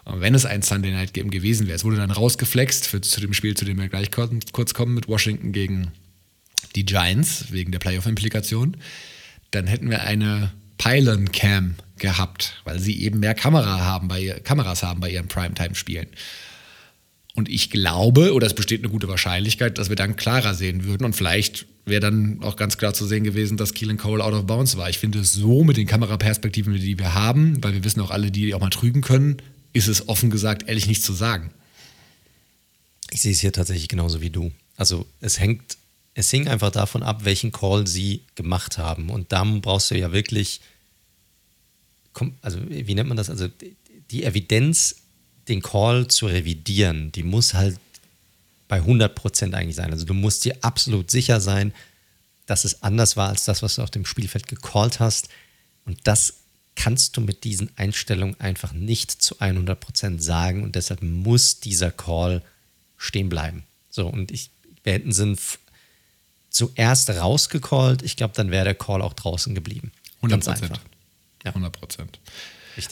Und 0.05 0.21
wenn 0.21 0.33
es 0.33 0.45
ein 0.45 0.61
Sunday 0.61 0.91
Night 0.91 1.13
Game 1.13 1.29
gewesen 1.29 1.67
wäre, 1.67 1.75
es 1.75 1.83
wurde 1.83 1.97
dann 1.97 2.11
rausgeflext 2.11 2.87
für, 2.87 3.01
zu 3.01 3.21
dem 3.21 3.33
Spiel, 3.33 3.55
zu 3.55 3.65
dem 3.65 3.79
wir 3.79 3.89
gleich 3.89 4.09
kurz 4.11 4.73
kommen, 4.73 4.95
mit 4.95 5.07
Washington 5.07 5.51
gegen 5.51 5.91
die 6.75 6.85
Giants, 6.85 7.51
wegen 7.51 7.71
der 7.71 7.79
Playoff-Implikation, 7.79 8.77
dann 9.51 9.67
hätten 9.67 9.89
wir 9.89 10.03
eine 10.03 10.51
Pylon 10.79 11.31
Cam 11.31 11.75
gehabt, 11.99 12.55
weil 12.63 12.79
sie 12.79 12.99
eben 13.01 13.19
mehr 13.19 13.35
Kamera 13.35 13.81
haben 13.81 14.07
bei, 14.07 14.41
Kameras 14.43 14.81
haben 14.81 15.01
bei 15.01 15.11
ihren 15.11 15.27
Primetime-Spielen. 15.27 16.07
Und 17.35 17.47
ich 17.47 17.69
glaube, 17.69 18.33
oder 18.33 18.47
es 18.47 18.55
besteht 18.55 18.81
eine 18.81 18.89
gute 18.89 19.07
Wahrscheinlichkeit, 19.07 19.77
dass 19.77 19.89
wir 19.89 19.95
dann 19.95 20.15
klarer 20.15 20.55
sehen 20.55 20.83
würden. 20.83 21.05
Und 21.05 21.15
vielleicht 21.15 21.67
wäre 21.85 22.01
dann 22.01 22.41
auch 22.41 22.55
ganz 22.55 22.77
klar 22.77 22.93
zu 22.93 23.05
sehen 23.05 23.23
gewesen, 23.23 23.57
dass 23.57 23.73
Keelan 23.73 23.97
Cole 23.97 24.23
out 24.23 24.33
of 24.33 24.45
bounds 24.47 24.77
war. 24.77 24.89
Ich 24.89 24.97
finde 24.97 25.23
so 25.23 25.63
mit 25.63 25.77
den 25.77 25.87
Kameraperspektiven, 25.87 26.73
die 26.73 26.97
wir 26.97 27.13
haben, 27.13 27.63
weil 27.63 27.73
wir 27.73 27.83
wissen 27.83 28.01
auch 28.01 28.11
alle, 28.11 28.31
die 28.31 28.53
auch 28.53 28.59
mal 28.59 28.69
trügen 28.69 29.01
können, 29.01 29.37
ist 29.73 29.87
es 29.87 30.07
offen 30.07 30.29
gesagt 30.31 30.67
ehrlich 30.67 30.87
nicht 30.87 31.03
zu 31.03 31.13
sagen. 31.13 31.51
Ich 33.11 33.21
sehe 33.21 33.31
es 33.31 33.39
hier 33.39 33.53
tatsächlich 33.53 33.87
genauso 33.87 34.21
wie 34.21 34.29
du. 34.29 34.51
Also 34.75 35.05
es 35.19 35.39
hängt, 35.39 35.77
es 36.19 36.29
hing 36.31 36.47
einfach 36.47 36.71
davon 36.71 37.03
ab, 37.03 37.25
welchen 37.25 37.51
Call 37.51 37.87
sie 37.87 38.23
gemacht 38.35 38.77
haben. 38.77 39.09
Und 39.09 39.31
dann 39.31 39.61
brauchst 39.61 39.91
du 39.91 39.97
ja 39.97 40.11
wirklich 40.11 40.61
also 42.41 42.59
wie 42.67 42.95
nennt 42.95 43.07
man 43.07 43.17
das? 43.17 43.29
Also 43.29 43.47
die 44.11 44.23
Evidenz, 44.23 44.97
den 45.47 45.61
Call 45.61 46.07
zu 46.07 46.27
revidieren, 46.27 47.11
die 47.11 47.23
muss 47.23 47.53
halt 47.53 47.79
bei 48.67 48.81
100% 48.81 49.53
eigentlich 49.53 49.75
sein. 49.75 49.91
Also 49.91 50.05
du 50.05 50.13
musst 50.13 50.45
dir 50.45 50.55
absolut 50.61 51.09
sicher 51.09 51.41
sein, 51.41 51.73
dass 52.45 52.65
es 52.65 52.83
anders 52.83 53.17
war 53.17 53.29
als 53.29 53.45
das, 53.45 53.61
was 53.61 53.75
du 53.75 53.83
auf 53.83 53.91
dem 53.91 54.05
Spielfeld 54.05 54.47
gecallt 54.47 54.99
hast. 54.99 55.29
Und 55.85 55.99
das 56.03 56.35
kannst 56.75 57.17
du 57.17 57.21
mit 57.21 57.43
diesen 57.43 57.69
Einstellungen 57.77 58.39
einfach 58.39 58.73
nicht 58.73 59.11
zu 59.11 59.35
100% 59.39 60.19
sagen. 60.19 60.63
Und 60.63 60.75
deshalb 60.75 61.01
muss 61.01 61.59
dieser 61.59 61.91
Call 61.91 62.43
stehen 62.97 63.29
bleiben. 63.29 63.63
So, 63.89 64.07
und 64.07 64.31
ich, 64.31 64.51
wir 64.83 64.93
hätten 64.93 65.11
sie 65.11 65.35
zuerst 66.49 67.09
rausgecallt. 67.09 68.01
Ich 68.01 68.15
glaube, 68.15 68.33
dann 68.35 68.51
wäre 68.51 68.65
der 68.65 68.75
Call 68.75 69.01
auch 69.01 69.13
draußen 69.13 69.55
geblieben. 69.55 69.91
100%. 70.21 70.29
Ganz 70.29 70.47
einfach. 70.47 70.79
Ja. 71.43 71.51
100 71.51 71.71
Prozent. 71.71 72.19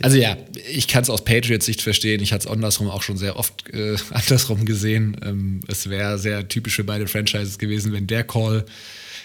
Also 0.01 0.17
ja, 0.17 0.35
ich 0.69 0.87
kann 0.87 1.03
es 1.03 1.09
aus 1.09 1.23
Patriots 1.23 1.65
Sicht 1.65 1.81
verstehen. 1.81 2.21
Ich 2.21 2.33
hatte 2.33 2.47
es 2.47 2.51
andersrum 2.51 2.89
auch 2.89 3.03
schon 3.03 3.17
sehr 3.17 3.37
oft 3.37 3.69
äh, 3.73 3.95
andersrum 4.11 4.65
gesehen. 4.65 5.17
Ähm, 5.23 5.59
es 5.67 5.89
wäre 5.89 6.17
sehr 6.17 6.47
typisch 6.47 6.75
für 6.75 6.83
beide 6.83 7.07
Franchises 7.07 7.57
gewesen, 7.57 7.93
wenn 7.93 8.07
der 8.07 8.23
Call 8.25 8.65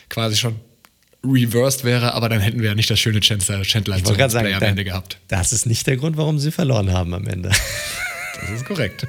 quasi 0.08 0.36
schon 0.36 0.56
reversed 1.24 1.84
wäre, 1.84 2.14
aber 2.14 2.28
dann 2.28 2.40
hätten 2.40 2.60
wir 2.60 2.70
ja 2.70 2.74
nicht 2.74 2.90
das 2.90 2.98
schöne 2.98 3.20
Chandler, 3.20 3.62
Chandler 3.62 3.96
ich 3.96 4.06
sagen, 4.06 4.30
Play 4.30 4.54
am 4.54 4.62
Ende 4.62 4.84
gehabt. 4.84 5.18
Das 5.28 5.52
ist 5.52 5.66
nicht 5.66 5.86
der 5.86 5.96
Grund, 5.96 6.16
warum 6.16 6.38
sie 6.38 6.50
verloren 6.50 6.92
haben 6.92 7.14
am 7.14 7.26
Ende. 7.26 7.50
Das 8.40 8.50
ist 8.50 8.64
korrekt. 8.64 9.06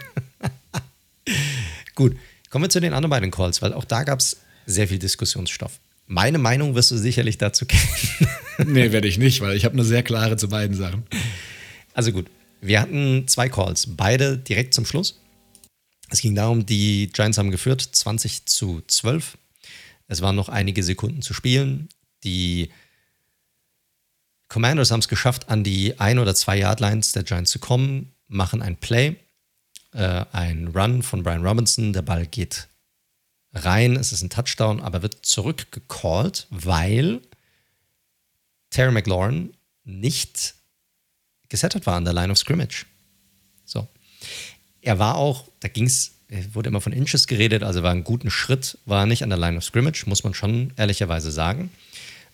Gut, 1.95 2.15
kommen 2.51 2.65
wir 2.65 2.69
zu 2.69 2.79
den 2.79 2.93
anderen 2.93 3.09
beiden 3.09 3.31
Calls, 3.31 3.63
weil 3.63 3.73
auch 3.73 3.83
da 3.83 4.03
gab 4.03 4.19
es 4.19 4.37
sehr 4.65 4.87
viel 4.87 4.99
Diskussionsstoff. 4.99 5.79
Meine 6.07 6.37
Meinung 6.37 6.75
wirst 6.75 6.91
du 6.91 6.97
sicherlich 6.97 7.37
dazu 7.37 7.65
kennen. 7.67 7.83
nee, 8.65 8.91
werde 8.91 9.07
ich 9.07 9.17
nicht, 9.17 9.41
weil 9.41 9.55
ich 9.55 9.65
habe 9.65 9.73
eine 9.73 9.83
sehr 9.83 10.03
klare 10.03 10.37
zu 10.37 10.49
beiden 10.49 10.75
Sachen. 10.75 11.03
Also 11.93 12.11
gut, 12.11 12.27
wir 12.61 12.81
hatten 12.81 13.27
zwei 13.27 13.49
Calls, 13.49 13.87
beide 13.95 14.37
direkt 14.37 14.73
zum 14.73 14.85
Schluss. 14.85 15.19
Es 16.09 16.21
ging 16.21 16.35
darum, 16.35 16.65
die 16.65 17.09
Giants 17.11 17.37
haben 17.37 17.51
geführt, 17.51 17.81
20 17.81 18.45
zu 18.45 18.81
12. 18.87 19.37
Es 20.07 20.21
waren 20.21 20.35
noch 20.35 20.49
einige 20.49 20.83
Sekunden 20.83 21.21
zu 21.21 21.33
spielen. 21.33 21.89
Die 22.23 22.69
Commanders 24.47 24.91
haben 24.91 24.99
es 24.99 25.07
geschafft, 25.07 25.49
an 25.49 25.63
die 25.63 25.99
ein 25.99 26.19
oder 26.19 26.35
zwei 26.35 26.57
Yardlines 26.57 27.11
der 27.13 27.23
Giants 27.23 27.49
zu 27.49 27.59
kommen, 27.59 28.13
machen 28.27 28.61
ein 28.61 28.77
Play, 28.77 29.15
äh, 29.93 30.25
ein 30.31 30.67
Run 30.67 31.01
von 31.01 31.23
Brian 31.23 31.43
Robinson. 31.45 31.93
Der 31.93 32.03
Ball 32.03 32.27
geht 32.27 32.67
rein, 33.53 33.95
es 33.95 34.11
ist 34.11 34.21
ein 34.21 34.29
Touchdown, 34.29 34.81
aber 34.81 35.01
wird 35.01 35.25
zurückgecallt, 35.25 36.47
weil 36.49 37.21
Terry 38.69 38.91
McLaurin 38.91 39.53
nicht 39.83 40.55
gesettet 41.49 41.85
war 41.85 41.95
an 41.95 42.05
der 42.05 42.13
Line 42.13 42.31
of 42.31 42.37
Scrimmage. 42.37 42.85
So. 43.65 43.87
Er 44.81 44.99
war 44.99 45.15
auch, 45.15 45.47
da 45.59 45.67
ging 45.67 45.85
es, 45.85 46.15
wurde 46.51 46.69
immer 46.69 46.81
von 46.81 46.93
Inches 46.93 47.27
geredet, 47.27 47.63
also 47.63 47.83
war 47.83 47.91
einen 47.91 48.03
guten 48.03 48.31
Schritt, 48.31 48.77
war 48.85 49.05
nicht 49.05 49.23
an 49.23 49.29
der 49.29 49.37
Line 49.37 49.57
of 49.57 49.63
Scrimmage, 49.63 50.05
muss 50.07 50.23
man 50.23 50.33
schon 50.33 50.73
ehrlicherweise 50.77 51.31
sagen. 51.31 51.71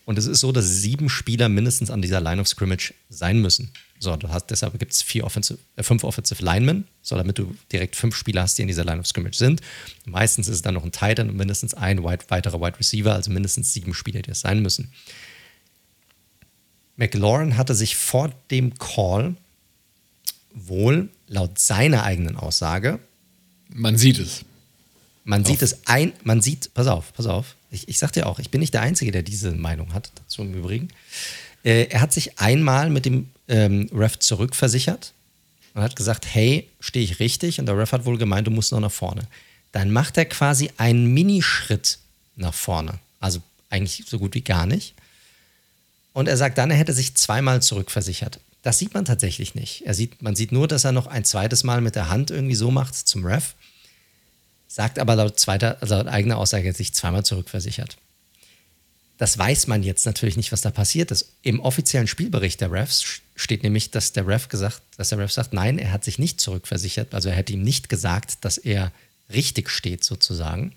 Und 0.06 0.18
es 0.18 0.26
ist 0.26 0.40
so, 0.40 0.52
dass 0.52 0.66
sieben 0.66 1.08
Spieler 1.08 1.50
mindestens 1.50 1.92
an 1.92 2.02
dieser 2.02 2.20
Line 2.20 2.42
of 2.42 2.48
Scrimmage 2.48 2.94
sein 3.10 3.42
müssen. 3.42 3.72
So, 4.00 4.16
du 4.16 4.30
hast, 4.30 4.48
deshalb 4.48 4.80
gibt 4.80 4.92
es 4.92 5.06
Offensive, 5.22 5.60
äh, 5.76 5.84
fünf 5.84 6.04
Offensive 6.04 6.44
Linemen, 6.44 6.86
so 7.02 7.16
damit 7.16 7.38
du 7.38 7.56
direkt 7.72 7.96
fünf 7.96 8.16
Spieler 8.16 8.44
hast, 8.44 8.58
die 8.58 8.64
in 8.64 8.68
dieser 8.68 8.86
Line 8.86 9.00
of 9.00 9.08
Scrimmage 9.08 9.38
sind. 9.38 9.62
Meistens 10.06 10.48
ist 10.48 10.56
es 10.56 10.62
dann 10.62 10.74
noch 10.74 10.84
ein 10.84 10.92
Tight 10.92 11.20
End 11.20 11.30
und 11.30 11.38
mindestens 11.38 11.74
ein 11.74 12.04
wide, 12.04 12.26
weiterer 12.30 12.60
Wide 12.60 12.80
Receiver, 12.80 13.14
also 13.14 13.30
mindestens 13.30 13.74
sieben 13.74 13.94
Spieler, 13.94 14.22
die 14.22 14.32
es 14.32 14.42
sein 14.42 14.62
müssen. 14.62 14.92
McLaurin 16.96 17.58
hatte 17.58 17.76
sich 17.76 17.96
vor 17.96 18.34
dem 18.52 18.78
Call 18.78 19.36
wohl 20.54 21.10
laut 21.28 21.60
seiner 21.60 22.04
eigenen 22.04 22.36
Aussage. 22.36 23.00
Man 23.70 23.98
sieht 23.98 24.20
es. 24.20 24.44
Man 25.30 25.46
sieht 25.46 25.62
es 25.62 25.86
ein, 25.86 26.14
man 26.24 26.42
sieht, 26.42 26.74
pass 26.74 26.88
auf, 26.88 27.14
pass 27.14 27.28
auf. 27.28 27.56
Ich, 27.70 27.88
ich 27.88 28.00
sag 28.00 28.12
dir 28.14 28.26
auch, 28.26 28.40
ich 28.40 28.50
bin 28.50 28.62
nicht 28.62 28.74
der 28.74 28.82
Einzige, 28.82 29.12
der 29.12 29.22
diese 29.22 29.52
Meinung 29.52 29.94
hat, 29.94 30.12
dazu 30.16 30.42
im 30.42 30.56
Übrigen. 30.56 30.88
Äh, 31.64 31.84
er 31.84 32.02
hat 32.02 32.12
sich 32.12 32.40
einmal 32.40 32.90
mit 32.90 33.06
dem 33.06 33.30
ähm, 33.48 33.88
Ref 33.94 34.18
zurückversichert 34.18 35.14
und 35.76 35.84
hat 35.84 35.96
gesagt, 35.96 36.26
hey, 36.26 36.68
stehe 36.80 37.06
ich 37.06 37.20
richtig? 37.20 37.60
Und 37.60 37.68
der 37.68 37.78
Ref 37.78 37.92
hat 37.92 38.06
wohl 38.06 38.18
gemeint, 38.18 38.48
du 38.48 38.52
musst 38.52 38.72
noch 38.72 38.80
nach 38.80 38.92
vorne. 38.92 39.22
Dann 39.72 39.92
macht 39.92 40.18
er 40.18 40.26
quasi 40.26 40.72
einen 40.78 41.14
Minischritt 41.14 42.00
nach 42.36 42.56
vorne. 42.56 42.98
Also 43.20 43.40
eigentlich 43.70 44.06
so 44.08 44.18
gut 44.18 44.34
wie 44.34 44.42
gar 44.42 44.66
nicht. 44.66 44.96
Und 46.14 46.28
er 46.28 46.38
sagt 46.38 46.58
dann, 46.58 46.72
er 46.72 46.78
hätte 46.78 46.94
sich 46.94 47.14
zweimal 47.14 47.62
zurückversichert. 47.62 48.40
Das 48.64 48.80
sieht 48.80 48.96
man 48.96 49.06
tatsächlich 49.06 49.54
nicht. 49.54 49.86
Er 49.86 49.94
sieht, 49.94 50.24
man 50.24 50.36
sieht 50.36 50.52
nur, 50.52 50.68
dass 50.68 50.86
er 50.86 50.92
noch 50.92 51.06
ein 51.06 51.24
zweites 51.24 51.64
Mal 51.64 51.82
mit 51.82 51.94
der 51.94 52.10
Hand 52.10 52.32
irgendwie 52.32 52.56
so 52.56 52.72
macht 52.72 52.96
zum 52.96 53.24
Ref. 53.28 53.54
Sagt 54.70 55.00
aber 55.00 55.16
laut, 55.16 55.40
zweiter, 55.40 55.82
also 55.82 55.96
laut 55.96 56.08
eigener 56.08 56.38
Aussage, 56.38 56.72
sich 56.74 56.94
zweimal 56.94 57.26
zurückversichert. 57.26 57.98
Das 59.18 59.38
weiß 59.38 59.68
man 59.68 59.84
jetzt 59.84 60.06
natürlich 60.06 60.38
nicht, 60.38 60.54
was 60.54 60.62
da 60.62 60.72
passiert 60.72 61.12
ist. 61.12 61.34
Im 61.42 61.60
offiziellen 61.60 62.08
Spielbericht 62.08 62.62
der 62.62 62.72
Refs 62.72 63.04
steht 63.36 63.64
nämlich, 63.64 63.92
dass 63.92 64.14
der 64.14 64.28
Ref 64.28 64.48
gesagt, 64.48 64.82
dass 64.96 65.10
der 65.10 65.18
Ref 65.18 65.32
sagt, 65.34 65.52
nein, 65.52 65.78
er 65.78 65.92
hat 65.92 66.06
sich 66.06 66.20
nicht 66.20 66.40
zurückversichert. 66.40 67.14
Also 67.14 67.28
er 67.28 67.36
hätte 67.36 67.52
ihm 67.52 67.64
nicht 67.64 67.90
gesagt, 67.90 68.46
dass 68.46 68.58
er 68.58 68.94
richtig 69.34 69.70
steht 69.70 70.06
sozusagen. 70.06 70.74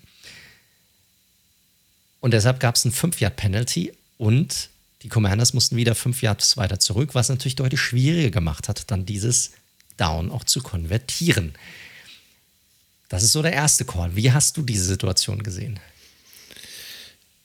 Und 2.19 2.33
deshalb 2.33 2.59
gab 2.59 2.75
es 2.75 2.83
ein 2.83 2.91
5-Yard-Penalty 2.91 3.93
und 4.17 4.69
die 5.03 5.09
Commanders 5.09 5.53
mussten 5.53 5.75
wieder 5.75 5.95
5 5.95 6.21
Yards 6.21 6.57
weiter 6.57 6.79
zurück, 6.79 7.15
was 7.15 7.29
natürlich 7.29 7.55
deutlich 7.55 7.79
schwieriger 7.79 8.31
gemacht 8.31 8.67
hat, 8.67 8.89
dann 8.91 9.05
dieses 9.05 9.51
Down 9.97 10.31
auch 10.31 10.43
zu 10.43 10.61
konvertieren. 10.61 11.53
Das 13.13 13.21
ist 13.21 13.33
so 13.33 13.43
der 13.43 13.53
erste 13.53 13.85
Call. 13.85 14.15
Wie 14.15 14.31
hast 14.31 14.57
du 14.57 14.63
diese 14.63 14.85
Situation 14.85 15.43
gesehen? 15.43 15.79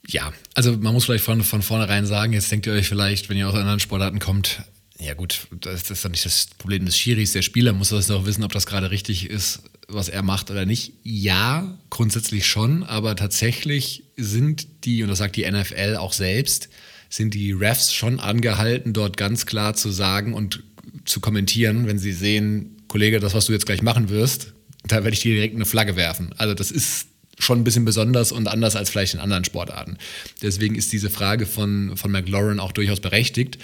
Ja, 0.07 0.33
also 0.55 0.73
man 0.79 0.95
muss 0.95 1.05
vielleicht 1.05 1.25
von, 1.25 1.45
von 1.45 1.61
vornherein 1.61 2.07
sagen, 2.07 2.33
jetzt 2.33 2.51
denkt 2.51 2.67
ihr 2.67 2.73
euch 2.73 2.89
vielleicht, 2.89 3.29
wenn 3.29 3.37
ihr 3.37 3.47
aus 3.47 3.55
anderen 3.55 3.79
Sportarten 3.79 4.19
kommt, 4.19 4.63
ja 4.99 5.13
gut, 5.13 5.47
das 5.61 5.91
ist 5.91 6.03
dann 6.03 6.13
nicht 6.13 6.25
das 6.25 6.47
Problem 6.57 6.87
des 6.87 6.97
Schiris. 6.97 7.33
Der 7.33 7.43
Spieler 7.43 7.75
muss 7.75 7.91
das 7.91 8.07
doch 8.07 8.25
wissen, 8.25 8.45
ob 8.45 8.53
das 8.55 8.65
gerade 8.65 8.91
richtig 8.91 9.29
ist, 9.29 9.61
was 9.89 10.09
er 10.09 10.23
macht 10.23 10.51
oder 10.51 10.65
nicht. 10.65 10.95
Ja, 11.03 11.77
grundsätzlich 11.91 12.47
schon, 12.47 12.83
aber 12.83 13.15
tatsächlich 13.15 14.05
sind 14.17 14.87
die, 14.87 15.03
und 15.03 15.11
das 15.11 15.19
sagt 15.19 15.37
die 15.37 15.51
NFL 15.51 15.97
auch 15.97 16.15
selbst, 16.15 16.71
sind 17.11 17.35
die 17.35 17.53
Refs 17.53 17.93
schon 17.93 18.21
angehalten, 18.21 18.95
dort 18.95 19.19
ganz 19.19 19.45
klar 19.45 19.75
zu 19.75 19.91
sagen 19.91 20.33
und 20.33 20.63
zu 21.05 21.21
kommentieren, 21.21 21.87
wenn 21.87 21.99
sie 21.99 22.13
sehen, 22.13 22.79
Kollege, 22.89 23.21
das, 23.21 23.35
was 23.35 23.45
du 23.45 23.53
jetzt 23.53 23.67
gleich 23.67 23.83
machen 23.83 24.09
wirst, 24.09 24.55
da 24.85 24.97
werde 24.97 25.13
ich 25.13 25.21
dir 25.21 25.35
direkt 25.35 25.55
eine 25.55 25.67
Flagge 25.67 25.97
werfen. 25.97 26.35
Also 26.37 26.55
das 26.55 26.71
ist 26.71 27.09
schon 27.39 27.61
ein 27.61 27.65
bisschen 27.65 27.85
besonders 27.85 28.33
und 28.33 28.49
anders 28.49 28.77
als 28.77 28.91
vielleicht 28.91 29.15
in 29.15 29.21
anderen 29.21 29.45
Sportarten. 29.45 29.97
Deswegen 30.43 30.75
ist 30.75 30.93
diese 30.93 31.11
Frage 31.11 31.47
von, 31.47 31.97
von 31.97 32.11
McLaurin 32.11 32.59
auch 32.59 32.73
durchaus 32.73 33.01
berechtigt. 33.01 33.59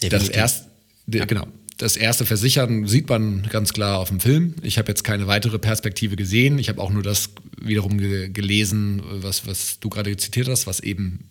Das 0.00 0.28
erst, 0.28 0.66
ja. 1.06 1.24
Genau. 1.24 1.48
das 1.78 1.96
erste 1.96 2.24
Versichern 2.24 2.86
sieht 2.86 3.08
man 3.08 3.42
ganz 3.50 3.72
klar 3.72 3.98
auf 3.98 4.08
dem 4.08 4.20
Film. 4.20 4.54
Ich 4.62 4.78
habe 4.78 4.88
jetzt 4.88 5.02
keine 5.02 5.26
weitere 5.26 5.58
Perspektive 5.58 6.14
gesehen. 6.14 6.58
Ich 6.58 6.68
habe 6.68 6.80
auch 6.80 6.90
nur 6.90 7.02
das 7.02 7.30
wiederum 7.60 7.98
ge 7.98 8.28
gelesen, 8.28 9.02
was, 9.04 9.46
was 9.46 9.80
du 9.80 9.88
gerade 9.88 10.16
zitiert 10.16 10.48
hast, 10.48 10.66
was 10.68 10.80
eben 10.80 11.28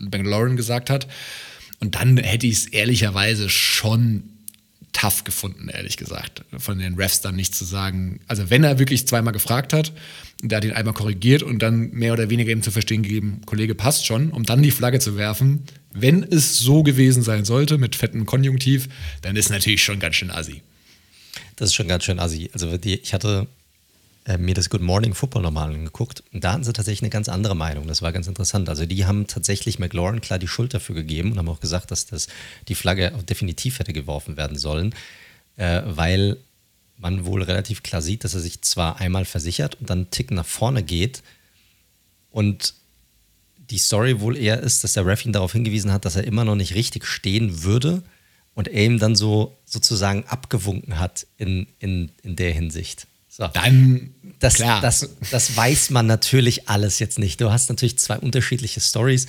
McLaurin 0.00 0.56
gesagt 0.56 0.88
hat. 0.88 1.06
Und 1.80 1.96
dann 1.96 2.16
hätte 2.16 2.46
ich 2.46 2.54
es 2.54 2.66
ehrlicherweise 2.66 3.48
schon 3.50 4.31
tough 4.92 5.24
gefunden, 5.24 5.68
ehrlich 5.68 5.96
gesagt, 5.96 6.44
von 6.58 6.78
den 6.78 6.94
Refs 6.94 7.20
dann 7.20 7.36
nicht 7.36 7.54
zu 7.54 7.64
sagen. 7.64 8.20
Also 8.26 8.50
wenn 8.50 8.62
er 8.62 8.78
wirklich 8.78 9.06
zweimal 9.06 9.32
gefragt 9.32 9.72
hat, 9.72 9.92
der 10.42 10.58
hat 10.58 10.64
ihn 10.64 10.72
einmal 10.72 10.94
korrigiert 10.94 11.42
und 11.42 11.60
dann 11.60 11.90
mehr 11.92 12.12
oder 12.12 12.30
weniger 12.30 12.52
ihm 12.52 12.62
zu 12.62 12.70
verstehen 12.70 13.02
gegeben, 13.02 13.40
Kollege 13.46 13.74
passt 13.74 14.06
schon, 14.06 14.30
um 14.30 14.44
dann 14.44 14.62
die 14.62 14.70
Flagge 14.70 14.98
zu 14.98 15.16
werfen. 15.16 15.64
Wenn 15.92 16.22
es 16.22 16.58
so 16.58 16.82
gewesen 16.82 17.22
sein 17.22 17.44
sollte, 17.44 17.78
mit 17.78 17.96
fettem 17.96 18.26
Konjunktiv, 18.26 18.88
dann 19.22 19.36
ist 19.36 19.50
natürlich 19.50 19.82
schon 19.82 19.98
ganz 19.98 20.16
schön 20.16 20.30
assi. 20.30 20.62
Das 21.56 21.70
ist 21.70 21.74
schon 21.74 21.88
ganz 21.88 22.04
schön 22.04 22.18
assi. 22.18 22.50
Also 22.52 22.76
die, 22.76 22.94
ich 22.94 23.14
hatte 23.14 23.46
äh, 24.24 24.38
mir 24.38 24.54
das 24.54 24.70
Good 24.70 24.82
Morning 24.82 25.14
Football 25.14 25.42
nochmal 25.42 25.72
angeguckt 25.74 26.22
und 26.32 26.44
da 26.44 26.52
hatten 26.52 26.64
sie 26.64 26.72
tatsächlich 26.72 27.02
eine 27.02 27.10
ganz 27.10 27.28
andere 27.28 27.56
Meinung. 27.56 27.86
Das 27.86 28.02
war 28.02 28.12
ganz 28.12 28.26
interessant. 28.26 28.68
Also 28.68 28.86
die 28.86 29.06
haben 29.06 29.26
tatsächlich 29.26 29.78
McLaurin 29.78 30.20
klar 30.20 30.38
die 30.38 30.48
Schuld 30.48 30.74
dafür 30.74 30.94
gegeben 30.94 31.32
und 31.32 31.38
haben 31.38 31.48
auch 31.48 31.60
gesagt, 31.60 31.90
dass 31.90 32.06
das 32.06 32.28
die 32.68 32.74
Flagge 32.74 33.12
definitiv 33.28 33.78
hätte 33.78 33.92
geworfen 33.92 34.36
werden 34.36 34.56
sollen, 34.56 34.94
äh, 35.56 35.82
weil 35.84 36.36
man 36.98 37.24
wohl 37.24 37.42
relativ 37.42 37.82
klar 37.82 38.00
sieht, 38.00 38.22
dass 38.24 38.34
er 38.34 38.40
sich 38.40 38.62
zwar 38.62 39.00
einmal 39.00 39.24
versichert 39.24 39.74
und 39.80 39.90
dann 39.90 39.98
einen 39.98 40.10
Tick 40.10 40.30
nach 40.30 40.46
vorne 40.46 40.82
geht 40.82 41.22
und 42.30 42.74
die 43.70 43.78
Story 43.78 44.20
wohl 44.20 44.36
eher 44.36 44.60
ist, 44.60 44.84
dass 44.84 44.92
der 44.92 45.06
Ref 45.06 45.24
ihn 45.24 45.32
darauf 45.32 45.52
hingewiesen 45.52 45.92
hat, 45.92 46.04
dass 46.04 46.16
er 46.16 46.24
immer 46.24 46.44
noch 46.44 46.56
nicht 46.56 46.74
richtig 46.74 47.06
stehen 47.06 47.62
würde 47.62 48.02
und 48.54 48.68
er 48.68 48.84
ihm 48.84 48.98
dann 48.98 49.16
so 49.16 49.56
sozusagen 49.64 50.24
abgewunken 50.24 50.98
hat 50.98 51.26
in, 51.38 51.66
in, 51.78 52.12
in 52.22 52.36
der 52.36 52.52
Hinsicht. 52.52 53.06
So. 53.34 53.46
Dann, 53.46 54.14
das, 54.40 54.56
klar. 54.56 54.82
Das, 54.82 55.08
das 55.30 55.56
weiß 55.56 55.88
man 55.88 56.06
natürlich 56.06 56.68
alles 56.68 56.98
jetzt 56.98 57.18
nicht. 57.18 57.40
Du 57.40 57.50
hast 57.50 57.70
natürlich 57.70 57.98
zwei 57.98 58.18
unterschiedliche 58.18 58.82
Stories. 58.82 59.26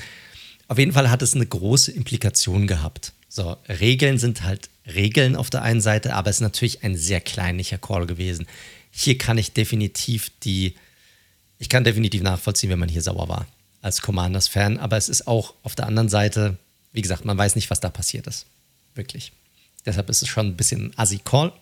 Auf 0.67 0.77
jeden 0.77 0.91
Fall 0.91 1.09
hat 1.09 1.21
es 1.21 1.35
eine 1.35 1.45
große 1.45 1.93
Implikation 1.93 2.67
gehabt. 2.67 3.13
So, 3.29 3.55
Regeln 3.69 4.17
sind 4.17 4.43
halt 4.43 4.69
Regeln 4.85 5.37
auf 5.37 5.49
der 5.49 5.61
einen 5.61 5.79
Seite, 5.79 6.15
aber 6.15 6.29
es 6.29 6.37
ist 6.37 6.41
natürlich 6.41 6.83
ein 6.83 6.97
sehr 6.97 7.21
kleinlicher 7.21 7.77
Call 7.77 8.05
gewesen. 8.05 8.45
Hier 8.91 9.17
kann 9.17 9.37
ich 9.37 9.53
definitiv 9.53 10.31
die, 10.43 10.75
ich 11.57 11.69
kann 11.69 11.85
definitiv 11.85 12.23
nachvollziehen, 12.23 12.71
wenn 12.71 12.79
man 12.79 12.89
hier 12.89 13.01
sauer 13.01 13.29
war 13.29 13.47
als 13.81 14.01
Commanders-Fan, 14.01 14.79
aber 14.79 14.97
es 14.97 15.07
ist 15.07 15.27
auch 15.27 15.53
auf 15.63 15.75
der 15.75 15.87
anderen 15.87 16.09
Seite, 16.09 16.57
wie 16.91 17.01
gesagt, 17.01 17.23
man 17.23 17.37
weiß 17.37 17.55
nicht, 17.55 17.69
was 17.69 17.79
da 17.79 17.89
passiert 17.89 18.27
ist. 18.27 18.47
Wirklich. 18.95 19.31
Deshalb 19.85 20.09
ist 20.09 20.21
es 20.21 20.27
schon 20.27 20.47
ein 20.47 20.57
bisschen 20.57 20.87
ein 20.87 20.97
Assi-Call, 20.97 21.53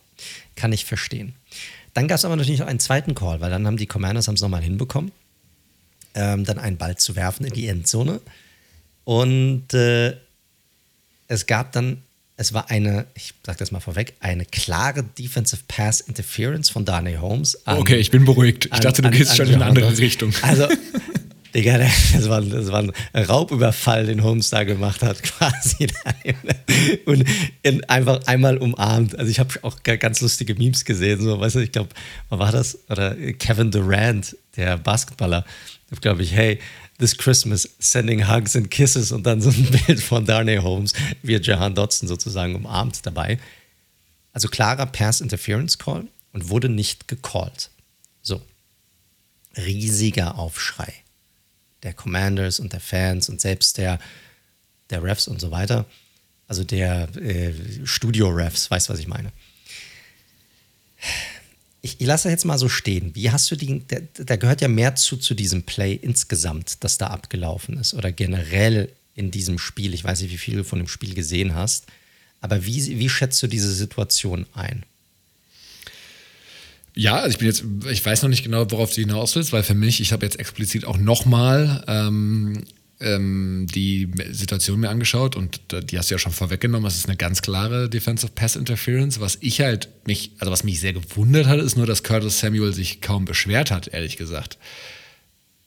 kann 0.56 0.74
ich 0.74 0.86
verstehen. 0.86 1.34
Dann 1.94 2.08
gab 2.08 2.18
es 2.18 2.26
aber 2.26 2.36
natürlich 2.36 2.60
noch 2.60 2.68
einen 2.68 2.80
zweiten 2.80 3.16
Call, 3.16 3.42
weil 3.42 3.50
dann 3.50 3.68
haben 3.68 3.78
die 3.78 3.86
Commanders 3.86 4.28
es 4.28 4.42
nochmal 4.42 4.62
hinbekommen, 4.62 5.12
ähm, 6.16 6.46
dann 6.46 6.60
einen 6.60 6.78
Ball 6.78 6.98
zu 6.98 7.16
werfen 7.16 7.46
in 7.46 7.54
die 7.54 7.68
Endzone. 7.68 8.22
Und 9.04 9.74
äh, 9.74 10.16
es 11.28 11.48
gab 11.48 11.72
dann, 11.74 12.02
es 12.38 12.54
war 12.54 12.70
eine, 12.70 13.08
ich 13.16 13.34
sag 13.46 13.58
das 13.58 13.72
mal 13.72 13.80
vorweg, 13.80 14.14
eine 14.20 14.46
klare 14.46 15.04
Defensive 15.04 15.64
Pass 15.68 16.02
Interference 16.02 16.70
von 16.70 16.86
Darnay 16.86 17.18
Holmes. 17.18 17.66
An, 17.68 17.78
okay, 17.78 17.98
ich 17.98 18.12
bin 18.12 18.26
beruhigt. 18.26 18.66
Ich 18.66 18.74
an, 18.74 18.82
dachte, 18.82 19.02
du 19.02 19.10
an, 19.10 19.14
gehst 19.14 19.36
schon 19.36 19.48
in 19.48 19.56
eine 19.56 19.66
andere 19.66 19.98
Richtung. 19.98 20.34
Also, 20.42 20.68
Digga, 21.54 21.78
das 22.14 22.30
war, 22.30 22.42
das 22.42 22.72
war 22.72 22.80
ein 22.80 23.24
Raubüberfall, 23.26 24.06
den 24.06 24.24
Holmes 24.24 24.50
da 24.50 24.64
gemacht 24.64 25.02
hat, 25.04 25.22
quasi. 25.24 25.88
Und 27.06 27.26
in, 27.62 27.84
einfach 27.86 28.26
einmal 28.28 28.58
umarmt. 28.58 29.18
Also 29.18 29.30
ich 29.30 29.40
habe 29.40 29.54
auch 29.64 29.84
ganz 29.84 30.22
lustige 30.22 30.56
Memes 30.56 30.86
gesehen. 30.86 31.22
So, 31.22 31.40
weißt 31.40 31.56
du, 31.56 31.60
ich 31.60 31.72
glaube, 31.72 31.90
war 32.30 32.52
das? 32.52 32.78
Oder 32.90 33.16
Kevin 33.34 33.72
Durant, 33.72 34.36
der 34.56 34.78
Basketballer, 34.78 35.46
glaube 36.00 36.24
ich, 36.24 36.34
hey, 36.34 36.60
this 37.00 37.18
Christmas 37.18 37.70
sending 37.80 38.30
hugs 38.30 38.56
and 38.56 38.72
kisses 38.72 39.12
und 39.12 39.26
dann 39.26 39.42
so 39.42 39.50
ein 39.50 39.68
Bild 39.86 40.02
von 40.02 40.26
Darnay 40.26 40.58
Holmes, 40.58 40.94
wie 41.22 41.36
Jahan 41.36 41.76
Dodson 41.76 42.08
sozusagen 42.08 42.56
umarmt 42.56 43.06
dabei. 43.06 43.40
Also 44.34 44.48
klarer 44.48 44.86
Pass 44.86 45.20
Interference 45.20 45.78
Call 45.78 46.08
und 46.32 46.50
wurde 46.50 46.70
nicht 46.70 47.10
gecallt. 47.10 47.70
So. 48.22 48.42
Riesiger 49.58 50.38
Aufschrei 50.38 51.01
der 51.84 51.94
Commanders 51.94 52.60
und 52.60 52.74
der 52.74 52.80
Fans 52.80 53.30
und 53.30 53.42
selbst 53.42 53.78
der, 53.78 54.00
der 54.90 55.04
Refs 55.04 55.28
und 55.28 55.40
so 55.42 55.52
weiter. 55.52 55.86
Also 56.48 56.64
der 56.64 57.08
äh, 57.18 57.54
Studio-Refs, 57.86 58.70
weißt 58.70 58.90
du, 58.90 58.94
was 58.94 59.00
ich 59.00 59.08
meine? 59.08 59.32
Ich, 61.82 62.00
ich 62.00 62.08
lasse 62.08 62.30
jetzt 62.30 62.46
mal 62.46 62.58
so 62.58 62.70
stehen. 62.70 63.16
Wie 63.16 63.32
hast 63.32 63.50
du 63.50 63.56
die, 63.56 63.84
da 64.14 64.36
gehört 64.36 64.62
ja 64.62 64.68
mehr 64.68 64.96
zu, 64.96 65.18
zu 65.18 65.34
diesem 65.34 65.64
Play 65.64 65.94
insgesamt, 65.94 66.84
das 66.84 66.98
da 66.98 67.08
abgelaufen 67.08 67.78
ist 67.78 67.94
oder 67.94 68.12
generell 68.12 68.92
in 69.16 69.32
diesem 69.32 69.58
Spiel. 69.58 69.94
Ich 69.94 70.04
weiß 70.04 70.22
nicht, 70.22 70.32
wie 70.32 70.38
viel 70.38 70.58
du 70.58 70.64
von 70.64 70.80
dem 70.80 70.88
Spiel 70.88 71.14
gesehen 71.14 71.56
hast, 71.56 71.86
aber 72.40 72.66
wie, 72.66 73.00
wie 73.00 73.10
schätzt 73.10 73.42
du 73.44 73.48
diese 73.48 73.72
Situation 73.74 74.46
ein? 74.54 74.84
Ja, 76.94 77.16
also 77.16 77.30
ich 77.30 77.38
bin 77.38 77.48
jetzt, 77.48 77.64
ich 77.90 78.06
weiß 78.06 78.22
noch 78.24 78.30
nicht 78.30 78.44
genau, 78.44 78.70
worauf 78.70 78.94
du 78.94 79.02
hinaus 79.02 79.36
willst, 79.36 79.54
weil 79.54 79.64
für 79.64 79.74
mich, 79.74 80.02
ich 80.02 80.12
habe 80.12 80.26
jetzt 80.26 80.40
explizit 80.40 80.86
auch 80.86 80.98
nochmal 80.98 81.84
ähm, 81.88 82.64
ähm, 83.02 83.66
die 83.74 84.10
Situation 84.32 84.80
mir 84.80 84.90
angeschaut 84.90 85.36
und 85.36 85.62
die 85.72 85.98
hast 85.98 86.10
du 86.10 86.16
ja 86.16 86.20
schon 86.20 86.32
vorweggenommen. 86.32 86.84
Das 86.84 86.96
ist 86.96 87.08
eine 87.08 87.18
ganz 87.18 87.42
klare 87.42 87.90
Defensive 87.90 88.32
Pass 88.34 88.56
Interference. 88.56 89.20
Was 89.20 89.38
ich 89.42 89.62
halt 89.62 89.90
mich, 90.06 90.32
also 90.40 90.52
was 90.52 90.64
mich 90.64 90.80
sehr 90.80 90.94
gewundert 90.94 91.48
hat, 91.48 91.60
ist 91.60 91.78
nur, 91.78 91.86
dass 91.86 92.04
Curtis 92.04 92.40
Samuel 92.40 92.74
sich 92.74 93.02
kaum 93.02 93.26
beschwert 93.26 93.72
hat, 93.72 93.88
ehrlich 93.88 94.18
gesagt. 94.18 94.58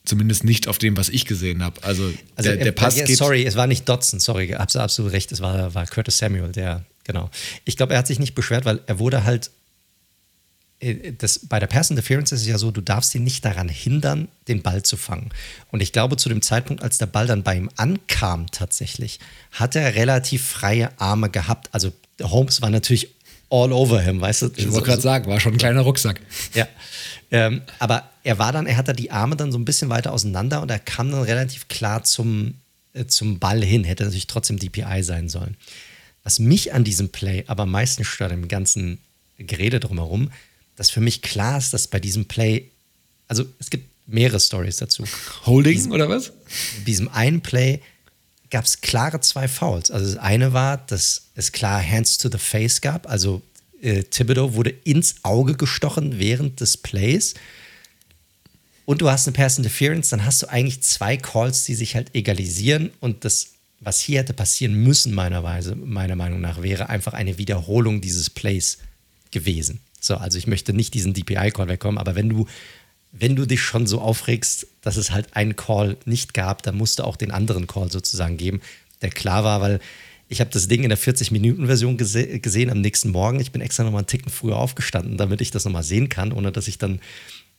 Zumindest 0.05 0.45
nicht 0.45 0.69
auf 0.69 0.77
dem, 0.77 0.97
was 0.99 1.09
ich 1.09 1.25
gesehen 1.25 1.63
habe. 1.63 1.83
Also, 1.83 2.13
also 2.37 2.51
der, 2.51 2.63
der 2.63 2.73
Pass 2.73 2.97
ja, 2.97 3.07
geht. 3.07 3.17
Sorry, 3.17 3.45
es 3.45 3.57
war 3.57 3.67
nicht 3.67 3.89
Dotson, 3.89 4.21
sorry, 4.21 4.49
du 4.49 4.61
absolut 4.61 5.13
recht, 5.13 5.33
es 5.33 5.41
war, 5.41 5.75
war 5.75 5.87
Curtis 5.87 6.19
Samuel, 6.19 6.53
der, 6.53 6.85
genau. 7.05 7.31
Ich 7.65 7.79
glaube, 7.79 7.95
er 7.95 8.01
hat 8.01 8.07
sich 8.07 8.19
nicht 8.19 8.35
beschwert, 8.35 8.67
weil 8.67 8.81
er 8.87 8.99
wurde 8.99 9.25
halt 9.25 9.47
äh, 9.47 9.51
das, 11.19 11.41
bei 11.41 11.59
der 11.59 11.67
Pass 11.67 11.91
Interference 11.91 12.33
ist 12.33 12.43
es 12.43 12.47
ja 12.47 12.59
so, 12.59 12.71
du 12.71 12.81
darfst 12.81 13.15
ihn 13.15 13.25
nicht 13.25 13.45
daran 13.45 13.69
hindern, 13.69 14.29
den 14.49 14.63
Ball 14.63 14.83
zu 14.83 14.97
fangen. 14.97 15.31
Und 15.71 15.81
ich 15.81 15.93
glaube, 15.93 16.17
zu 16.17 16.29
dem 16.29 16.43
Zeitpunkt, 16.43 16.83
als 16.83 16.99
der 16.99 17.07
Ball 17.07 17.27
dann 17.27 17.43
bei 17.43 17.57
ihm 17.57 17.71
ankam, 17.77 18.51
tatsächlich, 18.51 19.21
hat 19.53 19.77
er 19.77 19.95
relativ 19.95 20.45
freie 20.45 20.91
Arme 21.01 21.31
gehabt. 21.31 21.69
Also 21.73 21.93
Holmes 22.23 22.61
war 22.61 22.71
natürlich 22.71 23.11
all 23.51 23.73
over 23.73 24.01
him, 24.01 24.21
weißt 24.21 24.43
du? 24.43 24.51
Ich 24.57 24.71
wollte 24.71 24.87
gerade 24.89 25.03
sagen, 25.03 25.31
war 25.31 25.41
schon 25.41 25.55
ein 25.55 25.59
kleiner 25.59 25.83
Rucksack. 25.83 26.21
Ja. 26.55 26.67
Ähm, 27.31 27.63
aber 27.79 28.11
er 28.23 28.39
war 28.39 28.53
dann, 28.53 28.67
er 28.67 28.77
hatte 28.77 28.93
die 28.95 29.11
Arme 29.11 29.37
dann 29.37 29.53
so 29.53 29.59
ein 29.59 29.65
bisschen 29.65 29.89
weiter 29.89 30.13
auseinander 30.13 30.61
und 30.63 30.71
er 30.71 30.79
kam 30.79 31.11
dann 31.11 31.23
relativ 31.23 31.69
klar 31.69 32.05
zum, 32.05 32.55
äh, 32.93 33.07
zum 33.07 33.39
Ball 33.39 33.63
hin. 33.63 33.85
Hätte 33.85 34.05
natürlich 34.05 34.27
trotzdem 34.27 34.59
DPI 34.59 35.03
sein 35.03 35.29
sollen. 35.29 35.57
Was 36.25 36.39
mich 36.39 36.73
an 36.73 36.85
diesem 36.85 37.11
Play 37.11 37.45
aber 37.47 37.65
am 37.65 37.71
meisten 37.71 38.05
stört, 38.05 38.33
im 38.33 38.49
ganzen 38.49 38.99
Gerede 39.39 39.81
drumherum, 39.81 40.31
dass 40.77 40.91
für 40.91 41.01
mich 41.01 41.23
klar 41.23 41.59
ist, 41.59 41.73
dass 41.73 41.89
bei 41.89 42.01
diesem 42.01 42.27
Play, 42.27 42.71
also 43.29 43.45
es 43.59 43.71
gibt 43.71 43.89
mehrere 44.07 44.41
Stories 44.41 44.77
dazu. 44.79 45.05
Holding 45.47 45.75
diesem, 45.75 45.93
oder 45.93 46.09
was? 46.09 46.33
In 46.79 46.85
diesem 46.85 47.09
einen 47.09 47.41
Play 47.41 47.81
gab 48.51 48.65
es 48.65 48.81
klare 48.81 49.21
zwei 49.21 49.49
Fouls. 49.49 49.91
Also 49.91 50.07
das 50.07 50.17
eine 50.17 50.53
war, 50.53 50.79
dass 50.79 51.29
es 51.35 51.53
klar 51.53 51.83
Hands 51.83 52.19
to 52.19 52.29
the 52.31 52.39
Face 52.39 52.81
gab, 52.81 53.09
also 53.09 53.43
äh, 53.85 54.03
Thibodeau 54.03 54.55
wurde 54.55 54.71
ins 54.71 55.17
Auge 55.23 55.55
gestochen 55.55 56.19
während 56.19 56.61
des 56.61 56.77
Plays. 56.77 57.35
Und 58.87 59.01
du 59.01 59.11
hast 59.11 59.27
eine 59.27 59.37
Pass 59.37 59.59
Interference, 59.59 60.11
dann 60.11 60.25
hast 60.25 60.43
du 60.43 60.47
eigentlich 60.49 60.83
zwei 60.83 61.17
Calls, 61.17 61.65
die 61.65 61.75
sich 61.75 61.95
halt 61.95 62.15
egalisieren. 62.15 62.91
Und 63.01 63.25
das, 63.25 63.49
was 63.81 64.01
hier 64.01 64.21
hätte 64.21 64.35
passieren 64.35 64.75
müssen, 64.75 65.15
meiner, 65.15 65.43
Weise, 65.43 65.75
meiner 65.75 66.17
Meinung 66.17 66.41
nach, 66.41 66.63
wäre 66.63 66.89
einfach 66.89 67.15
eine 67.15 67.39
Wiederholung 67.39 68.01
dieses 68.01 68.31
Plays 68.31 68.79
gewesen. 69.31 69.81
So, 70.05 70.17
also 70.17 70.39
ich 70.39 70.47
möchte 70.47 70.73
nicht 70.73 70.95
diesen 70.95 71.15
DPI-Call 71.15 71.69
wegkommen, 71.69 71.99
aber 71.99 72.15
wenn 72.15 72.29
du, 72.29 72.47
wenn 73.13 73.37
du 73.37 73.47
dich 73.47 73.63
schon 73.63 73.87
so 73.87 74.01
aufregst, 74.01 74.67
dass 74.83 74.97
es 74.97 75.11
halt 75.11 75.35
einen 75.35 75.57
Call 75.57 75.97
nicht 76.05 76.35
gab, 76.35 76.63
dann 76.63 76.77
musst 76.77 76.99
du 76.99 77.05
auch 77.05 77.17
den 77.17 77.31
anderen 77.31 77.67
Call 77.67 77.91
sozusagen 77.91 78.37
geben, 78.37 78.61
der 79.03 79.11
klar 79.11 79.45
war, 79.45 79.61
weil 79.61 79.81
ich 80.29 80.41
habe 80.41 80.51
das 80.51 80.69
Ding 80.69 80.83
in 80.83 80.89
der 80.89 80.99
40-Minuten-Version 80.99 81.97
gese 81.97 82.41
gesehen 82.41 82.71
am 82.71 82.81
nächsten 82.81 83.11
Morgen. 83.11 83.41
Ich 83.41 83.53
bin 83.53 83.61
extra 83.61 83.85
nochmal 83.85 84.01
einen 84.01 84.07
Ticken 84.07 84.31
früher 84.31 84.57
aufgestanden, 84.57 85.17
damit 85.17 85.41
ich 85.41 85.51
das 85.51 85.65
nochmal 85.65 85.83
sehen 85.83 86.09
kann, 86.09 86.33
ohne 86.33 86.51
dass 86.51 86.67
ich 86.67 86.79
dann 86.79 87.01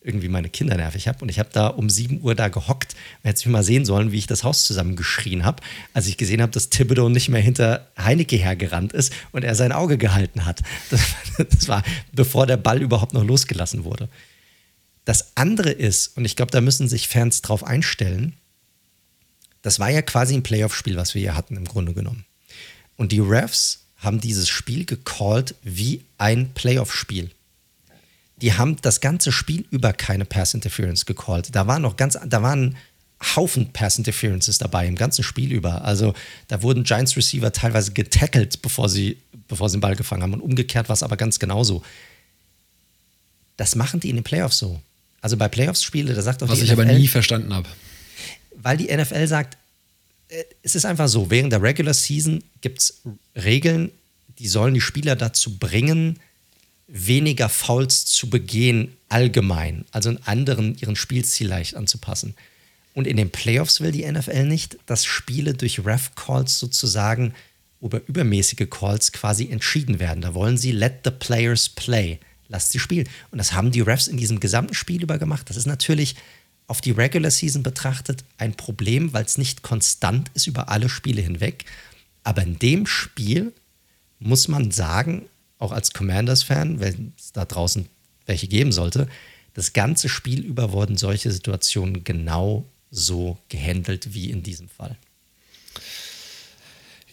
irgendwie 0.05 0.29
meine 0.29 0.49
Kinder 0.49 0.77
nervig 0.77 1.07
habe. 1.07 1.19
Und 1.21 1.29
ich 1.29 1.39
habe 1.39 1.49
da 1.51 1.67
um 1.67 1.89
7 1.89 2.21
Uhr 2.21 2.35
da 2.35 2.47
gehockt. 2.47 2.95
Man 3.23 3.33
hätte 3.33 3.49
mal 3.49 3.63
sehen 3.63 3.85
sollen, 3.85 4.11
wie 4.11 4.19
ich 4.19 4.27
das 4.27 4.43
Haus 4.43 4.63
zusammengeschrien 4.63 5.43
habe, 5.43 5.63
als 5.93 6.07
ich 6.07 6.17
gesehen 6.17 6.41
habe, 6.41 6.51
dass 6.51 6.69
Thibodeau 6.69 7.09
nicht 7.09 7.29
mehr 7.29 7.41
hinter 7.41 7.87
Heineke 7.97 8.35
hergerannt 8.35 8.93
ist 8.93 9.11
und 9.31 9.43
er 9.43 9.55
sein 9.55 9.71
Auge 9.71 9.97
gehalten 9.97 10.45
hat. 10.45 10.61
Das, 10.89 11.01
das 11.49 11.67
war, 11.67 11.83
bevor 12.13 12.45
der 12.45 12.57
Ball 12.57 12.81
überhaupt 12.81 13.13
noch 13.13 13.23
losgelassen 13.23 13.83
wurde. 13.83 14.07
Das 15.03 15.35
andere 15.35 15.71
ist, 15.71 16.15
und 16.15 16.25
ich 16.25 16.35
glaube, 16.35 16.51
da 16.51 16.61
müssen 16.61 16.87
sich 16.87 17.07
Fans 17.07 17.41
drauf 17.41 17.63
einstellen, 17.63 18.33
das 19.61 19.79
war 19.79 19.89
ja 19.89 20.01
quasi 20.01 20.35
ein 20.35 20.43
Playoff-Spiel, 20.43 20.95
was 20.95 21.15
wir 21.15 21.21
hier 21.21 21.35
hatten, 21.35 21.57
im 21.57 21.65
Grunde 21.65 21.93
genommen. 21.93 22.25
Und 22.95 23.11
die 23.11 23.19
Refs 23.19 23.85
haben 23.97 24.21
dieses 24.21 24.47
Spiel 24.47 24.85
gecallt 24.85 25.55
wie 25.63 26.05
ein 26.17 26.53
Playoff-Spiel. 26.53 27.31
Die 28.41 28.53
haben 28.53 28.75
das 28.81 29.01
ganze 29.01 29.31
Spiel 29.31 29.65
über 29.71 29.93
keine 29.93 30.25
Pass 30.25 30.53
Interference 30.53 31.05
gecallt. 31.05 31.55
Da 31.55 31.67
waren 31.67 31.81
noch 31.81 31.95
ganz, 31.95 32.17
da 32.25 32.41
waren 32.41 32.75
Haufen 33.35 33.71
Pass 33.71 33.97
Interferences 33.97 34.57
dabei 34.57 34.87
im 34.87 34.95
ganzen 34.95 35.23
Spiel 35.23 35.51
über. 35.53 35.85
Also 35.85 36.13
da 36.47 36.61
wurden 36.61 36.83
Giants 36.83 37.15
Receiver 37.15 37.51
teilweise 37.51 37.93
getackelt, 37.93 38.61
bevor 38.61 38.89
sie, 38.89 39.17
bevor 39.47 39.69
sie 39.69 39.77
den 39.77 39.81
Ball 39.81 39.95
gefangen 39.95 40.21
haben. 40.21 40.33
Und 40.33 40.41
umgekehrt 40.41 40.89
war 40.89 40.93
es 40.93 41.01
aber 41.03 41.15
ganz 41.15 41.39
genauso. 41.39 41.81
Das 43.57 43.75
machen 43.75 44.01
die 44.01 44.09
in 44.09 44.17
den 44.17 44.23
Playoffs 44.23 44.57
so. 44.57 44.81
Also 45.21 45.37
bei 45.37 45.47
Playoffs-Spiele, 45.47 46.13
da 46.13 46.21
sagt 46.21 46.41
doch 46.41 46.49
Was 46.49 46.59
die 46.59 46.65
ich 46.65 46.71
NFL, 46.71 46.81
aber 46.81 46.93
nie 46.93 47.07
verstanden 47.07 47.53
habe. 47.53 47.67
weil 48.61 48.77
die 48.77 48.95
NFL 48.95 49.25
sagt, 49.27 49.57
äh, 50.27 50.43
es 50.61 50.75
ist 50.75 50.85
einfach 50.85 51.07
so, 51.07 51.31
während 51.31 51.53
der 51.53 51.61
Regular 51.61 51.93
Season 51.93 52.43
gibt 52.61 52.79
es 52.81 53.01
Regeln, 53.35 53.91
die 54.39 54.47
sollen 54.47 54.73
die 54.73 54.81
Spieler 54.81 55.15
dazu 55.15 55.57
bringen, 55.57 56.19
weniger 56.87 57.49
Fouls 57.49 58.05
zu 58.05 58.29
begehen, 58.29 58.95
allgemein, 59.09 59.85
also 59.91 60.09
in 60.09 60.21
anderen 60.23 60.77
ihren 60.77 60.95
Spielstil 60.95 61.47
leicht 61.47 61.75
anzupassen. 61.75 62.35
Und 62.93 63.07
in 63.07 63.17
den 63.17 63.29
Playoffs 63.29 63.81
will 63.81 63.91
die 63.91 64.09
NFL 64.09 64.45
nicht, 64.45 64.77
dass 64.85 65.05
Spiele 65.05 65.53
durch 65.53 65.85
Ref-Calls 65.85 66.59
sozusagen 66.59 67.33
über 67.81 68.01
übermäßige 68.07 68.69
Calls 68.69 69.11
quasi 69.11 69.49
entschieden 69.51 69.99
werden. 69.99 70.21
Da 70.21 70.33
wollen 70.33 70.57
sie 70.57 70.71
let 70.71 71.01
the 71.03 71.11
players 71.11 71.69
play. 71.69 72.19
Lasst 72.47 72.71
sie 72.71 72.79
spielen. 72.79 73.09
Und 73.31 73.37
das 73.37 73.53
haben 73.53 73.71
die 73.71 73.81
Refs 73.81 74.07
in 74.07 74.17
diesem 74.17 74.39
gesamten 74.39 74.73
Spiel 74.73 75.03
über 75.03 75.17
gemacht. 75.17 75.49
Das 75.49 75.57
ist 75.57 75.65
natürlich 75.65 76.15
auf 76.67 76.81
die 76.81 76.91
Regular 76.91 77.31
Season 77.31 77.63
betrachtet 77.63 78.23
ein 78.37 78.55
Problem, 78.55 79.13
weil 79.13 79.25
es 79.25 79.37
nicht 79.37 79.61
konstant 79.61 80.31
ist 80.33 80.47
über 80.47 80.69
alle 80.69 80.89
Spiele 80.89 81.21
hinweg. 81.21 81.65
Aber 82.23 82.43
in 82.43 82.57
dem 82.59 82.87
Spiel 82.87 83.53
muss 84.19 84.47
man 84.47 84.71
sagen, 84.71 85.25
auch 85.59 85.71
als 85.71 85.93
Commanders-Fan, 85.93 86.79
wenn 86.79 87.13
es 87.17 87.31
da 87.31 87.45
draußen 87.45 87.87
welche 88.25 88.47
geben 88.47 88.71
sollte, 88.71 89.07
das 89.53 89.73
ganze 89.73 90.09
Spiel 90.09 90.41
über 90.41 90.71
wurden 90.71 90.97
solche 90.97 91.31
Situationen 91.31 92.03
genau 92.03 92.65
so 92.91 93.37
gehandelt 93.49 94.13
wie 94.13 94.29
in 94.29 94.43
diesem 94.43 94.67
Fall. 94.67 94.97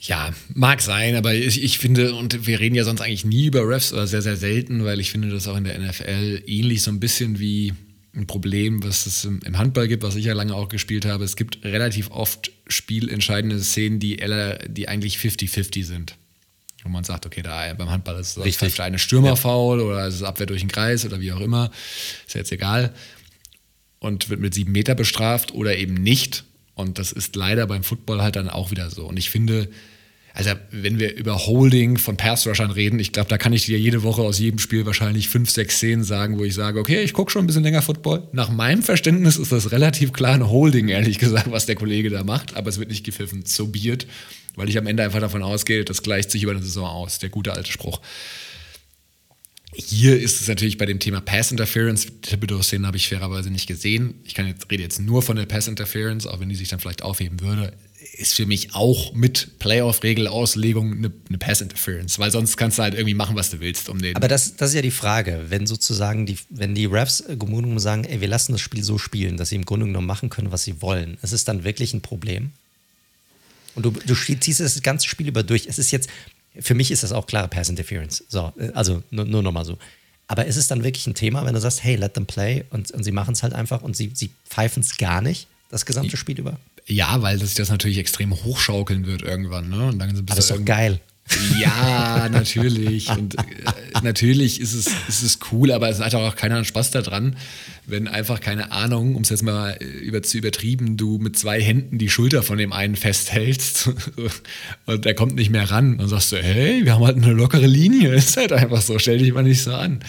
Ja, 0.01 0.35
mag 0.53 0.81
sein, 0.81 1.15
aber 1.15 1.33
ich, 1.33 1.63
ich 1.63 1.79
finde, 1.79 2.15
und 2.17 2.47
wir 2.47 2.59
reden 2.59 2.75
ja 2.75 2.83
sonst 2.83 3.01
eigentlich 3.01 3.25
nie 3.25 3.47
über 3.47 3.69
Refs 3.69 3.93
oder 3.93 4.09
sehr, 4.09 4.23
sehr 4.23 4.37
selten, 4.37 4.85
weil 4.85 4.99
ich 4.99 5.13
finde 5.13 5.31
das 5.31 5.47
auch 5.47 5.57
in 5.57 5.63
der 5.63 5.79
NFL 5.79 6.43
ähnlich 6.47 6.83
so 6.83 6.91
ein 6.91 6.99
bisschen 6.99 7.39
wie 7.39 7.73
ein 8.15 8.27
Problem, 8.27 8.83
was 8.83 9.07
es 9.07 9.25
im 9.25 9.59
Handball 9.59 9.87
gibt, 9.87 10.03
was 10.03 10.17
ich 10.17 10.25
ja 10.25 10.35
lange 10.35 10.55
auch 10.55 10.69
gespielt 10.69 11.07
habe. 11.07 11.25
Es 11.25 11.37
gibt 11.37 11.65
relativ 11.65 12.11
oft 12.11 12.51
spielentscheidende 12.67 13.61
Szenen, 13.61 14.01
die, 14.01 14.17
die 14.69 14.89
eigentlich 14.89 15.17
50-50 15.19 15.85
sind. 15.85 16.17
Wo 16.83 16.89
man 16.89 17.05
sagt, 17.05 17.27
okay, 17.27 17.43
da 17.43 17.73
beim 17.75 17.91
Handball 17.91 18.19
ist 18.19 18.37
es 18.37 18.57
vielleicht 18.57 18.81
eine 18.81 18.99
Stürmerfoul 18.99 19.79
ja. 19.79 19.85
oder 19.85 20.07
ist 20.09 20.17
es 20.17 20.23
Abwehr 20.23 20.47
durch 20.47 20.61
den 20.61 20.71
Kreis 20.71 21.05
oder 21.05 21.21
wie 21.21 21.33
auch 21.33 21.41
immer. 21.41 21.71
Ist 22.27 22.35
ja 22.35 22.41
jetzt 22.41 22.53
egal. 22.53 22.93
Und 24.01 24.31
wird 24.31 24.41
mit 24.41 24.53
sieben 24.53 24.73
Meter 24.73 24.97
bestraft 24.97 25.55
oder 25.55 25.77
eben 25.77 25.95
nicht. 25.95 26.45
Und 26.75 26.99
das 26.99 27.13
ist 27.13 27.37
leider 27.37 27.67
beim 27.67 27.85
Football 27.85 28.21
halt 28.23 28.35
dann 28.35 28.49
auch 28.49 28.71
wieder 28.73 28.91
so. 28.91 29.07
Und 29.07 29.17
ich 29.17 29.31
finde, 29.31 29.69
also 30.35 30.51
wenn 30.71 30.99
wir 30.99 31.15
über 31.15 31.47
Holding 31.47 31.99
von 31.99 32.17
Pass-Rushern 32.17 32.71
reden, 32.71 32.99
ich 32.99 33.13
glaube, 33.13 33.29
da 33.29 33.37
kann 33.37 33.53
ich 33.53 33.67
dir 33.67 33.79
jede 33.79 34.03
Woche 34.03 34.23
aus 34.23 34.39
jedem 34.39 34.59
Spiel 34.59 34.87
wahrscheinlich 34.87 35.29
fünf, 35.29 35.51
sechs 35.51 35.77
Szenen 35.77 36.05
sagen, 36.05 36.39
wo 36.39 36.45
ich 36.45 36.55
sage, 36.55 36.81
okay, 36.81 37.03
ich 37.03 37.13
gucke 37.13 37.31
schon 37.31 37.45
ein 37.45 37.47
bisschen 37.47 37.63
länger 37.63 37.83
Football. 37.83 38.29
Nach 38.33 38.51
meinem 38.51 38.83
Verständnis 38.83 39.37
ist 39.37 39.53
das 39.53 39.73
relativ 39.73 40.13
klar 40.13 40.35
ein 40.35 40.49
Holding, 40.49 40.89
ehrlich 40.89 41.19
gesagt, 41.19 41.51
was 41.51 41.67
der 41.67 41.75
Kollege 41.75 42.09
da 42.09 42.25
macht, 42.25 42.57
aber 42.57 42.71
es 42.71 42.79
wird 42.79 42.89
nicht 42.89 43.05
gepfiffen, 43.05 43.45
so 43.45 43.67
biert, 43.67 44.07
weil 44.57 44.69
ich 44.69 44.79
am 44.79 44.87
Ende 44.87 45.03
einfach 45.03 45.21
davon 45.21 45.43
ausgehe, 45.43 45.85
das 45.85 46.03
gleicht 46.03 46.31
sich 46.31 46.43
über 46.43 46.53
eine 46.53 46.63
Saison 46.63 46.87
aus, 46.87 47.19
der 47.19 47.29
gute 47.29 47.53
alte 47.53 47.71
Spruch. 47.71 48.01
Hier 49.75 50.21
ist 50.21 50.43
es 50.43 50.49
natürlich 50.49 50.77
bei 50.77 50.85
dem 50.85 50.99
Thema 50.99 51.23
Pass 51.23 51.51
Interference. 51.51 52.07
Thibodeau-Szenen 52.21 52.87
habe 52.87 52.99
ich 52.99 53.09
fairerweise 53.09 53.51
nicht 53.51 53.67
gesehen. 53.67 54.15
Ich 54.25 54.35
kann 54.35 54.47
jetzt, 54.47 54.71
rede 54.71 54.83
jetzt 54.83 55.01
nur 55.01 55.23
von 55.23 55.37
der 55.37 55.47
Pass 55.47 55.67
Interference, 55.67 56.27
auch 56.27 56.41
wenn 56.41 56.51
die 56.51 56.55
sich 56.55 56.69
dann 56.69 56.79
vielleicht 56.79 57.03
aufheben 57.03 57.41
würde 57.41 57.73
ist 58.15 58.35
für 58.35 58.47
mich 58.47 58.75
auch 58.75 59.15
mit 59.15 59.59
Playoff-Regelauslegung 59.59 60.93
eine, 60.93 61.13
eine 61.29 61.39
Pass-Interference, 61.39 62.19
weil 62.19 62.31
sonst 62.31 62.57
kannst 62.57 62.79
du 62.79 62.83
halt 62.83 62.95
irgendwie 62.95 63.15
machen, 63.15 63.37
was 63.37 63.51
du 63.51 63.61
willst. 63.61 63.89
Um 63.89 64.01
den 64.01 64.17
Aber 64.17 64.29
das, 64.29 64.57
das 64.57 64.71
ist 64.71 64.77
ja 64.77 64.83
die 64.83 64.91
Frage, 64.91 65.47
wenn 65.49 65.67
sozusagen 65.67 66.27
die, 66.27 66.39
wenn 66.51 66.75
die 66.75 66.87
Refs 66.87 67.25
Grunde 67.39 67.63
genommen 67.63 67.79
sagen, 67.79 68.05
ey, 68.05 68.21
wir 68.21 68.29
lassen 68.29 68.53
das 68.53 68.61
Spiel 68.61 68.85
so 68.85 68.99
spielen, 68.99 69.37
dass 69.37 69.49
sie 69.49 69.57
im 69.57 69.65
Grunde 69.65 69.87
genommen 69.87 70.07
machen 70.07 70.31
können, 70.31 70.53
was 70.53 70.65
sie 70.65 70.83
wollen, 70.83 71.19
ist 71.23 71.33
es 71.33 71.45
dann 71.45 71.65
wirklich 71.65 71.95
ein 71.95 72.03
Problem? 72.03 72.53
Und 73.75 73.85
du, 73.85 73.91
du 73.91 74.15
ziehst 74.15 74.61
das 74.61 74.83
ganze 74.83 75.09
Spiel 75.09 75.29
über 75.29 75.43
durch. 75.43 75.67
Es 75.67 75.79
ist 75.79 75.91
jetzt, 75.91 76.09
für 76.59 76.75
mich 76.75 76.91
ist 76.91 77.03
das 77.03 77.13
auch 77.13 77.27
klare 77.27 77.49
Pass-Interference. 77.49 78.25
So, 78.29 78.53
also 78.75 79.03
nur, 79.11 79.25
nur 79.25 79.43
nochmal 79.43 79.65
so. 79.65 79.79
Aber 80.27 80.47
ist 80.47 80.57
es 80.57 80.67
dann 80.67 80.85
wirklich 80.85 81.07
ein 81.07 81.15
Thema, 81.15 81.45
wenn 81.45 81.55
du 81.55 81.61
sagst, 81.61 81.83
hey, 81.85 81.97
let 81.97 82.15
them 82.15 82.27
play 82.27 82.65
und, 82.71 82.91
und 82.91 83.05
sie 83.05 83.13
machen 83.13 83.35
es 83.35 83.43
halt 83.43 83.53
einfach 83.53 83.83
und 83.83 83.97
sie, 83.97 84.13
sie 84.15 84.31
pfeifen 84.49 84.83
es 84.83 84.97
gar 84.97 85.21
nicht, 85.21 85.47
das 85.71 85.85
gesamte 85.85 86.17
Spiel 86.17 86.39
über? 86.39 86.59
Ja, 86.87 87.21
weil 87.23 87.39
sich 87.39 87.55
das 87.55 87.69
natürlich 87.69 87.99
extrem 87.99 88.33
hochschaukeln 88.33 89.07
wird 89.07 89.23
irgendwann. 89.23 89.69
Ne? 89.69 89.89
Und 89.89 89.99
dann 89.99 90.11
Aber 90.11 90.23
das 90.23 90.39
ist 90.39 90.51
doch 90.51 90.65
geil. 90.65 91.01
Ja, 91.59 92.29
natürlich. 92.31 93.09
Und 93.09 93.37
äh, 93.37 93.43
natürlich 94.03 94.61
ist 94.61 94.75
es, 94.75 94.87
ist 95.09 95.23
es 95.23 95.39
cool, 95.51 95.73
aber 95.73 95.89
es 95.89 96.01
hat 96.01 96.15
auch 96.15 96.37
keiner 96.37 96.65
Spaß 96.65 96.91
daran, 96.91 97.37
wenn 97.87 98.09
einfach, 98.09 98.41
keine 98.41 98.73
Ahnung, 98.73 99.15
um 99.15 99.23
es 99.23 99.31
jetzt 99.31 99.43
mal 99.43 99.77
äh, 99.81 99.85
über, 99.85 100.23
zu 100.23 100.39
übertrieben, 100.39 100.97
du 100.97 101.19
mit 101.19 101.39
zwei 101.39 101.61
Händen 101.61 101.99
die 101.99 102.11
Schulter 102.11 102.43
von 102.43 102.59
dem 102.59 102.73
einen 102.73 102.97
festhältst 102.97 103.91
und 104.87 105.05
der 105.05 105.15
kommt 105.15 105.35
nicht 105.35 105.51
mehr 105.51 105.71
ran. 105.71 105.99
Dann 105.99 106.09
sagst 106.09 106.33
du, 106.33 106.37
hey, 106.37 106.85
wir 106.85 106.95
haben 106.95 107.05
halt 107.05 107.17
eine 107.17 107.33
lockere 107.33 107.67
Linie. 107.67 108.15
Ist 108.15 108.37
halt 108.37 108.53
einfach 108.53 108.83
so, 108.83 108.99
stell 108.99 109.19
dich 109.19 109.33
mal 109.33 109.43
nicht 109.43 109.63
so 109.63 109.73
an. 109.73 110.01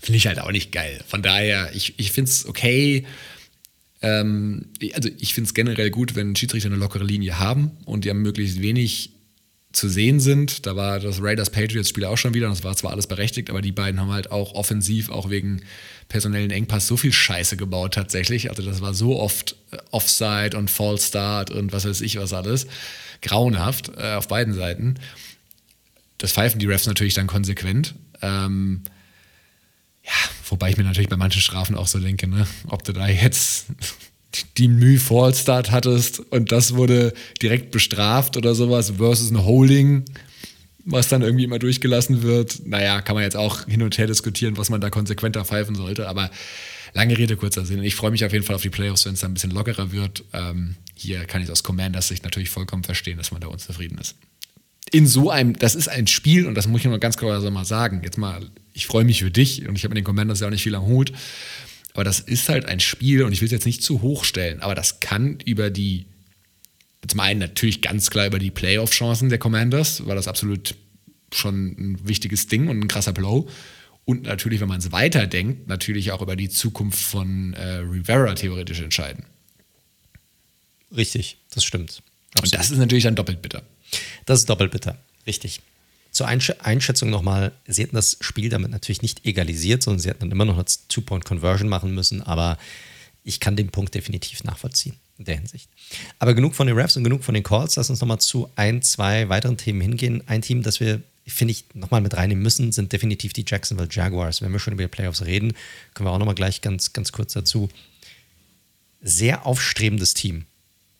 Finde 0.00 0.16
ich 0.16 0.26
halt 0.26 0.40
auch 0.40 0.52
nicht 0.52 0.72
geil. 0.72 1.00
Von 1.06 1.22
daher, 1.22 1.70
ich, 1.74 1.94
ich 1.98 2.12
finde 2.12 2.30
es 2.30 2.46
okay 2.46 3.04
ähm, 4.02 4.66
also 4.92 5.08
ich 5.18 5.32
finde 5.32 5.48
es 5.48 5.54
generell 5.54 5.90
gut, 5.90 6.14
wenn 6.14 6.36
Schiedsrichter 6.36 6.68
eine 6.68 6.76
lockere 6.76 7.04
Linie 7.04 7.38
haben 7.38 7.70
und 7.86 8.04
die 8.04 8.10
haben 8.10 8.20
möglichst 8.20 8.60
wenig 8.60 9.14
zu 9.74 9.88
sehen 9.88 10.20
sind. 10.20 10.66
Da 10.66 10.76
war 10.76 11.00
das 11.00 11.20
Raiders-Patriots-Spiel 11.20 12.04
auch 12.04 12.16
schon 12.16 12.34
wieder, 12.34 12.46
und 12.46 12.52
das 12.52 12.64
war 12.64 12.76
zwar 12.76 12.92
alles 12.92 13.06
berechtigt, 13.06 13.50
aber 13.50 13.60
die 13.60 13.72
beiden 13.72 14.00
haben 14.00 14.12
halt 14.12 14.30
auch 14.30 14.54
offensiv, 14.54 15.10
auch 15.10 15.30
wegen 15.30 15.62
personellen 16.08 16.50
Engpass, 16.50 16.86
so 16.86 16.96
viel 16.96 17.12
Scheiße 17.12 17.56
gebaut 17.56 17.94
tatsächlich. 17.94 18.50
Also 18.50 18.62
das 18.62 18.80
war 18.80 18.94
so 18.94 19.18
oft 19.18 19.56
äh, 19.72 19.78
Offside 19.90 20.56
und 20.56 20.70
False 20.70 21.08
Start 21.08 21.50
und 21.50 21.72
was 21.72 21.84
weiß 21.84 22.00
ich 22.00 22.18
was 22.18 22.32
alles. 22.32 22.66
Grauenhaft 23.20 23.90
äh, 23.96 24.14
auf 24.14 24.28
beiden 24.28 24.54
Seiten. 24.54 24.94
Das 26.18 26.32
pfeifen 26.32 26.60
die 26.60 26.66
Refs 26.66 26.86
natürlich 26.86 27.14
dann 27.14 27.26
konsequent. 27.26 27.94
Ähm, 28.22 28.82
ja, 30.04 30.12
wobei 30.48 30.70
ich 30.70 30.76
mir 30.76 30.84
natürlich 30.84 31.08
bei 31.08 31.16
manchen 31.16 31.40
Strafen 31.40 31.74
auch 31.74 31.86
so 31.86 31.98
denke, 31.98 32.28
ne? 32.28 32.46
ob 32.68 32.84
du 32.84 32.92
da 32.92 33.08
jetzt 33.08 33.66
die 34.56 34.68
Mühe 34.68 34.98
Fallstart 34.98 35.70
hattest 35.70 36.20
und 36.20 36.52
das 36.52 36.74
wurde 36.74 37.12
direkt 37.42 37.70
bestraft 37.70 38.36
oder 38.36 38.54
sowas 38.54 38.94
versus 38.96 39.30
ein 39.30 39.44
Holding, 39.44 40.04
was 40.84 41.08
dann 41.08 41.22
irgendwie 41.22 41.44
immer 41.44 41.58
durchgelassen 41.58 42.22
wird. 42.22 42.66
Naja, 42.66 43.00
kann 43.00 43.14
man 43.14 43.24
jetzt 43.24 43.36
auch 43.36 43.66
hin 43.66 43.82
und 43.82 43.96
her 43.98 44.06
diskutieren, 44.06 44.56
was 44.56 44.70
man 44.70 44.80
da 44.80 44.90
konsequenter 44.90 45.44
pfeifen 45.44 45.74
sollte, 45.74 46.08
aber 46.08 46.30
lange 46.92 47.16
Rede, 47.16 47.36
kurzer 47.36 47.64
Sinn. 47.64 47.82
Ich 47.82 47.94
freue 47.94 48.10
mich 48.10 48.24
auf 48.24 48.32
jeden 48.32 48.44
Fall 48.44 48.56
auf 48.56 48.62
die 48.62 48.70
Playoffs, 48.70 49.06
wenn 49.06 49.14
es 49.14 49.20
dann 49.20 49.32
ein 49.32 49.34
bisschen 49.34 49.50
lockerer 49.50 49.92
wird. 49.92 50.24
Ähm, 50.32 50.76
hier 50.94 51.24
kann 51.24 51.42
ich 51.42 51.50
aus 51.50 51.62
Commanders 51.62 52.08
Sicht 52.08 52.24
natürlich 52.24 52.50
vollkommen 52.50 52.84
verstehen, 52.84 53.18
dass 53.18 53.30
man 53.30 53.40
da 53.40 53.48
unzufrieden 53.48 53.98
ist. 53.98 54.16
In 54.92 55.06
so 55.06 55.30
einem, 55.30 55.58
das 55.58 55.74
ist 55.74 55.88
ein 55.88 56.06
Spiel 56.06 56.46
und 56.46 56.54
das 56.54 56.68
muss 56.68 56.80
ich 56.80 56.86
nur 56.86 56.98
ganz 56.98 57.16
klar 57.16 57.40
mal 57.50 57.64
sagen. 57.64 58.02
Jetzt 58.04 58.18
mal 58.18 58.50
ich 58.74 58.86
freue 58.86 59.04
mich 59.04 59.20
für 59.20 59.30
dich 59.30 59.66
und 59.66 59.76
ich 59.76 59.84
habe 59.84 59.94
mit 59.94 59.98
den 59.98 60.04
Commanders 60.04 60.40
ja 60.40 60.48
auch 60.48 60.50
nicht 60.50 60.64
viel 60.64 60.74
am 60.74 60.84
Hut. 60.84 61.12
Aber 61.94 62.04
das 62.04 62.20
ist 62.20 62.48
halt 62.48 62.66
ein 62.66 62.80
Spiel 62.80 63.22
und 63.22 63.32
ich 63.32 63.40
will 63.40 63.46
es 63.46 63.52
jetzt 63.52 63.66
nicht 63.66 63.82
zu 63.82 64.02
hoch 64.02 64.24
stellen, 64.24 64.60
aber 64.60 64.74
das 64.74 65.00
kann 65.00 65.38
über 65.44 65.70
die, 65.70 66.06
zum 67.06 67.20
einen 67.20 67.38
natürlich 67.38 67.80
ganz 67.80 68.10
klar 68.10 68.26
über 68.26 68.40
die 68.40 68.50
Playoff-Chancen 68.50 69.28
der 69.28 69.38
Commanders, 69.38 70.04
weil 70.06 70.16
das 70.16 70.28
absolut 70.28 70.74
schon 71.32 71.76
ein 71.78 71.98
wichtiges 72.06 72.48
Ding 72.48 72.68
und 72.68 72.80
ein 72.80 72.88
krasser 72.88 73.12
Blow. 73.12 73.48
Und 74.04 74.24
natürlich, 74.24 74.60
wenn 74.60 74.68
man 74.68 74.80
es 74.80 74.92
weiterdenkt, 74.92 75.68
natürlich 75.68 76.12
auch 76.12 76.20
über 76.20 76.36
die 76.36 76.48
Zukunft 76.48 77.00
von 77.00 77.54
äh, 77.54 77.76
Rivera 77.76 78.34
theoretisch 78.34 78.80
entscheiden. 78.80 79.24
Richtig, 80.94 81.38
das 81.54 81.64
stimmt. 81.64 82.02
Absolut. 82.34 82.44
Und 82.44 82.54
das 82.54 82.70
ist 82.70 82.78
natürlich 82.78 83.04
dann 83.04 83.14
doppelt 83.14 83.40
bitter. 83.40 83.62
Das 84.26 84.40
ist 84.40 84.50
doppelt 84.50 84.72
bitter, 84.72 84.98
richtig. 85.26 85.60
Zur 86.14 86.28
Einschätzung 86.28 87.10
nochmal, 87.10 87.50
sie 87.66 87.82
hätten 87.82 87.96
das 87.96 88.16
Spiel 88.20 88.48
damit 88.48 88.70
natürlich 88.70 89.02
nicht 89.02 89.26
egalisiert, 89.26 89.82
sondern 89.82 89.98
sie 89.98 90.08
hätten 90.08 90.20
dann 90.20 90.30
immer 90.30 90.44
noch 90.44 90.54
eine 90.54 90.64
Two-Point-Conversion 90.88 91.68
machen 91.68 91.92
müssen, 91.92 92.22
aber 92.22 92.56
ich 93.24 93.40
kann 93.40 93.56
den 93.56 93.70
Punkt 93.70 93.96
definitiv 93.96 94.44
nachvollziehen 94.44 94.94
in 95.18 95.24
der 95.24 95.34
Hinsicht. 95.34 95.68
Aber 96.20 96.34
genug 96.34 96.54
von 96.54 96.68
den 96.68 96.76
Refs 96.76 96.96
und 96.96 97.02
genug 97.02 97.24
von 97.24 97.34
den 97.34 97.42
Calls. 97.42 97.74
Lass 97.74 97.90
uns 97.90 98.00
nochmal 98.00 98.20
zu 98.20 98.48
ein, 98.54 98.80
zwei 98.80 99.28
weiteren 99.28 99.56
Themen 99.56 99.80
hingehen. 99.80 100.22
Ein 100.28 100.40
Team, 100.40 100.62
das 100.62 100.78
wir, 100.78 101.02
finde 101.26 101.50
ich, 101.50 101.64
nochmal 101.74 102.00
mit 102.00 102.16
reinnehmen 102.16 102.44
müssen, 102.44 102.70
sind 102.70 102.92
definitiv 102.92 103.32
die 103.32 103.44
Jacksonville 103.44 103.88
Jaguars. 103.90 104.40
Wenn 104.40 104.52
wir 104.52 104.60
schon 104.60 104.74
über 104.74 104.84
die 104.84 104.88
Playoffs 104.88 105.22
reden, 105.22 105.54
können 105.94 106.06
wir 106.06 106.12
auch 106.12 106.18
nochmal 106.18 106.36
gleich 106.36 106.60
ganz, 106.60 106.92
ganz 106.92 107.10
kurz 107.10 107.32
dazu. 107.32 107.68
Sehr 109.02 109.46
aufstrebendes 109.46 110.14
Team 110.14 110.44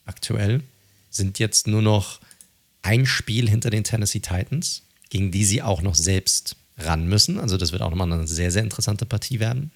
aktuell. 0.07 0.63
Sind 1.11 1.39
jetzt 1.39 1.69
nur 1.69 1.83
noch 1.83 2.19
ein 2.83 3.07
Spiel 3.07 3.49
hinter 3.49 3.71
den 3.71 3.85
Tennessee 3.85 4.19
Titans 4.19 4.83
gegen 5.15 5.31
die 5.31 5.45
sie 5.45 5.63
auch 5.63 5.81
noch 5.81 5.95
selbst 5.95 6.57
ran 6.77 7.07
müssen. 7.07 7.39
Also 7.39 7.57
das 7.57 7.71
wird 7.71 7.83
auch 7.83 7.91
nochmal 7.91 8.13
eine 8.13 8.27
sehr, 8.27 8.51
sehr 8.51 8.65
interessante 8.65 9.07
Partie 9.07 9.39
werden. 9.39 9.71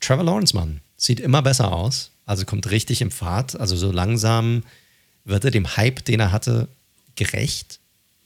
Trevor 0.00 0.24
Lawrence, 0.24 0.56
Mann, 0.56 0.80
sieht 0.96 1.20
immer 1.20 1.42
besser 1.42 1.70
aus. 1.70 2.10
Also 2.24 2.46
kommt 2.46 2.70
richtig 2.70 3.02
im 3.02 3.10
Fahrt. 3.10 3.60
Also 3.60 3.76
so 3.76 3.92
langsam 3.92 4.62
wird 5.26 5.44
er 5.44 5.50
dem 5.50 5.76
Hype, 5.76 6.06
den 6.06 6.20
er 6.20 6.32
hatte, 6.32 6.68
gerecht. 7.16 7.80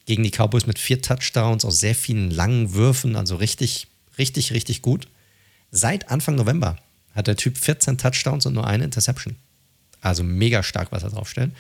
Gegen 0.07 0.23
die 0.23 0.31
Cowboys 0.31 0.67
mit 0.67 0.79
vier 0.79 1.03
Touchdowns 1.03 1.65
aus 1.65 1.81
sehr 1.81 1.97
vielen 1.97 2.31
langen 2.31 2.75
Würfen. 2.75 3.17
Also 3.17 3.35
richtig, 3.35 3.89
richtig, 4.17 4.53
richtig 4.53 4.83
gut. 4.83 5.09
Seit 5.73 6.13
Anfang 6.13 6.37
November 6.37 6.77
hat 7.13 7.27
der 7.27 7.35
Typ 7.35 7.59
14 7.59 7.99
Touchdowns 7.99 8.47
und 8.47 8.55
nur 8.55 8.69
eine 8.69 8.85
Interception. 8.85 9.35
Also 10.01 10.23
mega 10.23 10.63
stark, 10.63 10.93
was 10.93 11.03
er 11.03 11.11
draufstellt. 11.11 11.51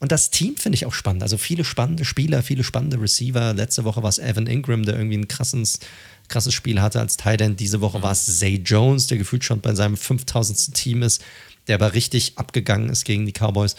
Und 0.00 0.12
das 0.12 0.30
Team 0.30 0.56
finde 0.56 0.76
ich 0.76 0.86
auch 0.86 0.94
spannend. 0.94 1.22
Also 1.22 1.38
viele 1.38 1.64
spannende 1.64 2.04
Spieler, 2.04 2.42
viele 2.42 2.62
spannende 2.62 3.00
Receiver. 3.00 3.52
Letzte 3.52 3.84
Woche 3.84 4.02
war 4.02 4.10
es 4.10 4.18
Evan 4.18 4.46
Ingram, 4.46 4.84
der 4.84 4.96
irgendwie 4.96 5.18
ein 5.18 5.26
krasses, 5.26 5.80
krasses 6.28 6.54
Spiel 6.54 6.80
hatte 6.80 7.00
als 7.00 7.16
Tight 7.16 7.40
End. 7.40 7.58
Diese 7.58 7.80
Woche 7.80 8.02
war 8.02 8.12
es 8.12 8.38
Zay 8.38 8.56
Jones, 8.64 9.08
der 9.08 9.18
gefühlt 9.18 9.42
schon 9.42 9.60
bei 9.60 9.74
seinem 9.74 9.96
5000. 9.96 10.74
Team 10.74 11.02
ist, 11.02 11.24
der 11.66 11.74
aber 11.74 11.94
richtig 11.94 12.38
abgegangen 12.38 12.90
ist 12.90 13.04
gegen 13.04 13.26
die 13.26 13.32
Cowboys. 13.32 13.74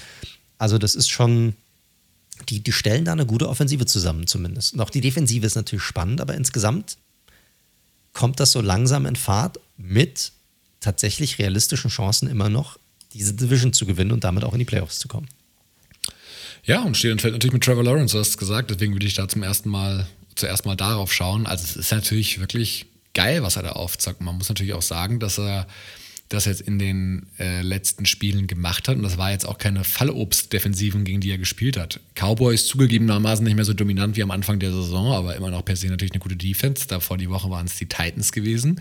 Also 0.58 0.78
das 0.78 0.96
ist 0.96 1.10
schon, 1.10 1.54
die, 2.50 2.60
die 2.60 2.74
stellen 2.74 3.06
da 3.06 3.14
eine 3.14 3.26
gute 3.26 3.48
Offensive 3.48 3.86
zusammen 3.86 4.28
zumindest. 4.28 4.74
Und 4.74 4.82
auch 4.82 4.90
die 4.90 5.02
Defensive 5.02 5.46
ist 5.46 5.56
natürlich 5.56 5.84
spannend, 5.84 6.20
aber 6.20 6.36
insgesamt 6.36 6.98
kommt 8.12 8.42
das 8.42 8.52
so 8.52 8.60
langsam 8.60 9.06
in 9.06 9.16
Fahrt 9.16 9.60
mit 9.78 10.34
tatsächlich 10.82 11.40
realistischen 11.40 11.90
Chancen 11.90 12.30
immer 12.30 12.50
noch, 12.50 12.78
diese 13.14 13.34
Division 13.34 13.72
zu 13.72 13.86
gewinnen 13.86 14.12
und 14.12 14.26
damit 14.26 14.44
auch 14.44 14.54
in 14.54 14.60
die 14.60 14.66
Playoffs 14.66 15.00
zu 15.00 15.08
kommen. 15.08 15.28
Ja, 16.64 16.82
und 16.84 16.98
steht 16.98 17.12
und 17.12 17.22
fällt 17.22 17.34
natürlich 17.34 17.54
mit 17.54 17.64
Trevor 17.64 17.84
Lawrence, 17.84 18.14
du 18.14 18.20
hast 18.20 18.38
gesagt, 18.38 18.70
deswegen 18.70 18.94
würde 18.94 19.06
ich 19.06 19.14
da 19.14 19.28
zum 19.28 19.44
ersten 19.44 19.70
Mal, 19.70 20.08
zuerst 20.36 20.66
mal 20.66 20.76
darauf 20.76 21.14
schauen. 21.14 21.46
Also 21.46 21.64
es 21.64 21.76
ist 21.76 21.92
natürlich 21.92 22.40
wirklich 22.40 22.86
geil, 23.14 23.44
was 23.44 23.56
er 23.56 23.64
da 23.64 23.72
aufzeigt. 23.72 24.22
Man 24.22 24.38
muss 24.38 24.50
natürlich 24.50 24.74
auch 24.74 24.82
sagen, 24.82 25.20
dass 25.20 25.40
er 25.40 25.68
das 26.30 26.46
jetzt 26.46 26.62
in 26.62 26.78
den 26.78 27.26
äh, 27.40 27.64
letzten 27.64 28.06
Spielen 28.06 28.46
gemacht 28.46 28.88
hat. 28.88 28.98
Und 28.98 29.04
das 29.04 29.18
war 29.18 29.32
jetzt 29.32 29.48
auch 29.48 29.58
keine 29.58 29.84
Fallobst-Defensiven, 29.84 31.04
gegen 31.04 31.22
die 31.22 31.32
er 31.32 31.40
gespielt 31.40 31.76
hat. 31.76 32.00
Cowboys 32.14 32.68
zugegebenermaßen 32.68 33.44
nicht 33.44 33.56
mehr 33.56 33.66
so 33.66 33.74
dominant 33.74 34.16
wie 34.16 34.22
am 34.22 34.30
Anfang 34.30 34.60
der 34.60 34.72
Saison, 34.72 35.12
aber 35.12 35.36
immer 35.36 35.50
noch 35.50 35.66
per 35.66 35.76
se 35.76 35.88
natürlich 35.88 36.14
eine 36.14 36.20
gute 36.20 36.36
Defense. 36.36 36.88
Davor 36.88 37.18
die 37.18 37.32
Woche 37.32 37.50
waren 37.50 37.66
es 37.66 37.78
die 37.78 37.88
Titans 37.88 38.32
gewesen. 38.32 38.80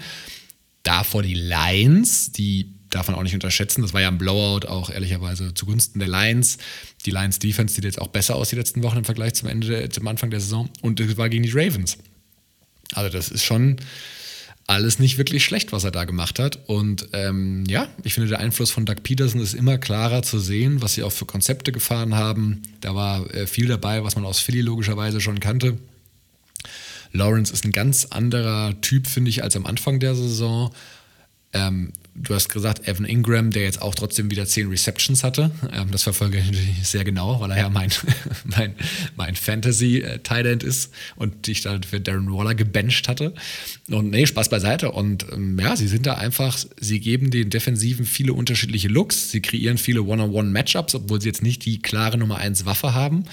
Davor 0.82 1.22
die 1.22 1.34
Lions, 1.34 2.32
die 2.32 2.74
darf 2.90 3.08
man 3.08 3.16
auch 3.16 3.22
nicht 3.22 3.34
unterschätzen. 3.34 3.82
Das 3.82 3.92
war 3.92 4.00
ja 4.00 4.08
ein 4.08 4.18
Blowout 4.18 4.66
auch 4.66 4.90
ehrlicherweise 4.90 5.54
zugunsten 5.54 5.98
der 5.98 6.08
Lions. 6.08 6.58
Die 7.06 7.10
Lions 7.10 7.38
Defense 7.38 7.74
sieht 7.74 7.84
jetzt 7.84 8.00
auch 8.00 8.08
besser 8.08 8.36
aus 8.36 8.50
die 8.50 8.56
letzten 8.56 8.82
Wochen 8.82 8.98
im 8.98 9.04
Vergleich 9.04 9.34
zum 9.34 9.48
Ende, 9.48 9.88
zum 9.88 10.06
Anfang 10.06 10.30
der 10.30 10.40
Saison. 10.40 10.68
Und 10.82 11.00
es 11.00 11.16
war 11.16 11.28
gegen 11.28 11.44
die 11.44 11.52
Ravens. 11.52 11.98
Also 12.94 13.10
das 13.10 13.28
ist 13.28 13.44
schon 13.44 13.76
alles 14.66 14.98
nicht 14.98 15.16
wirklich 15.16 15.44
schlecht, 15.44 15.72
was 15.72 15.84
er 15.84 15.90
da 15.90 16.04
gemacht 16.04 16.38
hat. 16.38 16.58
Und 16.66 17.08
ähm, 17.14 17.64
ja, 17.68 17.88
ich 18.04 18.14
finde, 18.14 18.28
der 18.28 18.38
Einfluss 18.38 18.70
von 18.70 18.84
Doug 18.84 18.96
Peterson 19.02 19.40
ist 19.40 19.54
immer 19.54 19.78
klarer 19.78 20.22
zu 20.22 20.38
sehen, 20.38 20.82
was 20.82 20.94
sie 20.94 21.02
auch 21.02 21.12
für 21.12 21.24
Konzepte 21.24 21.72
gefahren 21.72 22.14
haben. 22.14 22.62
Da 22.82 22.94
war 22.94 23.34
äh, 23.34 23.46
viel 23.46 23.66
dabei, 23.66 24.04
was 24.04 24.14
man 24.14 24.26
aus 24.26 24.40
Philly 24.40 24.60
logischerweise 24.60 25.22
schon 25.22 25.40
kannte. 25.40 25.78
Lawrence 27.12 27.50
ist 27.50 27.64
ein 27.64 27.72
ganz 27.72 28.04
anderer 28.06 28.78
Typ, 28.82 29.06
finde 29.06 29.30
ich, 29.30 29.42
als 29.42 29.56
am 29.56 29.64
Anfang 29.64 30.00
der 30.00 30.14
Saison. 30.14 30.70
Ähm, 31.54 31.92
du 32.22 32.34
hast 32.34 32.48
gesagt, 32.48 32.86
Evan 32.88 33.04
Ingram, 33.04 33.50
der 33.50 33.62
jetzt 33.62 33.82
auch 33.82 33.94
trotzdem 33.94 34.30
wieder 34.30 34.46
zehn 34.46 34.68
Receptions 34.68 35.24
hatte. 35.24 35.50
Ähm, 35.72 35.90
das 35.90 36.02
verfolge 36.02 36.38
ich 36.38 36.46
natürlich 36.46 36.86
sehr 36.86 37.04
genau, 37.04 37.40
weil 37.40 37.50
er 37.50 37.58
ja 37.58 37.68
mein, 37.68 37.90
mein, 38.44 38.74
mein 39.16 39.34
Fantasy-Tight 39.34 40.46
End 40.46 40.62
ist 40.62 40.92
und 41.16 41.48
ich 41.48 41.62
dann 41.62 41.82
für 41.82 42.00
Darren 42.00 42.32
Waller 42.32 42.54
gebencht 42.54 43.08
hatte. 43.08 43.34
Und 43.90 44.10
nee, 44.10 44.26
Spaß 44.26 44.48
beiseite. 44.48 44.92
Und 44.92 45.26
ähm, 45.32 45.58
ja, 45.58 45.76
sie 45.76 45.88
sind 45.88 46.06
da 46.06 46.14
einfach, 46.14 46.58
sie 46.78 47.00
geben 47.00 47.30
den 47.30 47.50
Defensiven 47.50 48.04
viele 48.04 48.32
unterschiedliche 48.32 48.88
Looks, 48.88 49.30
sie 49.30 49.42
kreieren 49.42 49.78
viele 49.78 50.02
One-on-One-Matchups, 50.02 50.94
obwohl 50.94 51.20
sie 51.20 51.28
jetzt 51.28 51.42
nicht 51.42 51.64
die 51.64 51.80
klare 51.80 52.18
Nummer 52.18 52.38
1 52.38 52.66
Waffe 52.66 52.94
haben. 52.94 53.24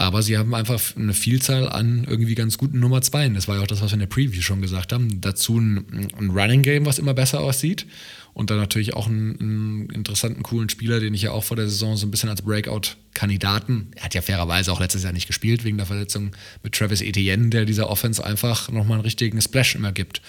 Aber 0.00 0.22
sie 0.22 0.38
haben 0.38 0.54
einfach 0.54 0.80
eine 0.96 1.12
Vielzahl 1.12 1.68
an 1.68 2.06
irgendwie 2.08 2.34
ganz 2.34 2.56
guten 2.56 2.80
Nummer 2.80 3.02
2. 3.02 3.28
Das 3.28 3.48
war 3.48 3.56
ja 3.56 3.62
auch 3.62 3.66
das, 3.66 3.82
was 3.82 3.90
wir 3.90 3.96
in 3.96 4.00
der 4.00 4.06
Preview 4.06 4.40
schon 4.40 4.62
gesagt 4.62 4.94
haben. 4.94 5.20
Dazu 5.20 5.58
ein, 5.58 6.08
ein 6.16 6.30
Running 6.30 6.62
Game, 6.62 6.86
was 6.86 6.98
immer 6.98 7.12
besser 7.12 7.40
aussieht. 7.40 7.86
Und 8.32 8.48
dann 8.48 8.56
natürlich 8.56 8.94
auch 8.94 9.08
einen, 9.08 9.38
einen, 9.38 9.90
interessanten, 9.90 10.42
coolen 10.42 10.70
Spieler, 10.70 11.00
den 11.00 11.12
ich 11.12 11.20
ja 11.20 11.32
auch 11.32 11.44
vor 11.44 11.58
der 11.58 11.68
Saison 11.68 11.98
so 11.98 12.06
ein 12.06 12.10
bisschen 12.10 12.30
als 12.30 12.40
Breakout-Kandidaten, 12.40 13.88
er 13.94 14.04
hat 14.04 14.14
ja 14.14 14.22
fairerweise 14.22 14.72
auch 14.72 14.80
letztes 14.80 15.02
Jahr 15.02 15.12
nicht 15.12 15.26
gespielt 15.26 15.64
wegen 15.64 15.76
der 15.76 15.84
Verletzung 15.84 16.30
mit 16.62 16.74
Travis 16.74 17.02
Etienne, 17.02 17.50
der 17.50 17.66
dieser 17.66 17.90
Offense 17.90 18.24
einfach 18.24 18.70
nochmal 18.70 18.94
einen 18.94 19.04
richtigen 19.04 19.42
Splash 19.42 19.74
immer 19.74 19.92
gibt. 19.92 20.22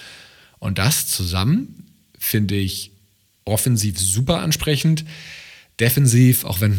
Und 0.59 0.79
das 0.79 1.07
zusammen 1.07 1.85
finde 2.19 2.55
ich 2.55 2.91
offensiv 3.45 3.97
super 3.97 4.41
ansprechend. 4.41 5.05
Defensiv, 5.79 6.43
auch 6.43 6.59
wenn 6.59 6.77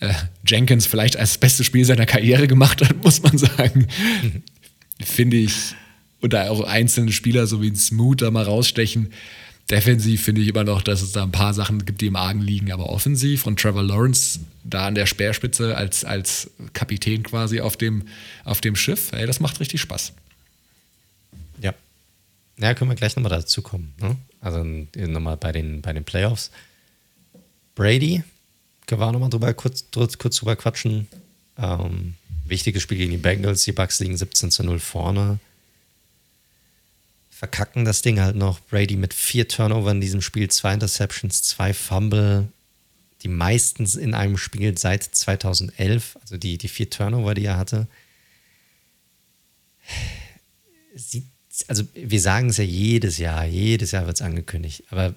äh, 0.00 0.12
Jenkins 0.46 0.86
vielleicht 0.86 1.16
als 1.16 1.38
beste 1.38 1.64
Spiel 1.64 1.84
seiner 1.84 2.06
Karriere 2.06 2.46
gemacht 2.48 2.82
hat, 2.82 2.96
muss 3.04 3.22
man 3.22 3.38
sagen, 3.38 3.86
finde 5.00 5.36
ich, 5.36 5.74
und 6.20 6.32
da 6.32 6.50
auch 6.50 6.62
einzelne 6.62 7.12
Spieler 7.12 7.46
so 7.46 7.62
wie 7.62 7.68
ein 7.68 7.76
Smooth 7.76 8.22
da 8.22 8.30
mal 8.30 8.44
rausstechen. 8.44 9.12
Defensiv 9.70 10.24
finde 10.24 10.40
ich 10.40 10.48
immer 10.48 10.64
noch, 10.64 10.82
dass 10.82 11.00
es 11.00 11.12
da 11.12 11.22
ein 11.22 11.30
paar 11.30 11.54
Sachen 11.54 11.84
gibt, 11.84 12.00
die 12.00 12.06
im 12.06 12.16
Argen 12.16 12.40
liegen, 12.40 12.72
aber 12.72 12.90
offensiv 12.90 13.42
von 13.42 13.56
Trevor 13.56 13.84
Lawrence 13.84 14.40
da 14.64 14.88
an 14.88 14.96
der 14.96 15.06
Speerspitze 15.06 15.76
als, 15.76 16.04
als 16.04 16.50
Kapitän 16.72 17.22
quasi 17.22 17.60
auf 17.60 17.76
dem, 17.76 18.08
auf 18.44 18.60
dem 18.60 18.74
Schiff, 18.74 19.12
ey, 19.12 19.26
das 19.26 19.38
macht 19.38 19.60
richtig 19.60 19.80
Spaß. 19.80 20.12
Ja. 21.60 21.72
Ja, 22.58 22.74
können 22.74 22.90
wir 22.90 22.96
gleich 22.96 23.14
nochmal 23.14 23.30
dazu 23.30 23.62
kommen. 23.62 23.94
Ne? 24.00 24.16
Also 24.40 24.64
nochmal 24.96 25.36
bei 25.36 25.52
den, 25.52 25.82
bei 25.82 25.92
den 25.92 26.04
Playoffs. 26.04 26.50
Brady, 27.76 28.24
können 28.90 29.02
wir 29.02 29.06
auch 29.06 29.12
nochmal 29.12 29.30
drüber, 29.30 29.54
kurz, 29.54 29.84
kurz 29.92 30.36
drüber 30.36 30.56
quatschen. 30.56 31.06
Ähm, 31.56 32.14
wichtiges 32.44 32.82
Spiel 32.82 32.98
gegen 32.98 33.12
die 33.12 33.18
Bengals. 33.18 33.62
Die 33.62 33.70
Bucks 33.70 34.00
liegen 34.00 34.16
17 34.16 34.50
zu 34.50 34.64
0 34.64 34.80
vorne. 34.80 35.38
Verkacken 37.30 37.84
das 37.84 38.02
Ding 38.02 38.18
halt 38.18 38.34
noch. 38.34 38.58
Brady 38.58 38.96
mit 38.96 39.14
vier 39.14 39.46
Turnover 39.46 39.92
in 39.92 40.00
diesem 40.00 40.20
Spiel, 40.20 40.50
zwei 40.50 40.74
Interceptions, 40.74 41.42
zwei 41.42 41.72
Fumble. 41.72 42.48
Die 43.22 43.28
meisten 43.28 43.86
in 43.96 44.12
einem 44.12 44.36
Spiel 44.36 44.76
seit 44.76 45.04
2011. 45.04 46.18
Also 46.22 46.36
die, 46.36 46.58
die 46.58 46.68
vier 46.68 46.90
Turnover, 46.90 47.34
die 47.34 47.44
er 47.44 47.58
hatte. 47.58 47.86
Sieht, 50.96 51.26
also 51.68 51.84
wir 51.94 52.20
sagen 52.20 52.48
es 52.48 52.56
ja 52.56 52.64
jedes 52.64 53.18
Jahr, 53.18 53.44
jedes 53.44 53.92
Jahr 53.92 54.06
wird 54.06 54.16
es 54.16 54.22
angekündigt. 54.22 54.82
Aber 54.90 55.14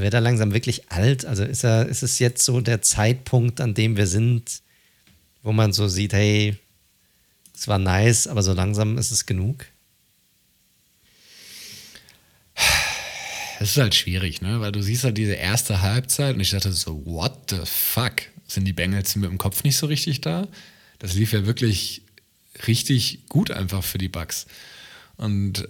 wird 0.00 0.14
er 0.14 0.20
langsam 0.20 0.54
wirklich 0.54 0.90
alt? 0.90 1.24
Also 1.24 1.44
ist, 1.44 1.64
er, 1.64 1.86
ist 1.86 2.02
es 2.02 2.18
jetzt 2.18 2.44
so 2.44 2.60
der 2.60 2.82
Zeitpunkt, 2.82 3.60
an 3.60 3.74
dem 3.74 3.96
wir 3.96 4.06
sind, 4.06 4.62
wo 5.42 5.52
man 5.52 5.72
so 5.72 5.88
sieht, 5.88 6.12
hey, 6.12 6.56
es 7.54 7.68
war 7.68 7.78
nice, 7.78 8.26
aber 8.26 8.42
so 8.42 8.52
langsam 8.52 8.96
ist 8.96 9.10
es 9.10 9.26
genug? 9.26 9.66
Es 13.60 13.70
ist 13.70 13.76
halt 13.76 13.94
schwierig, 13.94 14.40
ne? 14.40 14.60
Weil 14.60 14.72
du 14.72 14.82
siehst 14.82 15.04
halt 15.04 15.16
diese 15.16 15.34
erste 15.34 15.82
Halbzeit 15.82 16.34
und 16.34 16.40
ich 16.40 16.50
dachte 16.50 16.72
so, 16.72 17.04
what 17.06 17.50
the 17.50 17.60
fuck? 17.64 18.22
Sind 18.48 18.64
die 18.64 18.72
Bengals 18.72 19.14
mit 19.14 19.30
dem 19.30 19.38
Kopf 19.38 19.62
nicht 19.62 19.76
so 19.76 19.86
richtig 19.86 20.20
da? 20.20 20.48
Das 20.98 21.14
lief 21.14 21.32
ja 21.32 21.46
wirklich 21.46 22.02
richtig 22.66 23.28
gut 23.28 23.50
einfach 23.50 23.84
für 23.84 23.98
die 23.98 24.08
Bucks. 24.08 24.46
Und 25.16 25.68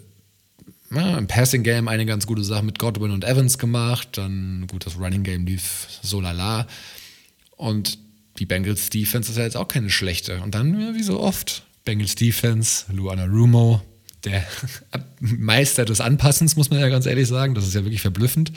ja, 0.95 1.19
im 1.19 1.27
Passing 1.27 1.63
Game 1.63 1.89
eine 1.89 2.07
ganz 2.07 2.27
gute 2.27 2.45
Sache 2.45 2.65
mit 2.65 2.79
Godwin 2.79 3.11
und 3.11 3.25
Evans 3.25 3.59
gemacht. 3.59 4.09
Dann 4.13 4.67
gut, 4.69 4.87
das 4.87 4.99
Running 4.99 5.23
Game 5.23 5.47
lief 5.47 5.87
so 6.03 6.21
lala. 6.21 6.67
Und 7.57 7.99
die 8.39 8.47
Bengals 8.47 8.91
Defense 8.91 9.31
ist 9.31 9.39
ja 9.39 9.45
jetzt 9.45 9.57
auch 9.57 9.69
keine 9.69 9.91
schlechte. 9.91 10.41
Und 10.41 10.55
dann, 10.55 10.81
ja, 10.81 10.95
wie 10.95 11.03
so 11.03 11.21
oft, 11.21 11.65
Bengals 11.85 12.15
Defense, 12.15 12.85
Luana 12.93 13.25
Rumo, 13.25 13.83
der 14.25 14.45
Meister 15.21 15.85
des 15.85 16.01
Anpassens, 16.01 16.57
muss 16.57 16.71
man 16.71 16.81
ja 16.81 16.89
ganz 16.89 17.07
ehrlich 17.07 17.29
sagen. 17.29 17.55
Das 17.55 17.67
ist 17.67 17.75
ja 17.75 17.85
wirklich 17.85 18.03
verblüffend. 18.03 18.53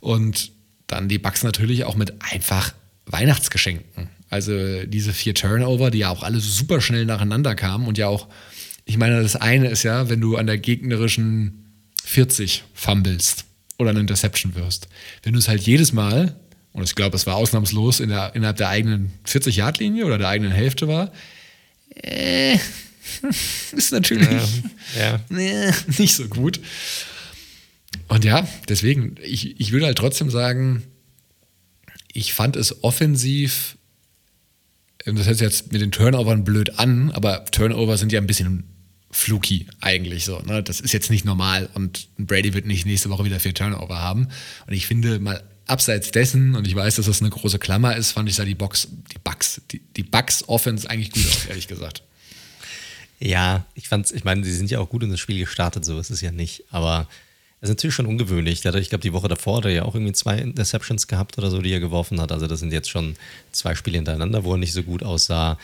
Und 0.00 0.52
dann 0.86 1.08
die 1.08 1.18
Bucks 1.18 1.42
natürlich 1.42 1.84
auch 1.84 1.96
mit 1.96 2.14
einfach 2.20 2.72
Weihnachtsgeschenken. 3.06 4.08
Also 4.30 4.84
diese 4.84 5.12
vier 5.12 5.34
Turnover, 5.34 5.90
die 5.90 5.98
ja 5.98 6.10
auch 6.10 6.22
alle 6.22 6.40
super 6.40 6.80
schnell 6.80 7.06
nacheinander 7.06 7.54
kamen 7.54 7.86
und 7.86 7.96
ja 7.96 8.08
auch 8.08 8.28
ich 8.88 8.96
meine, 8.96 9.22
das 9.22 9.36
eine 9.36 9.68
ist 9.68 9.82
ja, 9.82 10.08
wenn 10.08 10.22
du 10.22 10.36
an 10.36 10.46
der 10.46 10.56
gegnerischen 10.56 11.66
40 12.04 12.64
fummelst 12.72 13.44
oder 13.76 13.90
eine 13.90 14.00
Interception 14.00 14.54
wirst. 14.54 14.88
Wenn 15.22 15.34
du 15.34 15.38
es 15.38 15.46
halt 15.46 15.60
jedes 15.60 15.92
Mal, 15.92 16.34
und 16.72 16.84
ich 16.84 16.94
glaube, 16.94 17.14
es 17.14 17.26
war 17.26 17.36
ausnahmslos 17.36 18.00
in 18.00 18.08
der, 18.08 18.34
innerhalb 18.34 18.56
der 18.56 18.70
eigenen 18.70 19.12
40-Yard-Linie 19.26 20.06
oder 20.06 20.16
der 20.16 20.28
eigenen 20.28 20.52
Hälfte 20.52 20.88
war, 20.88 21.12
äh, 21.96 22.54
ist 23.72 23.92
natürlich 23.92 24.26
ja, 24.96 25.20
ja. 25.30 25.36
Äh, 25.38 25.72
nicht 25.98 26.14
so 26.14 26.26
gut. 26.26 26.58
Und 28.08 28.24
ja, 28.24 28.48
deswegen, 28.70 29.16
ich, 29.22 29.60
ich 29.60 29.70
würde 29.70 29.84
halt 29.84 29.98
trotzdem 29.98 30.30
sagen, 30.30 30.82
ich 32.14 32.32
fand 32.32 32.56
es 32.56 32.82
offensiv 32.82 33.76
das 35.04 35.26
hört 35.26 35.38
sich 35.38 35.46
jetzt 35.46 35.72
mit 35.72 35.80
den 35.80 35.92
Turnovern 35.92 36.44
blöd 36.44 36.78
an, 36.78 37.10
aber 37.12 37.44
Turnover 37.46 37.96
sind 37.96 38.12
ja 38.12 38.20
ein 38.20 38.26
bisschen 38.26 38.64
fluky 39.10 39.66
eigentlich 39.80 40.24
so. 40.24 40.40
Ne? 40.40 40.62
Das 40.62 40.80
ist 40.80 40.92
jetzt 40.92 41.10
nicht 41.10 41.24
normal 41.24 41.68
und 41.74 42.08
Brady 42.18 42.54
wird 42.54 42.66
nicht 42.66 42.86
nächste 42.86 43.10
Woche 43.10 43.24
wieder 43.24 43.40
vier 43.40 43.54
Turnover 43.54 44.00
haben. 44.00 44.28
Und 44.66 44.72
ich 44.74 44.86
finde 44.86 45.18
mal 45.18 45.42
abseits 45.66 46.10
dessen, 46.10 46.54
und 46.54 46.66
ich 46.66 46.74
weiß, 46.74 46.96
dass 46.96 47.06
das 47.06 47.20
eine 47.20 47.30
große 47.30 47.58
Klammer 47.58 47.96
ist, 47.96 48.12
fand 48.12 48.28
ich 48.28 48.36
da 48.36 48.44
die 48.44 48.54
Box, 48.54 48.88
die 49.12 49.18
Bugs, 49.22 49.60
die, 49.70 49.80
die 49.96 50.02
Bugs 50.02 50.48
Offense 50.48 50.88
eigentlich 50.88 51.12
gut 51.12 51.26
aus, 51.26 51.46
ehrlich 51.46 51.68
gesagt. 51.68 52.02
Ja, 53.20 53.66
ich 53.74 53.88
fand's, 53.88 54.12
ich 54.12 54.24
meine, 54.24 54.44
sie 54.44 54.54
sind 54.54 54.70
ja 54.70 54.78
auch 54.78 54.88
gut 54.88 55.02
in 55.02 55.10
das 55.10 55.20
Spiel 55.20 55.40
gestartet, 55.40 55.84
so 55.84 55.98
ist 55.98 56.10
es 56.10 56.20
ja 56.20 56.30
nicht, 56.30 56.64
aber 56.70 57.08
es 57.60 57.68
ist 57.68 57.76
natürlich 57.76 57.94
schon 57.94 58.06
ungewöhnlich. 58.06 58.64
Ich 58.64 58.90
glaube, 58.90 59.02
die 59.02 59.12
Woche 59.12 59.26
davor 59.26 59.58
hat 59.58 59.64
er 59.64 59.72
ja 59.72 59.82
auch 59.82 59.94
irgendwie 59.94 60.12
zwei 60.12 60.38
Interceptions 60.38 61.08
gehabt 61.08 61.38
oder 61.38 61.50
so, 61.50 61.60
die 61.60 61.72
er 61.72 61.80
geworfen 61.80 62.20
hat. 62.20 62.30
Also 62.30 62.46
das 62.46 62.60
sind 62.60 62.72
jetzt 62.72 62.88
schon 62.88 63.16
zwei 63.50 63.74
Spiele 63.74 63.96
hintereinander, 63.96 64.44
wo 64.44 64.52
er 64.52 64.58
nicht 64.58 64.72
so 64.72 64.84
gut 64.84 65.02
aussah. 65.02 65.58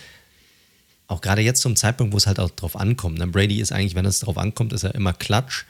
Auch 1.07 1.21
gerade 1.21 1.43
jetzt 1.43 1.61
zum 1.61 1.77
Zeitpunkt, 1.77 2.13
wo 2.13 2.17
es 2.17 2.27
halt 2.27 2.41
auch 2.41 2.51
drauf 2.51 2.77
ankommt. 2.77 3.19
Ne? 3.19 3.27
Brady 3.27 3.61
ist 3.61 3.73
eigentlich, 3.73 3.95
wenn 3.95 4.07
es 4.07 4.21
drauf 4.21 4.39
ankommt, 4.39 4.73
ist 4.73 4.85
er 4.85 4.95
immer 4.95 5.13
klatsch. 5.13 5.65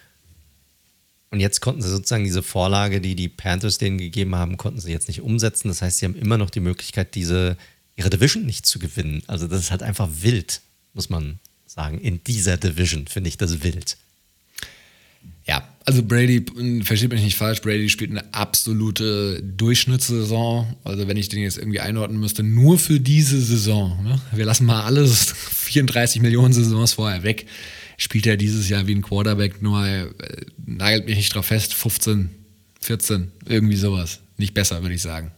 Und 1.31 1.41
jetzt 1.41 1.61
konnten 1.61 1.83
sie 1.83 1.91
sozusagen 1.91 2.23
diese 2.23 2.45
Vorlage, 2.45 3.01
die 3.01 3.17
die 3.17 3.29
Panthers 3.29 3.79
denen 3.79 3.99
gegeben 3.99 4.37
haben, 4.37 4.57
konnten 4.57 4.81
sie 4.81 4.93
jetzt 4.93 5.09
nicht 5.09 5.21
umsetzen. 5.21 5.67
Das 5.67 5.83
heißt, 5.83 5.99
sie 5.99 6.07
haben 6.07 6.15
immer 6.15 6.39
noch 6.39 6.51
die 6.51 6.61
Möglichkeit, 6.61 7.17
diese, 7.17 7.57
ihre 7.97 8.11
Division 8.11 8.47
nicht 8.47 8.67
zu 8.67 8.79
gewinnen. 8.79 9.25
Also 9.27 9.49
das 9.49 9.59
ist 9.61 9.71
halt 9.73 9.83
einfach 9.83 10.09
wild, 10.21 10.61
muss 10.93 11.11
man 11.11 11.41
sagen. 11.67 11.99
In 11.99 12.23
dieser 12.23 12.57
Division 12.57 13.09
finde 13.09 13.29
ich 13.29 13.37
das 13.37 13.65
wild. 13.65 13.97
Also 15.87 16.03
Brady, 16.03 16.45
versteht 16.83 17.13
mich 17.13 17.23
nicht 17.23 17.37
falsch, 17.37 17.61
Brady 17.61 17.91
spielt 17.91 18.11
eine 18.11 18.33
absolute 18.33 19.43
Durchschnittssaison. 19.43 20.77
Also 20.83 21.07
wenn 21.09 21.19
ich 21.19 21.29
den 21.29 21.43
jetzt 21.43 21.59
irgendwie 21.59 21.81
einordnen 21.81 22.19
müsste, 22.19 22.43
nur 22.43 22.79
für 22.79 23.01
diese 23.01 23.39
Saison. 23.39 24.03
Ne? 24.03 24.19
Wir 24.33 24.47
lassen 24.47 24.65
mal 24.65 24.83
alles 24.83 25.33
34 25.51 26.23
Millionen 26.23 26.55
Saisons 26.55 26.95
vorher 26.95 27.23
weg. 27.23 27.47
Spielt 27.99 28.27
er 28.27 28.39
dieses 28.39 28.69
Jahr 28.71 28.87
wie 28.87 28.95
ein 28.95 29.03
Quarterback, 29.03 29.61
nur 29.61 29.87
äh, 29.87 30.07
nagelt 30.65 31.05
mich 31.05 31.17
nicht 31.17 31.35
drauf 31.35 31.47
fest, 31.47 31.75
15, 31.75 32.31
14, 32.81 33.31
irgendwie 33.47 33.77
sowas. 33.77 34.21
Nicht 34.39 34.55
besser, 34.55 34.81
würde 34.83 34.95
ich 34.95 35.03
sagen. 35.03 35.33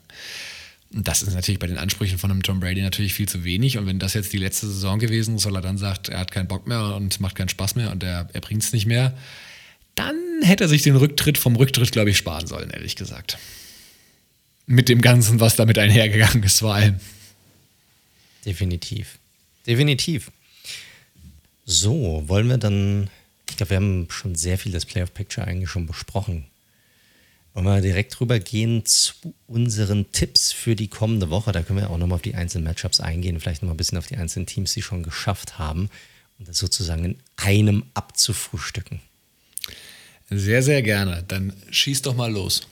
Und 0.94 1.09
das 1.09 1.23
ist 1.23 1.35
natürlich 1.35 1.59
bei 1.59 1.66
den 1.66 1.77
Ansprüchen 1.77 2.18
von 2.18 2.31
einem 2.31 2.43
Tom 2.43 2.60
Brady 2.60 2.82
natürlich 2.82 3.14
viel 3.14 3.28
zu 3.28 3.44
wenig. 3.44 3.78
Und 3.78 3.86
wenn 3.86 3.98
das 3.98 4.14
jetzt 4.14 4.32
die 4.32 4.39
letzte 4.39 4.68
Saison 4.68 4.98
gewesen 5.01 5.36
ist, 5.36 5.43
soll 5.43 5.56
er 5.56 5.60
dann 5.60 5.77
sagt, 5.77 6.09
er 6.09 6.20
hat 6.20 6.31
keinen 6.31 6.48
Bock 6.48 6.68
mehr 6.68 6.94
und 6.94 7.18
macht 7.20 7.35
keinen 7.35 7.48
Spaß 7.48 7.74
mehr 7.74 7.90
und 7.90 8.02
er, 8.05 8.28
er 8.32 8.40
bringt 8.40 8.62
es 8.62 8.73
nicht 8.73 8.86
mehr, 8.86 9.12
dann 9.97 10.16
hätte 10.43 10.64
er 10.64 10.68
sich 10.68 10.82
den 10.82 10.97
Rücktritt 10.97 11.39
vom 11.39 11.56
Rücktritt, 11.56 11.90
glaube 11.90 12.10
ich, 12.10 12.16
sparen 12.16 12.47
sollen, 12.47 12.70
ehrlich 12.70 12.94
gesagt. 12.94 13.39
Mit 14.66 14.89
dem 14.89 15.01
Ganzen, 15.01 15.40
was 15.40 15.56
damit 15.56 15.78
einhergegangen 15.78 16.43
ist, 16.44 16.60
vor 16.60 16.74
allem. 16.74 17.01
Definitiv. 18.44 19.18
Definitiv. 19.66 20.31
So, 21.64 22.23
wollen 22.27 22.48
wir 22.48 22.59
dann, 22.59 23.10
ich 23.51 23.56
glaube, 23.56 23.70
wir 23.70 23.77
haben 23.78 24.06
schon 24.10 24.36
sehr 24.36 24.56
viel 24.56 24.70
das 24.70 24.86
Playoff 24.86 25.12
Picture 25.12 25.47
eigentlich 25.47 25.70
schon 25.70 25.86
besprochen. 25.86 26.47
Wollen 27.55 27.66
wir 27.66 27.81
direkt 27.81 28.20
rübergehen 28.20 28.85
zu 28.85 29.14
unseren 29.47 30.12
Tipps 30.12 30.52
für 30.52 30.77
die 30.77 30.89
kommende 30.89 31.31
Woche? 31.31 31.52
Da 31.52 31.62
können 31.62 31.78
wir 31.78 31.90
auch 31.90 31.97
nochmal 31.97 32.16
auf 32.16 32.23
die 32.23 32.35
einzelnen 32.35 32.64
Matchups 32.64 33.01
eingehen, 33.01 33.40
vielleicht 33.40 33.62
nochmal 33.62 33.74
ein 33.74 33.78
bisschen 33.78 33.98
auf 33.98 34.06
die 34.06 34.16
einzelnen 34.16 34.47
Teams, 34.47 34.74
die 34.74 34.82
schon 34.82 35.02
geschafft 35.02 35.59
haben, 35.59 35.89
und 36.39 36.47
das 36.47 36.59
sozusagen 36.59 37.05
in 37.05 37.16
einem 37.36 37.85
abzufrühstücken. 37.94 39.01
Sehr, 40.31 40.62
sehr 40.62 40.82
gerne. 40.82 41.24
Dann 41.28 41.53
schieß 41.70 42.03
doch 42.03 42.15
mal 42.15 42.31
los. 42.32 42.66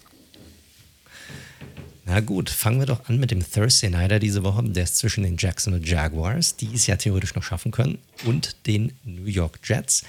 Na 2.06 2.20
gut, 2.20 2.50
fangen 2.50 2.80
wir 2.80 2.86
doch 2.86 3.08
an 3.08 3.18
mit 3.18 3.30
dem 3.30 3.48
Thursday 3.48 3.88
Nighter 3.88 4.18
diese 4.18 4.44
Woche. 4.44 4.62
Der 4.62 4.84
ist 4.84 4.98
zwischen 4.98 5.24
den 5.24 5.36
Jacksonville 5.38 5.86
Jaguars, 5.86 6.56
die 6.56 6.68
es 6.74 6.86
ja 6.86 6.96
theoretisch 6.96 7.34
noch 7.34 7.42
schaffen 7.42 7.72
können, 7.72 7.98
und 8.24 8.66
den 8.66 8.92
New 9.04 9.24
York 9.24 9.60
Jets, 9.64 10.04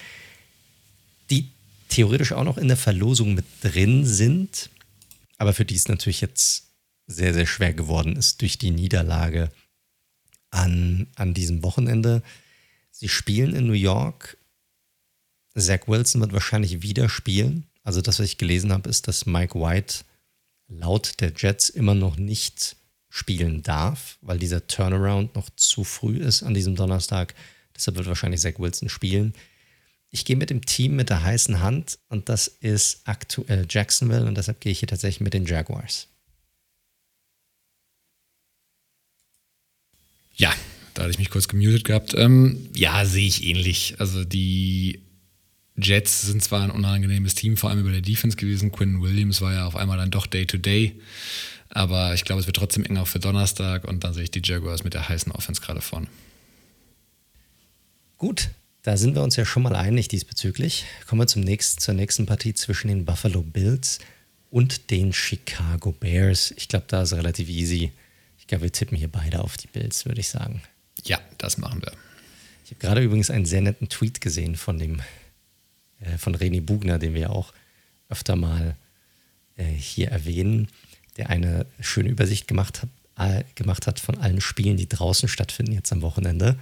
die 1.30 1.48
theoretisch 1.88 2.32
auch 2.32 2.44
noch 2.44 2.58
in 2.58 2.68
der 2.68 2.76
Verlosung 2.76 3.34
mit 3.34 3.46
drin 3.62 4.04
sind, 4.04 4.68
aber 5.38 5.54
für 5.54 5.64
die 5.64 5.76
es 5.76 5.88
natürlich 5.88 6.20
jetzt 6.20 6.64
sehr, 7.06 7.32
sehr 7.32 7.46
schwer 7.46 7.72
geworden 7.72 8.16
ist 8.16 8.42
durch 8.42 8.58
die 8.58 8.72
Niederlage 8.72 9.50
an, 10.50 11.06
an 11.14 11.32
diesem 11.32 11.62
Wochenende. 11.62 12.22
Sie 12.90 13.08
spielen 13.08 13.54
in 13.54 13.66
New 13.66 13.72
York 13.72 14.36
Zach 15.56 15.86
Wilson 15.86 16.20
wird 16.20 16.32
wahrscheinlich 16.32 16.82
wieder 16.82 17.08
spielen. 17.08 17.66
Also 17.82 18.02
das, 18.02 18.18
was 18.18 18.26
ich 18.26 18.38
gelesen 18.38 18.72
habe, 18.72 18.90
ist, 18.90 19.08
dass 19.08 19.26
Mike 19.26 19.58
White 19.58 20.04
laut 20.68 21.20
der 21.20 21.32
Jets 21.36 21.68
immer 21.68 21.94
noch 21.94 22.16
nicht 22.16 22.76
spielen 23.08 23.62
darf, 23.62 24.18
weil 24.20 24.38
dieser 24.38 24.66
Turnaround 24.66 25.34
noch 25.34 25.48
zu 25.56 25.84
früh 25.84 26.18
ist 26.18 26.42
an 26.42 26.54
diesem 26.54 26.76
Donnerstag. 26.76 27.34
Deshalb 27.74 27.96
wird 27.96 28.06
wahrscheinlich 28.06 28.40
Zach 28.40 28.58
Wilson 28.58 28.88
spielen. 28.88 29.34
Ich 30.10 30.24
gehe 30.24 30.36
mit 30.36 30.50
dem 30.50 30.64
Team 30.64 30.96
mit 30.96 31.10
der 31.10 31.22
heißen 31.22 31.60
Hand 31.60 31.98
und 32.08 32.28
das 32.28 32.48
ist 32.48 33.00
aktuell 33.04 33.66
Jacksonville 33.68 34.26
und 34.26 34.36
deshalb 34.36 34.60
gehe 34.60 34.72
ich 34.72 34.80
hier 34.80 34.88
tatsächlich 34.88 35.20
mit 35.20 35.34
den 35.34 35.46
Jaguars. 35.46 36.08
Ja, 40.34 40.54
da 40.94 41.02
hatte 41.02 41.12
ich 41.12 41.18
mich 41.18 41.30
kurz 41.30 41.48
gemutet 41.48 41.84
gehabt. 41.84 42.14
Ähm, 42.14 42.68
ja, 42.74 43.04
sehe 43.06 43.26
ich 43.26 43.44
ähnlich. 43.44 43.96
Also 43.98 44.24
die 44.24 45.05
Jets 45.76 46.22
sind 46.22 46.42
zwar 46.42 46.62
ein 46.62 46.70
unangenehmes 46.70 47.34
Team, 47.34 47.56
vor 47.56 47.70
allem 47.70 47.80
über 47.80 47.90
der 47.90 48.00
Defense 48.00 48.36
gewesen. 48.36 48.72
Quinn 48.72 49.02
Williams 49.02 49.40
war 49.40 49.52
ja 49.52 49.66
auf 49.66 49.76
einmal 49.76 49.98
dann 49.98 50.10
doch 50.10 50.26
Day-to-Day. 50.26 50.94
-Day. 50.96 51.02
Aber 51.68 52.14
ich 52.14 52.24
glaube, 52.24 52.40
es 52.40 52.46
wird 52.46 52.56
trotzdem 52.56 52.84
eng 52.84 52.96
auch 52.96 53.08
für 53.08 53.18
Donnerstag 53.18 53.84
und 53.84 54.04
dann 54.04 54.14
sehe 54.14 54.24
ich 54.24 54.30
die 54.30 54.42
Jaguars 54.42 54.84
mit 54.84 54.94
der 54.94 55.08
heißen 55.08 55.32
Offense 55.32 55.60
gerade 55.60 55.80
vorne. 55.80 56.06
Gut, 58.18 58.48
da 58.82 58.96
sind 58.96 59.14
wir 59.14 59.22
uns 59.22 59.36
ja 59.36 59.44
schon 59.44 59.62
mal 59.62 59.76
einig 59.76 60.08
diesbezüglich. 60.08 60.86
Kommen 61.06 61.20
wir 61.20 61.26
zum 61.26 61.42
nächsten, 61.42 61.80
zur 61.80 61.94
nächsten 61.94 62.24
Partie 62.24 62.54
zwischen 62.54 62.88
den 62.88 63.04
Buffalo 63.04 63.42
Bills 63.42 63.98
und 64.50 64.90
den 64.90 65.12
Chicago 65.12 65.92
Bears. 65.92 66.54
Ich 66.56 66.68
glaube, 66.68 66.86
da 66.88 67.02
ist 67.02 67.12
relativ 67.12 67.48
easy. 67.48 67.92
Ich 68.38 68.46
glaube, 68.46 68.62
wir 68.62 68.72
tippen 68.72 68.96
hier 68.96 69.08
beide 69.08 69.42
auf 69.42 69.56
die 69.56 69.66
Bills, 69.66 70.06
würde 70.06 70.20
ich 70.20 70.28
sagen. 70.28 70.62
Ja, 71.04 71.20
das 71.36 71.58
machen 71.58 71.82
wir. 71.82 71.92
Ich 72.64 72.70
habe 72.70 72.80
gerade 72.80 73.02
übrigens 73.02 73.28
einen 73.28 73.44
sehr 73.44 73.60
netten 73.60 73.88
Tweet 73.88 74.20
gesehen 74.20 74.56
von 74.56 74.78
dem 74.78 75.02
äh, 76.00 76.18
von 76.18 76.34
Reni 76.34 76.60
Bugner, 76.60 76.98
den 76.98 77.14
wir 77.14 77.30
auch 77.30 77.52
öfter 78.08 78.36
mal 78.36 78.76
äh, 79.56 79.64
hier 79.64 80.08
erwähnen, 80.08 80.68
der 81.16 81.30
eine 81.30 81.66
schöne 81.80 82.08
Übersicht 82.08 82.46
gemacht 82.48 82.82
hat, 82.82 82.88
gemacht 83.54 83.86
hat 83.86 83.98
von 83.98 84.18
allen 84.18 84.42
Spielen, 84.42 84.76
die 84.76 84.88
draußen 84.88 85.28
stattfinden 85.28 85.72
jetzt 85.72 85.90
am 85.90 86.02
Wochenende 86.02 86.58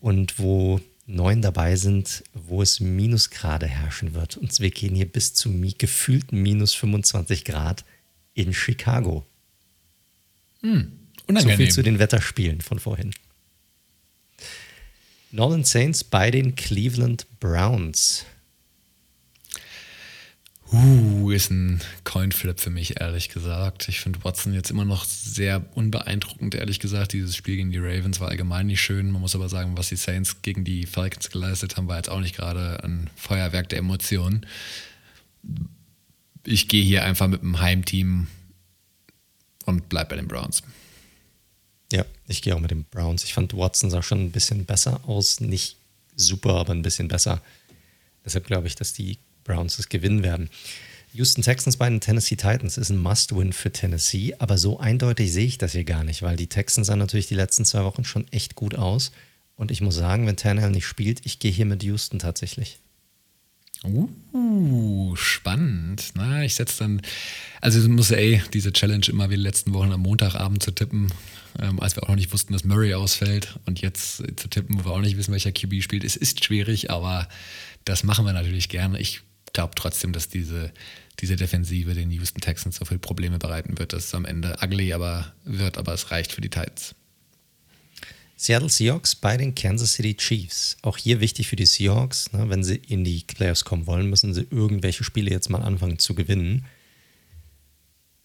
und 0.00 0.40
wo 0.40 0.80
neun 1.06 1.42
dabei 1.42 1.76
sind, 1.76 2.24
wo 2.32 2.62
es 2.62 2.80
Minusgrade 2.80 3.66
herrschen 3.66 4.14
wird. 4.14 4.36
Und 4.36 4.58
wir 4.58 4.70
gehen 4.70 4.94
hier 4.94 5.06
bis 5.06 5.34
zu 5.34 5.50
gefühlten 5.78 6.42
minus 6.42 6.74
25 6.74 7.44
Grad 7.44 7.84
in 8.34 8.52
Chicago. 8.52 9.24
Hm, 10.62 10.92
so 11.28 11.48
viel 11.48 11.70
zu 11.70 11.82
den 11.82 11.98
Wetterspielen 11.98 12.60
von 12.60 12.78
vorhin. 12.78 13.12
Nolan 15.30 15.64
Saints 15.64 16.04
bei 16.04 16.30
den 16.30 16.56
Cleveland 16.56 17.26
Browns. 17.40 18.26
Uh, 20.72 21.30
ist 21.30 21.50
ein 21.50 21.82
Coinflip 22.04 22.58
für 22.58 22.70
mich, 22.70 22.98
ehrlich 22.98 23.28
gesagt. 23.28 23.90
Ich 23.90 24.00
finde 24.00 24.24
Watson 24.24 24.54
jetzt 24.54 24.70
immer 24.70 24.86
noch 24.86 25.04
sehr 25.04 25.62
unbeeindruckend, 25.76 26.54
ehrlich 26.54 26.80
gesagt. 26.80 27.12
Dieses 27.12 27.36
Spiel 27.36 27.56
gegen 27.56 27.72
die 27.72 27.78
Ravens 27.78 28.20
war 28.20 28.28
allgemein 28.28 28.68
nicht 28.68 28.80
schön. 28.80 29.10
Man 29.10 29.20
muss 29.20 29.34
aber 29.34 29.50
sagen, 29.50 29.76
was 29.76 29.90
die 29.90 29.96
Saints 29.96 30.40
gegen 30.40 30.64
die 30.64 30.86
Falcons 30.86 31.28
geleistet 31.28 31.76
haben, 31.76 31.88
war 31.88 31.98
jetzt 31.98 32.08
auch 32.08 32.20
nicht 32.20 32.34
gerade 32.34 32.82
ein 32.84 33.10
Feuerwerk 33.16 33.68
der 33.68 33.80
Emotionen. 33.80 34.46
Ich 36.44 36.68
gehe 36.68 36.82
hier 36.82 37.04
einfach 37.04 37.28
mit 37.28 37.42
dem 37.42 37.60
Heimteam 37.60 38.28
und 39.66 39.90
bleib 39.90 40.08
bei 40.08 40.16
den 40.16 40.26
Browns. 40.26 40.62
Ja, 41.92 42.06
ich 42.26 42.40
gehe 42.40 42.56
auch 42.56 42.60
mit 42.60 42.70
den 42.70 42.84
Browns. 42.84 43.24
Ich 43.24 43.34
fand 43.34 43.54
Watson 43.54 43.90
sah 43.90 44.02
schon 44.02 44.24
ein 44.24 44.32
bisschen 44.32 44.64
besser 44.64 45.06
aus. 45.06 45.40
Nicht 45.40 45.76
super, 46.16 46.54
aber 46.54 46.72
ein 46.72 46.80
bisschen 46.80 47.08
besser. 47.08 47.42
Deshalb 48.24 48.46
glaube 48.46 48.68
ich, 48.68 48.74
dass 48.74 48.94
die 48.94 49.18
Browns 49.44 49.78
es 49.78 49.88
gewinnen 49.88 50.22
werden. 50.22 50.50
Houston 51.14 51.42
Texans 51.42 51.76
bei 51.76 51.88
den 51.88 52.00
Tennessee 52.00 52.36
Titans 52.36 52.78
ist 52.78 52.88
ein 52.88 52.96
Must-Win 52.96 53.52
für 53.52 53.70
Tennessee, 53.70 54.34
aber 54.38 54.56
so 54.56 54.80
eindeutig 54.80 55.30
sehe 55.30 55.46
ich 55.46 55.58
das 55.58 55.72
hier 55.72 55.84
gar 55.84 56.04
nicht, 56.04 56.22
weil 56.22 56.36
die 56.36 56.46
Texans 56.46 56.86
sahen 56.86 56.98
natürlich 56.98 57.26
die 57.26 57.34
letzten 57.34 57.66
zwei 57.66 57.84
Wochen 57.84 58.04
schon 58.04 58.26
echt 58.32 58.54
gut 58.54 58.74
aus. 58.74 59.12
Und 59.56 59.70
ich 59.70 59.82
muss 59.82 59.94
sagen, 59.94 60.26
wenn 60.26 60.36
Tannehill 60.36 60.70
nicht 60.70 60.86
spielt, 60.86 61.20
ich 61.24 61.38
gehe 61.38 61.52
hier 61.52 61.66
mit 61.66 61.82
Houston 61.82 62.18
tatsächlich. 62.18 62.78
Uh, 63.84 65.14
spannend. 65.16 66.12
Na, 66.14 66.44
ich 66.44 66.54
setze 66.54 66.84
dann, 66.84 67.02
also 67.60 67.80
ich 67.80 67.88
muss 67.88 68.10
ey, 68.12 68.40
diese 68.54 68.72
Challenge 68.72 69.06
immer 69.08 69.28
wie 69.28 69.36
die 69.36 69.42
letzten 69.42 69.74
Wochen 69.74 69.92
am 69.92 70.00
Montagabend 70.00 70.62
zu 70.62 70.70
tippen, 70.70 71.12
ähm, 71.58 71.80
als 71.80 71.96
wir 71.96 72.04
auch 72.04 72.08
noch 72.08 72.16
nicht 72.16 72.32
wussten, 72.32 72.52
dass 72.52 72.64
Murray 72.64 72.94
ausfällt 72.94 73.58
und 73.66 73.80
jetzt 73.80 74.16
zu 74.16 74.48
tippen, 74.48 74.78
wo 74.78 74.84
wir 74.84 74.92
auch 74.92 75.00
nicht 75.00 75.16
wissen, 75.16 75.32
welcher 75.32 75.52
QB 75.52 75.82
spielt. 75.82 76.04
Es 76.04 76.16
ist 76.16 76.44
schwierig, 76.44 76.90
aber 76.90 77.28
das 77.84 78.04
machen 78.04 78.24
wir 78.24 78.32
natürlich 78.32 78.68
gerne. 78.68 79.00
Ich 79.00 79.22
glaube 79.52 79.74
trotzdem, 79.74 80.12
dass 80.12 80.28
diese, 80.28 80.72
diese 81.20 81.36
Defensive 81.36 81.94
den 81.94 82.10
Houston 82.10 82.40
Texans 82.40 82.76
so 82.76 82.84
viele 82.84 83.00
Probleme 83.00 83.38
bereiten 83.38 83.78
wird, 83.78 83.92
dass 83.92 84.06
es 84.06 84.14
am 84.14 84.24
Ende 84.24 84.56
ugly 84.62 84.92
aber 84.92 85.32
wird, 85.44 85.78
aber 85.78 85.92
es 85.94 86.10
reicht 86.10 86.32
für 86.32 86.40
die 86.40 86.50
Titans. 86.50 86.94
Seattle 88.36 88.70
Seahawks 88.70 89.14
bei 89.14 89.36
den 89.36 89.54
Kansas 89.54 89.92
City 89.92 90.16
Chiefs. 90.16 90.76
Auch 90.82 90.96
hier 90.96 91.20
wichtig 91.20 91.46
für 91.46 91.54
die 91.54 91.66
Seahawks, 91.66 92.32
ne, 92.32 92.50
wenn 92.50 92.64
sie 92.64 92.74
in 92.74 93.04
die 93.04 93.22
Playoffs 93.24 93.64
kommen 93.64 93.86
wollen, 93.86 94.10
müssen 94.10 94.34
sie 94.34 94.46
irgendwelche 94.50 95.04
Spiele 95.04 95.30
jetzt 95.30 95.48
mal 95.48 95.62
anfangen 95.62 96.00
zu 96.00 96.16
gewinnen. 96.16 96.64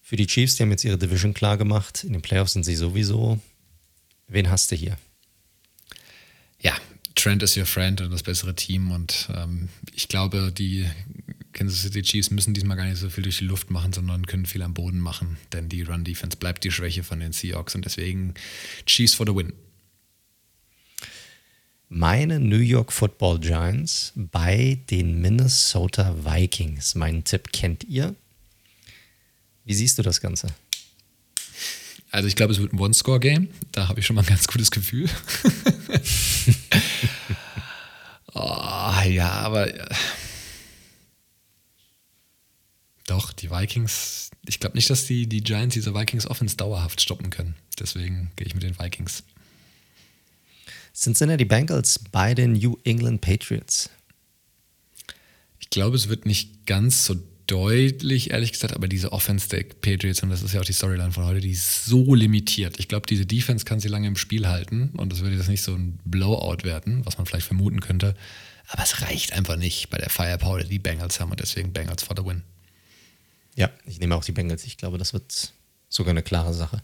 Für 0.01 0.15
die 0.15 0.25
Chiefs, 0.25 0.55
die 0.55 0.63
haben 0.63 0.71
jetzt 0.71 0.85
ihre 0.85 0.97
Division 0.97 1.35
klar 1.35 1.57
gemacht. 1.57 2.03
In 2.03 2.13
den 2.13 2.23
Playoffs 2.23 2.53
sind 2.53 2.63
sie 2.63 2.75
sowieso. 2.75 3.39
Wen 4.27 4.49
hast 4.49 4.71
du 4.71 4.75
hier? 4.75 4.97
Ja, 6.61 6.75
Trent 7.13 7.43
ist 7.43 7.57
your 7.57 7.65
friend 7.65 8.01
und 8.01 8.11
das 8.11 8.23
bessere 8.23 8.55
Team. 8.55 8.91
Und 8.91 9.27
ähm, 9.35 9.69
ich 9.93 10.07
glaube, 10.07 10.51
die 10.51 10.89
Kansas 11.57 11.81
City 11.81 12.03
Chiefs 12.03 12.29
müssen 12.29 12.53
diesmal 12.53 12.77
gar 12.77 12.85
nicht 12.85 12.99
so 12.99 13.09
viel 13.09 13.23
durch 13.23 13.39
die 13.39 13.45
Luft 13.45 13.71
machen, 13.71 13.91
sondern 13.91 14.27
können 14.27 14.45
viel 14.45 14.61
am 14.61 14.73
Boden 14.73 14.99
machen. 14.99 15.37
Denn 15.51 15.69
die 15.69 15.81
Run-Defense 15.81 16.37
bleibt 16.37 16.63
die 16.63 16.71
Schwäche 16.71 17.03
von 17.03 17.19
den 17.19 17.33
Seahawks 17.33 17.73
und 17.73 17.83
deswegen 17.83 18.35
Chiefs 18.85 19.15
for 19.15 19.25
the 19.25 19.35
win 19.35 19.53
meine 21.89 22.39
New 22.39 22.59
York 22.59 22.91
Football 22.91 23.39
Giants 23.39 24.11
bei 24.15 24.77
den 24.89 25.21
Minnesota 25.21 26.13
Vikings. 26.21 26.95
Meinen 26.95 27.23
Tipp 27.23 27.53
kennt 27.53 27.85
ihr. 27.85 28.13
Wie 29.63 29.73
siehst 29.73 29.97
du 29.97 30.03
das 30.03 30.19
Ganze? 30.19 30.47
Also 32.11 32.27
ich 32.27 32.35
glaube, 32.35 32.53
es 32.53 32.59
wird 32.59 32.73
ein 32.73 32.79
One-Score-Game. 32.79 33.49
Da 33.71 33.87
habe 33.87 33.99
ich 33.99 34.05
schon 34.05 34.15
mal 34.15 34.21
ein 34.23 34.27
ganz 34.27 34.47
gutes 34.47 34.69
Gefühl. 34.69 35.09
oh, 38.33 39.01
ja, 39.07 39.31
aber 39.31 39.73
äh, 39.73 39.95
doch, 43.07 43.33
die 43.33 43.49
Vikings, 43.49 44.29
ich 44.45 44.59
glaube 44.59 44.75
nicht, 44.75 44.89
dass 44.89 45.05
die, 45.05 45.27
die 45.27 45.41
Giants 45.41 45.73
diese 45.73 45.95
Vikings 45.95 46.27
Offense 46.27 46.55
dauerhaft 46.55 47.01
stoppen 47.01 47.29
können. 47.29 47.55
Deswegen 47.79 48.31
gehe 48.35 48.45
ich 48.47 48.53
mit 48.53 48.63
den 48.63 48.77
Vikings. 48.77 49.23
Cincinnati 50.93 51.45
Bengals 51.45 51.99
bei 52.11 52.33
den 52.33 52.53
New 52.53 52.77
England 52.83 53.21
Patriots. 53.21 53.89
Ich 55.59 55.69
glaube, 55.69 55.95
es 55.95 56.09
wird 56.09 56.25
nicht 56.25 56.65
ganz 56.65 57.05
so 57.05 57.15
deutlich, 57.45 58.31
ehrlich 58.31 58.51
gesagt, 58.51 58.73
aber 58.73 58.87
diese 58.87 59.11
Offense 59.11 59.47
der 59.47 59.63
Patriots, 59.63 60.21
und 60.21 60.29
das 60.29 60.41
ist 60.41 60.53
ja 60.53 60.59
auch 60.59 60.65
die 60.65 60.73
Storyline 60.73 61.11
von 61.11 61.25
heute, 61.25 61.39
die 61.39 61.51
ist 61.51 61.85
so 61.85 62.13
limitiert. 62.13 62.79
Ich 62.79 62.87
glaube, 62.87 63.05
diese 63.07 63.25
Defense 63.25 63.63
kann 63.63 63.79
sie 63.79 63.87
lange 63.87 64.07
im 64.07 64.17
Spiel 64.17 64.47
halten 64.47 64.89
und 64.97 65.13
das 65.13 65.21
würde 65.21 65.35
jetzt 65.35 65.47
nicht 65.47 65.61
so 65.61 65.73
ein 65.73 65.99
Blowout 66.03 66.63
werden, 66.63 67.05
was 67.05 67.17
man 67.17 67.25
vielleicht 67.25 67.47
vermuten 67.47 67.79
könnte. 67.79 68.15
Aber 68.67 68.83
es 68.83 69.01
reicht 69.01 69.33
einfach 69.33 69.55
nicht 69.55 69.89
bei 69.89 69.97
der 69.97 70.09
Firepower, 70.09 70.63
die 70.63 70.79
Bengals 70.79 71.19
haben 71.19 71.31
und 71.31 71.39
deswegen 71.39 71.71
Bengals 71.71 72.03
for 72.03 72.17
the 72.17 72.25
win. 72.25 72.43
Ja, 73.57 73.71
ich 73.85 73.99
nehme 73.99 74.15
auch 74.15 74.23
die 74.23 74.31
Bengals. 74.31 74.63
Ich 74.65 74.77
glaube, 74.77 74.99
das 74.99 75.13
wird 75.13 75.51
sogar 75.89 76.11
eine 76.11 76.21
klare 76.21 76.53
Sache. 76.53 76.81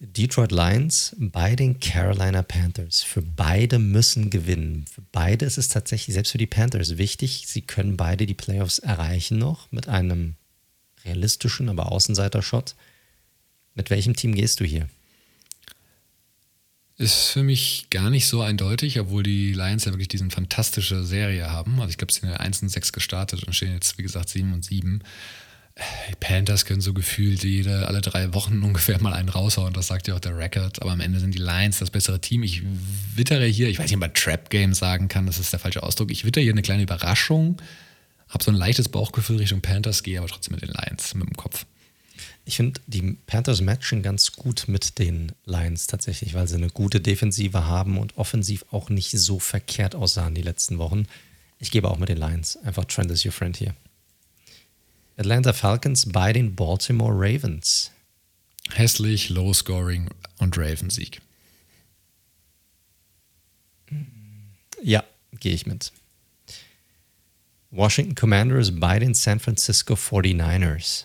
Detroit 0.00 0.50
Lions 0.50 1.14
bei 1.18 1.54
den 1.54 1.78
Carolina 1.78 2.42
Panthers. 2.42 3.02
Für 3.02 3.20
beide 3.20 3.78
müssen 3.78 4.30
gewinnen. 4.30 4.86
Für 4.90 5.02
beide 5.12 5.44
ist 5.44 5.58
es 5.58 5.68
tatsächlich, 5.68 6.14
selbst 6.14 6.32
für 6.32 6.38
die 6.38 6.46
Panthers, 6.46 6.96
wichtig. 6.96 7.44
Sie 7.46 7.60
können 7.60 7.98
beide 7.98 8.24
die 8.24 8.34
Playoffs 8.34 8.78
erreichen 8.78 9.38
noch 9.38 9.70
mit 9.72 9.86
einem 9.86 10.36
realistischen, 11.04 11.68
aber 11.68 11.92
Außenseiter-Shot. 11.92 12.74
Mit 13.74 13.90
welchem 13.90 14.16
Team 14.16 14.34
gehst 14.34 14.60
du 14.60 14.64
hier? 14.64 14.88
Ist 16.96 17.28
für 17.28 17.42
mich 17.42 17.88
gar 17.90 18.08
nicht 18.08 18.26
so 18.26 18.40
eindeutig, 18.40 19.00
obwohl 19.00 19.22
die 19.22 19.52
Lions 19.52 19.84
ja 19.84 19.92
wirklich 19.92 20.08
diese 20.08 20.28
fantastische 20.30 21.04
Serie 21.04 21.50
haben. 21.50 21.78
Also 21.80 21.90
ich 21.90 21.98
glaube, 21.98 22.12
sie 22.12 22.20
sind 22.20 22.30
ja 22.30 22.36
1 22.36 22.62
und 22.62 22.70
6 22.70 22.92
gestartet 22.92 23.44
und 23.44 23.52
stehen 23.52 23.74
jetzt, 23.74 23.98
wie 23.98 24.02
gesagt, 24.02 24.30
7 24.30 24.50
und 24.54 24.64
7. 24.64 25.02
Die 25.76 26.14
Panthers 26.20 26.66
können 26.66 26.80
so 26.80 26.94
gefühlt 26.94 27.42
jede, 27.42 27.88
alle 27.88 28.00
drei 28.00 28.32
Wochen 28.32 28.62
ungefähr 28.62 29.00
mal 29.00 29.12
einen 29.12 29.28
raushauen, 29.28 29.72
das 29.72 29.88
sagt 29.88 30.06
ja 30.06 30.14
auch 30.14 30.20
der 30.20 30.36
Record. 30.36 30.80
Aber 30.80 30.92
am 30.92 31.00
Ende 31.00 31.18
sind 31.18 31.34
die 31.34 31.38
Lions 31.38 31.80
das 31.80 31.90
bessere 31.90 32.20
Team. 32.20 32.42
Ich 32.44 32.62
wittere 33.16 33.46
hier, 33.46 33.68
ich 33.68 33.78
weiß 33.78 33.86
nicht, 33.86 33.94
ob 33.94 34.00
man 34.00 34.14
Trap 34.14 34.50
Game 34.50 34.74
sagen 34.74 35.08
kann, 35.08 35.26
das 35.26 35.38
ist 35.38 35.52
der 35.52 35.60
falsche 35.60 35.82
Ausdruck. 35.82 36.10
Ich 36.10 36.24
wittere 36.24 36.42
hier 36.44 36.52
eine 36.52 36.62
kleine 36.62 36.84
Überraschung, 36.84 37.60
habe 38.28 38.44
so 38.44 38.52
ein 38.52 38.56
leichtes 38.56 38.88
Bauchgefühl 38.88 39.38
Richtung 39.38 39.60
Panthers, 39.60 40.02
gehe 40.02 40.18
aber 40.18 40.28
trotzdem 40.28 40.54
mit 40.54 40.62
den 40.62 40.70
Lions, 40.70 41.14
mit 41.14 41.28
dem 41.28 41.36
Kopf. 41.36 41.66
Ich 42.44 42.56
finde, 42.56 42.80
die 42.86 43.16
Panthers 43.26 43.60
matchen 43.60 44.02
ganz 44.02 44.32
gut 44.32 44.64
mit 44.68 44.98
den 44.98 45.32
Lions 45.46 45.86
tatsächlich, 45.86 46.34
weil 46.34 46.46
sie 46.46 46.56
eine 46.56 46.68
gute 46.68 47.00
Defensive 47.00 47.66
haben 47.66 47.98
und 47.98 48.16
offensiv 48.18 48.64
auch 48.70 48.90
nicht 48.90 49.10
so 49.12 49.38
verkehrt 49.38 49.94
aussahen 49.94 50.34
die 50.34 50.42
letzten 50.42 50.78
Wochen. 50.78 51.06
Ich 51.58 51.70
gebe 51.70 51.90
auch 51.90 51.98
mit 51.98 52.10
den 52.10 52.18
Lions. 52.18 52.58
Einfach 52.58 52.84
Trend 52.84 53.10
is 53.10 53.24
your 53.24 53.32
friend 53.32 53.56
hier. 53.56 53.74
Atlanta 55.16 55.52
Falcons 55.52 56.10
bei 56.10 56.32
den 56.32 56.56
Baltimore 56.56 57.14
Ravens. 57.14 57.92
Hässlich, 58.72 59.28
Low 59.28 59.52
Scoring 59.52 60.08
und 60.38 60.58
Ravensieg. 60.58 61.20
Ja, 64.82 65.04
gehe 65.38 65.54
ich 65.54 65.66
mit. 65.66 65.92
Washington 67.70 68.14
Commanders 68.14 68.78
bei 68.78 68.98
den 68.98 69.14
San 69.14 69.40
Francisco 69.40 69.94
49ers. 69.94 71.04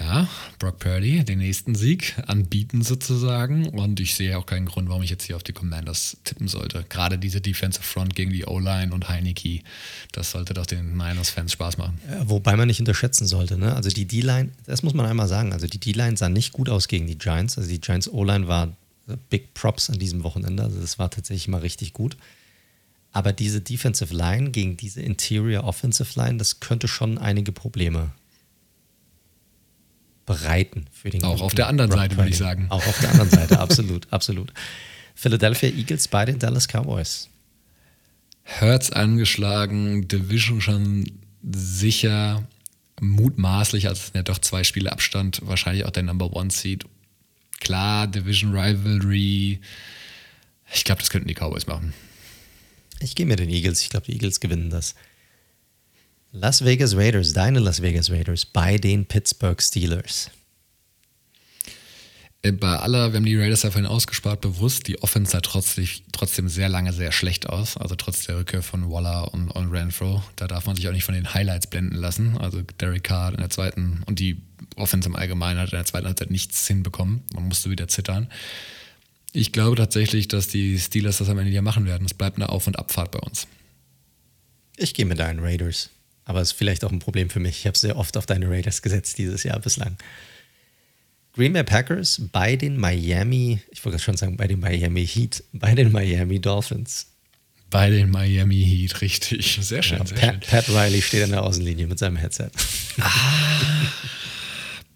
Ja, 0.00 0.26
Brock 0.58 0.78
Purdy, 0.78 1.24
den 1.24 1.38
nächsten 1.40 1.74
Sieg 1.74 2.16
anbieten 2.26 2.80
sozusagen. 2.82 3.68
Und 3.68 4.00
ich 4.00 4.14
sehe 4.14 4.38
auch 4.38 4.46
keinen 4.46 4.64
Grund, 4.64 4.88
warum 4.88 5.02
ich 5.02 5.10
jetzt 5.10 5.24
hier 5.24 5.36
auf 5.36 5.42
die 5.42 5.52
Commanders 5.52 6.16
tippen 6.24 6.48
sollte. 6.48 6.86
Gerade 6.88 7.18
diese 7.18 7.42
Defensive 7.42 7.84
Front 7.84 8.14
gegen 8.14 8.32
die 8.32 8.46
O-Line 8.46 8.94
und 8.94 9.10
Heineke, 9.10 9.60
das 10.12 10.30
sollte 10.30 10.54
doch 10.54 10.64
den 10.64 10.96
Niners-Fans 10.96 11.52
Spaß 11.52 11.76
machen. 11.76 12.00
Wobei 12.24 12.56
man 12.56 12.66
nicht 12.66 12.80
unterschätzen 12.80 13.26
sollte. 13.26 13.58
Ne? 13.58 13.76
Also 13.76 13.90
die 13.90 14.06
D-Line, 14.06 14.48
das 14.64 14.82
muss 14.82 14.94
man 14.94 15.04
einmal 15.04 15.28
sagen, 15.28 15.52
also 15.52 15.66
die 15.66 15.78
D-Line 15.78 16.16
sah 16.16 16.30
nicht 16.30 16.52
gut 16.54 16.70
aus 16.70 16.88
gegen 16.88 17.06
die 17.06 17.18
Giants. 17.18 17.58
Also 17.58 17.68
die 17.68 17.80
Giants 17.80 18.08
O-Line 18.08 18.48
war 18.48 18.74
Big 19.28 19.52
Props 19.52 19.90
an 19.90 19.98
diesem 19.98 20.24
Wochenende. 20.24 20.62
Also 20.62 20.80
das 20.80 20.98
war 20.98 21.10
tatsächlich 21.10 21.48
mal 21.48 21.60
richtig 21.60 21.92
gut. 21.92 22.16
Aber 23.12 23.34
diese 23.34 23.60
Defensive 23.60 24.14
Line 24.14 24.50
gegen 24.50 24.78
diese 24.78 25.02
Interior 25.02 25.64
Offensive 25.64 26.18
Line, 26.18 26.38
das 26.38 26.60
könnte 26.60 26.88
schon 26.88 27.18
einige 27.18 27.52
Probleme 27.52 28.12
bereiten 30.30 30.86
für 30.92 31.10
den 31.10 31.24
Auch 31.24 31.40
auf 31.40 31.54
der 31.54 31.66
anderen 31.66 31.90
Seite, 31.90 32.16
würde 32.16 32.30
ich 32.30 32.36
sagen. 32.36 32.66
Auch 32.68 32.86
auf 32.86 33.00
der 33.00 33.10
anderen 33.10 33.30
Seite, 33.30 33.58
absolut, 33.60 34.06
absolut. 34.12 34.52
Philadelphia 35.14 35.70
Eagles 35.70 36.06
bei 36.06 36.24
den 36.24 36.38
Dallas 36.38 36.68
Cowboys. 36.68 37.28
Hertz 38.44 38.90
angeschlagen, 38.90 40.06
Division 40.06 40.60
schon 40.60 41.10
sicher, 41.42 42.46
mutmaßlich, 43.00 43.88
also 43.88 43.98
es 43.98 44.06
sind 44.06 44.16
ja 44.16 44.22
doch 44.22 44.38
zwei 44.38 44.62
Spiele 44.62 44.92
Abstand, 44.92 45.40
wahrscheinlich 45.44 45.84
auch 45.84 45.90
der 45.90 46.04
Number 46.04 46.32
One 46.32 46.50
Seed. 46.50 46.84
Klar, 47.58 48.06
Division 48.06 48.56
Rivalry. 48.56 49.60
Ich 50.72 50.84
glaube, 50.84 51.00
das 51.00 51.10
könnten 51.10 51.28
die 51.28 51.34
Cowboys 51.34 51.66
machen. 51.66 51.92
Ich 53.00 53.16
gehe 53.16 53.26
mit 53.26 53.40
den 53.40 53.50
Eagles. 53.50 53.82
Ich 53.82 53.90
glaube, 53.90 54.06
die 54.06 54.12
Eagles 54.12 54.38
gewinnen 54.38 54.70
das. 54.70 54.94
Las 56.32 56.64
Vegas 56.64 56.94
Raiders, 56.94 57.32
deine 57.32 57.58
Las 57.58 57.82
Vegas 57.82 58.08
Raiders 58.08 58.46
bei 58.46 58.78
den 58.78 59.04
Pittsburgh 59.04 59.60
Steelers. 59.60 60.30
Äh, 62.42 62.52
bei 62.52 62.76
aller, 62.76 63.12
wir 63.12 63.16
haben 63.16 63.24
die 63.24 63.36
Raiders 63.36 63.64
ja 63.64 63.72
vorhin 63.72 63.90
ausgespart, 63.90 64.40
bewusst, 64.40 64.86
die 64.86 65.02
Offense 65.02 65.32
sah 65.32 65.40
trotzdem, 65.40 65.88
trotzdem 66.12 66.48
sehr 66.48 66.68
lange 66.68 66.92
sehr 66.92 67.10
schlecht 67.10 67.48
aus. 67.48 67.76
Also 67.76 67.96
trotz 67.96 68.26
der 68.26 68.38
Rückkehr 68.38 68.62
von 68.62 68.88
Waller 68.92 69.34
und, 69.34 69.50
und 69.50 69.72
Renfro. 69.72 70.22
Da 70.36 70.46
darf 70.46 70.66
man 70.66 70.76
sich 70.76 70.86
auch 70.86 70.92
nicht 70.92 71.02
von 71.02 71.16
den 71.16 71.34
Highlights 71.34 71.66
blenden 71.66 71.96
lassen. 71.96 72.38
Also 72.38 72.62
Derek 72.80 73.02
Carr 73.02 73.32
in 73.32 73.38
der 73.38 73.50
zweiten 73.50 74.04
und 74.06 74.20
die 74.20 74.40
Offense 74.76 75.08
im 75.08 75.16
Allgemeinen 75.16 75.58
hat 75.58 75.72
in 75.72 75.78
der 75.78 75.84
zweiten 75.84 76.06
Halbzeit 76.06 76.30
nichts 76.30 76.64
hinbekommen. 76.68 77.24
Man 77.34 77.48
musste 77.48 77.70
wieder 77.70 77.88
zittern. 77.88 78.30
Ich 79.32 79.50
glaube 79.50 79.74
tatsächlich, 79.74 80.28
dass 80.28 80.46
die 80.46 80.78
Steelers 80.78 81.18
das 81.18 81.28
am 81.28 81.38
Ende 81.38 81.50
hier 81.50 81.62
machen 81.62 81.86
werden. 81.86 82.06
Es 82.06 82.14
bleibt 82.14 82.36
eine 82.36 82.50
Auf- 82.50 82.68
und 82.68 82.78
Abfahrt 82.78 83.10
bei 83.10 83.18
uns. 83.18 83.48
Ich 84.76 84.94
gehe 84.94 85.06
mit 85.06 85.18
deinen 85.18 85.40
Raiders. 85.40 85.90
Aber 86.30 86.40
es 86.40 86.52
ist 86.52 86.58
vielleicht 86.58 86.84
auch 86.84 86.92
ein 86.92 87.00
Problem 87.00 87.28
für 87.28 87.40
mich. 87.40 87.58
Ich 87.58 87.66
habe 87.66 87.76
sehr 87.76 87.96
oft 87.96 88.16
auf 88.16 88.24
deine 88.24 88.48
Raiders 88.48 88.82
gesetzt 88.82 89.18
dieses 89.18 89.42
Jahr 89.42 89.58
bislang. 89.58 89.96
Green 91.34 91.52
Bay 91.52 91.64
Packers 91.64 92.22
bei 92.30 92.54
den 92.54 92.76
Miami, 92.76 93.58
ich 93.72 93.84
wollte 93.84 93.98
schon 93.98 94.16
sagen, 94.16 94.36
bei 94.36 94.46
den 94.46 94.60
Miami 94.60 95.04
Heat, 95.04 95.42
bei 95.52 95.74
den 95.74 95.90
Miami 95.90 96.40
Dolphins. 96.40 97.08
Bei 97.68 97.90
den 97.90 98.12
Miami 98.12 98.62
Heat, 98.64 99.00
richtig. 99.00 99.58
Sehr 99.60 99.82
schön. 99.82 99.98
Ja, 99.98 100.06
sehr 100.06 100.18
Pat, 100.18 100.30
schön. 100.30 100.40
Pat 100.40 100.68
Riley 100.68 101.02
steht 101.02 101.24
an 101.24 101.30
der 101.30 101.42
Außenlinie 101.42 101.88
mit 101.88 101.98
seinem 101.98 102.14
Headset. 102.14 102.50
Ah, 103.00 103.88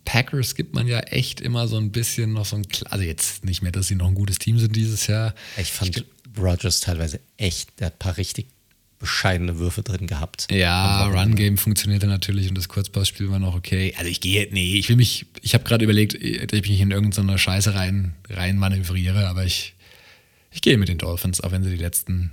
Packers 0.05 0.55
gibt 0.55 0.73
man 0.73 0.87
ja 0.87 1.01
echt 1.01 1.41
immer 1.41 1.67
so 1.67 1.79
ein 1.79 1.91
bisschen 1.91 2.33
noch 2.33 2.45
so 2.45 2.55
ein, 2.55 2.67
also 2.91 3.03
jetzt 3.03 3.45
nicht 3.45 3.61
mehr, 3.61 3.73
dass 3.73 3.89
sie 3.89 3.97
noch 3.97 4.07
ein 4.07 4.15
gutes 4.15 4.39
Team 4.39 4.61
sind 4.61 4.77
dieses 4.77 5.09
Jahr. 5.09 5.35
Ich 5.57 5.73
fand 5.73 5.97
ich, 5.97 6.05
Rogers 6.39 6.79
teilweise 6.79 7.19
echt, 7.37 7.81
der 7.81 7.87
hat 7.87 7.95
ein 7.95 7.99
paar 7.99 8.17
richtig 8.19 8.47
bescheidene 9.05 9.59
Würfe 9.59 9.83
drin 9.83 10.07
gehabt. 10.07 10.47
Ja, 10.51 11.07
Run-Game 11.07 11.59
funktionierte 11.59 12.07
natürlich 12.07 12.49
und 12.49 12.57
das 12.57 12.69
Kurzpassspiel 12.69 13.31
war 13.31 13.39
noch 13.39 13.55
okay. 13.55 13.95
Also 13.99 14.11
ich 14.11 14.23
gehe, 14.23 14.49
nee, 14.51 14.77
ich 14.77 14.89
will 14.89 14.97
mich, 14.97 15.27
ich 15.43 15.53
habe 15.53 15.65
gerade 15.65 15.85
überlegt, 15.85 16.15
dass 16.15 16.59
ich 16.59 16.69
mich 16.69 16.81
in 16.81 16.91
irgendeine 16.91 17.39
Scheiße 17.39 17.75
rein, 17.75 18.15
rein 18.31 18.57
manövriere, 18.57 19.29
aber 19.29 19.45
ich, 19.45 19.75
ich 20.51 20.63
gehe 20.63 20.79
mit 20.79 20.89
den 20.89 20.97
Dolphins, 20.97 21.43
auch 21.43 21.53
wenn 21.53 21.63
sie 21.63 21.71
die 21.71 21.77
letzten 21.77 22.31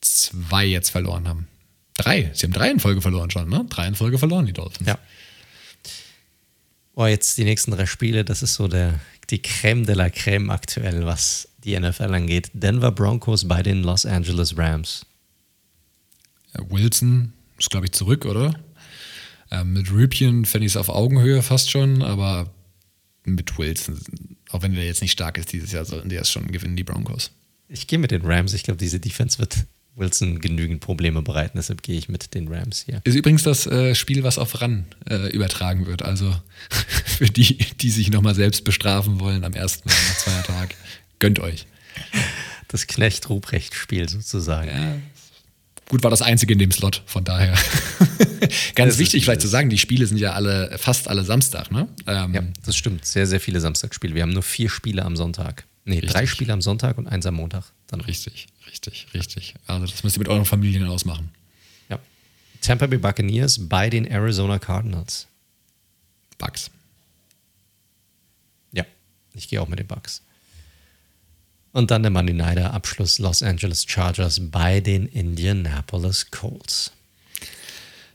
zwei 0.00 0.64
jetzt 0.64 0.90
verloren 0.90 1.28
haben. 1.28 1.46
Drei, 1.96 2.32
sie 2.34 2.46
haben 2.46 2.52
drei 2.52 2.70
in 2.70 2.80
Folge 2.80 3.00
verloren 3.00 3.30
schon, 3.30 3.48
ne? 3.48 3.64
Drei 3.68 3.86
in 3.86 3.94
Folge 3.94 4.18
verloren, 4.18 4.46
die 4.46 4.52
Dolphins. 4.52 4.88
Ja. 4.88 4.98
Oh, 6.96 7.06
jetzt 7.06 7.38
die 7.38 7.44
nächsten 7.44 7.70
drei 7.70 7.86
Spiele, 7.86 8.24
das 8.24 8.42
ist 8.42 8.54
so 8.54 8.66
der, 8.66 8.98
die 9.30 9.40
Creme 9.40 9.86
de 9.86 9.94
la 9.94 10.10
Creme 10.10 10.50
aktuell, 10.50 11.06
was 11.06 11.48
die 11.64 11.78
NFL 11.78 12.14
angeht. 12.14 12.50
Denver 12.52 12.92
Broncos 12.92 13.48
bei 13.48 13.62
den 13.62 13.82
Los 13.82 14.04
Angeles 14.04 14.56
Rams. 14.58 15.06
Wilson 16.68 17.32
ist, 17.58 17.70
glaube 17.70 17.86
ich, 17.86 17.92
zurück, 17.92 18.24
oder? 18.24 18.54
Ähm, 19.50 19.72
mit 19.72 19.90
Rübchen 19.90 20.44
fände 20.44 20.66
ich 20.66 20.72
es 20.72 20.76
auf 20.76 20.88
Augenhöhe 20.88 21.42
fast 21.42 21.70
schon, 21.70 22.02
aber 22.02 22.52
mit 23.24 23.56
Wilson, 23.58 23.98
auch 24.50 24.62
wenn 24.62 24.74
der 24.74 24.84
jetzt 24.84 25.02
nicht 25.02 25.12
stark 25.12 25.38
ist 25.38 25.52
dieses 25.52 25.72
Jahr, 25.72 25.84
sollten 25.84 26.08
die 26.08 26.16
erst 26.16 26.32
schon 26.32 26.50
gewinnen, 26.50 26.76
die 26.76 26.84
Broncos. 26.84 27.30
Ich 27.68 27.86
gehe 27.86 27.98
mit 27.98 28.10
den 28.10 28.22
Rams. 28.22 28.52
Ich 28.52 28.62
glaube, 28.62 28.78
diese 28.78 29.00
Defense 29.00 29.38
wird 29.38 29.66
Wilson 29.96 30.40
genügend 30.40 30.80
Probleme 30.80 31.22
bereiten. 31.22 31.56
Deshalb 31.56 31.82
gehe 31.82 31.96
ich 31.96 32.08
mit 32.08 32.34
den 32.34 32.48
Rams 32.48 32.82
hier. 32.82 33.00
Ist 33.04 33.14
übrigens 33.14 33.42
das 33.42 33.66
äh, 33.66 33.94
Spiel, 33.94 34.22
was 34.22 34.38
auf 34.38 34.60
RAN 34.60 34.86
äh, 35.08 35.30
übertragen 35.30 35.86
wird. 35.86 36.02
Also 36.02 36.34
für 37.06 37.26
die, 37.26 37.58
die 37.80 37.90
sich 37.90 38.10
nochmal 38.10 38.34
selbst 38.34 38.64
bestrafen 38.64 39.20
wollen 39.20 39.44
am 39.44 39.52
ersten 39.54 39.88
nach 39.88 40.16
zwei 40.18 40.42
Tag, 40.42 40.74
gönnt 41.18 41.38
euch. 41.40 41.66
Das 42.68 42.86
Knecht-Ruprecht-Spiel 42.86 44.08
sozusagen. 44.08 44.68
Ja, 44.68 44.96
gut 45.94 46.02
war 46.02 46.10
das 46.10 46.22
einzige 46.22 46.54
in 46.54 46.58
dem 46.58 46.72
Slot, 46.72 47.04
von 47.06 47.22
daher. 47.22 47.56
Ganz 48.74 48.98
wichtig 48.98 49.22
vielleicht 49.22 49.42
zu 49.42 49.46
sagen, 49.46 49.70
die 49.70 49.78
Spiele 49.78 50.08
sind 50.08 50.18
ja 50.18 50.32
alle, 50.32 50.76
fast 50.76 51.06
alle 51.06 51.22
Samstag, 51.22 51.70
ne? 51.70 51.86
Ähm, 52.08 52.34
ja, 52.34 52.42
das 52.66 52.76
stimmt. 52.76 53.04
Sehr, 53.04 53.28
sehr 53.28 53.38
viele 53.38 53.60
Samstagsspiele. 53.60 54.12
Wir 54.12 54.22
haben 54.22 54.32
nur 54.32 54.42
vier 54.42 54.68
Spiele 54.68 55.04
am 55.04 55.14
Sonntag. 55.14 55.66
Nee, 55.84 55.94
richtig. 55.94 56.10
drei 56.10 56.26
Spiele 56.26 56.52
am 56.52 56.60
Sonntag 56.60 56.98
und 56.98 57.06
eins 57.06 57.26
am 57.26 57.34
Montag. 57.34 57.66
Dann 57.86 58.00
richtig, 58.00 58.48
richtig, 58.68 59.06
richtig. 59.14 59.54
Also 59.68 59.86
das 59.86 60.02
müsst 60.02 60.16
ihr 60.16 60.18
mit 60.18 60.26
euren 60.26 60.44
Familien 60.44 60.84
ausmachen. 60.88 61.30
Ja. 61.88 62.00
Tampa 62.60 62.88
Bay 62.88 62.98
Buccaneers 62.98 63.68
bei 63.68 63.88
den 63.88 64.04
Arizona 64.04 64.58
Cardinals. 64.58 65.28
Bucks. 66.38 66.72
Ja, 68.72 68.84
ich 69.34 69.46
gehe 69.46 69.62
auch 69.62 69.68
mit 69.68 69.78
den 69.78 69.86
Bucks. 69.86 70.22
Und 71.74 71.90
dann 71.90 72.04
der 72.04 72.12
Monday 72.12 72.32
Nighter 72.32 72.72
Abschluss 72.72 73.18
Los 73.18 73.42
Angeles 73.42 73.84
Chargers 73.84 74.40
bei 74.40 74.78
den 74.78 75.06
Indianapolis 75.06 76.30
Colts. 76.30 76.92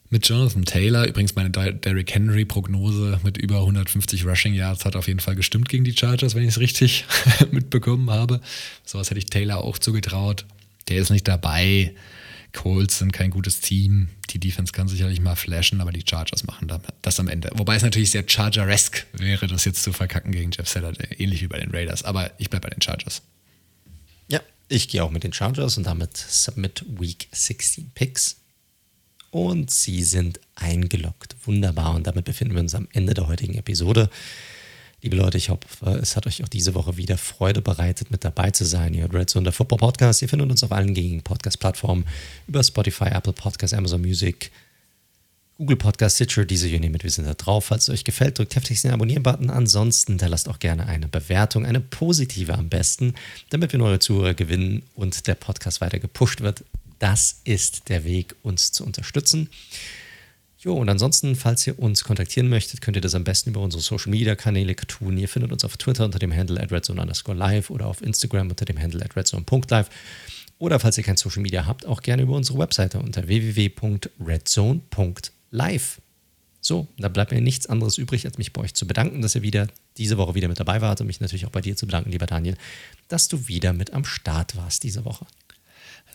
Mit 0.09 0.29
Jonathan 0.29 0.63
Taylor, 0.63 1.05
übrigens 1.05 1.35
meine 1.35 1.49
Derrick 1.49 2.15
Henry 2.15 2.45
Prognose 2.45 3.19
mit 3.21 3.37
über 3.37 3.57
150 3.57 4.25
Rushing 4.25 4.53
Yards 4.53 4.85
hat 4.85 4.95
auf 4.95 5.09
jeden 5.09 5.19
Fall 5.19 5.35
gestimmt 5.35 5.67
gegen 5.67 5.83
die 5.83 5.93
Chargers, 5.93 6.35
wenn 6.35 6.43
ich 6.43 6.51
es 6.51 6.59
richtig 6.61 7.03
mitbekommen 7.51 8.09
habe. 8.09 8.39
Sowas 8.85 9.09
hätte 9.09 9.19
ich 9.19 9.25
Taylor 9.25 9.57
auch 9.57 9.77
zugetraut. 9.77 10.45
Der 10.87 10.99
ist 11.01 11.09
nicht 11.09 11.27
dabei. 11.27 11.93
Colts 12.53 12.99
sind 12.99 13.11
kein 13.11 13.29
gutes 13.29 13.59
Team. 13.59 14.07
Die 14.29 14.39
Defense 14.39 14.71
kann 14.71 14.87
sicherlich 14.87 15.19
mal 15.19 15.35
flashen, 15.35 15.81
aber 15.81 15.91
die 15.91 16.05
Chargers 16.09 16.45
machen 16.45 16.71
das 17.01 17.19
am 17.19 17.27
Ende. 17.27 17.49
Wobei 17.55 17.75
es 17.75 17.83
natürlich 17.83 18.11
sehr 18.11 18.23
Chargeresk 18.25 19.05
wäre, 19.11 19.47
das 19.47 19.65
jetzt 19.65 19.83
zu 19.83 19.91
verkacken 19.91 20.31
gegen 20.31 20.51
Jeff 20.51 20.69
Seller, 20.69 20.93
ähnlich 21.19 21.41
wie 21.41 21.47
bei 21.47 21.59
den 21.59 21.71
Raiders. 21.71 22.03
Aber 22.03 22.31
ich 22.37 22.49
bleibe 22.49 22.69
bei 22.69 22.73
den 22.73 22.81
Chargers. 22.81 23.21
Ich 24.71 24.87
gehe 24.87 25.03
auch 25.03 25.09
mit 25.09 25.23
den 25.23 25.33
Chargers 25.33 25.77
und 25.77 25.87
damit 25.87 26.15
Submit 26.15 26.85
Week 26.87 27.27
16 27.31 27.89
Picks. 27.95 28.37
Und 29.31 29.71
sie 29.71 30.03
sind 30.03 30.39
eingeloggt. 30.53 31.35
Wunderbar. 31.45 31.95
Und 31.95 32.05
damit 32.05 32.25
befinden 32.25 32.53
wir 32.53 32.61
uns 32.61 32.75
am 32.75 32.87
Ende 32.93 33.15
der 33.15 33.27
heutigen 33.27 33.55
Episode. 33.55 34.11
Liebe 35.01 35.15
Leute, 35.15 35.39
ich 35.39 35.49
hoffe, 35.49 35.89
es 35.99 36.15
hat 36.15 36.27
euch 36.27 36.43
auch 36.43 36.47
diese 36.47 36.75
Woche 36.75 36.97
wieder 36.97 37.17
Freude 37.17 37.63
bereitet, 37.63 38.11
mit 38.11 38.23
dabei 38.23 38.51
zu 38.51 38.63
sein. 38.63 38.93
Ihr 38.93 39.01
hört 39.01 39.15
Red 39.15 39.31
Zone, 39.31 39.45
der 39.45 39.53
Football 39.53 39.79
Podcast. 39.79 40.21
Ihr 40.21 40.29
findet 40.29 40.51
uns 40.51 40.63
auf 40.63 40.71
allen 40.71 40.93
gängigen 40.93 41.23
Podcast-Plattformen 41.23 42.05
über 42.47 42.63
Spotify, 42.63 43.05
Apple 43.05 43.33
Podcasts, 43.33 43.73
Amazon 43.73 44.01
Music, 44.01 44.51
Google 45.59 45.75
Podcast, 45.75 46.15
Stitcher, 46.15 46.45
diese 46.45 46.69
you 46.69 46.79
name 46.79 46.95
it, 46.95 47.03
wir 47.03 47.11
sind 47.11 47.27
da 47.27 47.33
drauf. 47.33 47.65
Falls 47.65 47.83
es 47.83 47.93
euch 47.93 48.05
gefällt, 48.05 48.39
drückt 48.39 48.55
heftig 48.55 48.81
den 48.81 48.91
Abonnieren-Button. 48.91 49.49
Ansonsten 49.49 50.13
hinterlasst 50.13 50.47
auch 50.47 50.59
gerne 50.59 50.87
eine 50.87 51.09
Bewertung, 51.09 51.65
eine 51.65 51.81
positive 51.81 52.53
am 52.53 52.69
besten, 52.69 53.13
damit 53.49 53.73
wir 53.73 53.77
neue 53.77 53.99
Zuhörer 53.99 54.33
gewinnen 54.33 54.83
und 54.95 55.27
der 55.27 55.35
Podcast 55.35 55.81
weiter 55.81 55.99
gepusht 55.99 56.39
wird. 56.39 56.63
Das 56.99 57.41
ist 57.43 57.89
der 57.89 58.05
Weg, 58.05 58.35
uns 58.41 58.71
zu 58.71 58.85
unterstützen. 58.85 59.49
Jo, 60.59 60.75
und 60.75 60.87
ansonsten, 60.87 61.35
falls 61.35 61.67
ihr 61.67 61.77
uns 61.77 62.05
kontaktieren 62.05 62.47
möchtet, 62.47 62.79
könnt 62.79 62.95
ihr 62.95 63.01
das 63.01 63.13
am 63.13 63.25
besten 63.25 63.49
über 63.49 63.59
unsere 63.59 63.83
Social 63.83 64.11
Media 64.11 64.35
Kanäle 64.35 64.77
tun. 64.77 65.17
Ihr 65.17 65.27
findet 65.27 65.51
uns 65.51 65.65
auf 65.65 65.75
Twitter 65.75 66.05
unter 66.05 66.19
dem 66.19 66.33
Handle 66.33 66.61
at 66.61 66.71
redzone 66.71 67.01
underscore 67.01 67.37
live 67.37 67.69
oder 67.69 67.87
auf 67.87 68.01
Instagram 68.01 68.49
unter 68.49 68.63
dem 68.63 68.79
Handle 68.79 69.03
at 69.03 69.17
redzone.live. 69.17 69.89
Oder 70.57 70.79
falls 70.79 70.97
ihr 70.97 71.03
kein 71.03 71.17
Social 71.17 71.41
Media 71.41 71.65
habt, 71.65 71.85
auch 71.85 72.01
gerne 72.01 72.21
über 72.21 72.37
unsere 72.37 72.59
Webseite 72.59 72.99
unter 72.99 73.27
www.redzone.live 73.27 75.33
live. 75.51 76.01
So, 76.61 76.87
da 76.97 77.07
bleibt 77.07 77.31
mir 77.31 77.41
nichts 77.41 77.67
anderes 77.67 77.97
übrig, 77.97 78.25
als 78.25 78.37
mich 78.37 78.51
bei 78.51 78.61
euch 78.61 78.73
zu 78.73 78.85
bedanken, 78.85 79.21
dass 79.21 79.35
ihr 79.35 79.41
wieder 79.41 79.67
diese 79.97 80.17
Woche 80.17 80.35
wieder 80.35 80.47
mit 80.47 80.59
dabei 80.59 80.81
wart 80.81 80.99
und 81.01 81.07
mich 81.07 81.21
natürlich 81.21 81.45
auch 81.45 81.51
bei 81.51 81.61
dir 81.61 81.75
zu 81.75 81.85
bedanken, 81.85 82.11
lieber 82.11 82.25
Daniel, 82.25 82.57
dass 83.07 83.27
du 83.27 83.47
wieder 83.47 83.73
mit 83.73 83.93
am 83.93 84.03
Start 84.03 84.55
warst 84.55 84.83
diese 84.83 85.05
Woche. 85.05 85.25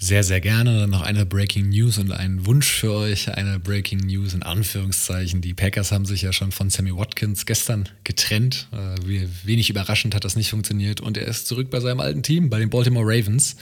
Sehr, 0.05 0.23
sehr 0.23 0.43
gerne. 0.43 0.87
Noch 0.87 1.01
eine 1.01 1.25
Breaking 1.25 1.71
News 1.71 1.97
und 1.97 2.13
ein 2.13 2.45
Wunsch 2.45 2.71
für 2.71 2.93
euch. 2.93 3.35
Eine 3.35 3.59
Breaking 3.59 4.01
News 4.01 4.35
in 4.35 4.43
Anführungszeichen. 4.43 5.41
Die 5.41 5.55
Packers 5.55 5.93
haben 5.93 6.05
sich 6.05 6.21
ja 6.21 6.31
schon 6.35 6.53
von 6.53 6.69
Sammy 6.69 6.95
Watkins 6.95 7.47
gestern 7.47 7.89
getrennt. 8.05 8.69
Äh, 8.71 9.01
wenig 9.45 9.71
überraschend 9.71 10.15
hat 10.15 10.27
das 10.27 10.37
nicht 10.37 10.51
funktioniert. 10.51 11.01
Und 11.01 11.17
er 11.17 11.27
ist 11.27 11.47
zurück 11.47 11.71
bei 11.71 11.81
seinem 11.81 12.01
alten 12.01 12.23
Team, 12.23 12.51
bei 12.51 12.59
den 12.59 12.69
Baltimore 12.69 13.07
Ravens. 13.07 13.57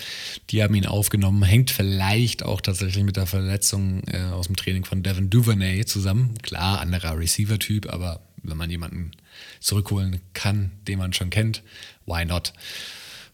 Die 0.50 0.64
haben 0.64 0.74
ihn 0.74 0.86
aufgenommen. 0.86 1.44
Hängt 1.44 1.70
vielleicht 1.70 2.42
auch 2.42 2.60
tatsächlich 2.60 3.04
mit 3.04 3.16
der 3.16 3.26
Verletzung 3.26 4.02
äh, 4.08 4.22
aus 4.32 4.48
dem 4.48 4.56
Training 4.56 4.84
von 4.84 5.04
Devin 5.04 5.30
Duvernay 5.30 5.84
zusammen. 5.84 6.34
Klar, 6.42 6.80
anderer 6.80 7.16
Receiver-Typ, 7.16 7.88
aber 7.88 8.18
wenn 8.42 8.56
man 8.56 8.68
jemanden 8.68 9.12
zurückholen 9.60 10.20
kann, 10.34 10.72
den 10.88 10.98
man 10.98 11.12
schon 11.12 11.30
kennt, 11.30 11.62
why 12.04 12.24
not? 12.24 12.52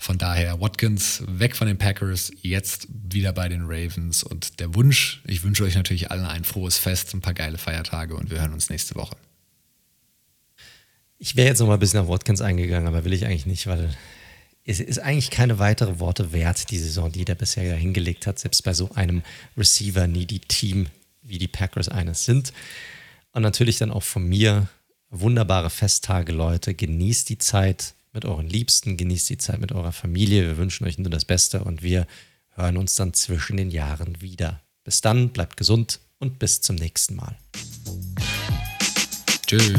Von 0.00 0.16
daher 0.16 0.60
Watkins 0.60 1.24
weg 1.26 1.56
von 1.56 1.66
den 1.66 1.76
Packers, 1.76 2.30
jetzt 2.40 2.86
wieder 2.88 3.32
bei 3.32 3.48
den 3.48 3.62
Ravens. 3.62 4.22
Und 4.22 4.60
der 4.60 4.74
Wunsch, 4.74 5.20
ich 5.26 5.42
wünsche 5.42 5.64
euch 5.64 5.74
natürlich 5.74 6.10
allen 6.10 6.24
ein 6.24 6.44
frohes 6.44 6.78
Fest, 6.78 7.12
ein 7.14 7.20
paar 7.20 7.34
geile 7.34 7.58
Feiertage 7.58 8.14
und 8.14 8.30
wir 8.30 8.40
hören 8.40 8.52
uns 8.52 8.70
nächste 8.70 8.94
Woche. 8.94 9.16
Ich 11.18 11.34
wäre 11.34 11.48
jetzt 11.48 11.58
noch 11.58 11.66
mal 11.66 11.74
ein 11.74 11.80
bisschen 11.80 11.98
auf 11.98 12.08
Watkins 12.08 12.40
eingegangen, 12.40 12.86
aber 12.86 13.04
will 13.04 13.12
ich 13.12 13.26
eigentlich 13.26 13.46
nicht, 13.46 13.66
weil 13.66 13.92
es 14.64 14.78
ist 14.78 15.00
eigentlich 15.00 15.30
keine 15.30 15.58
weitere 15.58 15.98
Worte 15.98 16.32
wert, 16.32 16.70
die 16.70 16.78
Saison, 16.78 17.10
die 17.10 17.24
der 17.24 17.34
bisher 17.34 17.74
hingelegt 17.74 18.26
hat, 18.26 18.38
selbst 18.38 18.62
bei 18.62 18.74
so 18.74 18.92
einem 18.94 19.22
Receiver-Needy-Team, 19.56 20.86
wie 21.22 21.38
die 21.38 21.48
Packers 21.48 21.88
eines 21.88 22.24
sind. 22.24 22.52
Und 23.32 23.42
natürlich 23.42 23.78
dann 23.78 23.90
auch 23.90 24.04
von 24.04 24.28
mir 24.28 24.68
wunderbare 25.10 25.70
Festtage, 25.70 26.32
Leute. 26.32 26.74
Genießt 26.74 27.28
die 27.30 27.38
Zeit, 27.38 27.94
mit 28.18 28.24
euren 28.24 28.48
Liebsten, 28.48 28.96
genießt 28.96 29.30
die 29.30 29.38
Zeit 29.38 29.60
mit 29.60 29.70
eurer 29.70 29.92
Familie. 29.92 30.44
Wir 30.44 30.56
wünschen 30.56 30.84
euch 30.84 30.98
nur 30.98 31.08
das 31.08 31.24
Beste 31.24 31.62
und 31.62 31.84
wir 31.84 32.04
hören 32.50 32.76
uns 32.76 32.96
dann 32.96 33.14
zwischen 33.14 33.56
den 33.56 33.70
Jahren 33.70 34.20
wieder. 34.20 34.60
Bis 34.82 35.00
dann, 35.00 35.28
bleibt 35.28 35.56
gesund 35.56 36.00
und 36.18 36.40
bis 36.40 36.60
zum 36.60 36.74
nächsten 36.74 37.14
Mal. 37.14 37.38
Tschüss. 39.46 39.78